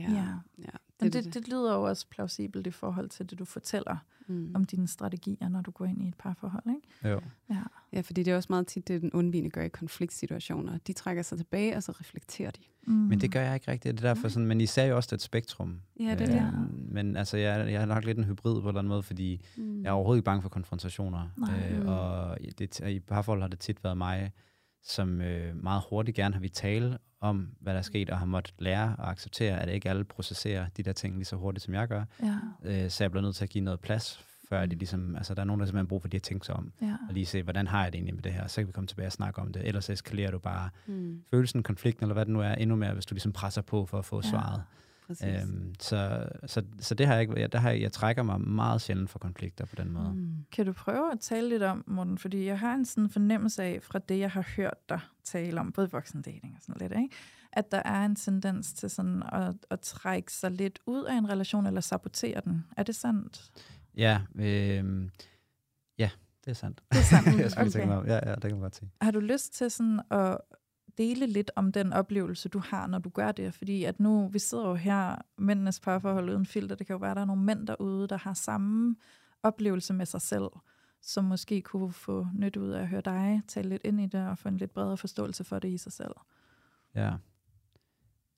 Ja. 0.58 0.66
det, 1.00 1.14
det, 1.14 1.34
det 1.34 1.48
lyder 1.48 1.74
jo 1.76 1.84
også 1.84 2.08
plausibelt 2.10 2.68
i 2.68 2.72
forhold 2.72 3.10
til 3.10 3.30
det, 3.30 3.40
du 3.40 3.46
fortæller 3.46 3.98
mm. 4.28 4.52
om 4.56 4.66
dine 4.66 4.88
strategier, 4.88 5.50
når 5.50 5.62
du 5.62 5.72
går 5.72 5.86
ind 5.86 6.02
i 6.04 6.08
et 6.08 6.16
parforhold, 6.16 6.64
ikke? 6.76 7.10
Jo. 7.14 7.22
Ja. 7.50 7.62
Ja, 7.94 8.02
fordi 8.02 8.24
det 8.24 8.32
er 8.32 8.36
også 8.36 8.48
meget 8.50 8.68
tit 8.68 8.88
det, 8.88 9.02
den 9.02 9.12
undvigende 9.12 9.50
gør 9.50 9.62
i 9.64 9.70
konfliktsituationer. 9.70 10.78
De 10.78 10.94
trækker 10.94 11.24
sig 11.24 11.38
tilbage, 11.38 11.76
og 11.76 11.84
så 11.84 11.92
reflekterer 11.92 12.52
de. 12.52 12.62
Mm. 12.88 12.94
Men 12.94 13.22
det 13.22 13.32
gør 13.32 13.42
jeg 13.42 13.54
ikke 13.54 13.72
rigtigt. 13.72 13.98
Det 13.98 14.04
er 14.06 14.14
derfor 14.14 14.28
sådan, 14.28 14.48
men 14.48 14.62
I 14.62 14.66
sagde 14.66 14.90
jo 14.90 14.96
også, 14.96 15.08
det 15.08 15.12
er 15.12 15.16
et 15.18 15.22
spektrum. 15.22 15.82
Ja, 16.00 16.04
det 16.16 16.22
er 16.22 16.26
det. 16.26 16.36
Øh, 16.36 16.92
Men 16.94 17.18
altså, 17.18 17.38
jeg, 17.38 17.72
jeg 17.72 17.82
er 17.82 17.86
nok 17.86 18.06
lidt 18.06 18.18
en 18.18 18.24
hybrid 18.24 18.54
på 18.54 18.60
en 18.62 18.68
eller 18.68 18.80
anden 18.80 18.90
måde, 18.90 19.04
fordi 19.04 19.42
Mm. 19.58 19.82
jeg 19.84 19.90
er 19.90 19.94
overhovedet 19.94 20.18
ikke 20.20 20.26
bange 20.26 20.42
for 20.42 20.50
konfrontationer. 20.50 21.30
Nej. 21.38 21.70
Øh, 21.72 21.82
Mm. 21.82 21.88
og 21.88 22.38
det, 22.60 22.80
i 22.80 23.00
parforhold 23.00 23.42
har 23.42 23.48
det 23.48 23.60
tit 23.60 23.84
været 23.84 23.98
mig, 23.98 24.32
som 24.84 25.22
øh, 25.22 25.64
meget 25.64 25.84
hurtigt 25.90 26.16
gerne 26.16 26.34
har 26.34 26.42
vi 26.42 26.50
tale 26.50 26.98
om, 27.24 27.50
hvad 27.60 27.74
der 27.74 27.80
er 27.80 27.84
sket, 27.84 28.10
og 28.10 28.20
har 28.20 28.26
måttet 28.26 28.54
lære 28.60 28.96
og 28.98 29.10
acceptere, 29.10 29.60
at 29.62 29.70
ikke 29.70 29.90
alle 29.90 30.04
processerer 30.04 30.66
de 30.78 30.84
der 30.84 30.94
ting 30.94 31.16
lige 31.16 31.26
så 31.26 31.36
hurtigt, 31.36 31.66
som 31.66 31.74
jeg 31.74 31.88
gør. 31.88 32.04
Ja, 32.24 32.36
Øh, 32.64 32.90
så 32.90 33.04
jeg 33.04 33.12
bliver 33.12 33.22
nødt 33.24 33.36
til 33.36 33.44
at 33.44 33.50
give 33.50 33.64
noget 33.64 33.80
plads, 33.80 34.26
før 34.50 34.66
de 34.66 34.76
ligesom, 34.76 35.16
altså 35.16 35.34
der 35.34 35.42
er 35.42 35.46
nogen, 35.46 35.60
der 35.60 35.66
simpelthen 35.66 35.86
har 35.86 35.90
brug 35.90 36.02
for 36.02 36.08
de 36.10 36.18
at 36.18 36.24
tænke 36.24 36.46
sig 36.46 36.56
om, 36.56 36.72
ja. 36.82 36.96
og 37.08 37.14
lige 37.14 37.26
se, 37.26 37.44
hvordan 37.44 37.68
har 37.68 37.84
jeg 37.84 37.92
det 37.94 37.98
egentlig 37.98 38.16
med 38.16 38.24
det 38.24 38.34
her, 38.34 38.48
så 38.48 38.62
kan 38.62 38.68
vi 38.68 38.72
komme 38.72 38.88
tilbage 38.88 39.08
og 39.08 39.12
snakke 39.12 39.42
om 39.42 39.54
det, 39.54 39.68
ellers 39.68 39.90
eskalerer 39.90 40.32
du 40.32 40.40
bare 40.40 40.70
Mm. 40.88 41.22
følelsen, 41.32 41.64
konflikten, 41.64 42.04
eller 42.04 42.14
hvad 42.14 42.26
det 42.26 42.34
nu 42.34 42.40
er, 42.42 42.52
endnu 42.56 42.76
mere, 42.76 42.94
hvis 42.94 43.06
du 43.06 43.16
ligesom 43.16 43.32
presser 43.32 43.62
på 43.62 43.86
for 43.86 44.00
at 44.00 44.06
få 44.06 44.22
Ja. 44.24 44.30
svaret. 44.30 44.64
Præcis. 45.08 45.44
Øhm, 45.44 45.74
så, 45.80 46.30
så, 46.46 46.64
så 46.80 46.96
det 46.96 47.08
har 47.08 47.14
jeg 47.14 47.22
ikke, 47.22 47.40
jeg, 47.40 47.52
der 47.52 47.60
har 47.60 47.70
jeg, 47.70 47.82
jeg 47.82 47.92
trækker 47.92 48.24
mig 48.24 48.42
meget 48.42 48.82
sjældent 48.82 49.10
for 49.10 49.20
konflikter 49.20 49.66
på 49.66 49.76
den 49.76 49.92
måde. 49.92 50.14
Mm. 50.14 50.46
Kan 50.52 50.66
du 50.66 50.74
prøve 50.74 51.12
at 51.12 51.20
tale 51.20 51.50
lidt 51.50 51.64
om, 51.64 51.84
Morten, 51.88 52.18
fordi 52.18 52.46
jeg 52.46 52.60
har 52.60 52.74
en 52.74 52.86
sådan 52.86 53.10
fornemmelse 53.10 53.64
af, 53.64 53.80
fra 53.84 54.00
det, 54.00 54.20
jeg 54.20 54.32
har 54.32 54.48
hørt 54.58 54.90
dig 54.90 55.00
tale 55.24 55.60
om, 55.60 55.72
både 55.72 55.92
voksendating 55.92 56.54
og 56.56 56.62
sådan 56.62 56.82
lidt, 56.82 56.92
ikke? 56.92 57.16
at 57.56 57.72
der 57.72 57.82
er 57.86 58.06
en 58.06 58.16
tendens 58.16 58.74
til 58.74 58.90
sådan 58.90 59.24
at, 59.32 59.56
at 59.70 59.80
trække 59.80 60.34
sig 60.34 60.52
lidt 60.52 60.80
ud 60.86 61.04
af 61.04 61.18
en 61.18 61.30
relation, 61.30 61.66
eller 61.68 61.82
sabotere 61.82 62.42
den. 62.46 62.66
Er 62.78 62.84
det 62.84 62.96
sandt? 62.96 63.52
Ja, 63.98 64.22
øh, 64.36 65.10
ja, 65.98 66.10
det 66.46 66.52
er 66.52 66.54
sandt. 66.54 66.84
Det 66.92 67.00
er 67.00 67.04
sandt. 67.04 67.28
jeg 67.40 67.52
skulle 67.52 67.62
okay. 67.62 67.72
tænke 67.72 67.88
mig 67.88 67.98
om. 67.98 68.08
Ja, 68.08 68.30
ja, 68.30 68.36
det 68.36 68.42
kan 68.42 68.52
man 68.52 68.60
godt 68.60 68.76
sige. 68.76 68.92
Har 69.02 69.12
du 69.12 69.20
lyst 69.20 69.54
til 69.54 69.72
sådan 69.72 70.02
at 70.12 70.38
dele 70.98 71.26
lidt 71.26 71.52
om 71.56 71.72
den 71.72 71.94
oplevelse, 71.94 72.50
du 72.50 72.60
har, 72.60 72.88
når 72.88 73.00
du 73.00 73.10
gør 73.10 73.32
det? 73.32 73.54
Fordi 73.54 73.84
at 73.84 74.00
nu, 74.00 74.28
vi 74.28 74.40
sidder 74.40 74.68
jo 74.68 74.76
her, 74.76 75.16
mændenes 75.38 75.80
parforhold 75.80 76.30
uden 76.30 76.46
filter, 76.46 76.76
det 76.76 76.88
kan 76.88 76.94
jo 76.94 76.98
være, 76.98 77.12
at 77.12 77.16
der 77.16 77.22
er 77.22 77.26
nogle 77.26 77.44
mænd 77.44 77.68
derude, 77.68 78.08
der 78.08 78.18
har 78.18 78.34
samme 78.34 78.96
oplevelse 79.44 79.94
med 79.94 80.06
sig 80.06 80.22
selv, 80.22 80.50
som 81.02 81.24
måske 81.24 81.62
kunne 81.62 81.92
få 81.92 82.28
nyt 82.34 82.58
ud 82.58 82.70
af 82.70 82.82
at 82.82 82.88
høre 82.88 83.02
dig 83.02 83.42
tale 83.48 83.70
lidt 83.70 83.82
ind 83.86 84.02
i 84.02 84.06
det, 84.06 84.28
og 84.28 84.38
få 84.38 84.50
en 84.50 84.58
lidt 84.58 84.74
bredere 84.74 84.98
forståelse 84.98 85.44
for 85.44 85.60
det 85.60 85.70
i 85.70 85.78
sig 85.78 85.92
selv. 85.92 86.14
Ja. 86.96 87.12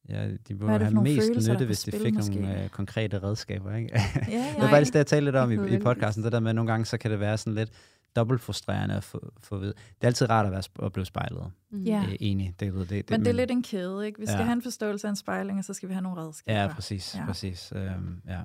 Ja, 0.10 0.30
de 0.47 0.58
for 0.60 0.68
have 0.68 1.03
mest 1.03 1.49
nytte, 1.49 1.66
hvis 1.66 1.84
de 1.84 1.91
fik 1.91 2.14
måske? 2.14 2.36
nogle 2.36 2.64
øh, 2.64 2.70
konkrete 2.70 3.24
redskaber. 3.24 3.76
Ikke? 3.76 3.89
Ja, 3.93 4.51
det 4.56 4.62
var 4.62 4.70
faktisk 4.70 4.93
det, 4.93 4.99
jeg 4.99 5.08
talte 5.08 5.26
lidt 5.26 5.36
om 5.36 5.51
i, 5.51 5.76
i 5.76 5.80
podcasten, 5.80 6.24
det 6.24 6.32
der 6.32 6.39
med, 6.39 6.49
at 6.49 6.56
nogle 6.56 6.72
gange 6.72 6.86
så 6.86 6.97
kan 6.97 7.12
det 7.12 7.20
være 7.20 7.38
sådan 7.38 7.56
lidt 7.56 7.72
dobbelt 8.16 8.41
frustrerende 8.41 8.95
at 8.95 9.03
få, 9.03 9.34
få 9.39 9.57
ved. 9.57 9.68
Det 9.68 9.76
er 10.01 10.07
altid 10.07 10.30
rart 10.30 10.45
at, 10.45 10.51
være, 10.51 10.63
at 10.84 10.93
blive 10.93 11.05
spejlet. 11.05 11.51
Mm. 11.72 11.82
Ja. 11.84 12.03
Øh, 12.09 12.16
enig. 12.20 12.55
Det, 12.59 12.74
det, 12.74 12.89
det, 12.89 13.09
Men 13.09 13.20
det 13.20 13.28
er 13.28 13.32
lidt 13.34 13.51
en 13.51 13.63
kæde, 13.63 14.05
ikke? 14.07 14.20
Vi 14.20 14.26
skal 14.26 14.38
Ja. 14.38 14.43
have 14.43 14.53
en 14.53 14.61
forståelse 14.61 15.07
af 15.07 15.09
en 15.09 15.16
spejling, 15.16 15.59
og 15.59 15.66
så 15.66 15.74
skal 15.74 15.89
vi 15.89 15.93
have 15.93 16.03
nogle 16.03 16.22
redskaber. 16.22 16.61
Ja, 16.61 16.74
præcis. 16.74 17.16
Ja. 17.16 17.26
Præcis 17.26 17.74
øhm, 17.76 18.22
ja. 18.28 18.41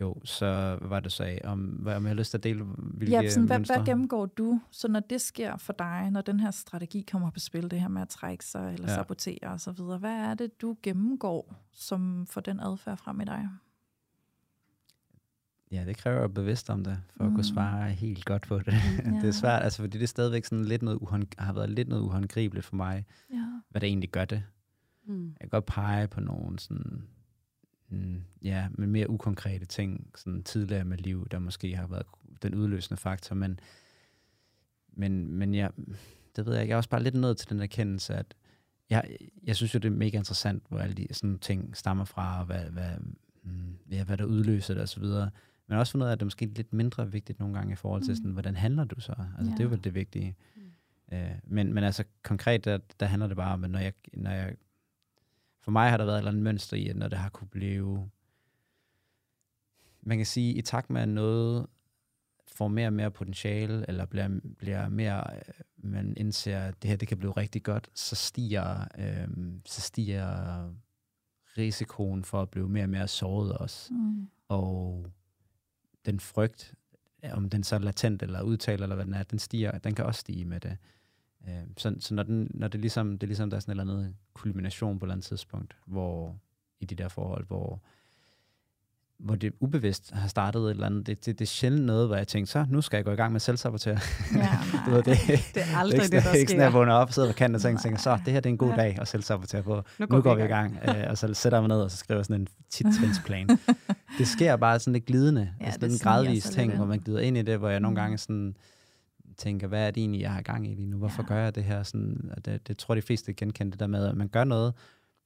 Jo, 0.00 0.20
så 0.24 0.76
hvad 0.80 0.88
var 0.88 1.00
det 1.00 1.12
så 1.12 1.22
af? 1.24 1.40
Om, 1.44 1.58
hvad, 1.60 1.96
om 1.96 2.02
jeg 2.04 2.10
har 2.10 2.14
lyst 2.14 2.30
til 2.30 2.38
at 2.38 2.44
dele, 2.44 2.64
hvilke 2.64 3.14
Ja, 3.22 3.28
sådan, 3.30 3.46
hvad, 3.46 3.58
mønstre? 3.58 3.76
hvad 3.76 3.86
gennemgår 3.86 4.26
du, 4.26 4.60
så 4.70 4.88
når 4.88 5.00
det 5.00 5.20
sker 5.20 5.56
for 5.56 5.72
dig, 5.72 6.08
når 6.10 6.20
den 6.20 6.40
her 6.40 6.50
strategi 6.50 7.06
kommer 7.10 7.30
på 7.30 7.40
spil, 7.40 7.70
det 7.70 7.80
her 7.80 7.88
med 7.88 8.02
at 8.02 8.08
trække 8.08 8.44
sig 8.44 8.72
eller. 8.74 8.88
Ja. 8.90 8.94
sabotere 8.94 9.48
osv., 9.48 9.82
hvad 9.98 10.10
er 10.12 10.34
det, 10.34 10.60
du 10.60 10.76
gennemgår, 10.82 11.54
som 11.72 12.26
får 12.30 12.40
den 12.40 12.60
adfærd 12.60 12.96
frem 12.98 13.20
i 13.20 13.24
dig? 13.24 13.48
Ja, 15.72 15.84
det 15.86 15.96
kræver 15.96 16.24
at 16.24 16.34
bevidst 16.34 16.70
om 16.70 16.84
det, 16.84 16.98
for 17.16 17.22
mm. 17.24 17.26
at 17.26 17.30
Mm. 17.30 17.34
kunne 17.36 17.44
svare 17.44 17.90
helt 17.90 18.24
godt 18.24 18.42
på 18.42 18.58
det. 18.58 18.66
Ja. 19.04 19.10
det 19.10 19.24
er 19.24 19.30
svært, 19.32 19.62
altså, 19.62 19.82
fordi 19.82 19.98
det 19.98 20.02
er 20.04 20.08
stadigvæk 20.08 20.44
sådan 20.44 20.64
lidt 20.64 20.82
noget 20.82 20.98
uhånd, 20.98 21.26
har 21.38 21.52
været 21.52 21.70
lidt 21.70 21.88
noget 21.88 22.02
uhåndgribeligt 22.02 22.66
for 22.66 22.76
mig, 22.76 23.04
Ja. 23.32 23.60
hvad 23.70 23.80
det 23.80 23.86
egentlig 23.86 24.10
gør 24.10 24.24
det. 24.24 24.42
Mm. 25.06 25.26
Jeg 25.28 25.36
kan 25.40 25.48
godt 25.48 25.66
pege 25.66 26.08
på 26.08 26.20
nogle 26.20 26.58
sådan, 26.58 27.02
mm, 27.88 28.22
ja, 28.42 28.68
men 28.74 28.90
mere 28.90 29.10
ukonkrete 29.10 29.64
ting, 29.66 30.10
sådan 30.16 30.42
tidligere 30.42 30.84
med 30.84 30.98
liv, 30.98 31.26
der 31.30 31.38
måske 31.38 31.76
har 31.76 31.86
været 31.86 32.06
den 32.42 32.54
udløsende 32.54 33.00
faktor, 33.00 33.34
men, 33.34 33.60
men, 34.92 35.32
men 35.34 35.54
jeg, 35.54 35.70
det 36.36 36.46
ved 36.46 36.52
jeg 36.52 36.62
ikke, 36.62 36.70
jeg 36.70 36.74
er 36.74 36.78
også 36.78 36.90
bare 36.90 37.02
lidt 37.02 37.14
nået 37.14 37.36
til 37.36 37.48
den 37.50 37.60
erkendelse, 37.60 38.14
at 38.14 38.34
jeg, 38.90 39.16
jeg 39.42 39.56
synes 39.56 39.74
jo, 39.74 39.78
det 39.78 39.92
er 39.92 39.96
mega 39.96 40.16
interessant, 40.18 40.62
hvor 40.68 40.78
alle 40.78 40.94
de 40.94 41.06
sådan 41.14 41.38
ting 41.38 41.76
stammer 41.76 42.04
fra, 42.04 42.40
og 42.40 42.46
hvad, 42.46 42.64
hvad, 42.70 42.90
mm, 43.42 43.76
ja, 43.90 44.04
hvad 44.04 44.16
der 44.16 44.24
udløser 44.24 44.74
det 44.74 44.82
osv., 44.82 45.04
men 45.66 45.78
også 45.78 45.90
fundet 45.92 46.04
ud 46.06 46.08
af, 46.08 46.12
at 46.12 46.20
det 46.20 46.22
er 46.22 46.26
måske 46.26 46.46
lidt 46.46 46.72
mindre 46.72 47.12
vigtigt 47.12 47.38
nogle 47.38 47.54
gange 47.54 47.72
i 47.72 47.76
forhold 47.76 48.02
til, 48.02 48.12
Mm. 48.12 48.16
sådan, 48.16 48.30
hvordan 48.30 48.56
handler 48.56 48.84
du 48.84 49.00
så? 49.00 49.12
Altså, 49.38 49.52
det 49.52 49.60
er 49.60 49.64
Ja. 49.64 49.70
vel 49.70 49.84
det 49.84 49.94
vigtige. 49.94 50.36
Mm. 50.56 51.16
Øh, 51.16 51.30
men, 51.44 51.72
men 51.74 51.84
altså 51.84 52.04
konkret, 52.22 52.64
der, 52.64 52.78
der 53.00 53.06
handler 53.06 53.26
det 53.28 53.36
bare 53.36 53.52
om, 53.52 53.64
at 53.64 53.70
når 53.70 53.78
jeg, 53.78 53.92
når 54.14 54.30
jeg... 54.30 54.56
For 55.60 55.70
mig 55.70 55.90
har 55.90 55.96
der 55.96 56.04
været 56.04 56.16
et 56.16 56.18
eller 56.18 56.30
andet 56.30 56.42
mønster 56.44 56.76
i, 56.76 56.88
at 56.88 56.96
når 56.96 57.08
det 57.08 57.18
har 57.18 57.28
kunne 57.28 57.48
blive... 57.48 58.10
Man 60.02 60.16
kan 60.16 60.26
sige, 60.26 60.54
i 60.54 60.62
takt 60.62 60.90
med, 60.90 61.00
at 61.02 61.08
noget 61.08 61.66
får 62.48 62.68
mere 62.68 62.86
og 62.86 62.92
mere 62.92 63.10
potentiale, 63.10 63.84
eller 63.88 64.06
bliver, 64.06 64.40
bliver 64.58 64.88
mere, 64.88 65.36
øh, 65.36 65.42
man 65.76 66.14
indser, 66.16 66.58
at 66.60 66.82
det 66.82 66.90
her 66.90 66.96
det 66.96 67.08
kan 67.08 67.18
blive 67.18 67.32
rigtig 67.32 67.62
godt, 67.62 67.88
så 67.94 68.16
stiger, 68.16 68.80
øh, 68.98 69.28
så 69.64 69.80
stiger 69.80 70.28
risikoen 71.58 72.24
for 72.24 72.42
at 72.42 72.50
blive 72.50 72.68
mere 72.68 72.84
og 72.84 72.90
mere 72.90 73.08
såret 73.08 73.52
også 73.52 73.94
Mm. 73.94 74.28
og 74.48 75.06
den 76.06 76.20
frygt, 76.20 76.74
øh, 77.24 77.30
om 77.32 77.50
den 77.50 77.62
så 77.62 77.74
er 77.74 77.78
latent 77.80 78.22
eller 78.22 78.42
udtaler, 78.42 78.82
eller 78.82 78.96
hvad 78.96 79.06
den 79.06 79.14
er, 79.14 79.22
den 79.22 79.38
stiger, 79.38 79.78
den 79.78 79.94
kan 79.94 80.04
også 80.04 80.20
stige 80.20 80.44
med 80.44 80.60
det. 80.60 80.76
Øh, 81.48 81.62
Så, 81.76 81.96
så 82.00 82.14
når, 82.14 82.22
den, 82.22 82.50
når 82.54 82.68
det, 82.68 82.80
ligesom, 82.80 83.18
det 83.18 83.28
ligesom, 83.28 83.50
der 83.50 83.56
er 83.56 83.60
sådan 83.60 83.76
en 83.76 83.80
eller 83.80 83.94
anden 83.94 84.16
kulmination 84.34 84.98
på 84.98 85.04
et 85.04 85.06
eller 85.06 85.14
andet 85.14 85.26
tidspunkt, 85.26 85.76
hvor 85.86 86.38
i 86.80 86.84
de 86.84 86.94
der 86.94 87.08
forhold, 87.08 87.46
hvor, 87.46 87.82
hvor 89.18 89.34
det 89.34 89.52
ubevidst 89.60 90.10
har 90.14 90.28
startet 90.28 90.60
et 90.62 90.70
eller 90.70 90.86
andet, 90.86 91.06
det, 91.06 91.26
det, 91.26 91.38
det 91.38 91.44
er 91.44 91.48
sjældent 91.48 91.84
noget, 91.86 92.06
hvor 92.06 92.16
jeg 92.16 92.28
tænkte, 92.28 92.52
så 92.52 92.66
nu 92.70 92.80
skal 92.82 92.96
jeg 92.96 93.04
gå 93.04 93.10
i 93.10 93.16
gang 93.16 93.32
med 93.32 93.40
selvsabotere. 93.40 93.98
Ja, 94.36 94.48
du 94.86 94.90
ved, 94.90 95.02
det, 95.02 95.06
Det 95.06 95.30
er 95.34 95.36
det 95.54 95.64
aldrig 95.76 95.98
det, 95.98 96.04
ikke, 96.04 96.16
der 96.16 96.22
sådan- 96.22 96.38
ikke 96.40 96.50
sådan, 96.50 96.60
at 96.60 96.64
jeg 96.64 96.70
sker. 96.70 96.78
vågner 96.78 96.92
op, 96.92 97.12
sidder 97.12 97.28
på 97.28 97.34
kanten 97.36 97.54
og 97.54 97.60
tænker, 97.60 97.76
Nej. 97.78 97.82
tænker, 97.82 97.98
så 97.98 98.18
det 98.24 98.32
her 98.32 98.40
det 98.40 98.48
er 98.48 98.52
en 98.52 98.58
god 98.58 98.70
Ja. 98.70 98.76
dag 98.76 98.98
at 99.00 99.08
selvsabotere 99.08 99.62
på. 99.62 99.82
Nu 99.98 100.06
Nu 100.10 100.20
går 100.20 100.34
vi 100.34 100.42
i 100.42 100.46
gang. 100.46 100.78
Øh, 100.88 101.04
og 101.08 101.18
så 101.18 101.34
sætter 101.34 101.58
jeg 101.58 101.62
mig 101.62 101.68
ned, 101.68 101.82
og 101.82 101.90
så 101.90 101.96
skriver 101.96 102.22
sådan 102.22 102.40
en 102.40 102.46
tit-trinsplan. 102.70 103.48
det 104.18 104.28
sker 104.28 104.56
bare 104.56 104.78
sådan 104.78 104.92
lidt 104.92 105.06
glidende. 105.06 105.50
Ja, 105.60 105.64
altså, 105.64 105.78
det 105.80 105.90
det 105.90 106.02
er 106.04 106.10
en 106.10 106.12
gradvis 106.24 106.44
ting, 106.44 106.66
lidt 106.66 106.76
hvor 106.78 106.86
man 106.86 106.98
glider 106.98 107.20
ind 107.20 107.36
i 107.38 107.42
det, 107.42 107.58
hvor 107.58 107.68
jeg 107.68 107.80
nogle 107.80 107.92
Mm. 107.92 107.96
gange 108.00 108.18
sådan 108.18 108.56
tænker, 109.38 109.66
hvad 109.66 109.86
er 109.86 109.90
det 109.90 110.00
egentlig, 110.00 110.20
jeg 110.20 110.32
har 110.32 110.42
gang 110.42 110.66
i 110.70 110.74
lige 110.74 110.86
nu? 110.86 110.96
Hvorfor 110.98 111.22
ja. 111.22 111.28
gør 111.34 111.42
jeg 111.44 111.54
det 111.54 111.64
her? 111.64 111.82
Sådan, 111.82 112.30
og 112.36 112.44
det, 112.44 112.68
det 112.68 112.78
tror 112.78 112.94
jeg, 112.94 113.02
de 113.02 113.06
fleste 113.06 113.32
genkender 113.32 113.70
det 113.70 113.80
der 113.80 113.86
med, 113.86 114.06
at 114.06 114.16
man 114.16 114.28
gør 114.28 114.44
noget, 114.44 114.74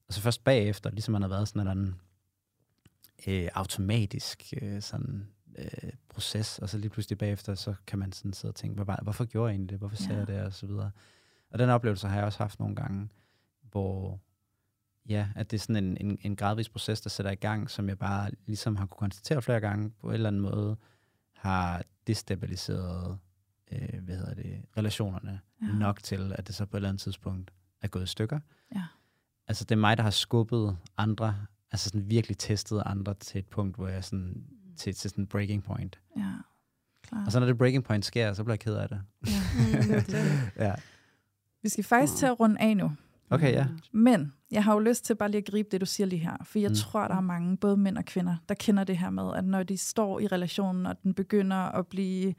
og 0.08 0.14
så 0.14 0.20
først 0.20 0.44
bagefter, 0.44 0.90
ligesom 0.90 1.12
man 1.12 1.22
har 1.22 1.28
været 1.28 1.48
sådan 1.48 1.60
en 1.60 1.68
eller 1.68 1.70
anden 1.82 1.94
øh, 3.26 3.48
automatisk 3.54 4.54
øh, 4.62 4.82
sådan, 4.82 5.28
øh, 5.58 5.90
proces, 6.08 6.58
og 6.58 6.68
så 6.68 6.78
lige 6.78 6.90
pludselig 6.90 7.18
bagefter, 7.18 7.54
så 7.54 7.74
kan 7.86 7.98
man 7.98 8.12
sådan 8.12 8.32
sidde 8.32 8.50
og 8.52 8.56
tænke, 8.56 8.86
var- 8.86 9.00
hvorfor 9.02 9.24
gjorde 9.24 9.48
jeg 9.48 9.54
egentlig 9.54 9.70
det? 9.70 9.78
Hvorfor 9.78 9.96
sagde 9.96 10.12
Ja. 10.14 10.18
jeg 10.18 10.26
det? 10.26 10.40
Og 10.40 10.52
så 10.52 10.66
videre. 10.66 10.90
Og 11.50 11.58
den 11.58 11.68
oplevelse 11.70 12.08
har 12.08 12.16
jeg 12.16 12.24
også 12.24 12.38
haft 12.38 12.60
nogle 12.60 12.76
gange, 12.76 13.08
hvor 13.70 14.20
ja, 15.08 15.28
at 15.36 15.50
det 15.50 15.56
er 15.56 15.60
sådan 15.60 15.84
en, 15.84 15.96
en, 16.00 16.18
en 16.22 16.36
gradvis 16.36 16.68
proces, 16.68 17.00
der 17.00 17.10
sætter 17.10 17.32
i 17.32 17.34
gang, 17.34 17.70
som 17.70 17.88
jeg 17.88 17.98
bare 17.98 18.30
ligesom 18.46 18.76
har 18.76 18.86
kunne 18.86 18.98
konstatere 18.98 19.42
flere 19.42 19.60
gange, 19.60 19.90
på 19.90 20.06
en 20.08 20.14
eller 20.14 20.28
anden 20.28 20.42
måde 20.42 20.76
har 21.36 21.82
destabiliseret 22.06 23.18
øh, 23.72 24.02
hvad 24.04 24.16
hedder 24.16 24.34
det, 24.34 24.62
relationerne 24.76 25.40
ja. 25.62 25.66
nok 25.66 26.02
til, 26.02 26.32
at 26.38 26.46
det 26.46 26.54
så 26.54 26.66
på 26.66 26.76
et 26.76 26.78
eller 26.78 26.88
andet 26.88 27.00
tidspunkt 27.02 27.50
er 27.82 27.88
gået 27.88 28.02
i 28.02 28.06
stykker. 28.06 28.40
Ja. 28.74 28.82
Altså 29.48 29.64
det 29.64 29.72
er 29.74 29.80
mig, 29.80 29.96
der 29.96 30.02
har 30.02 30.10
skubbet 30.10 30.76
andre, 30.96 31.46
altså 31.72 31.88
sådan 31.88 32.10
virkelig 32.10 32.38
testet 32.38 32.82
andre 32.86 33.14
til 33.14 33.38
et 33.38 33.46
punkt, 33.46 33.76
hvor 33.76 33.88
jeg 33.88 34.04
sådan, 34.04 34.44
til, 34.76 34.94
til 34.94 35.10
sådan 35.10 35.24
en 35.24 35.28
breaking 35.28 35.62
point. 35.64 36.00
Ja, 36.16 36.22
klar. 37.02 37.24
Og 37.26 37.32
så 37.32 37.40
når 37.40 37.46
det 37.46 37.58
breaking 37.58 37.84
point 37.84 38.04
sker, 38.04 38.32
så 38.32 38.44
bliver 38.44 38.52
jeg 38.54 38.60
ked 38.60 38.74
af 38.74 38.88
det. 38.88 39.00
ja. 40.66 40.74
Vi 41.62 41.68
skal 41.68 41.84
faktisk 41.84 42.16
til 42.16 42.26
at 42.26 42.40
runde 42.40 42.60
af 42.60 42.76
nu. 42.76 42.92
Okay, 43.30 43.52
ja. 43.52 43.66
Men 43.92 44.32
jeg 44.50 44.64
har 44.64 44.72
jo 44.72 44.78
lyst 44.78 45.04
til 45.04 45.14
bare 45.14 45.30
lige 45.30 45.38
at 45.38 45.44
gribe 45.50 45.68
det, 45.72 45.80
du 45.80 45.86
siger 45.86 46.06
lige 46.06 46.18
her. 46.20 46.36
For 46.44 46.58
jeg 46.58 46.68
Mm. 46.68 46.72
mm. 46.72 46.76
tror, 46.76 47.08
der 47.08 47.14
er 47.16 47.20
mange, 47.20 47.56
både 47.56 47.76
mænd 47.76 47.98
og 47.98 48.04
kvinder, 48.04 48.36
der 48.48 48.54
kender 48.54 48.84
det 48.84 48.98
her 48.98 49.10
med, 49.10 49.34
at 49.36 49.44
når 49.44 49.62
de 49.62 49.78
står 49.78 50.20
i 50.20 50.26
relationen, 50.26 50.86
og 50.86 51.02
den 51.02 51.14
begynder 51.14 51.56
at 51.56 51.86
blive 51.86 52.34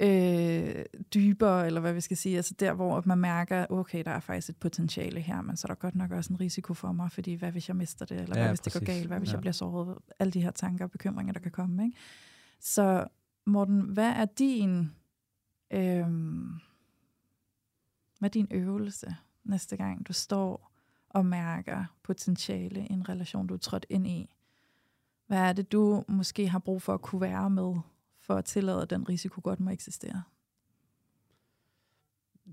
øh, 0.00 0.84
dybere, 1.14 1.66
eller 1.66 1.80
hvad 1.80 1.92
vi 1.92 2.00
skal 2.00 2.16
sige, 2.16 2.36
altså 2.36 2.54
der, 2.60 2.72
hvor 2.72 3.02
man 3.06 3.18
mærker, 3.18 3.66
okay, 3.70 4.04
der 4.04 4.10
er 4.10 4.20
faktisk 4.20 4.48
et 4.48 4.56
potentiale 4.56 5.20
her, 5.20 5.42
men 5.42 5.56
så 5.56 5.64
er 5.66 5.68
der 5.68 5.74
godt 5.74 5.94
nok 5.94 6.10
også 6.10 6.32
en 6.32 6.40
risiko 6.40 6.74
for 6.74 6.92
mig, 6.92 7.12
fordi 7.12 7.34
hvad 7.34 7.52
hvis 7.52 7.68
jeg 7.68 7.76
mister 7.76 8.04
det, 8.06 8.20
eller 8.20 8.36
Ja, 8.36 8.42
hvad 8.42 8.50
hvis 8.50 8.60
det 8.60 8.72
går 8.72 8.80
præcis. 8.80 8.94
galt, 8.94 9.06
hvad 9.06 9.18
hvis 9.18 9.28
Ja. 9.28 9.32
jeg 9.32 9.40
bliver 9.40 9.52
såret, 9.52 9.98
alle 10.18 10.30
de 10.30 10.40
her 10.42 10.50
tanker 10.50 10.84
og 10.84 10.90
bekymringer, 10.90 11.32
der 11.32 11.40
kan 11.40 11.50
komme. 11.52 11.84
Ikke? 11.84 11.96
Så 12.60 13.06
Morten, 13.46 13.80
hvad 13.80 14.10
er 14.12 14.24
din, 14.24 14.90
øh, 15.70 16.06
hvad 18.18 18.28
er 18.28 18.32
din 18.32 18.48
øvelse 18.50 19.16
næste 19.44 19.76
gang, 19.76 20.08
du 20.08 20.12
står 20.12 20.72
og 21.08 21.26
mærker 21.26 21.84
potentiale 22.02 22.80
i 22.86 22.92
en 22.92 23.08
relation, 23.08 23.46
du 23.46 23.54
er 23.54 23.58
trådt 23.58 23.86
ind 23.90 24.06
i? 24.06 24.28
Hvad 25.26 25.38
er 25.38 25.52
det, 25.52 25.72
du 25.72 26.04
måske 26.08 26.48
har 26.48 26.58
brug 26.58 26.82
for 26.82 26.94
at 26.94 27.02
kunne 27.02 27.20
være 27.20 27.50
med, 27.50 27.74
for 28.26 28.34
at 28.34 28.44
tillade, 28.44 28.82
at 28.82 28.90
den 28.90 29.08
risiko 29.08 29.40
godt 29.44 29.60
må 29.60 29.70
eksistere? 29.70 30.22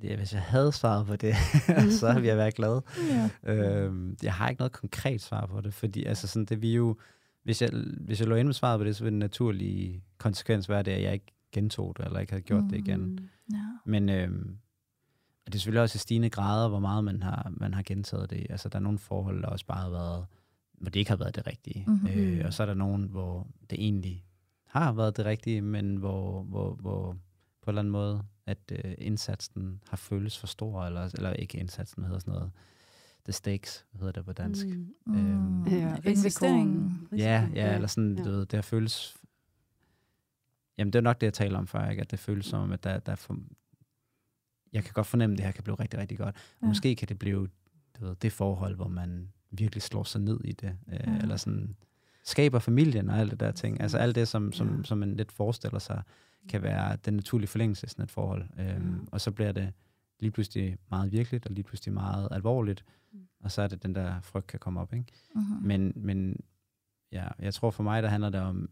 ja. 0.04 0.16
Hvis 0.16 0.34
jeg 0.34 0.42
havde 0.42 0.72
svaret 0.72 1.08
på 1.08 1.16
det, 1.16 1.36
så 2.00 2.14
ville 2.14 2.28
jeg 2.28 2.38
være 2.38 2.52
glad. 2.52 2.82
Ja. 3.10 3.54
Øhm, 3.54 4.18
jeg 4.24 4.34
har 4.34 4.50
ikke 4.50 4.60
noget 4.60 4.72
konkret 4.72 5.22
svar 5.22 5.46
på 5.46 5.62
det, 5.62 5.74
fordi 5.74 6.04
altså 6.04 6.28
sådan, 6.28 6.46
det 6.46 6.62
vi 6.62 6.74
jo, 6.74 6.98
hvis 7.44 7.62
jeg, 7.62 7.70
hvis 8.00 8.20
jeg 8.20 8.28
lå 8.28 8.36
ind 8.36 8.48
med 8.48 8.54
svaret 8.54 8.80
på 8.80 8.84
det, 8.84 8.96
så 8.96 9.04
ville 9.04 9.12
den 9.12 9.20
naturlige 9.20 10.04
konsekvens 10.18 10.70
være 10.70 10.84
det, 10.84 10.92
at 10.92 11.02
jeg 11.02 11.14
ikke 11.14 11.34
gentog 11.52 11.98
det, 11.98 12.06
eller 12.06 12.20
ikke 12.20 12.34
havde 12.34 12.44
gjort 12.44 12.64
mm. 12.64 12.70
det 12.70 12.78
igen. 12.78 13.00
Mm. 13.00 13.30
Ja. 13.54 13.64
Men 13.86 14.10
øhm, 14.10 14.58
og 15.46 15.54
det 15.54 15.56
er 15.56 15.60
selvfølgelig 15.60 15.82
også 15.82 15.96
i 15.96 16.00
stigende 16.00 16.30
grader, 16.30 16.70
hvor 16.70 16.80
meget 16.80 17.04
man 17.04 17.24
har, 17.24 17.54
man 17.58 17.74
har 17.74 17.84
gentaget 17.84 18.30
det. 18.30 18.48
Altså, 18.50 18.70
der 18.70 18.76
er 18.76 18.84
nogle 18.84 19.00
forhold, 19.00 19.42
der 19.42 19.48
også 19.48 19.66
bare 19.66 19.82
har 19.82 19.90
været, 19.90 20.26
hvor 20.74 20.90
det 20.90 21.00
ikke 21.00 21.12
har 21.12 21.18
været 21.18 21.36
det 21.36 21.48
rigtige. 21.48 21.86
Mhm. 21.88 22.08
Øh, 22.08 22.46
og 22.46 22.54
så 22.54 22.64
er 22.64 22.68
der 22.68 22.74
nogen, 22.74 23.04
hvor 23.04 23.48
det 23.70 23.80
egentlig 23.80 24.26
har 24.82 24.92
været 24.94 25.18
det 25.18 25.26
rigtige, 25.26 25.62
men 25.62 25.96
hvor, 25.96 26.44
hvor, 26.44 26.74
hvor 26.76 27.12
på 27.62 27.70
en 27.70 27.72
eller 27.72 27.82
anden 27.82 27.92
måde, 27.92 28.24
at 28.46 28.58
øh, 28.72 28.94
indsatsen 28.98 29.82
har 29.90 29.98
føltes 29.98 30.40
for 30.40 30.48
stor, 30.48 30.84
eller, 30.86 31.10
eller 31.14 31.34
ikke 31.34 31.58
indsatsen, 31.58 32.02
hvad 32.02 32.08
hedder 32.08 32.20
sådan 32.20 32.34
noget, 32.34 32.52
the 33.26 33.34
stakes, 33.34 33.86
hvad 33.92 34.00
hedder 34.00 34.12
det 34.12 34.26
på 34.26 34.34
dansk. 34.34 34.66
Mm. 34.66 34.96
Mm. 35.06 35.16
Øhm, 35.18 35.68
Ja, 35.68 35.96
Investeringen. 36.06 37.08
Ja, 37.18 37.50
ja, 37.56 37.76
eller 37.76 37.88
sådan, 37.88 38.18
ja. 38.18 38.24
du 38.24 38.30
ved, 38.30 38.40
det 38.46 38.54
har 38.54 38.62
føles... 38.62 39.18
Jamen, 40.78 40.94
det 40.94 41.00
er 41.00 41.04
nok 41.04 41.22
det, 41.22 41.28
jeg 41.28 41.34
taler 41.34 41.58
om 41.58 41.68
før, 41.68 41.90
ikke? 41.90 42.02
at 42.02 42.12
det 42.12 42.20
føles 42.20 42.46
som, 42.46 42.62
om, 42.62 42.72
at 42.72 42.84
der, 42.84 43.00
der 43.00 43.12
er 43.12 43.16
for... 43.16 43.38
Jeg 44.74 44.84
kan 44.84 44.94
godt 44.94 45.08
fornemme, 45.08 45.34
at 45.34 45.38
det 45.38 45.46
her 45.46 45.52
kan 45.52 45.64
blive 45.64 45.76
rigtig, 45.80 46.00
rigtig 46.00 46.18
godt. 46.18 46.36
Ja. 46.62 46.68
måske 46.68 46.96
kan 46.96 47.08
det 47.08 47.20
blive 47.20 47.48
du 48.00 48.06
ved, 48.06 48.16
det 48.16 48.32
forhold, 48.32 48.76
hvor 48.76 48.88
man 48.88 49.30
virkelig 49.52 49.82
slår 49.82 50.04
sig 50.04 50.22
ned 50.22 50.40
i 50.46 50.52
det, 50.52 50.78
øh, 50.88 51.00
Ja. 51.08 51.18
eller 51.18 51.38
sådan 51.38 51.76
skaber 52.24 52.60
familien 52.60 53.10
og 53.10 53.18
alt 53.18 53.32
det 53.32 53.40
der 53.40 53.52
ting. 53.52 53.82
Altså 53.82 53.98
alt 53.98 54.16
det, 54.16 54.28
som, 54.28 54.52
som, 54.52 54.78
Ja. 54.78 54.84
som 54.84 54.98
man 54.98 55.16
lidt 55.16 55.32
forestiller 55.32 55.80
sig, 55.80 56.04
kan 56.50 56.64
være 56.64 56.98
den 57.06 57.14
naturlige 57.14 57.48
forlængelse 57.48 57.86
af 57.86 57.90
sådan 57.90 58.04
et 58.04 58.12
forhold. 58.12 58.44
Øhm, 58.60 58.94
Ja. 58.94 58.98
Og 59.12 59.22
så 59.22 59.32
bliver 59.32 59.52
det 59.52 59.74
lige 60.20 60.32
pludselig 60.32 60.78
meget 60.90 61.12
virkeligt, 61.12 61.46
og 61.46 61.52
lige 61.52 61.64
pludselig 61.64 61.94
meget 61.94 62.28
alvorligt, 62.32 62.86
Mm. 63.12 63.20
og 63.44 63.52
så 63.52 63.62
er 63.62 63.68
det 63.68 63.84
den 63.84 63.96
der 63.96 64.22
frygt 64.22 64.48
kan 64.48 64.60
komme 64.60 64.80
op, 64.82 64.94
ikke? 64.94 65.06
Mm-hmm. 65.36 65.68
Men, 65.68 65.94
men 65.96 66.40
ja, 67.12 67.28
jeg 67.40 67.54
tror 67.54 67.72
for 67.72 67.84
mig, 67.84 68.04
der 68.04 68.10
handler 68.10 68.30
det 68.30 68.42
om, 68.42 68.70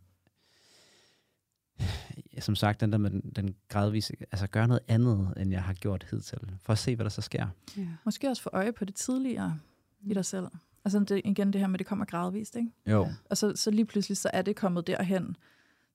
som 2.40 2.56
sagt, 2.56 2.82
den 2.82 2.92
der 2.92 2.98
med 2.98 3.10
den, 3.10 3.22
den 3.36 3.56
gradvise, 3.70 4.14
altså 4.32 4.48
gøre 4.48 4.68
noget 4.68 4.82
andet, 4.88 5.34
end 5.38 5.52
jeg 5.52 5.64
har 5.64 5.74
gjort 5.74 6.08
hidtil, 6.12 6.40
for 6.62 6.74
at 6.74 6.80
se, 6.80 6.96
hvad 6.96 7.04
der 7.04 7.10
så 7.10 7.22
sker. 7.22 7.48
Ja. 7.78 7.88
Måske 8.06 8.30
også 8.30 8.42
få 8.42 8.50
øje 8.54 8.74
på 8.74 8.86
det 8.86 8.96
tidligere 8.96 9.60
i 10.02 10.14
dig 10.14 10.26
selv. 10.26 10.48
Altså 10.86 11.00
det, 11.00 11.22
igen 11.26 11.54
det 11.54 11.62
her 11.62 11.68
med, 11.68 11.76
at 11.76 11.80
det 11.80 11.88
kommer 11.88 12.06
gradvist, 12.06 12.56
ikke? 12.56 12.70
Jo. 12.88 13.08
Og 13.30 13.38
så, 13.38 13.54
så 13.56 13.72
lige 13.72 13.86
pludselig, 13.86 14.18
så 14.18 14.30
er 14.34 14.42
det 14.42 14.56
kommet 14.56 14.88
derhen 14.88 15.36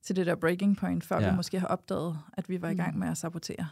til 0.02 0.16
det 0.16 0.26
der 0.26 0.34
breaking 0.34 0.76
point, 0.76 1.04
før 1.04 1.16
ja. 1.16 1.22
Ja. 1.24 1.30
vi 1.30 1.36
måske 1.36 1.60
har 1.60 1.66
opdaget, 1.66 2.18
at 2.32 2.48
vi 2.48 2.62
var 2.62 2.68
i 2.68 2.74
gang 2.74 2.94
Mm. 2.94 3.00
med 3.00 3.08
at 3.08 3.16
sabotere. 3.18 3.68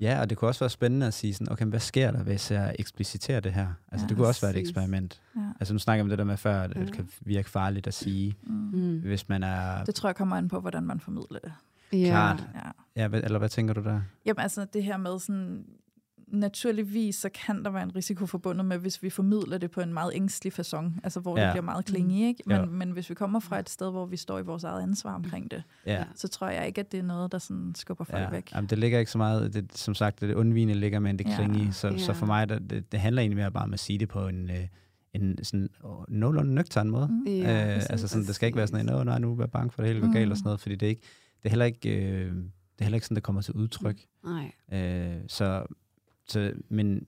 Ja, 0.00 0.20
og 0.20 0.30
det 0.30 0.38
kunne 0.38 0.48
også 0.48 0.60
være 0.60 0.70
spændende 0.70 1.06
at 1.06 1.14
sige 1.14 1.34
sådan, 1.34 1.52
okay, 1.52 1.66
hvad 1.66 1.80
sker 1.80 2.10
der, 2.10 2.22
hvis 2.22 2.50
jeg 2.50 2.76
ekspliciterer 2.78 3.40
det 3.40 3.52
her? 3.52 3.66
Altså, 3.92 4.04
Ja, 4.04 4.08
det 4.08 4.16
kunne 4.16 4.26
også 4.26 4.40
være 4.40 4.50
et 4.50 4.54
præcis. 4.54 4.68
eksperiment. 4.68 5.20
Ja. 5.36 5.40
Altså, 5.60 5.74
nu 5.74 5.78
snakker 5.78 5.98
jeg 5.98 6.02
om 6.04 6.08
det 6.08 6.18
der 6.18 6.24
med 6.24 6.36
før, 6.36 6.62
at 6.62 6.74
Ja. 6.76 6.80
det 6.80 6.92
kan 6.92 7.08
virke 7.20 7.50
farligt 7.50 7.86
at 7.86 7.94
sige, 7.94 8.34
Mm. 8.42 8.98
Hvis 9.00 9.28
man 9.28 9.42
er... 9.42 9.84
Det 9.84 9.94
tror 9.94 10.08
jeg 10.08 10.16
kommer 10.16 10.36
an 10.36 10.48
på, 10.48 10.60
hvordan 10.60 10.82
man 10.82 11.00
formidler 11.00 11.38
det. 11.44 11.52
Ja. 11.92 12.06
Klart. 12.10 12.44
Ja. 12.54 12.70
Ja, 13.02 13.08
hvad, 13.08 13.20
eller 13.24 13.38
hvad 13.38 13.48
tænker 13.48 13.74
du 13.74 13.82
der? 13.82 14.00
Jamen 14.24 14.40
altså 14.40 14.64
det 14.72 14.84
her 14.84 14.96
med 14.96 15.18
sådan, 15.18 15.64
naturligvis 16.34 17.14
så 17.16 17.28
kan 17.46 17.64
der 17.64 17.70
være 17.70 17.82
en 17.82 17.96
risiko 17.96 18.26
forbundet 18.26 18.64
med, 18.66 18.78
hvis 18.78 19.02
vi 19.02 19.10
formidler 19.10 19.58
det 19.58 19.70
på 19.70 19.80
en 19.80 19.92
meget 19.94 20.12
ængstelig 20.14 20.52
façon, 20.60 20.92
altså 21.04 21.20
hvor 21.20 21.36
ja. 21.38 21.42
det 21.42 21.46
Ja. 21.48 21.52
bliver 21.52 21.64
meget 21.64 21.84
klinge, 21.84 22.28
ikke? 22.28 22.42
Men, 22.46 22.56
Ja. 22.56 22.64
men 22.64 22.90
hvis 22.90 23.10
vi 23.10 23.14
kommer 23.14 23.40
fra 23.40 23.58
et 23.58 23.68
sted, 23.70 23.90
hvor 23.90 24.06
vi 24.06 24.16
står 24.16 24.38
i 24.38 24.42
vores 24.42 24.64
eget 24.64 24.82
ansvar 24.82 25.14
omkring 25.14 25.50
det, 25.50 25.62
Ja. 25.86 26.04
så 26.14 26.28
tror 26.28 26.48
jeg 26.48 26.66
ikke, 26.66 26.80
at 26.80 26.92
det 26.92 26.98
er 27.00 27.04
noget, 27.04 27.32
der 27.32 27.38
sådan 27.38 27.72
skubber 27.74 28.04
folk 28.04 28.22
Ja, 28.22 28.30
væk. 28.30 28.52
jamen, 28.54 28.70
det 28.70 28.78
ligger 28.78 28.98
ikke 28.98 29.10
så 29.10 29.18
meget, 29.18 29.54
det, 29.54 29.78
som 29.78 29.94
sagt, 29.94 30.20
det 30.20 30.34
undvigende 30.34 30.74
ligger 30.74 30.98
med 30.98 31.14
det 31.14 31.26
Ja, 31.26 31.36
klinge 31.36 31.68
i, 31.68 31.72
så, 31.72 31.88
ja. 31.88 31.98
så 31.98 32.12
for 32.12 32.26
mig, 32.26 32.48
der, 32.48 32.58
det, 32.58 32.92
det 32.92 33.00
handler 33.00 33.22
egentlig 33.22 33.36
mere 33.36 33.50
bare 33.52 33.64
om 33.64 33.72
at 33.72 33.80
sige 33.80 33.98
det 33.98 34.08
på 34.08 34.28
en, 34.28 34.50
øh, 34.50 34.66
en 35.12 35.44
sådan 35.44 35.68
nogenlunde 36.08 36.54
nøgtern 36.54 36.90
måde. 36.90 37.08
Mm. 37.08 37.24
Ja, 37.26 37.76
øh, 37.76 37.82
altså 37.90 38.08
sådan, 38.08 38.26
det 38.26 38.34
skal 38.34 38.46
ikke 38.46 38.56
være 38.56 38.66
sådan 38.66 38.88
en, 38.88 38.94
åh 38.94 39.04
nej, 39.04 39.18
nu 39.18 39.32
er 39.32 39.36
jeg 39.42 39.50
bange 39.50 39.70
for, 39.70 39.82
at 39.82 39.86
det 39.88 39.94
hele 39.94 40.06
går 40.06 40.12
galt 40.12 40.30
og 40.30 40.36
sådan 40.36 40.46
noget, 40.46 40.60
fordi 40.60 40.74
det 40.74 40.86
er, 40.86 40.90
ikke, 40.90 41.02
det 41.42 41.44
er 41.44 41.50
heller 41.50 41.64
ikke, 41.64 41.88
øh, 42.08 42.32
det 42.34 42.80
er 42.80 42.84
heller 42.84 42.96
ikke 42.96 43.06
sådan, 43.06 43.14
det 43.14 43.22
kommer 43.22 43.42
til 43.42 43.54
udtryk. 43.54 44.00
Nej. 44.24 44.52
Øh, 44.72 45.16
så, 45.28 45.66
så, 46.28 46.52
men 46.68 47.06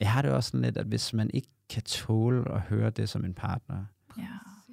jeg 0.00 0.12
har 0.12 0.22
det 0.22 0.30
også 0.30 0.50
sådan 0.50 0.62
lidt, 0.64 0.76
at 0.76 0.86
hvis 0.86 1.12
man 1.12 1.30
ikke 1.34 1.48
kan 1.70 1.82
tåle 1.82 2.52
at 2.52 2.60
høre 2.60 2.90
det 2.90 3.08
som 3.08 3.24
en 3.24 3.34
partner, 3.34 3.84
Ja. 4.18 4.24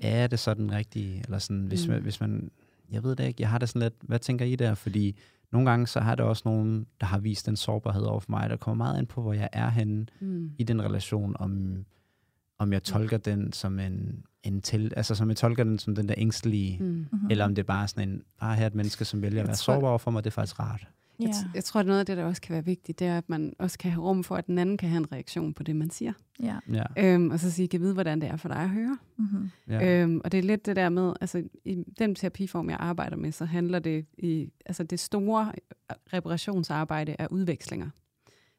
er 0.01 0.27
det 0.27 0.39
så 0.39 0.53
den 0.53 0.71
rigtige? 0.71 1.21
Eller 1.25 1.37
sådan, 1.37 1.61
hvis, 1.65 1.87
Mm. 1.87 1.93
man, 1.93 2.01
hvis 2.01 2.19
man, 2.19 2.51
jeg 2.91 3.03
ved 3.03 3.15
det 3.15 3.27
ikke, 3.27 3.41
jeg 3.41 3.49
har 3.49 3.57
det 3.57 3.69
sådan 3.69 3.81
lidt, 3.81 3.93
hvad 4.01 4.19
tænker 4.19 4.45
I 4.45 4.55
der? 4.55 4.73
Fordi 4.73 5.17
nogle 5.51 5.69
gange, 5.69 5.87
så 5.87 5.99
har 5.99 6.15
det 6.15 6.25
også 6.25 6.41
nogen, 6.45 6.85
der 6.99 7.05
har 7.05 7.19
vist 7.19 7.45
den 7.45 7.55
sårbarhed 7.55 8.01
over 8.03 8.19
for 8.19 8.31
mig, 8.31 8.49
der 8.49 8.55
kommer 8.57 8.85
meget 8.85 8.99
ind 8.99 9.07
på, 9.07 9.21
hvor 9.21 9.33
jeg 9.33 9.49
er 9.53 9.69
henne 9.69 10.05
Mm. 10.19 10.51
i 10.57 10.63
den 10.63 10.81
relation, 10.81 11.35
om, 11.39 11.85
om 12.59 12.73
jeg 12.73 12.83
tolker 12.83 13.17
den 13.17 13.53
som 13.53 13.79
en, 13.79 14.23
en 14.43 14.61
til, 14.61 14.93
altså 14.97 15.15
som 15.15 15.29
jeg 15.29 15.37
tolker 15.37 15.63
den 15.63 15.79
som 15.79 15.95
den 15.95 16.07
der 16.07 16.15
ængstelige, 16.17 16.77
mm. 16.79 16.85
Mm-hmm. 16.85 17.27
eller 17.31 17.45
om 17.45 17.55
det 17.55 17.61
er 17.61 17.67
bare 17.67 17.87
sådan 17.87 18.09
en, 18.09 18.23
ah, 18.39 18.55
her 18.57 18.63
er 18.63 18.67
et 18.67 18.75
menneske, 18.75 19.05
som 19.05 19.21
vælger 19.21 19.41
at 19.41 19.47
være 19.47 19.55
tror- 19.55 19.73
sårbar 19.73 19.87
over 19.89 19.97
for 19.97 20.11
mig, 20.11 20.23
det 20.23 20.29
er 20.29 20.33
faktisk 20.33 20.59
rart. 20.59 20.87
Ja. 21.21 21.27
Jeg, 21.27 21.35
t- 21.35 21.49
jeg 21.55 21.63
tror, 21.63 21.79
at 21.79 21.85
noget 21.85 21.99
af 21.99 22.05
det, 22.05 22.17
der 22.17 22.23
også 22.25 22.41
kan 22.41 22.53
være 22.53 22.65
vigtigt, 22.65 22.99
det 22.99 23.07
er, 23.07 23.17
at 23.17 23.29
man 23.29 23.53
også 23.59 23.77
kan 23.77 23.91
have 23.91 24.03
rum 24.03 24.23
for, 24.23 24.35
at 24.35 24.47
den 24.47 24.57
anden 24.57 24.77
kan 24.77 24.89
have 24.89 24.97
en 24.97 25.11
reaktion 25.11 25.53
på 25.53 25.63
det, 25.63 25.75
man 25.75 25.89
siger. 25.89 26.13
ja. 26.43 26.55
Ja, 26.73 26.83
Øhm, 26.97 27.29
og 27.31 27.39
så 27.39 27.51
sige, 27.51 27.67
kan 27.67 27.81
vide, 27.81 27.93
hvordan 27.93 28.21
det 28.21 28.29
er 28.29 28.35
for 28.37 28.47
dig 28.47 28.57
at 28.57 28.69
høre. 28.69 28.97
Mm-hmm. 29.17 29.49
ja. 29.67 30.01
Øhm, 30.03 30.21
og 30.23 30.31
det 30.31 30.37
er 30.37 30.41
lidt 30.43 30.65
det 30.65 30.75
der 30.75 30.89
med, 30.89 31.13
altså 31.21 31.43
i 31.65 31.83
den 31.99 32.15
terapiform, 32.15 32.69
jeg 32.69 32.77
arbejder 32.79 33.17
med, 33.17 33.31
så 33.31 33.45
handler 33.45 33.79
det 33.79 34.05
i, 34.17 34.49
altså 34.65 34.83
det 34.83 34.99
store 34.99 35.51
reparationsarbejde 36.13 37.15
er 37.19 37.27
udvekslinger. 37.31 37.89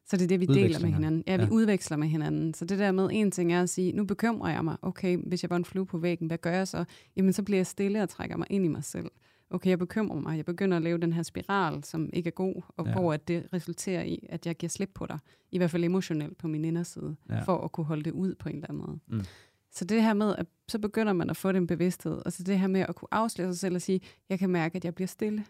Så 0.05 0.17
det 0.17 0.23
er 0.23 0.27
det, 0.27 0.39
vi 0.39 0.45
deler 0.45 0.79
med 0.79 0.89
hinanden. 0.91 1.23
Ja, 1.27 1.37
vi 1.37 1.43
Ja. 1.43 1.49
udveksler 1.49 1.97
med 1.97 2.07
hinanden. 2.07 2.53
Så 2.53 2.65
det 2.65 2.79
der 2.79 2.91
med, 2.91 3.09
en 3.11 3.31
ting 3.31 3.53
er 3.53 3.61
at 3.61 3.69
sige, 3.69 3.91
nu 3.91 4.05
bekymrer 4.05 4.51
jeg 4.53 4.63
mig. 4.63 4.77
Okay, 4.81 5.17
hvis 5.17 5.43
jeg 5.43 5.49
var 5.49 5.55
en 5.55 5.65
flue 5.65 5.85
på 5.85 5.97
væggen, 5.97 6.27
hvad 6.27 6.37
gør 6.37 6.51
jeg 6.51 6.67
så? 6.67 6.83
Jamen, 7.17 7.33
så 7.33 7.43
bliver 7.43 7.57
jeg 7.59 7.67
stille 7.67 8.03
og 8.03 8.09
trækker 8.09 8.37
mig 8.37 8.47
ind 8.49 8.65
i 8.65 8.67
mig 8.67 8.83
selv. 8.83 9.05
Okay, 9.53 9.69
jeg 9.69 9.79
bekymrer 9.79 10.19
mig. 10.19 10.37
Jeg 10.37 10.45
begynder 10.45 10.77
at 10.77 10.83
lave 10.83 10.97
den 10.97 11.13
her 11.13 11.23
spiral, 11.23 11.83
som 11.83 12.09
ikke 12.13 12.27
er 12.27 12.31
god, 12.31 12.61
og 12.77 12.85
Ja. 12.85 12.93
hvor 12.93 13.13
at 13.13 13.27
det 13.27 13.47
resulterer 13.53 14.03
i, 14.03 14.25
at 14.29 14.45
jeg 14.45 14.55
giver 14.55 14.69
slip 14.69 14.89
på 14.93 15.05
dig. 15.05 15.19
I 15.51 15.57
hvert 15.57 15.71
fald 15.71 15.83
emotionelt 15.83 16.37
på 16.37 16.47
min 16.47 16.65
inderside, 16.65 17.15
Ja. 17.29 17.41
for 17.41 17.57
at 17.57 17.71
kunne 17.71 17.85
holde 17.85 18.03
det 18.03 18.11
ud 18.11 18.35
på 18.35 18.49
en 18.49 18.55
eller 18.55 18.67
anden 18.69 18.85
måde. 18.87 18.99
Mm. 19.07 19.25
Så 19.71 19.85
det 19.85 20.03
her 20.03 20.13
med, 20.13 20.35
at 20.37 20.45
så 20.67 20.79
begynder 20.79 21.13
man 21.13 21.29
at 21.29 21.37
få 21.37 21.51
den 21.51 21.67
bevidsthed, 21.67 22.21
og 22.25 22.31
så 22.33 22.43
det 22.43 22.59
her 22.59 22.67
med 22.67 22.81
at 22.81 22.95
kunne 22.95 23.07
afsløre 23.13 23.53
sig 23.53 23.59
selv 23.59 23.75
og 23.75 23.81
sige, 23.81 24.01
jeg 24.29 24.39
kan 24.39 24.49
mærke, 24.49 24.75
at 24.75 24.85
jeg 24.85 24.95
bliver 24.95 25.07
stille. 25.07 25.45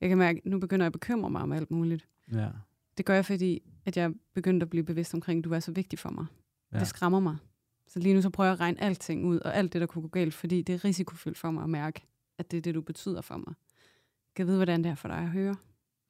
Jeg 0.00 0.08
kan 0.08 0.18
mærke, 0.18 0.40
at 0.44 0.50
nu 0.50 0.58
begynder 0.58 0.84
jeg 0.84 0.86
at 0.88 0.92
bekymre 0.92 1.30
mig 1.30 1.42
om 1.42 1.52
alt 1.52 1.70
muligt. 1.70 2.08
ja. 2.32 2.48
Det 2.98 3.04
gør 3.06 3.14
jeg, 3.14 3.24
fordi 3.26 3.62
at 3.86 3.96
jeg 3.96 4.12
begyndte 4.34 4.64
at 4.64 4.70
blive 4.70 4.84
bevidst 4.84 5.14
omkring, 5.14 5.38
at 5.38 5.44
du 5.44 5.50
er 5.52 5.60
så 5.60 5.72
vigtig 5.72 5.98
for 5.98 6.10
mig. 6.10 6.26
Ja. 6.72 6.78
Det 6.78 6.86
skræmmer 6.86 7.20
mig. 7.20 7.36
Så 7.88 7.98
lige 7.98 8.14
nu 8.14 8.22
så 8.22 8.30
prøver 8.30 8.46
jeg 8.48 8.52
at 8.54 8.60
regne 8.60 8.80
alting 8.82 9.26
ud, 9.26 9.38
og 9.40 9.56
alt 9.56 9.72
det, 9.72 9.80
der 9.80 9.86
kunne 9.86 10.02
gå 10.02 10.08
galt, 10.08 10.34
fordi 10.34 10.62
det 10.62 10.74
er 10.74 10.84
risikofyldt 10.84 11.38
for 11.38 11.50
mig 11.50 11.62
at 11.64 11.70
mærke, 11.70 12.02
at 12.38 12.50
det 12.50 12.56
er 12.56 12.60
det, 12.60 12.74
du 12.74 12.80
betyder 12.80 13.20
for 13.20 13.36
mig. 13.36 13.54
Jeg 14.28 14.34
kan 14.36 14.46
vide, 14.46 14.56
hvordan 14.56 14.84
det 14.84 14.90
er 14.90 14.94
for 14.94 15.08
dig 15.08 15.18
at 15.18 15.30
høre. 15.30 15.56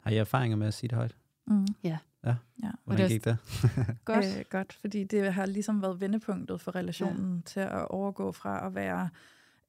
Har 0.00 0.10
I 0.10 0.16
erfaringer 0.16 0.56
med 0.56 0.66
at 0.66 0.74
sige 0.74 0.88
det 0.88 0.96
højt? 0.96 1.16
Mm. 1.46 1.66
Ja. 1.82 1.98
Ja. 2.24 2.70
Hvordan 2.84 3.10
det 3.10 3.10
gik 3.10 3.24
det? 3.24 3.38
Godt. 4.04 4.38
Øh, 4.38 4.44
godt, 4.50 4.72
fordi 4.72 5.04
det 5.04 5.32
har 5.32 5.46
ligesom 5.46 5.82
været 5.82 6.00
vendepunktet 6.00 6.60
for 6.60 6.74
relationen 6.74 7.36
ja. 7.36 7.42
til 7.46 7.60
at 7.60 7.88
overgå 7.88 8.32
fra 8.32 8.66
at 8.66 8.74
være... 8.74 9.08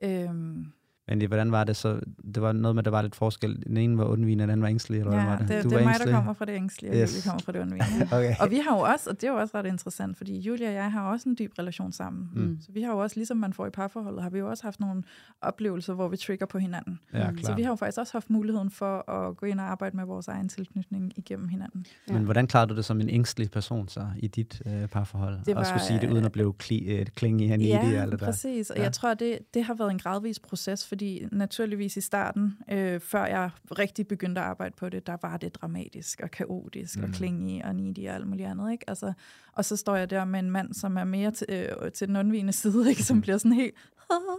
Øhm, 0.03 0.72
Men 1.08 1.20
det- 1.22 1.30
hvordan 1.30 1.51
var 1.51 1.64
det 1.64 1.76
så? 1.76 1.99
Det 2.36 2.41
var 2.41 2.51
noget 2.51 2.76
med, 2.76 2.82
at 2.82 2.86
der 2.86 2.91
var 2.91 3.01
lidt 3.01 3.16
forskel. 3.16 3.64
Den 3.68 3.78
ene 3.78 3.97
var 3.97 4.06
undvigende, 4.06 4.41
og 4.41 4.47
den 4.47 4.51
anden 4.51 4.62
var 4.62 4.70
ængstelig, 4.70 4.99
eller 4.99 5.12
hvad 5.12 5.22
ja, 5.24 5.30
var 5.30 5.38
det, 5.38 5.47
det? 5.49 5.64
Du 5.64 5.70
det 5.70 5.76
var 5.76 5.80
er 5.80 5.84
mig, 5.84 5.89
ængstelig? 5.89 6.12
der 6.14 6.18
kommer 6.20 6.34
fra 6.34 6.45
det 6.45 6.53
ængstlige, 6.56 6.91
og 6.91 6.97
Yes. 6.97 7.14
Julie 7.16 7.22
kommer 7.24 7.41
fra 7.43 7.51
det 7.51 7.60
undvigende. 7.60 8.06
Okay. 8.18 8.36
Og 8.39 8.51
vi 8.51 8.56
har 8.68 8.76
jo 8.78 8.82
også, 8.82 9.10
og 9.10 9.22
det 9.22 9.28
er 9.28 9.32
jo 9.32 9.38
også 9.38 9.58
ret 9.58 9.66
interessant, 9.66 10.18
fordi 10.18 10.39
Julia 10.39 10.68
og 10.68 10.74
jeg 10.74 10.91
har 10.91 11.12
også 11.12 11.30
en 11.30 11.36
dyb 11.39 11.51
relation 11.60 11.91
sammen. 11.91 12.30
Mm. 12.36 12.58
Så 12.62 12.72
vi 12.72 12.82
har 12.82 12.91
jo 12.91 12.97
også, 12.97 13.16
ligesom 13.16 13.38
man 13.38 13.53
får 13.53 13.66
i 13.68 13.70
parforholdet, 13.70 14.24
har 14.24 14.30
vi 14.30 14.39
jo 14.39 14.49
også 14.49 14.64
haft 14.64 14.80
nogle 14.80 15.03
oplevelser, 15.41 15.93
hvor 15.93 16.08
vi 16.08 16.18
trigger 16.18 16.45
på 16.45 16.58
hinanden. 16.58 16.99
Ja, 17.14 17.32
Mm. 17.32 17.38
Så 17.43 17.56
vi 17.56 17.62
har 17.62 17.70
jo 17.70 17.76
faktisk 17.76 17.99
også 17.99 18.14
haft 18.14 18.30
muligheden 18.30 18.72
for 18.72 19.10
at 19.12 19.38
gå 19.38 19.45
ind 19.45 19.60
og 19.60 19.66
arbejde 19.72 19.97
med 19.97 20.06
vores 20.06 20.28
egen 20.28 20.49
tilknytning 20.49 21.12
igennem 21.16 21.47
hinanden. 21.47 21.86
Men 22.08 22.24
hvordan 22.24 22.47
klarede 22.47 22.70
du 22.70 22.76
det 22.76 22.86
som 22.86 23.01
en 23.01 23.10
ængstelig 23.10 23.51
person 23.51 23.88
så 23.88 24.08
i 24.18 24.28
dit 24.28 24.62
øh, 24.66 24.88
parforhold? 24.88 25.38
Det 25.45 25.56
var, 25.56 25.62
og 25.62 25.68
skulle 25.68 25.84
sige 25.84 25.99
det 26.01 26.12
uden 26.12 26.26
at 26.26 26.32
blive 26.32 26.53
kli, 26.53 26.80
øh, 26.99 27.06
klinge 27.06 27.53
og 27.53 27.60
Ja, 27.60 27.82
needy 27.82 27.95
og 27.95 28.01
alt 28.01 28.12
det 28.12 28.20
der. 28.20 28.26
præcis. 28.26 28.70
Og 28.70 28.78
Ja. 28.78 28.84
jeg 28.84 28.91
tror, 28.93 29.14
det, 29.14 29.39
det 29.53 29.64
har 29.64 29.74
været 29.74 29.91
en 29.91 29.99
gradvis 29.99 30.39
proces, 30.39 30.88
fordi 30.96 31.28
naturligvis 31.32 31.98
i 31.98 32.02
starten, 32.02 32.58
øh, 32.72 33.00
før 33.00 33.26
jeg 33.26 33.50
rigtig 33.80 34.08
begyndte 34.08 34.41
at 34.41 34.48
arbejde 34.48 34.76
på 34.78 34.89
det, 34.89 35.08
der 35.08 35.18
var 35.22 35.38
det 35.38 35.56
dramatisk 35.56 36.22
og 36.24 36.32
kaotisk 36.32 36.98
mm. 36.98 37.04
Og 37.04 37.10
klingy 37.10 37.64
og 37.64 37.76
needy 37.76 38.10
og 38.10 38.16
alt 38.16 38.28
muligt 38.28 38.48
andet. 38.48 38.72
Ikke? 38.72 38.89
Altså, 38.89 39.14
og 39.54 39.66
så 39.66 39.76
står 39.76 39.96
jeg 39.96 40.10
der 40.10 40.26
med 40.26 40.39
en 40.39 40.52
mand, 40.52 40.74
som 40.74 40.98
er 40.98 41.04
mere 41.04 41.32
til, 41.32 41.48
øh, 41.50 41.91
til 41.91 42.08
den 42.08 42.16
undvigende 42.16 42.54
side, 42.54 42.89
ikke? 42.89 43.04
som 43.04 43.22
bliver 43.22 43.38
sådan 43.38 43.52
helt... 43.52 43.76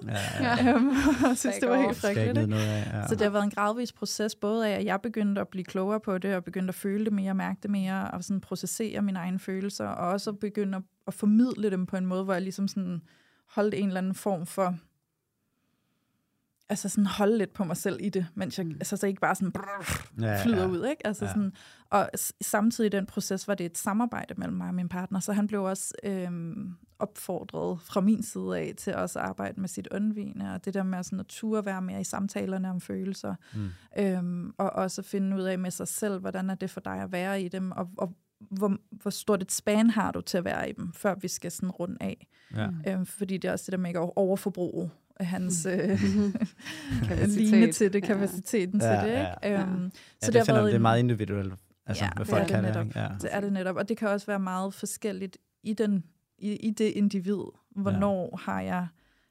Ja, 0.07 0.17
ja. 0.41 0.75
øhm, 0.75 0.89
og 1.31 1.37
synes, 1.37 1.57
det 1.57 1.69
var 1.69 1.77
helt 1.77 1.97
frygteligt. 1.97 2.39
Ikke? 2.39 2.57
Ja. 2.57 3.07
Så 3.07 3.15
det 3.15 3.23
har 3.23 3.31
været 3.31 3.45
en 3.45 3.51
gradvis 3.51 3.93
proces, 3.93 4.35
både 4.35 4.69
af, 4.69 4.79
at 4.79 4.85
jeg 4.85 5.01
begyndte 5.01 5.41
at 5.41 5.49
blive 5.49 5.65
klogere 5.65 6.01
på 6.01 6.19
det, 6.19 6.35
og 6.35 6.45
begyndte 6.45 6.71
at 6.71 6.75
føle 6.75 7.05
det 7.05 7.13
mere, 7.13 7.35
mærke 7.35 7.59
det 7.63 7.71
mere, 7.71 8.11
og 8.11 8.25
sådan 8.25 8.41
processere 8.41 9.03
mine 9.03 9.19
egne 9.19 9.39
følelser, 9.39 9.87
og 9.87 10.09
også 10.09 10.33
begynde 10.33 10.77
at, 10.77 10.83
at 11.07 11.15
formidle 11.15 11.71
dem 11.71 11.87
på 11.87 11.97
en 11.97 12.07
måde, 12.07 12.25
hvor 12.25 12.33
jeg 12.33 12.43
ligesom 12.43 12.69
sådan 12.69 13.03
holdt 13.47 13.75
en 13.75 13.87
eller 13.87 13.99
anden 13.99 14.15
form 14.15 14.47
for, 14.47 14.77
altså 16.69 16.89
sådan 16.89 17.07
holde 17.07 17.39
lidt 17.39 17.53
på 17.53 17.65
mig 17.65 17.77
selv 17.77 17.97
i 18.01 18.09
det, 18.09 18.27
mens 18.35 18.59
jeg, 18.59 18.67
Mm. 18.67 18.73
altså 18.73 18.97
så 18.97 19.07
ikke 19.07 19.21
bare 19.21 19.35
sådan 19.35 19.53
brrr, 19.53 19.83
flyder 20.43 20.63
ja. 20.63 20.67
ud, 20.69 20.87
ikke? 20.91 21.07
Altså 21.07 21.25
Ja. 21.25 21.31
sådan, 21.31 21.53
og 21.91 22.11
samtidig 22.41 22.87
i 22.89 22.97
den 22.97 23.07
proces 23.07 23.49
var 23.49 23.55
det 23.55 23.67
et 23.67 23.79
samarbejde 23.79 24.35
mellem 24.37 24.57
mig 24.57 24.69
og 24.69 24.75
min 24.75 24.89
partner, 24.89 25.21
så 25.21 25.33
han 25.33 25.47
blev 25.47 25.63
også 25.63 25.95
øhm, 26.05 26.75
opfordret 26.99 27.81
fra 27.81 28.01
min 28.01 28.23
side 28.23 28.59
af 28.59 28.75
til 28.77 28.95
også 28.95 29.19
at 29.19 29.25
arbejde 29.25 29.61
med 29.61 29.69
sit 29.69 29.89
undvigende, 29.91 30.55
og 30.55 30.65
det 30.65 30.75
der 30.75 30.83
med 30.83 31.03
sådan 31.03 31.21
at 31.21 31.27
ture 31.27 31.65
være 31.67 31.83
mere 31.83 32.01
i 32.01 32.05
samtalerne 32.05 32.71
om 32.71 32.81
følelser, 32.81 33.35
Mm. 33.55 33.69
øhm, 33.99 34.53
og 34.59 34.71
også 34.71 35.03
finde 35.03 35.37
ud 35.37 35.43
af 35.43 35.59
med 35.59 35.71
sig 35.71 35.89
selv, 35.89 36.19
hvordan 36.21 36.51
er 36.51 36.55
det 36.55 36.71
for 36.71 36.81
dig 36.81 36.97
at 37.03 37.13
være 37.13 37.43
i 37.43 37.49
dem, 37.49 37.73
og, 37.73 37.89
og 37.99 38.15
hvor, 38.51 38.77
hvor 38.91 39.11
stort 39.11 39.43
et 39.43 39.53
span 39.53 39.91
har 39.91 40.13
du 40.13 40.21
til 40.21 40.39
at 40.39 40.45
være 40.45 40.71
i 40.71 40.73
dem, 40.73 40.93
før 40.93 41.15
vi 41.15 41.29
skal 41.29 41.51
sådan 41.53 41.71
runde 41.71 41.97
af. 42.01 42.27
Ja. 42.55 42.69
Øhm, 42.89 43.07
fordi 43.07 43.37
det 43.37 43.49
er 43.49 43.53
også 43.53 43.65
det 43.67 43.73
der 43.73 43.79
med 43.79 43.91
ikke 43.91 44.01
at 44.01 44.11
overforbruge 44.17 44.91
hans 45.21 45.67
øh, 45.67 45.79
Kapacitet. 47.09 47.51
line 47.51 47.73
til 47.73 47.93
det, 47.93 48.03
Ja. 48.03 48.07
kapaciteten 48.07 48.81
Ja, 48.81 49.01
til 49.01 49.09
det. 49.09 49.15
ja, 49.15 49.21
Ikke? 49.45 49.57
ja. 49.57 49.63
Øhm, 49.63 49.83
Ja, 49.85 49.89
så 50.23 50.31
det, 50.31 50.35
det 50.35 50.47
finder, 50.47 50.63
det 50.63 50.75
er 50.75 50.79
meget 50.79 50.99
individuelt, 50.99 51.55
altså, 51.87 52.05
Ja, 52.05 52.11
hvad 52.17 52.25
det 52.25 52.31
folk 52.31 52.41
er 52.43 52.47
det 52.47 52.55
kan 52.55 52.65
det. 52.65 52.75
netop. 52.75 52.97
Ja. 52.97 53.09
Det 53.21 53.35
er 53.35 53.41
det 53.41 53.53
netop, 53.53 53.77
og 53.77 53.89
det 53.89 53.97
kan 53.97 54.09
også 54.09 54.27
være 54.27 54.39
meget 54.39 54.75
forskelligt 54.75 55.39
i, 55.63 55.73
den, 55.73 56.05
i, 56.39 56.53
i 56.57 56.71
det 56.71 56.85
individ. 56.85 57.43
Hvornår 57.77 58.29
ja. 58.33 58.53
har 58.53 58.61
jeg 58.61 58.87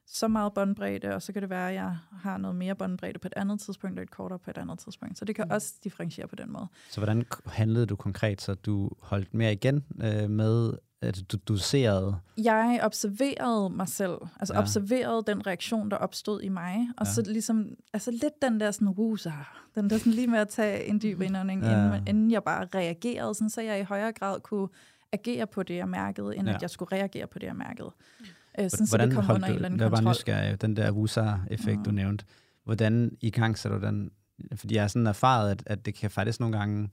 så 0.08 0.28
meget 0.28 0.54
båndbredde, 0.54 1.16
og 1.16 1.22
så 1.22 1.34
kan 1.34 1.42
det 1.42 1.50
være, 1.50 1.70
at 1.70 1.76
jeg 1.76 1.98
har 2.22 2.38
noget 2.38 2.56
mere 2.56 2.76
båndbredde 2.76 3.20
på 3.20 3.28
et 3.28 3.34
andet 3.36 3.60
tidspunkt, 3.60 4.00
og 4.00 4.04
et 4.04 4.12
kortere 4.12 4.40
på 4.40 4.50
et 4.50 4.58
andet 4.58 4.80
tidspunkt. 4.80 5.18
Så 5.18 5.26
det 5.26 5.36
kan 5.36 5.46
Mm. 5.46 5.52
også 5.52 5.74
differentiere 5.84 6.28
på 6.28 6.36
den 6.36 6.52
måde. 6.52 6.68
Så 6.90 7.00
hvordan 7.00 7.26
handlede 7.46 7.86
du 7.86 7.96
konkret, 7.96 8.42
så 8.42 8.54
du 8.54 8.90
holdt 9.02 9.34
mere 9.34 9.54
igen 9.54 9.84
øh, 10.04 10.30
med, 10.30 10.74
at 11.06 11.32
du 11.32 11.38
doserede? 11.48 12.16
Jeg 12.38 12.80
observerede 12.84 13.70
mig 13.70 13.88
selv, 13.88 14.18
altså 14.40 14.54
Ja. 14.54 14.60
observerede 14.60 15.24
den 15.28 15.48
reaktion, 15.48 15.92
der 15.92 15.98
opstod 15.98 16.42
i 16.42 16.50
mig, 16.50 16.88
og 16.98 17.06
Ja. 17.06 17.12
så 17.14 17.22
ligesom, 17.28 17.66
altså 17.94 18.12
lidt 18.12 18.42
den 18.42 18.60
der 18.60 18.72
sådan, 18.72 18.88
wusa, 18.88 19.32
den 19.76 19.90
der 19.90 19.98
sådan 19.98 20.14
lige 20.14 20.28
med 20.28 20.40
at 20.40 20.50
tage 20.50 20.86
en 20.86 21.02
dyb 21.02 21.22
indånding, 21.22 21.64
Ja. 21.64 21.72
inden, 21.86 22.08
inden 22.08 22.32
jeg 22.32 22.44
bare 22.44 22.68
reagerede, 22.76 23.36
sådan, 23.36 23.50
så 23.50 23.62
jeg 23.62 23.80
i 23.80 23.84
højere 23.84 24.12
grad 24.12 24.40
kunne 24.42 24.68
agere 25.12 25.48
på 25.48 25.64
det, 25.64 25.76
jeg 25.76 25.90
mærkede, 25.90 26.36
end 26.38 26.48
Ja. 26.48 26.56
at 26.56 26.62
jeg 26.62 26.70
skulle 26.70 26.92
reagere 26.98 27.28
på 27.28 27.40
det, 27.40 27.48
jeg 27.48 27.56
mærkede. 27.56 27.92
Øh, 28.60 28.70
sådan, 28.70 28.88
så 28.88 28.92
Hvordan 28.92 29.10
det 29.10 29.16
kom 29.16 29.36
under 29.36 29.48
du, 29.48 29.52
en 29.54 29.56
eller 29.56 29.66
anden 29.70 29.90
kontrol. 29.90 30.10
nysgerrig, 30.10 30.62
den 30.62 30.76
der 30.76 30.92
WUSA-effekt, 30.92 31.78
mm. 31.78 31.84
du 31.84 31.92
nævnte. 31.92 32.26
Hvordan 32.64 33.18
i 33.22 33.30
gang 33.30 33.58
så 33.58 33.70
du 33.70 33.80
den? 33.82 34.12
Fordi 34.56 34.76
jeg 34.76 34.84
har 34.84 34.88
sådan 34.88 35.08
erfaret, 35.08 35.52
at, 35.52 35.64
at 35.66 35.86
det 35.86 35.96
kan 35.96 36.12
faktisk 36.12 36.40
nogle 36.40 36.58
gange 36.58 36.90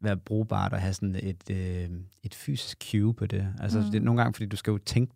være 0.00 0.16
brugbart 0.16 0.72
at 0.72 0.80
have 0.80 0.94
sådan 0.94 1.16
et, 1.22 1.50
øh, 1.50 1.88
et 2.22 2.34
fysisk 2.34 2.84
cue 2.90 3.14
på 3.14 3.26
det. 3.26 3.54
Altså 3.60 3.78
mm. 3.78 3.84
Mm. 3.84 3.90
det 3.90 3.98
er 4.00 4.04
nogle 4.04 4.20
gange, 4.22 4.34
fordi 4.34 4.46
du 4.46 4.56
skal 4.56 4.70
jo 4.70 4.78
tænke, 4.78 5.12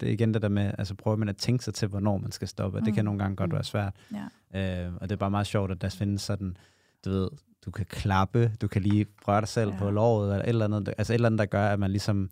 det 0.00 0.02
er 0.08 0.12
igen 0.12 0.34
det 0.34 0.42
der 0.42 0.48
med, 0.48 0.72
altså 0.78 0.94
prøver 0.94 1.16
man 1.16 1.28
at 1.28 1.36
tænke 1.36 1.64
sig 1.64 1.74
til, 1.74 1.88
hvornår 1.88 2.18
man 2.18 2.32
skal 2.32 2.48
stoppe, 2.48 2.78
og 2.78 2.84
det 2.84 2.94
kan 2.94 3.02
Mm. 3.02 3.06
nogle 3.06 3.18
gange 3.22 3.36
godt 3.36 3.50
Mm. 3.50 3.54
være 3.54 3.64
svært. 3.64 3.94
Ja. 4.52 4.86
Øh, 4.86 4.92
og 4.94 5.08
det 5.08 5.12
er 5.12 5.18
bare 5.18 5.30
meget 5.30 5.46
sjovt, 5.46 5.70
at 5.70 5.80
der 5.82 5.88
findes 5.88 6.22
sådan, 6.22 6.56
du 7.04 7.10
ved, 7.10 7.28
du 7.64 7.70
kan 7.70 7.86
klappe, 7.86 8.52
du 8.60 8.68
kan 8.68 8.82
lige 8.82 9.06
røre 9.28 9.40
dig 9.40 9.48
selv. 9.48 9.70
Ja. 9.70 9.78
på 9.78 9.90
låret, 9.90 10.30
eller 10.32 10.42
et 10.44 10.48
eller 10.48 10.64
andet, 10.64 10.94
altså 10.98 11.12
et 11.12 11.14
eller 11.14 11.26
andet, 11.28 11.38
der 11.38 11.46
gør, 11.46 11.66
at 11.68 11.78
man 11.78 11.90
ligesom 11.90 12.30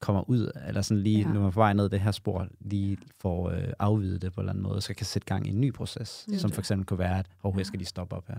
kommer 0.00 0.30
ud, 0.30 0.50
eller 0.68 0.82
sådan 0.82 1.02
lige. 1.02 1.18
Ja. 1.18 1.24
når 1.26 1.32
man 1.34 1.42
er 1.44 1.50
på 1.50 1.60
vej 1.60 1.72
ned 1.72 1.88
det 1.88 2.00
her 2.00 2.10
spor, 2.10 2.48
lige 2.60 2.98
får 3.20 3.50
øh, 3.50 3.68
afvidet 3.78 4.22
det 4.22 4.32
på 4.32 4.40
en 4.40 4.42
eller 4.44 4.52
anden 4.52 4.62
måde, 4.62 4.80
så 4.80 4.94
kan 4.94 5.06
sætte 5.06 5.26
gang 5.26 5.46
i 5.46 5.50
en 5.50 5.60
ny 5.60 5.72
proces, 5.72 6.26
Det 6.30 6.40
som 6.40 6.50
det. 6.50 6.54
for 6.54 6.60
eksempel 6.60 6.86
kunne 6.86 6.98
være, 6.98 7.18
at 7.18 7.26
hov, 7.38 7.54
jeg 7.58 7.66
skal 7.66 7.78
lige 7.78 7.86
stoppe 7.88 8.16
op 8.16 8.28
her. 8.28 8.36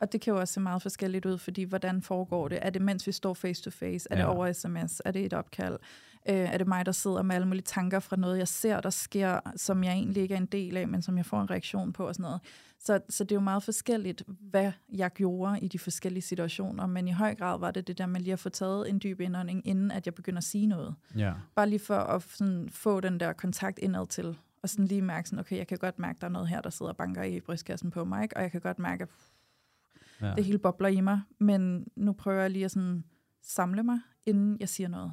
Og 0.00 0.12
det 0.12 0.20
kan 0.20 0.32
jo 0.34 0.40
også 0.40 0.54
se 0.54 0.60
meget 0.60 0.82
forskelligt 0.82 1.26
ud, 1.26 1.38
fordi 1.38 1.62
hvordan 1.62 2.02
foregår 2.02 2.48
det? 2.48 2.58
Er 2.62 2.70
det, 2.70 2.82
mens 2.82 3.06
vi 3.06 3.12
står 3.12 3.34
face 3.34 3.62
to 3.62 3.70
face? 3.70 4.08
Er 4.10 4.14
det 4.16 4.22
Ja. 4.22 4.34
over 4.34 4.52
sms? 4.52 5.02
Er 5.04 5.10
det 5.10 5.24
et 5.24 5.32
opkald? 5.32 5.78
Øh, 6.28 6.34
er 6.36 6.58
det 6.58 6.66
mig, 6.66 6.86
der 6.86 6.92
sidder 6.92 7.22
med 7.22 7.34
alle 7.34 7.46
mulige 7.48 7.62
tanker 7.62 8.00
fra 8.00 8.16
noget, 8.16 8.38
jeg 8.38 8.48
ser, 8.48 8.80
der 8.80 8.90
sker, 8.90 9.40
som 9.56 9.84
jeg 9.84 9.92
egentlig 9.92 10.22
ikke 10.22 10.34
er 10.34 10.38
en 10.38 10.46
del 10.46 10.76
af, 10.76 10.88
men 10.88 11.02
som 11.02 11.16
jeg 11.16 11.26
får 11.26 11.40
en 11.42 11.50
reaktion 11.50 11.92
på 11.92 12.08
og 12.08 12.14
sådan 12.14 12.22
noget. 12.22 12.40
Så, 12.80 13.00
så 13.08 13.24
det 13.24 13.32
er 13.32 13.36
jo 13.36 13.40
meget 13.40 13.62
forskelligt, 13.62 14.22
hvad 14.26 14.72
jeg 14.92 15.10
gjorde 15.12 15.58
i 15.60 15.68
de 15.68 15.78
forskellige 15.78 16.22
situationer, 16.22 16.86
men 16.86 17.08
i 17.08 17.12
høj 17.12 17.34
grad 17.34 17.58
var 17.58 17.70
det 17.70 17.86
det 17.86 17.98
der 17.98 18.06
med 18.06 18.20
lige 18.20 18.32
at 18.32 18.38
få 18.38 18.48
taget 18.48 18.88
en 18.90 19.00
dyb 19.02 19.20
indånding, 19.20 19.66
inden 19.66 19.90
at 19.90 20.06
jeg 20.06 20.14
begynder 20.14 20.38
at 20.38 20.44
sige 20.44 20.66
noget. 20.66 20.94
Ja. 21.16 21.32
Bare 21.54 21.68
lige 21.68 21.78
for 21.78 21.96
at 21.96 22.22
sådan, 22.22 22.68
få 22.72 23.00
den 23.00 23.20
der 23.20 23.32
kontakt 23.32 23.78
indad 23.78 24.06
til, 24.06 24.38
og 24.62 24.68
sådan 24.68 24.86
lige 24.86 25.02
mærke 25.02 25.28
sådan, 25.28 25.38
okay, 25.40 25.56
jeg 25.56 25.66
kan 25.66 25.78
godt 25.78 25.98
mærke, 25.98 26.20
der 26.20 26.26
er 26.26 26.30
noget 26.30 26.48
her, 26.48 26.60
der 26.60 26.70
sidder 26.70 26.90
og 26.92 26.96
banker 26.96 27.22
i 27.22 27.40
brystkassen 27.40 27.90
på 27.90 28.04
mig, 28.04 28.22
ikke? 28.22 28.36
og 28.36 28.42
jeg 28.42 28.50
kan 28.50 28.60
godt 28.60 28.78
mærke, 28.78 29.02
at 29.02 29.08
ja. 30.28 30.34
det 30.34 30.44
hele 30.44 30.58
bobler 30.58 30.88
i 30.88 31.00
mig, 31.00 31.20
men 31.40 31.86
nu 31.96 32.12
prøver 32.12 32.40
jeg 32.40 32.50
lige 32.50 32.64
at 32.64 32.70
sådan 32.70 33.04
samle 33.42 33.82
mig, 33.82 33.98
inden 34.26 34.56
jeg 34.60 34.68
siger 34.68 34.88
noget. 34.88 35.12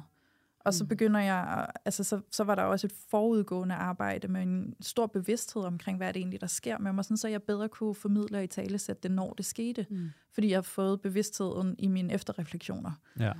Og 0.60 0.74
så 0.74 0.84
Mm. 0.84 0.88
begynder 0.88 1.20
jeg, 1.20 1.66
altså 1.84 2.04
så, 2.04 2.20
så 2.30 2.44
var 2.44 2.54
der 2.54 2.62
også 2.62 2.86
et 2.86 2.92
forudgående 3.10 3.74
arbejde 3.74 4.28
med 4.28 4.42
en 4.42 4.74
stor 4.80 5.06
bevidsthed 5.06 5.62
omkring, 5.62 5.96
hvad 5.96 6.08
er 6.08 6.12
det 6.12 6.20
egentlig, 6.20 6.40
der 6.40 6.46
sker 6.46 6.78
med 6.78 6.92
mig, 6.92 7.04
sådan, 7.04 7.16
så 7.16 7.28
jeg 7.28 7.42
bedre 7.42 7.68
kunne 7.68 7.94
formidle 7.94 8.38
og 8.38 8.44
i 8.44 8.46
tale 8.46 8.78
det, 8.78 9.10
når 9.10 9.32
det 9.32 9.44
skete. 9.44 9.86
Mm. 9.90 10.08
Fordi 10.32 10.48
jeg 10.50 10.56
har 10.56 10.62
fået 10.62 11.00
bevidstheden 11.00 11.74
i 11.78 11.86
mine 11.88 12.12
efterrefleksioner. 12.12 12.92
ja. 13.18 13.32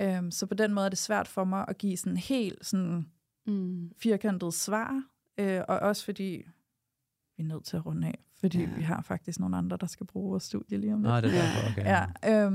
Øhm, 0.00 0.30
så 0.30 0.46
på 0.46 0.54
den 0.54 0.74
måde 0.74 0.84
er 0.86 0.88
det 0.90 0.98
svært 0.98 1.28
for 1.28 1.44
mig 1.44 1.64
at 1.68 1.78
give 1.78 1.96
sådan 1.96 2.16
helt 2.16 2.66
sådan 2.66 3.06
Mm. 3.46 3.90
firkantet 3.96 4.54
svar, 4.54 5.02
øh, 5.38 5.60
og 5.68 5.78
også 5.78 6.04
fordi 6.04 6.44
vi 7.36 7.42
er 7.42 7.46
nødt 7.46 7.64
til 7.64 7.76
at 7.76 7.86
runde 7.86 8.06
af, 8.06 8.18
fordi 8.40 8.58
Ja. 8.58 8.64
ja. 8.64 8.76
vi 8.76 8.82
har 8.82 9.02
faktisk 9.02 9.40
nogle 9.40 9.56
andre, 9.56 9.76
der 9.80 9.86
skal 9.86 10.06
bruge 10.06 10.30
vores 10.30 10.42
studie 10.44 10.78
lige 10.78 10.94
om 10.94 11.02
lidt. 11.02 11.10
Nå, 11.12 11.16
det 11.20 11.24
er 11.24 11.30
Ja. 11.30 11.42
derfor, 11.42 11.70
okay. 11.70 11.84
Ja, 12.24 12.44
øhm, 12.44 12.52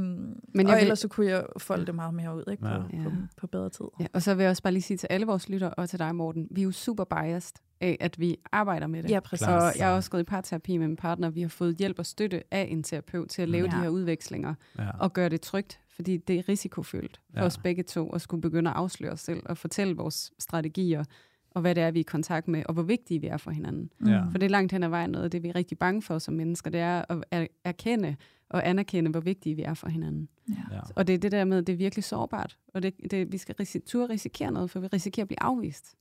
Men 0.56 0.68
og 0.68 0.74
vil- 0.74 0.82
ellers 0.82 1.00
så 1.00 1.08
kunne 1.08 1.26
jeg 1.28 1.46
folde 1.58 1.86
det 1.86 1.96
meget 1.96 2.14
mere 2.14 2.36
ud 2.36 2.44
ikke, 2.52 2.68
Ja. 2.68 2.78
på, 2.80 2.86
Ja. 2.94 3.04
på, 3.04 3.10
på 3.38 3.48
bedre 3.48 3.70
tid. 3.70 3.86
Ja, 4.00 4.06
og 4.14 4.22
så 4.22 4.36
vil 4.36 4.44
jeg 4.44 4.50
også 4.50 4.64
bare 4.64 4.74
lige 4.74 4.84
sige 4.84 4.98
til 4.98 5.08
alle 5.10 5.26
vores 5.26 5.50
lyttere 5.50 5.70
og 5.74 5.90
til 5.90 6.00
dig, 6.00 6.16
Morten, 6.16 6.48
vi 6.52 6.62
er 6.62 6.66
jo 6.66 6.72
super 6.72 7.04
biased 7.04 7.56
af, 7.82 7.98
at 8.00 8.20
vi 8.20 8.38
arbejder 8.52 8.88
med 8.88 9.04
det. 9.04 9.10
Ja, 9.10 9.20
præcis. 9.20 9.48
Og 9.48 9.74
jeg 9.78 9.88
har 9.88 9.96
også 9.96 10.12
gået 10.12 10.22
i 10.22 10.24
parterapi 10.24 10.78
med 10.78 10.88
min 10.88 10.96
partner. 10.98 11.30
Vi 11.30 11.42
har 11.42 11.50
fået 11.50 11.76
hjælp 11.76 12.00
og 12.00 12.06
støtte 12.06 12.44
af 12.54 12.68
en 12.72 12.84
terapeut 12.84 13.30
til 13.30 13.42
at 13.42 13.50
lave 13.50 13.66
Ja. 13.72 13.78
de 13.78 13.82
her 13.82 13.90
udvekslinger 13.90 14.54
Ja. 14.80 14.90
og 15.00 15.14
gøre 15.14 15.30
det 15.30 15.42
trygt, 15.42 15.80
fordi 15.96 16.18
det 16.18 16.40
er 16.40 16.50
risikofyldt 16.50 17.22
for 17.34 17.40
Ja. 17.40 17.46
os 17.46 17.58
begge 17.58 17.84
to 17.84 18.10
at 18.10 18.22
skulle 18.22 18.42
begynde 18.42 18.70
at 18.70 18.76
afsløre 18.76 19.12
os 19.12 19.20
selv 19.22 19.42
og 19.46 19.58
fortælle 19.58 19.96
vores 19.96 20.32
strategier 20.40 21.04
og 21.54 21.62
hvad 21.62 21.76
det 21.76 21.84
er, 21.84 21.92
vi 21.92 22.00
er 22.00 22.04
i 22.04 22.04
kontakt 22.04 22.48
med, 22.48 22.64
og 22.66 22.74
hvor 22.74 22.84
vigtige 22.84 23.22
vi 23.22 23.28
er 23.28 23.38
for 23.38 23.52
hinanden. 23.52 23.90
Ja. 24.06 24.24
For 24.32 24.38
det 24.38 24.44
er 24.46 24.50
langt 24.50 24.72
hen 24.72 24.84
ad 24.84 24.90
vejen 24.90 25.10
noget 25.10 25.24
af 25.26 25.32
det, 25.32 25.44
vi 25.44 25.48
er 25.50 25.56
rigtig 25.56 25.78
bange 25.78 26.02
for 26.02 26.20
som 26.20 26.34
mennesker, 26.34 26.72
det 26.72 26.80
er 26.82 27.06
at 27.10 27.24
er- 27.32 27.48
erkende 27.64 28.16
og 28.50 28.70
anerkende, 28.70 29.12
hvor 29.12 29.20
vigtige 29.20 29.56
vi 29.56 29.62
er 29.62 29.74
for 29.74 29.90
hinanden. 29.90 30.28
Ja. 30.50 30.56
Og 30.96 31.08
det 31.08 31.14
er 31.14 31.18
det 31.18 31.32
der 31.32 31.44
med, 31.46 31.58
at 31.58 31.68
det 31.68 31.74
er 31.74 31.78
virkelig 31.78 32.04
sårbart, 32.04 32.58
og 32.74 32.84
det, 32.84 32.94
det, 33.12 33.32
vi 33.32 33.38
skal 33.38 33.56
risi- 33.62 33.86
turde 33.86 34.14
risikere 34.14 34.52
noget, 34.52 34.70
for 34.70 34.80
vi 34.80 34.88
risikerer 34.88 35.24
at 35.24 35.28
blive 35.28 35.44
afvist, 35.44 35.96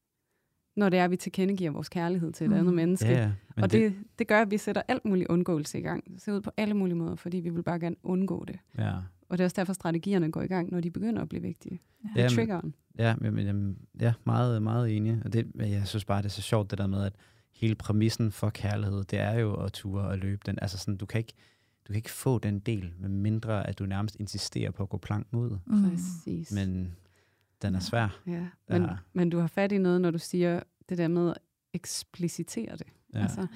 når 0.77 0.89
det 0.89 0.99
er, 0.99 1.05
at 1.05 1.11
vi 1.11 1.17
tilkendegiver 1.17 1.71
vores 1.71 1.89
kærlighed 1.89 2.33
til 2.33 2.45
et 2.45 2.51
Mm. 2.51 2.57
andet 2.57 2.75
menneske. 2.75 3.09
Ja, 3.09 3.21
ja. 3.21 3.31
Men 3.57 3.65
og 3.65 3.73
det, 3.73 3.95
det 4.19 4.29
gør, 4.29 4.41
at 4.43 4.51
vi 4.51 4.59
sætter 4.59 4.83
alt 4.89 5.05
muligt 5.05 5.29
undgåelse 5.29 5.79
i 5.79 5.83
gang. 5.83 6.05
Det 6.15 6.23
ser 6.23 6.33
ud 6.33 6.41
på 6.41 6.51
alle 6.57 6.75
mulige 6.75 6.97
måder, 6.97 7.15
fordi 7.15 7.37
vi 7.41 7.51
vil 7.51 7.63
bare 7.63 7.79
gerne 7.79 7.97
undgå 8.03 8.45
det. 8.45 8.59
ja. 8.79 8.93
Og 9.33 9.39
det 9.39 9.45
er 9.45 9.47
også 9.47 9.55
derfor, 9.55 9.73
strategierne 9.73 10.31
går 10.33 10.43
i 10.43 10.47
gang, 10.47 10.71
når 10.71 10.81
de 10.81 10.91
begynder 10.91 11.23
at 11.23 11.29
blive 11.29 11.43
vigtige. 11.43 11.81
Ja. 12.05 12.09
Det 12.09 12.17
er 12.17 12.23
Jamen, 12.23 12.35
triggeren. 12.37 12.75
Ja, 12.99 13.15
men, 13.19 13.35
men, 13.35 13.79
ja 14.01 14.13
meget, 14.25 14.63
meget 14.63 14.97
enig. 14.97 15.21
Og 15.25 15.33
det, 15.33 15.47
jeg 15.55 15.87
synes 15.87 16.05
bare, 16.05 16.19
det 16.19 16.25
er 16.25 16.31
så 16.31 16.43
sjovt, 16.43 16.71
det 16.71 16.79
der 16.79 16.87
med, 16.87 17.05
at 17.05 17.13
hele 17.53 17.75
præmissen 17.75 18.33
for 18.33 18.51
kærlighed, 18.51 19.05
det 19.05 19.19
er 19.19 19.39
jo 19.39 19.55
at 19.55 19.73
ture 19.73 20.03
og 20.03 20.19
løbe 20.19 20.43
den. 20.47 20.59
Altså 20.63 20.79
sådan, 20.79 20.97
du 20.97 21.07
kan 21.07 21.19
ikke, 21.19 21.33
du 21.87 21.93
kan 21.93 21.97
ikke 21.97 22.11
få 22.11 22.39
den 22.39 22.59
del, 22.59 22.93
med 22.99 23.09
mindre 23.09 23.67
at 23.67 23.79
du 23.79 23.87
nærmest 23.87 24.17
insisterer 24.21 24.71
på 24.71 24.83
at 24.83 24.89
gå 24.89 24.97
planken 24.97 25.39
ud. 25.39 25.59
Mm. 25.67 25.91
Præcis. 25.91 26.53
Men 26.53 26.97
den 27.63 27.75
er 27.75 27.81
svær. 27.81 28.21
Ja, 28.27 28.47
men, 28.69 28.83
Ja. 28.83 28.89
men 29.13 29.31
du 29.31 29.39
har 29.39 29.47
fat 29.47 29.73
i 29.73 29.79
noget, 29.79 30.01
når 30.01 30.11
du 30.11 30.19
siger 30.19 30.63
det 30.89 30.99
der 30.99 31.09
med 31.09 31.31
at 31.31 31.39
eksplicitere 31.73 32.77
det. 32.77 32.87
Ja. 33.15 33.23
Altså, 33.23 33.47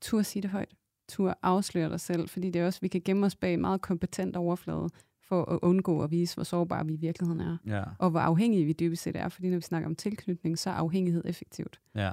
tur 0.00 0.22
sige 0.22 0.42
det 0.42 0.50
højt. 0.50 0.74
Tur 1.08 1.38
afsløre 1.42 1.90
dig 1.90 2.00
selv, 2.00 2.28
fordi 2.28 2.50
det 2.50 2.60
er 2.62 2.66
også, 2.66 2.80
vi 2.80 2.88
kan 2.88 3.02
gemme 3.04 3.26
os 3.26 3.36
bag 3.36 3.58
meget 3.60 3.80
kompetent 3.80 4.36
overflade 4.36 4.88
for 5.28 5.52
at 5.52 5.58
undgå 5.62 6.00
at 6.02 6.10
vise, 6.10 6.34
hvor 6.34 6.44
sårbare 6.44 6.86
vi 6.86 6.92
i 6.92 6.96
virkeligheden 6.96 7.40
er. 7.40 7.56
Ja, 7.66 7.82
Og 7.98 8.10
hvor 8.10 8.20
afhængige 8.20 8.64
vi 8.64 8.72
dybest 8.72 9.02
set 9.02 9.16
er, 9.16 9.28
fordi 9.28 9.48
når 9.48 9.56
vi 9.56 9.62
snakker 9.62 9.88
om 9.88 9.94
tilknytning, 9.96 10.58
så 10.58 10.70
er 10.70 10.74
afhængighed 10.74 11.22
effektivt. 11.24 11.80
ja. 11.94 12.10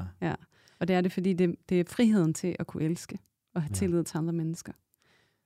Og 0.79 0.87
det 0.87 0.95
er 0.95 1.01
det, 1.01 1.11
fordi 1.11 1.33
det, 1.33 1.55
det 1.69 1.79
er 1.79 1.83
friheden 1.87 2.33
til 2.33 2.55
at 2.59 2.67
kunne 2.67 2.83
elske 2.83 3.17
og 3.55 3.61
have 3.61 3.69
Ja. 3.69 3.73
tillid 3.75 4.03
til 4.03 4.17
andre 4.17 4.33
mennesker. 4.33 4.71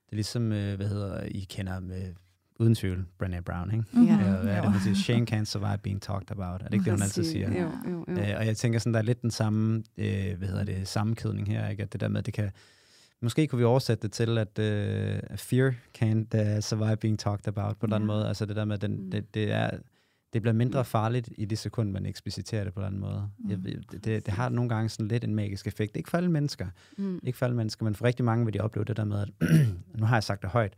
Det 0.06 0.12
er 0.12 0.16
ligesom, 0.16 0.52
øh, 0.52 0.76
hvad 0.76 0.88
hedder, 0.88 1.24
I 1.24 1.40
kender 1.50 1.80
med, 1.80 2.14
uden 2.60 2.76
tvivl, 2.76 3.06
Brené 3.24 3.40
Brown, 3.40 3.72
ikke? 3.72 3.86
Mhm. 3.94 4.06
Ja. 4.06 4.12
Ja, 4.14 4.42
hvad 4.42 4.54
er 4.54 4.62
det, 4.62 4.72
hun 4.72 4.80
siger? 4.82 4.96
Shame 4.96 5.26
can't 5.32 5.44
survive 5.46 5.78
being 5.78 6.02
talked 6.02 6.32
about. 6.32 6.62
Er 6.62 6.66
det 6.66 6.74
ikke 6.74 6.84
det, 6.86 6.94
hun 6.94 7.02
altid 7.02 7.24
siger? 7.24 7.62
Jo, 7.62 7.72
jo, 7.92 8.06
jo. 8.08 8.22
Øh, 8.22 8.34
og 8.38 8.46
jeg 8.46 8.58
tænker 8.58 8.80
sådan, 8.80 8.94
der 8.94 9.00
er 9.00 9.04
lidt 9.04 9.22
den 9.22 9.32
samme, 9.32 9.84
øh, 9.98 10.38
hvad 10.38 10.48
hedder 10.48 10.64
det, 10.64 10.88
sammenkædning 10.88 11.48
her, 11.48 11.70
ikke? 11.70 11.84
At 11.84 11.94
det 11.94 12.02
der 12.02 12.08
med, 12.08 12.20
at 12.20 12.26
det 12.26 12.34
kan, 12.34 12.52
måske 13.24 13.48
kunne 13.48 13.60
vi 13.60 13.66
oversætte 13.66 14.02
det 14.02 14.12
til, 14.12 14.38
at 14.38 14.60
øh, 14.60 15.20
fear 15.38 15.74
can't 15.98 16.56
uh, 16.56 16.60
survive 16.60 16.98
being 16.98 17.20
talked 17.20 17.48
about 17.48 17.78
på 17.78 17.86
en 17.86 17.90
eller 17.90 17.96
anden 17.96 18.10
Ja. 18.10 18.16
måde. 18.16 18.28
Altså 18.28 18.46
det 18.46 18.56
der 18.56 18.66
med, 18.66 18.78
den, 18.78 19.04
Mm. 19.06 19.12
det, 19.12 19.34
det, 19.34 19.52
er, 19.52 19.70
det 20.34 20.42
bliver 20.42 20.54
mindre 20.54 20.86
farligt 20.86 21.30
i 21.38 21.46
det 21.46 21.58
sekund, 21.58 21.92
man 21.92 22.06
ekspliciterer 22.06 22.64
det 22.64 22.74
på 22.74 22.80
en 22.80 22.86
eller 22.86 22.88
anden 22.88 23.02
måde. 23.02 23.30
Jeg, 23.50 23.58
Mm. 23.58 23.64
ved- 23.66 23.82
det, 23.92 24.06
det, 24.06 24.26
det 24.26 24.34
har 24.34 24.50
nogle 24.50 24.70
gange 24.70 24.90
sådan 24.90 25.08
lidt 25.08 25.24
en 25.24 25.36
magisk 25.36 25.68
effekt. 25.68 25.98
Ikke 25.98 26.10
for 26.10 26.18
alle 26.18 26.32
mennesker, 26.32 26.68
Mm. 26.98 27.20
ikke 27.24 27.38
for 27.38 27.46
alle 27.46 27.56
mennesker, 27.56 27.84
men 27.86 27.96
for 27.96 28.06
rigtig 28.06 28.26
mange 28.26 28.46
vil 28.46 28.54
de 28.54 28.60
opleve 28.60 28.86
det 28.86 28.98
der 28.98 29.06
med, 29.06 29.20
at 29.22 29.30
nu 30.00 30.06
har 30.06 30.16
jeg 30.16 30.24
sagt 30.24 30.42
det 30.42 30.50
højt, 30.50 30.74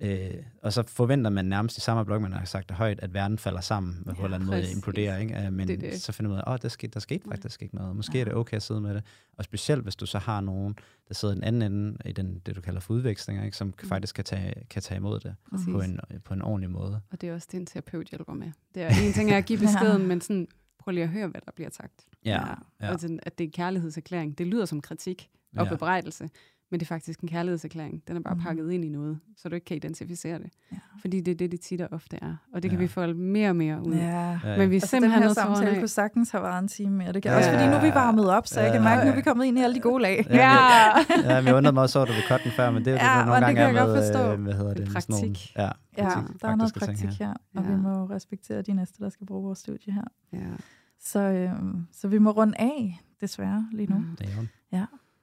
øh, 0.00 0.34
og 0.62 0.72
så 0.72 0.82
forventer 0.86 1.30
man 1.30 1.44
nærmest 1.44 1.76
i 1.76 1.80
samme 1.80 2.04
blok, 2.04 2.22
man 2.22 2.32
har 2.32 2.44
sagt 2.44 2.68
det 2.68 2.76
højt, 2.76 3.00
at 3.00 3.14
verden 3.14 3.38
falder 3.38 3.60
sammen, 3.60 4.02
ja, 4.06 4.12
på 4.12 4.18
en 4.18 4.24
eller 4.24 4.34
anden 4.34 4.46
måde 4.50 4.70
imploderer, 4.72 5.18
ikke? 5.18 5.46
Øh, 5.46 5.52
men 5.52 5.68
Det 5.68 5.80
det. 5.80 6.00
så 6.02 6.12
finder 6.12 6.30
man 6.30 6.36
ud 6.38 6.42
af, 6.46 6.54
at 6.54 6.62
der 6.62 6.68
skete, 6.68 6.90
der 6.92 7.00
skete 7.00 7.24
faktisk 7.28 7.62
ikke 7.62 7.74
noget. 7.74 7.96
Måske 7.96 8.14
Ja. 8.14 8.20
er 8.20 8.24
det 8.24 8.34
okay 8.34 8.56
at 8.56 8.62
sidde 8.62 8.80
med 8.80 8.94
det. 8.94 9.02
Og 9.38 9.44
specielt, 9.44 9.82
hvis 9.82 9.96
du 9.96 10.06
så 10.06 10.18
har 10.18 10.40
nogen, 10.40 10.74
der 11.08 11.14
sidder 11.14 11.34
i 11.34 11.36
den 11.36 11.44
anden 11.44 11.62
ende, 11.62 11.96
i 12.04 12.12
den, 12.12 12.38
det 12.46 12.56
du 12.56 12.60
kalder 12.60 12.80
for 12.80 12.94
udvekslinger, 12.94 13.44
ikke? 13.44 13.56
som 13.56 13.66
Mm. 13.66 13.88
faktisk 13.88 14.14
kan 14.14 14.24
tage, 14.24 14.54
kan 14.70 14.82
tage 14.82 14.96
imod 14.96 15.20
det 15.20 15.34
Præcis. 15.50 15.68
på 15.72 15.80
en, 15.80 16.00
på 16.24 16.34
en 16.34 16.42
ordentlig 16.42 16.70
måde. 16.70 17.00
Og 17.10 17.20
det 17.20 17.28
er 17.28 17.34
også 17.34 17.48
det, 17.52 17.58
en 17.60 17.66
terapeut 17.66 18.06
hjælper 18.08 18.32
med. 18.34 18.52
Det 18.74 18.82
er 18.82 18.88
en 19.06 19.12
ting 19.12 19.30
er 19.30 19.36
at 19.36 19.44
give 19.46 19.58
beskeden, 19.66 20.06
men 20.06 20.20
sådan, 20.20 20.48
prøv 20.78 20.92
lige 20.92 21.04
at 21.04 21.10
høre, 21.10 21.28
hvad 21.28 21.40
der 21.46 21.52
bliver 21.56 21.70
sagt. 21.70 22.04
Ja, 22.24 22.42
ja. 22.80 22.92
Og 22.92 23.00
sådan, 23.00 23.20
at 23.22 23.38
det 23.38 23.44
er 23.44 23.48
en 23.48 23.52
kærlighedserklæring. 23.52 24.38
Det 24.38 24.46
lyder 24.46 24.64
som 24.64 24.80
kritik 24.80 25.30
og 25.56 25.64
Ja. 25.64 25.70
bebrejdelse, 25.70 26.28
men 26.70 26.80
det 26.80 26.86
er 26.86 26.88
faktisk 26.88 27.20
en 27.20 27.28
kærlighedserklæring. 27.28 28.02
Den 28.08 28.16
er 28.16 28.20
bare 28.20 28.34
Mhm. 28.34 28.44
pakket 28.44 28.72
ind 28.72 28.84
i 28.84 28.88
noget, 28.88 29.18
så 29.36 29.48
du 29.48 29.54
ikke 29.54 29.64
kan 29.64 29.76
identificere 29.76 30.38
det. 30.38 30.50
Ja. 30.72 30.76
Fordi 31.00 31.20
det 31.20 31.30
er 31.32 31.36
det, 31.36 31.52
det 31.52 31.60
tit 31.60 31.80
og 31.80 31.88
ofte 31.92 32.18
er. 32.22 32.36
Og 32.54 32.62
det 32.62 32.70
kan 32.70 32.78
Ja. 32.80 32.84
vi 32.84 32.88
folde 32.88 33.14
mere 33.14 33.48
og 33.48 33.56
mere 33.56 33.82
ud. 33.86 33.94
Ja. 33.94 34.06
Ja, 34.06 34.38
ja. 34.44 34.58
Men 34.58 34.70
vi 34.70 34.76
er 34.76 34.80
Altså, 34.80 34.96
den 34.96 35.02
simpelthen 35.02 35.22
her 35.22 35.30
at 35.30 35.36
runde 35.36 35.56
samtale 35.56 35.70
af. 35.76 35.78
kunne 35.80 35.88
sagtens 35.88 36.30
have 36.30 36.42
været 36.42 36.58
en 36.62 36.68
time 36.68 36.96
mere. 36.96 37.12
Det 37.12 37.22
kan 37.22 37.30
Ja. 37.32 37.36
også, 37.38 37.50
fordi 37.50 37.66
nu 37.66 37.72
er 37.72 37.80
vi 37.82 37.88
varmet 37.94 38.30
op, 38.30 38.46
så 38.46 38.60
jeg 38.60 38.72
kan 38.72 38.80
Ja. 38.82 38.88
mærke, 38.88 39.00
at 39.00 39.06
nu 39.06 39.12
er 39.12 39.16
vi 39.16 39.22
kommet 39.22 39.44
ind 39.44 39.58
i 39.58 39.62
alle 39.62 39.74
de 39.76 39.80
gode 39.80 40.02
lag. 40.02 40.26
Ja, 40.30 40.34
Ja! 40.36 40.98
ja, 41.34 41.40
men 41.40 41.46
jeg 41.46 41.54
undrede 41.54 41.74
mig 41.74 41.82
også 41.82 41.98
over, 41.98 42.06
at 42.06 42.08
du 42.08 42.14
vil 42.14 42.22
cutte 42.28 42.44
den 42.44 42.52
før, 42.52 42.70
men 42.70 42.84
det 42.84 42.90
er 42.90 42.92
jo 42.92 42.98
Ja, 43.12 43.18
det, 43.18 43.26
nogle 43.26 43.40
gange 43.40 43.54
kan 43.56 43.62
jeg 43.74 43.74
er 43.82 43.86
godt 43.86 43.96
med, 43.96 44.12
forstå. 44.12 44.32
øh, 44.32 44.42
hvad 44.42 44.52
hedder 44.52 44.74
det, 44.74 44.92
med 44.92 45.00
sådan 45.00 45.04
nogle- 45.08 45.28
praktik. 45.28 45.56
Ja, 45.56 45.62
Ja, 45.98 46.08
praktik- 46.14 46.42
der 46.42 46.48
er 46.48 46.56
noget 46.56 46.74
praktik 46.74 47.08
her, 47.18 47.34
og 47.56 47.62
Ja. 47.64 47.70
vi 47.70 47.76
må 47.76 48.04
respektere 48.04 48.62
de 48.62 48.72
næste, 48.72 49.04
der 49.04 49.08
skal 49.08 49.26
bruge 49.26 49.42
vores 49.42 49.58
studie 49.58 49.92
her. 49.92 50.04
ja. 50.32 50.38
Så, 51.02 51.18
øh, 51.20 51.50
så 51.92 52.08
vi 52.08 52.18
må 52.18 52.30
runde 52.30 52.54
af, 52.58 53.00
desværre, 53.20 53.68
lige 53.72 53.86
nu. 53.92 53.98
Mm. 53.98 54.16
Det 54.18 54.26
er 54.28 54.36
jo. 54.40 54.46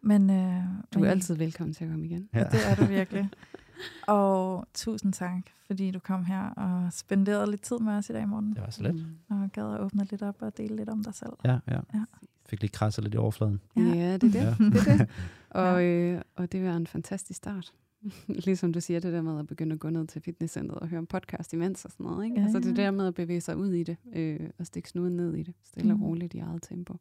Men, 0.02 0.30
øh, 0.30 0.64
Du 0.94 1.00
men- 1.00 1.06
er 1.08 1.12
altid 1.12 1.36
velkommen 1.36 1.74
til 1.74 1.84
at 1.84 1.90
komme 1.92 2.06
igen. 2.06 2.30
Ja. 2.34 2.44
Det 2.44 2.60
er 2.68 2.76
du 2.76 2.86
virkelig. 2.86 3.30
Og 4.08 4.68
tusind 4.74 5.14
tak, 5.14 5.42
fordi 5.68 5.92
du 5.92 6.00
kom 6.00 6.26
her 6.26 6.50
og 6.50 6.94
spenderede 6.94 7.50
lidt 7.52 7.62
tid 7.62 7.80
med 7.80 7.94
os 7.94 8.10
i 8.10 8.14
dag, 8.14 8.28
morgen. 8.30 8.50
Det 8.54 8.62
var 8.62 8.70
så 8.70 8.84
let. 8.84 8.96
Mm. 9.30 9.42
Og 9.44 9.50
gad 9.52 9.74
at 9.74 9.80
åbne 9.80 10.04
lidt 10.12 10.22
op 10.22 10.36
og 10.42 10.58
dele 10.58 10.76
lidt 10.76 10.90
om 10.90 11.04
dig 11.04 11.14
selv. 11.14 11.34
Ja, 11.46 11.60
ja. 11.68 11.80
Ja. 11.94 12.04
Fik 12.46 12.62
lige 12.62 12.72
krasset 12.72 13.04
lidt 13.04 13.14
i 13.14 13.18
overfladen. 13.18 13.60
Ja, 13.76 13.82
det 13.82 13.96
er 14.14 14.18
det. 14.18 14.34
Ja. 14.36 14.56
det, 14.60 14.88
er 14.88 14.98
det. 14.98 15.10
Og, 15.50 15.84
øh, 15.84 16.22
og 16.36 16.52
det 16.52 16.64
var 16.64 16.76
en 16.78 16.88
fantastisk 16.88 17.38
start. 17.38 17.74
ligesom 18.28 18.74
du 18.74 18.82
siger, 18.82 19.00
det 19.00 19.14
der 19.14 19.22
med 19.22 19.40
at 19.40 19.48
begynde 19.48 19.74
at 19.74 19.80
gå 19.80 19.90
ned 19.90 20.08
til 20.08 20.22
fitnesscenteret 20.22 20.80
og 20.80 20.88
høre 20.88 21.00
en 21.00 21.08
podcast 21.08 21.54
imens 21.54 21.86
og 21.86 21.92
sådan 21.92 22.06
noget. 22.06 22.26
Ikke? 22.26 22.38
Ja, 22.40 22.44
altså 22.44 22.60
det 22.60 22.78
ja. 22.78 22.84
der 22.84 22.92
med 22.92 23.08
at 23.08 23.14
bevæge 23.16 23.42
sig 23.42 23.58
ud 23.58 23.72
i 23.74 23.84
det, 23.84 23.98
øh, 24.14 24.40
og 24.60 24.66
stikke 24.66 24.90
snuden 24.90 25.16
ned 25.16 25.34
i 25.36 25.44
det, 25.44 25.54
stille 25.64 25.94
og 25.94 25.98
Mhm. 25.98 26.06
roligt 26.08 26.34
i 26.34 26.40
eget 26.40 26.62
tempo. 26.64 26.96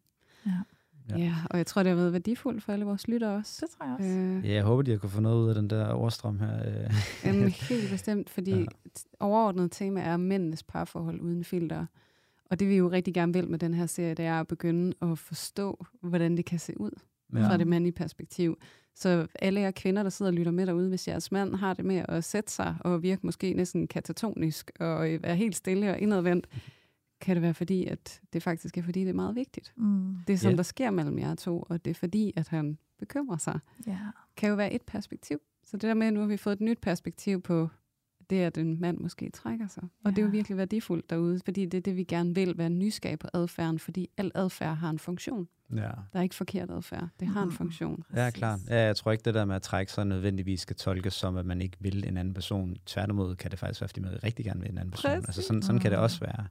Ja. 0.46 0.50
Ja. 1.10 1.18
Ja. 1.18 1.34
og 1.50 1.58
jeg 1.58 1.66
tror, 1.66 1.82
det 1.82 1.90
har 1.90 1.96
været 1.96 2.12
værdifuldt 2.12 2.62
for 2.62 2.72
alle 2.72 2.84
vores 2.84 3.08
lyttere 3.08 3.34
også. 3.36 3.58
Det 3.66 3.70
tror 3.78 3.86
jeg 3.86 3.94
også. 3.98 4.08
Øh, 4.18 4.44
Ja, 4.44 4.54
jeg 4.54 4.62
håber, 4.64 4.82
de 4.82 4.90
har 4.90 4.98
kunne 4.98 5.10
få 5.10 5.20
noget 5.20 5.44
ud 5.44 5.48
af 5.48 5.54
den 5.54 5.70
der 5.70 5.86
overstrøm 5.88 6.38
her. 6.38 6.56
øh. 6.66 6.90
Jamen, 7.24 7.48
helt 7.70 7.90
bestemt, 7.90 8.30
fordi 8.30 8.50
Ja. 8.50 8.58
ja. 8.58 8.66
overordnet 9.20 9.72
tema 9.72 10.00
er 10.00 10.16
mændenes 10.16 10.62
parforhold 10.62 11.20
uden 11.20 11.44
filter. 11.44 11.86
Og 12.50 12.60
det 12.60 12.68
vi 12.68 12.76
jo 12.76 12.90
rigtig 12.90 13.14
gerne 13.14 13.32
vil 13.32 13.48
med 13.48 13.58
den 13.58 13.74
her 13.74 13.86
serie, 13.86 14.14
det 14.14 14.24
er 14.24 14.40
at 14.40 14.46
begynde 14.48 14.92
at 15.02 15.18
forstå, 15.18 15.86
hvordan 16.02 16.36
det 16.36 16.44
kan 16.44 16.58
se 16.58 16.80
ud 16.80 16.90
ja. 17.34 17.48
fra 17.48 17.56
det 17.56 17.66
mandlige 17.66 17.92
perspektiv. 17.92 18.58
Så 18.94 19.26
alle 19.34 19.60
jer 19.60 19.70
kvinder, 19.70 20.02
der 20.02 20.10
sidder 20.10 20.30
og 20.30 20.34
lytter 20.34 20.52
med 20.52 20.66
derude, 20.66 20.88
hvis 20.88 21.08
jeres 21.08 21.32
mand 21.32 21.54
har 21.54 21.74
det 21.74 21.84
med 21.84 22.02
at 22.08 22.24
sætte 22.24 22.52
sig 22.52 22.76
og 22.80 23.02
virke 23.02 23.26
måske 23.26 23.52
næsten 23.54 23.86
katatonisk 23.88 24.70
og 24.80 25.10
øh, 25.12 25.22
være 25.22 25.36
helt 25.36 25.56
stille 25.56 25.90
og 25.90 25.98
indadvendt, 25.98 26.46
kan 27.20 27.36
det 27.36 27.42
være 27.42 27.54
fordi, 27.54 27.84
at 27.86 28.20
det 28.32 28.42
faktisk 28.42 28.78
er 28.78 28.82
fordi, 28.82 29.00
det 29.00 29.08
er 29.08 29.12
meget 29.14 29.34
vigtigt. 29.34 29.72
Mm. 29.76 30.16
Det, 30.26 30.40
som 30.40 30.50
Ja. 30.50 30.56
der 30.56 30.62
sker 30.62 30.90
mellem 30.90 31.18
jer 31.18 31.34
to, 31.34 31.62
og 31.68 31.84
det 31.84 31.90
er 31.90 31.94
fordi, 31.94 32.32
at 32.36 32.48
han 32.48 32.78
bekymrer 32.98 33.36
sig 33.36 33.60
Ja. 33.86 33.98
kan 34.36 34.48
jo 34.48 34.54
være 34.54 34.72
et 34.72 34.82
perspektiv. 34.82 35.38
Så 35.64 35.76
det 35.76 35.82
der 35.82 35.94
med, 35.94 36.06
at 36.06 36.12
nu 36.12 36.20
har 36.20 36.26
vi 36.26 36.36
fået 36.36 36.52
et 36.54 36.60
nyt 36.60 36.78
perspektiv 36.80 37.42
på 37.42 37.68
det, 38.30 38.36
at 38.40 38.58
en 38.58 38.80
mand 38.80 38.98
måske 38.98 39.30
trækker 39.30 39.66
sig. 39.68 39.82
Og 40.04 40.10
det 40.10 40.18
er 40.18 40.22
jo 40.22 40.28
Ja. 40.28 40.32
virkelig 40.32 40.56
værdifuldt 40.58 41.10
derude, 41.10 41.40
fordi 41.44 41.64
det 41.66 41.78
er 41.78 41.82
det, 41.82 41.96
vi 41.96 42.04
gerne 42.04 42.34
vil, 42.34 42.58
være 42.58 42.70
nysgerrig 42.70 43.18
på 43.18 43.28
adfærden, 43.34 43.78
fordi 43.78 44.08
al 44.16 44.32
adfærd 44.34 44.76
har 44.76 44.90
en 44.90 44.98
funktion. 44.98 45.48
Ja. 45.74 45.80
Der 45.82 46.18
er 46.18 46.22
ikke 46.22 46.34
forkert 46.34 46.70
adfærd. 46.70 47.08
Det 47.20 47.28
har 47.28 47.42
en 47.42 47.48
Mhm. 47.48 47.56
funktion. 47.56 48.04
Ja, 48.14 48.30
klart. 48.30 48.60
Ja, 48.68 48.84
jeg 48.86 48.96
tror 48.96 49.12
ikke, 49.12 49.22
det 49.24 49.34
der 49.34 49.44
med 49.44 49.56
at 49.56 49.62
trække 49.62 49.92
sig 49.92 50.06
nødvendigvis 50.06 50.60
skal 50.60 50.76
tolkes 50.76 51.14
som, 51.14 51.36
at 51.36 51.46
man 51.46 51.60
ikke 51.60 51.76
vil 51.80 52.08
en 52.08 52.16
anden 52.16 52.34
person. 52.34 52.76
Tværtimod 52.86 53.36
kan 53.36 53.50
det 53.50 53.58
faktisk 53.58 53.80
være, 53.80 53.88
fordi 53.88 54.00
man 54.00 54.24
rigtig 54.24 54.44
gerne 54.44 54.60
vil 54.60 54.70
en 54.70 54.78
anden 54.78 54.90
person. 54.90 55.10
Præcis. 55.10 55.26
Altså 55.28 55.42
sådan, 55.42 55.62
sådan 55.62 55.80
kan 55.80 55.90
det 55.90 55.98
også 55.98 56.20
være. 56.20 56.46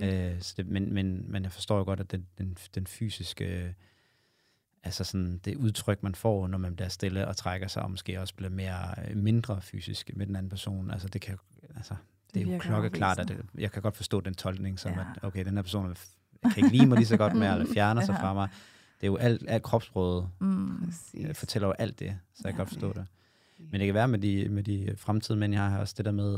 Ja. 0.00 0.32
Øh, 0.34 0.40
så 0.40 0.54
det, 0.56 0.66
men, 0.66 0.94
men, 0.94 1.24
men 1.32 1.42
jeg 1.42 1.52
forstår 1.52 1.78
jo 1.78 1.84
godt, 1.84 2.00
at 2.00 2.10
den, 2.12 2.26
den, 2.38 2.56
den 2.74 2.86
fysiske, 2.86 3.64
øh, 3.64 3.70
altså 4.84 5.04
sådan 5.04 5.40
det 5.44 5.56
udtryk, 5.56 6.02
man 6.02 6.14
får, 6.14 6.46
når 6.48 6.58
man 6.58 6.76
bliver 6.76 6.88
stille 6.88 7.28
og 7.28 7.36
trækker 7.36 7.68
sig, 7.68 7.82
og 7.82 7.90
måske 7.90 8.20
også 8.20 8.34
bliver 8.34 8.50
mere, 8.50 8.94
øh, 9.10 9.16
mindre 9.16 9.60
fysisk 9.62 10.10
med 10.16 10.26
den 10.26 10.36
anden 10.36 10.50
person, 10.50 10.90
altså 10.90 11.08
det 11.08 11.20
kan 11.20 11.38
altså, 11.76 11.94
det, 12.34 12.48
er 12.48 12.52
jo 12.52 12.58
klokkeklart, 12.58 13.18
at 13.18 13.28
det, 13.28 13.40
jeg 13.58 13.72
kan 13.72 13.82
godt 13.82 13.96
forstå 13.96 14.20
den 14.20 14.34
tolkning, 14.34 14.78
som 14.80 14.92
Ja. 14.92 15.00
at, 15.00 15.24
okay, 15.24 15.44
den 15.44 15.54
her 15.54 15.62
person 15.62 15.96
kan 16.42 16.52
ikke 16.56 16.76
lide 16.76 16.86
mig 16.86 16.96
lige 16.98 17.06
så 17.06 17.16
godt 17.16 17.36
mere, 17.36 17.52
eller 17.52 17.72
fjerner 17.74 18.04
sig 18.04 18.12
Ja. 18.12 18.22
fra 18.22 18.34
mig. 18.34 18.48
Det 19.00 19.06
er 19.06 19.10
jo 19.10 19.16
alt, 19.16 19.44
alt 19.48 19.62
kropsbrødet, 19.62 20.28
Mm. 20.40 20.92
Jeg 21.14 21.36
fortæller 21.36 21.68
jo 21.68 21.72
alt 21.78 21.98
det, 21.98 22.18
så 22.34 22.42
jeg 22.44 22.52
kan 22.52 22.58
Ja. 22.58 22.58
godt 22.58 22.68
forstå 22.68 22.92
det. 22.92 23.06
Men 23.58 23.80
det 23.80 23.86
kan 23.86 23.94
være 23.94 24.08
med 24.08 24.18
de, 24.18 24.48
med 24.48 24.62
de 24.62 24.94
fremtidige 24.96 25.40
mænd, 25.40 25.52
jeg 25.52 25.62
har 25.62 25.70
her 25.70 25.78
også, 25.78 25.94
det 25.96 26.04
der 26.04 26.12
med 26.12 26.32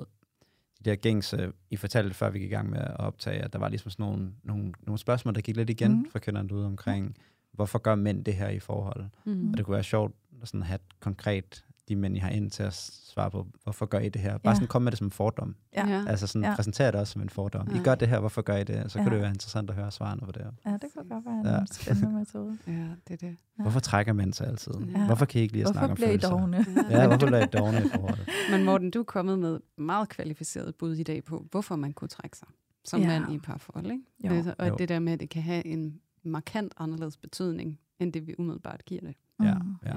de 0.84 0.90
der 0.90 0.94
gængse, 0.97 1.53
I 1.70 1.76
fortalte 1.76 2.14
før 2.14 2.30
vi 2.30 2.38
gik 2.38 2.51
i 2.51 2.55
gang 2.55 2.70
med 2.70 2.78
at 2.78 2.97
optage, 2.97 3.38
at 3.42 3.53
der 3.53 3.59
var 3.59 3.68
ligesom 3.68 3.90
sådan 3.90 4.07
nogle, 4.07 4.32
nogle, 4.42 4.72
nogle 4.86 4.99
spørgsmål, 4.99 5.34
der 5.34 5.40
gik 5.40 5.57
lidt 5.57 5.70
igen 5.70 5.92
mm. 5.92 6.11
for 6.11 6.18
kvinderne 6.18 6.49
derude 6.49 6.66
omkring, 6.66 7.16
hvorfor 7.57 7.79
gør 7.79 7.95
mænd 7.95 8.25
det 8.25 8.35
her 8.35 8.49
i 8.49 8.59
forhold? 8.59 9.05
Mm. 9.25 9.51
Og 9.51 9.57
det 9.57 9.65
kunne 9.67 9.75
være 9.75 9.85
sjovt 9.85 10.15
at 10.43 10.49
sådan 10.49 10.63
have 10.63 10.79
konkret 11.01 11.65
de 11.89 11.97
mænd, 11.97 12.17
I 12.17 12.19
har 12.19 12.31
ind 12.31 12.51
til 12.51 12.63
at 12.63 12.75
svare 12.75 13.31
på, 13.31 13.47
hvorfor 13.63 13.87
gør 13.87 13.99
I 13.99 14.09
det 14.09 14.23
her? 14.23 14.39
Bare 14.39 14.51
Ja. 14.51 14.55
sådan 14.55 14.69
kom 14.69 14.83
med 14.83 14.93
det 14.93 14.99
som 14.99 15.07
en 15.07 15.11
fordom. 15.11 15.57
Ja. 15.77 16.05
Altså 16.09 16.27
sådan 16.27 16.45
Ja. 16.49 16.55
præsentere 16.57 16.93
det 16.93 17.01
også 17.01 17.13
som 17.13 17.23
en 17.23 17.29
fordom. 17.29 17.69
I 17.71 17.77
Ja. 17.77 17.83
gør 17.83 17.95
det 17.95 18.09
her, 18.09 18.21
hvorfor 18.21 18.43
gør 18.43 18.57
I 18.57 18.65
det? 18.65 18.93
Så 18.93 18.99
Ja. 18.99 19.05
kunne 19.05 19.15
det 19.15 19.21
være 19.23 19.31
interessant 19.31 19.71
at 19.71 19.77
høre 19.77 19.91
svarene 19.91 20.21
på 20.21 20.33
det 20.33 20.43
her. 20.43 20.71
ja, 20.71 20.73
det 20.73 20.85
kunne 20.97 21.09
godt 21.09 21.25
være 21.25 21.35
en 21.41 21.47
Ja. 21.47 21.65
spændende 21.73 22.19
metode. 22.19 22.59
ja, 22.67 22.73
det 22.73 23.13
er 23.23 23.29
det. 23.29 23.37
Ja. 23.59 23.63
Hvorfor 23.63 23.81
trækker 23.81 24.13
mænd 24.13 24.33
sig 24.33 24.47
altid? 24.47 24.73
Ja. 24.75 25.07
Hvorfor 25.07 25.25
kan 25.27 25.39
I 25.39 25.43
ikke 25.43 25.53
lide 25.55 25.65
at 25.65 25.69
snakke 25.75 25.79
Hvorfor 25.87 25.93
om 25.93 25.97
bliver 25.97 26.09
I 26.09 26.13
følelser? 26.13 26.29
dogne? 26.31 26.91
Ja, 27.01 27.07
hvorfor 27.09 27.27
bliver 27.27 27.43
I 27.45 27.47
dogne 27.47 27.79
i 27.87 27.89
forholdet? 27.95 28.29
Men 28.51 28.65
Morten, 28.65 28.91
du 28.91 28.99
er 29.01 29.05
kommet 29.05 29.39
med 29.39 29.59
meget 29.79 30.09
kvalificeret 30.09 30.75
bud 30.75 30.95
i 30.97 31.03
dag 31.03 31.25
på, 31.25 31.47
hvorfor 31.51 31.77
man 31.77 31.93
kunne 31.93 32.09
trække 32.09 32.37
sig 32.39 32.49
som 32.85 33.01
Ja. 33.01 33.07
mand 33.07 33.33
i 33.35 33.39
parforhold. 33.39 33.87
Ikke? 33.87 34.05
Jo. 34.47 34.53
Og 34.59 34.69
Jo. 34.69 34.75
det 34.79 34.89
der 34.89 34.99
med, 34.99 35.13
at 35.13 35.21
det 35.21 35.29
kan 35.31 35.43
have 35.43 35.67
en 35.67 36.01
markant 36.27 36.74
anderledes 36.77 37.16
betydning, 37.16 37.81
end 37.99 38.12
det 38.12 38.27
vi 38.27 38.35
umiddelbart 38.39 38.85
giver 38.85 39.01
det. 39.01 39.14
Ja, 39.43 39.59
Mm. 39.59 39.74
ja, 39.87 39.97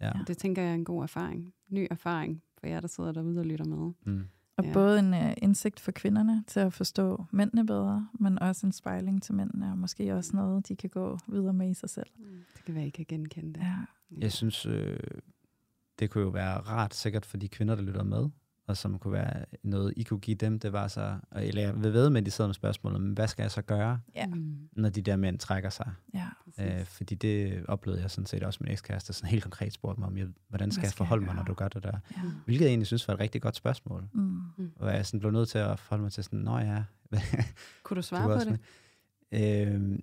ja. 0.00 0.12
Det 0.26 0.38
tænker 0.38 0.62
jeg 0.62 0.70
er 0.70 0.74
en 0.74 0.84
god 0.84 1.02
erfaring. 1.02 1.54
Ny 1.68 1.86
erfaring 1.90 2.42
for 2.58 2.66
jer, 2.66 2.80
der 2.80 2.88
sidder 2.88 3.12
derude 3.12 3.38
og 3.40 3.46
lytter 3.46 3.64
med. 3.64 3.92
Mm. 4.06 4.24
Og 4.56 4.64
Ja. 4.64 4.72
både 4.72 4.98
en 4.98 5.14
uh, 5.14 5.32
indsigt 5.36 5.80
for 5.80 5.92
kvinderne 5.92 6.44
til 6.46 6.60
at 6.60 6.72
forstå 6.72 7.24
mændene 7.30 7.66
bedre, 7.66 8.08
men 8.20 8.38
også 8.38 8.66
en 8.66 8.72
spejling 8.72 9.22
til 9.22 9.34
mændene, 9.34 9.70
og 9.70 9.78
måske 9.78 10.14
også 10.14 10.36
noget, 10.36 10.68
de 10.68 10.76
kan 10.76 10.90
gå 10.90 11.18
videre 11.28 11.52
med 11.52 11.70
i 11.70 11.74
sig 11.74 11.90
selv. 11.90 12.06
Det 12.56 12.64
kan 12.64 12.74
være, 12.74 12.86
I 12.86 12.90
kan 12.90 13.04
genkende 13.08 13.52
det. 13.52 13.60
Ja. 13.60 13.76
Jeg 14.18 14.32
synes, 14.32 14.66
øh, 14.66 14.98
det 15.98 16.10
kunne 16.10 16.24
jo 16.24 16.30
være 16.30 16.56
rart 16.60 16.94
sikkert 16.94 17.26
for 17.26 17.36
de 17.36 17.48
kvinder, 17.48 17.74
der 17.74 17.82
lytter 17.82 18.02
med, 18.02 18.28
og 18.66 18.76
som 18.76 18.98
kunne 18.98 19.12
være 19.12 19.44
noget, 19.62 19.94
I 19.96 20.02
kunne 20.02 20.20
give 20.20 20.34
dem, 20.36 20.58
det 20.58 20.72
var 20.72 20.88
så, 20.88 21.18
og- 21.30 21.46
eller 21.46 21.62
jeg 21.62 21.82
vil 21.82 21.92
ved 21.92 22.10
med, 22.10 22.20
at 22.20 22.26
de 22.26 22.30
sidder 22.30 22.48
med 22.48 22.54
spørgsmålet, 22.54 23.00
men 23.00 23.12
hvad 23.12 23.28
skal 23.28 23.42
jeg 23.42 23.50
så 23.50 23.62
gøre, 23.62 24.00
Ja. 24.14 24.26
Mm. 24.26 24.56
når 24.72 24.88
de 24.88 25.02
der 25.02 25.16
mænd 25.16 25.38
trækker 25.38 25.70
sig? 25.70 25.90
Ja. 26.14 26.26
Øh, 26.60 26.84
fordi 26.84 27.14
det 27.14 27.64
oplevede 27.68 28.02
jeg 28.02 28.10
sådan 28.10 28.26
set 28.26 28.42
også 28.42 28.58
med 28.60 28.66
min 28.68 28.72
ekskæreste, 28.72 29.12
sådan 29.12 29.30
helt 29.30 29.42
konkret 29.42 29.72
spurgte 29.72 30.00
mig 30.00 30.06
om, 30.08 30.16
jeg, 30.18 30.26
hvordan 30.48 30.70
skal 30.70 30.80
Hvad 30.80 30.86
jeg 30.86 30.90
skal 30.90 30.94
jeg 30.94 31.06
forholde 31.08 31.24
mig, 31.24 31.34
gøre? 31.34 31.36
når 31.36 31.44
du 31.44 31.54
gør 31.54 31.68
det 31.68 31.82
der? 31.82 31.98
ja. 32.16 32.22
Hvilket 32.44 32.64
jeg 32.64 32.70
egentlig 32.70 32.86
synes 32.86 33.08
var 33.08 33.14
et 33.14 33.20
rigtig 33.20 33.42
godt 33.42 33.56
spørgsmål. 33.56 34.08
Mm. 34.12 34.40
Og 34.76 34.94
jeg 34.94 35.06
sådan 35.06 35.20
blev 35.20 35.32
nødt 35.32 35.48
til 35.48 35.58
at 35.58 35.78
forholde 35.78 36.02
mig 36.02 36.12
til 36.12 36.24
sådan, 36.24 36.38
nå 36.38 36.58
ja, 36.58 36.84
Kunne 37.82 37.94
du 37.94 37.98
du 37.98 38.02
svare 38.02 38.28
var 38.28 38.34
på 38.36 38.40
det? 38.44 38.50
med. 38.50 38.58
Øh, 39.32 39.40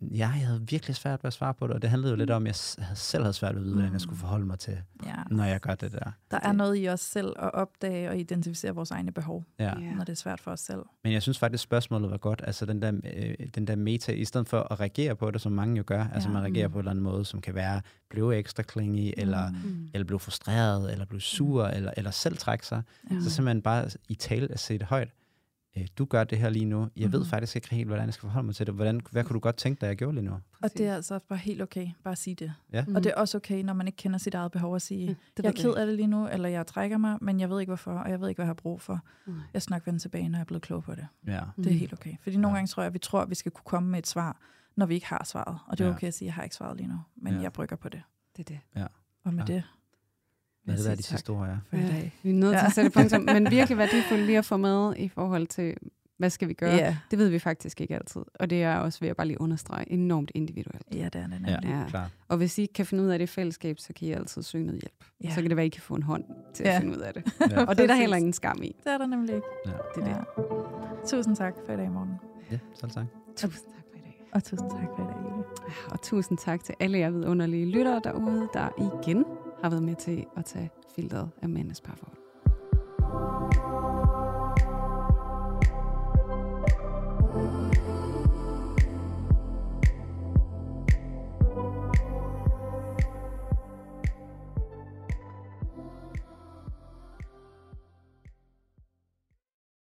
ja, 0.01 0.17
jeg 0.17 0.29
havde 0.29 0.65
virkelig 0.69 0.95
svært 0.95 1.23
ved 1.23 1.27
at 1.27 1.33
svare 1.33 1.53
på 1.53 1.67
det, 1.67 1.75
og 1.75 1.81
det 1.81 1.89
handlede 1.89 2.11
jo 2.11 2.17
lidt 2.17 2.29
om, 2.29 2.47
at 2.47 2.75
jeg 2.77 2.87
selv 2.97 3.23
havde 3.23 3.33
svært 3.33 3.55
ved 3.55 3.61
at 3.61 3.65
vide, 3.65 3.75
hvordan 3.75 3.93
jeg 3.93 4.01
skulle 4.01 4.15
Mm. 4.15 4.19
forholde 4.19 4.45
mig 4.45 4.59
til, 4.59 4.77
ja. 5.05 5.13
når 5.31 5.43
jeg 5.43 5.59
gør 5.59 5.75
det 5.75 5.91
der. 5.91 6.11
Der 6.31 6.39
er 6.43 6.51
noget 6.51 6.83
i 6.83 6.87
os 6.89 6.99
selv 6.99 7.27
at 7.39 7.53
opdage 7.53 8.09
og 8.09 8.17
identificere 8.17 8.75
vores 8.75 8.91
egne 8.91 9.11
behov, 9.11 9.45
Ja. 9.59 9.73
Når 9.73 10.03
det 10.03 10.09
er 10.09 10.15
svært 10.17 10.39
for 10.39 10.51
os 10.51 10.59
selv. 10.59 10.79
Men 11.03 11.13
jeg 11.13 11.21
synes 11.21 11.39
faktisk, 11.39 11.63
spørgsmålet 11.63 12.11
var 12.11 12.17
godt. 12.17 12.41
Altså 12.47 12.65
den 12.65 12.81
der, 12.81 12.91
øh, 13.15 13.35
den 13.55 13.67
der 13.67 13.75
meta, 13.75 14.11
i 14.11 14.25
stedet 14.25 14.47
for 14.49 14.67
at 14.71 14.79
reagere 14.79 15.15
på 15.15 15.31
det, 15.31 15.41
som 15.41 15.51
mange 15.51 15.77
jo 15.77 15.83
gør, 15.87 16.07
altså 16.13 16.29
Ja. 16.29 16.33
man 16.33 16.43
reagerer 16.43 16.67
Mm. 16.67 16.71
på 16.71 16.77
en 16.79 16.81
eller 16.81 16.91
anden 16.91 17.03
måde, 17.03 17.25
som 17.25 17.41
kan 17.41 17.55
være 17.55 17.81
blive 18.09 18.35
ekstra 18.35 18.63
klingy, 18.63 19.13
eller, 19.17 19.49
Mm. 19.51 19.89
eller 19.93 20.05
blive 20.05 20.19
frustreret, 20.19 20.91
eller 20.91 21.05
blive 21.05 21.21
sur, 21.21 21.65
eller, 21.65 21.91
eller 21.97 22.11
selv 22.11 22.37
trække 22.37 22.65
sig. 22.67 22.81
Ja. 23.11 23.15
Så 23.21 23.29
simpelthen 23.29 23.61
bare 23.61 23.85
i 24.09 24.15
tale 24.15 24.51
at 24.51 24.59
se 24.59 24.77
det 24.77 24.87
højt. 24.87 25.09
Øh, 25.77 25.87
Du 25.97 26.05
gør 26.05 26.23
det 26.23 26.37
her 26.37 26.49
lige 26.49 26.65
nu. 26.65 26.89
Jeg 26.97 27.11
ved 27.11 27.19
Mhm. 27.19 27.29
faktisk 27.29 27.55
ikke 27.55 27.75
helt, 27.75 27.87
hvordan 27.87 28.05
jeg 28.05 28.13
skal 28.13 28.21
forholde 28.21 28.45
mig 28.45 28.55
til 28.55 28.65
det. 28.67 28.75
Hvordan, 28.75 29.01
hvad 29.11 29.23
kunne 29.23 29.33
du 29.33 29.39
godt 29.39 29.55
tænke 29.57 29.81
dig, 29.81 29.87
jeg 29.87 29.95
gjorde 29.95 30.13
lige 30.15 30.25
nu? 30.25 30.31
Og 30.63 30.69
det 30.77 30.87
er 30.87 30.95
altså 30.95 31.19
bare 31.29 31.39
helt 31.39 31.61
okay, 31.61 31.87
bare 32.03 32.11
at 32.11 32.17
sige 32.17 32.35
det. 32.35 32.53
Ja. 32.73 32.85
Mm. 32.87 32.95
Og 32.95 33.03
det 33.03 33.09
er 33.09 33.15
også 33.15 33.37
okay, 33.37 33.63
når 33.63 33.73
man 33.73 33.87
ikke 33.87 33.97
kender 33.97 34.17
sit 34.19 34.33
eget 34.33 34.51
behov 34.51 34.75
at 34.75 34.81
sige, 34.81 35.05
Ja, 35.05 35.11
mm. 35.11 35.15
det 35.37 35.43
jeg 35.43 35.49
er 35.49 35.53
ked 35.53 35.73
af 35.73 35.85
det 35.85 35.95
lige 35.95 36.07
nu, 36.07 36.27
eller 36.27 36.49
jeg 36.49 36.67
trækker 36.67 36.97
mig, 36.97 37.17
men 37.21 37.39
jeg 37.39 37.49
ved 37.49 37.59
ikke 37.59 37.69
hvorfor, 37.69 37.91
og 37.93 38.09
jeg 38.09 38.21
ved 38.21 38.29
ikke, 38.29 38.37
hvad 38.37 38.45
jeg 38.45 38.49
har 38.49 38.53
brug 38.53 38.81
for. 38.81 38.99
Nej. 39.27 39.35
Jeg 39.53 39.61
nok 39.69 39.85
vende 39.87 39.99
tilbage, 39.99 40.29
når 40.29 40.37
jeg 40.37 40.41
er 40.41 40.45
blevet 40.45 40.61
klog 40.61 40.83
på 40.83 40.95
det. 40.95 41.07
Ja. 41.27 41.31
Det 41.31 41.39
er 41.39 41.71
Mm. 41.71 41.77
helt 41.77 41.93
okay. 41.93 42.13
Fordi 42.23 42.37
nogle 42.37 42.47
Ja. 42.49 42.55
gange 42.57 42.67
tror 42.67 42.83
jeg, 42.83 42.87
at 42.87 42.93
vi 42.93 42.99
tror, 42.99 43.21
at 43.21 43.29
vi 43.29 43.35
skal 43.35 43.51
kunne 43.51 43.65
komme 43.65 43.89
med 43.89 43.99
et 43.99 44.07
svar, 44.07 44.37
når 44.75 44.85
vi 44.85 44.93
ikke 44.93 45.07
har 45.07 45.23
svaret. 45.25 45.59
Og 45.67 45.77
det 45.77 45.83
er 45.83 45.87
Ja. 45.89 45.95
okay 45.95 46.07
at 46.07 46.13
sige, 46.13 46.25
at 46.25 46.27
jeg 46.27 46.33
har 46.33 46.43
ikke 46.43 46.55
svaret 46.55 46.77
lige 46.77 46.87
nu, 46.87 46.99
men 47.15 47.33
Ja. 47.33 47.41
jeg 47.41 47.53
brygger 47.53 47.75
på 47.75 47.89
det. 47.89 48.01
Det 48.37 48.51
er 48.51 48.57
det. 48.75 48.87
Og 49.23 49.33
med 49.33 49.43
Ja. 49.47 49.53
det 49.53 49.63
Hvad 50.63 50.75
jeg 50.75 50.75
er 50.75 50.75
det, 50.75 50.85
sige 50.85 50.95
de 50.97 51.03
sidste 51.03 51.29
ord 51.29 51.47
for 51.69 51.77
i 51.77 51.79
Ja. 51.79 51.87
dag. 51.87 52.13
Vi 52.23 52.29
er 52.29 52.33
nødt 52.33 52.51
til 52.53 52.59
Ja. 52.61 52.65
at 52.65 52.73
sætte 52.73 52.89
punktum, 52.89 53.21
men 53.21 53.51
virkelig 53.51 53.77
værdifuldt 53.77 54.23
lige 54.25 54.37
at 54.37 54.45
få 54.45 54.57
med 54.57 54.93
i 54.97 55.07
forhold 55.07 55.47
til, 55.47 55.75
hvad 56.17 56.29
skal 56.29 56.47
vi 56.47 56.53
gøre? 56.53 56.71
Ja, 56.75 56.97
Det 57.11 57.19
ved 57.19 57.29
vi 57.29 57.39
faktisk 57.39 57.81
ikke 57.81 57.95
altid, 57.95 58.21
og 58.39 58.49
det 58.49 58.63
er 58.63 58.75
også 58.75 58.99
ved 59.01 59.09
at 59.09 59.15
bare 59.15 59.27
lige 59.27 59.41
understrege 59.41 59.91
enormt 59.91 60.31
individuelt. 60.35 60.81
ja, 60.93 60.97
det 60.97 61.05
er 61.05 61.09
det 61.09 61.21
Ja, 61.21 61.27
nemlig. 61.27 61.63
Ja. 61.69 61.83
klart. 61.89 62.09
Og 62.27 62.37
hvis 62.37 62.57
I 62.57 62.61
ikke 62.61 62.73
kan 62.73 62.85
finde 62.85 63.03
ud 63.03 63.09
af 63.09 63.19
det 63.19 63.23
i 63.23 63.27
fællesskab, 63.27 63.79
så 63.79 63.93
kan 63.93 64.07
I 64.07 64.11
altid 64.11 64.43
søge 64.43 64.63
noget 64.65 64.81
hjælp. 64.81 65.03
Ja. 65.23 65.29
Så 65.29 65.41
kan 65.41 65.49
det 65.49 65.55
være, 65.57 65.63
at 65.63 65.67
I 65.67 65.69
kan 65.69 65.81
få 65.81 65.95
en 65.95 66.03
hånd 66.03 66.23
til 66.53 66.63
at 66.63 66.73
Ja. 66.73 66.79
finde 66.79 66.93
ud 66.97 67.01
af 67.01 67.13
det. 67.13 67.23
Ja. 67.51 67.63
Og 67.65 67.77
det 67.77 67.83
er 67.83 67.87
der 67.87 67.95
heller 67.95 68.17
ingen 68.17 68.33
skam 68.33 68.59
i. 68.63 68.75
Det 68.83 68.93
er 68.93 68.97
der 68.97 69.05
nemlig 69.05 69.35
ikke. 69.35 69.47
Ja. 69.65 69.71
Det 69.95 70.03
er 70.03 70.07
det. 70.07 70.15
Ja. 70.37 71.07
Tusind 71.17 71.35
tak 71.35 71.53
for 71.65 71.73
i 71.73 71.77
dag, 71.77 71.91
morgen. 71.91 72.09
ja, 72.51 72.57
selv 72.79 72.91
tak. 72.91 73.05
Tusind 73.37 73.65
tak 73.73 73.83
for 73.91 73.97
i 73.97 74.01
dag. 74.01 74.23
Og 74.31 74.43
tusind 74.43 74.69
tak 74.71 74.87
for 74.95 75.03
i 75.03 75.07
dag, 75.07 75.15
Julie. 75.23 75.43
Og 75.91 76.01
tusind 76.01 76.37
tak 76.37 76.63
til 76.63 76.75
alle 76.79 76.97
jer 76.97 77.09
vidunderlige 77.09 77.65
lyttere 77.65 78.01
derude, 78.03 78.47
der 78.53 78.69
igen 78.99 79.25
har 79.61 79.69
været 79.69 79.83
med 79.83 79.95
til 79.95 80.25
at 80.37 80.45
tage 80.45 80.69
filteret 80.95 81.29
af 81.41 81.49
mandens 81.49 81.81
parforhold. 81.81 82.15
thank 82.99 83.55
you 83.55 83.98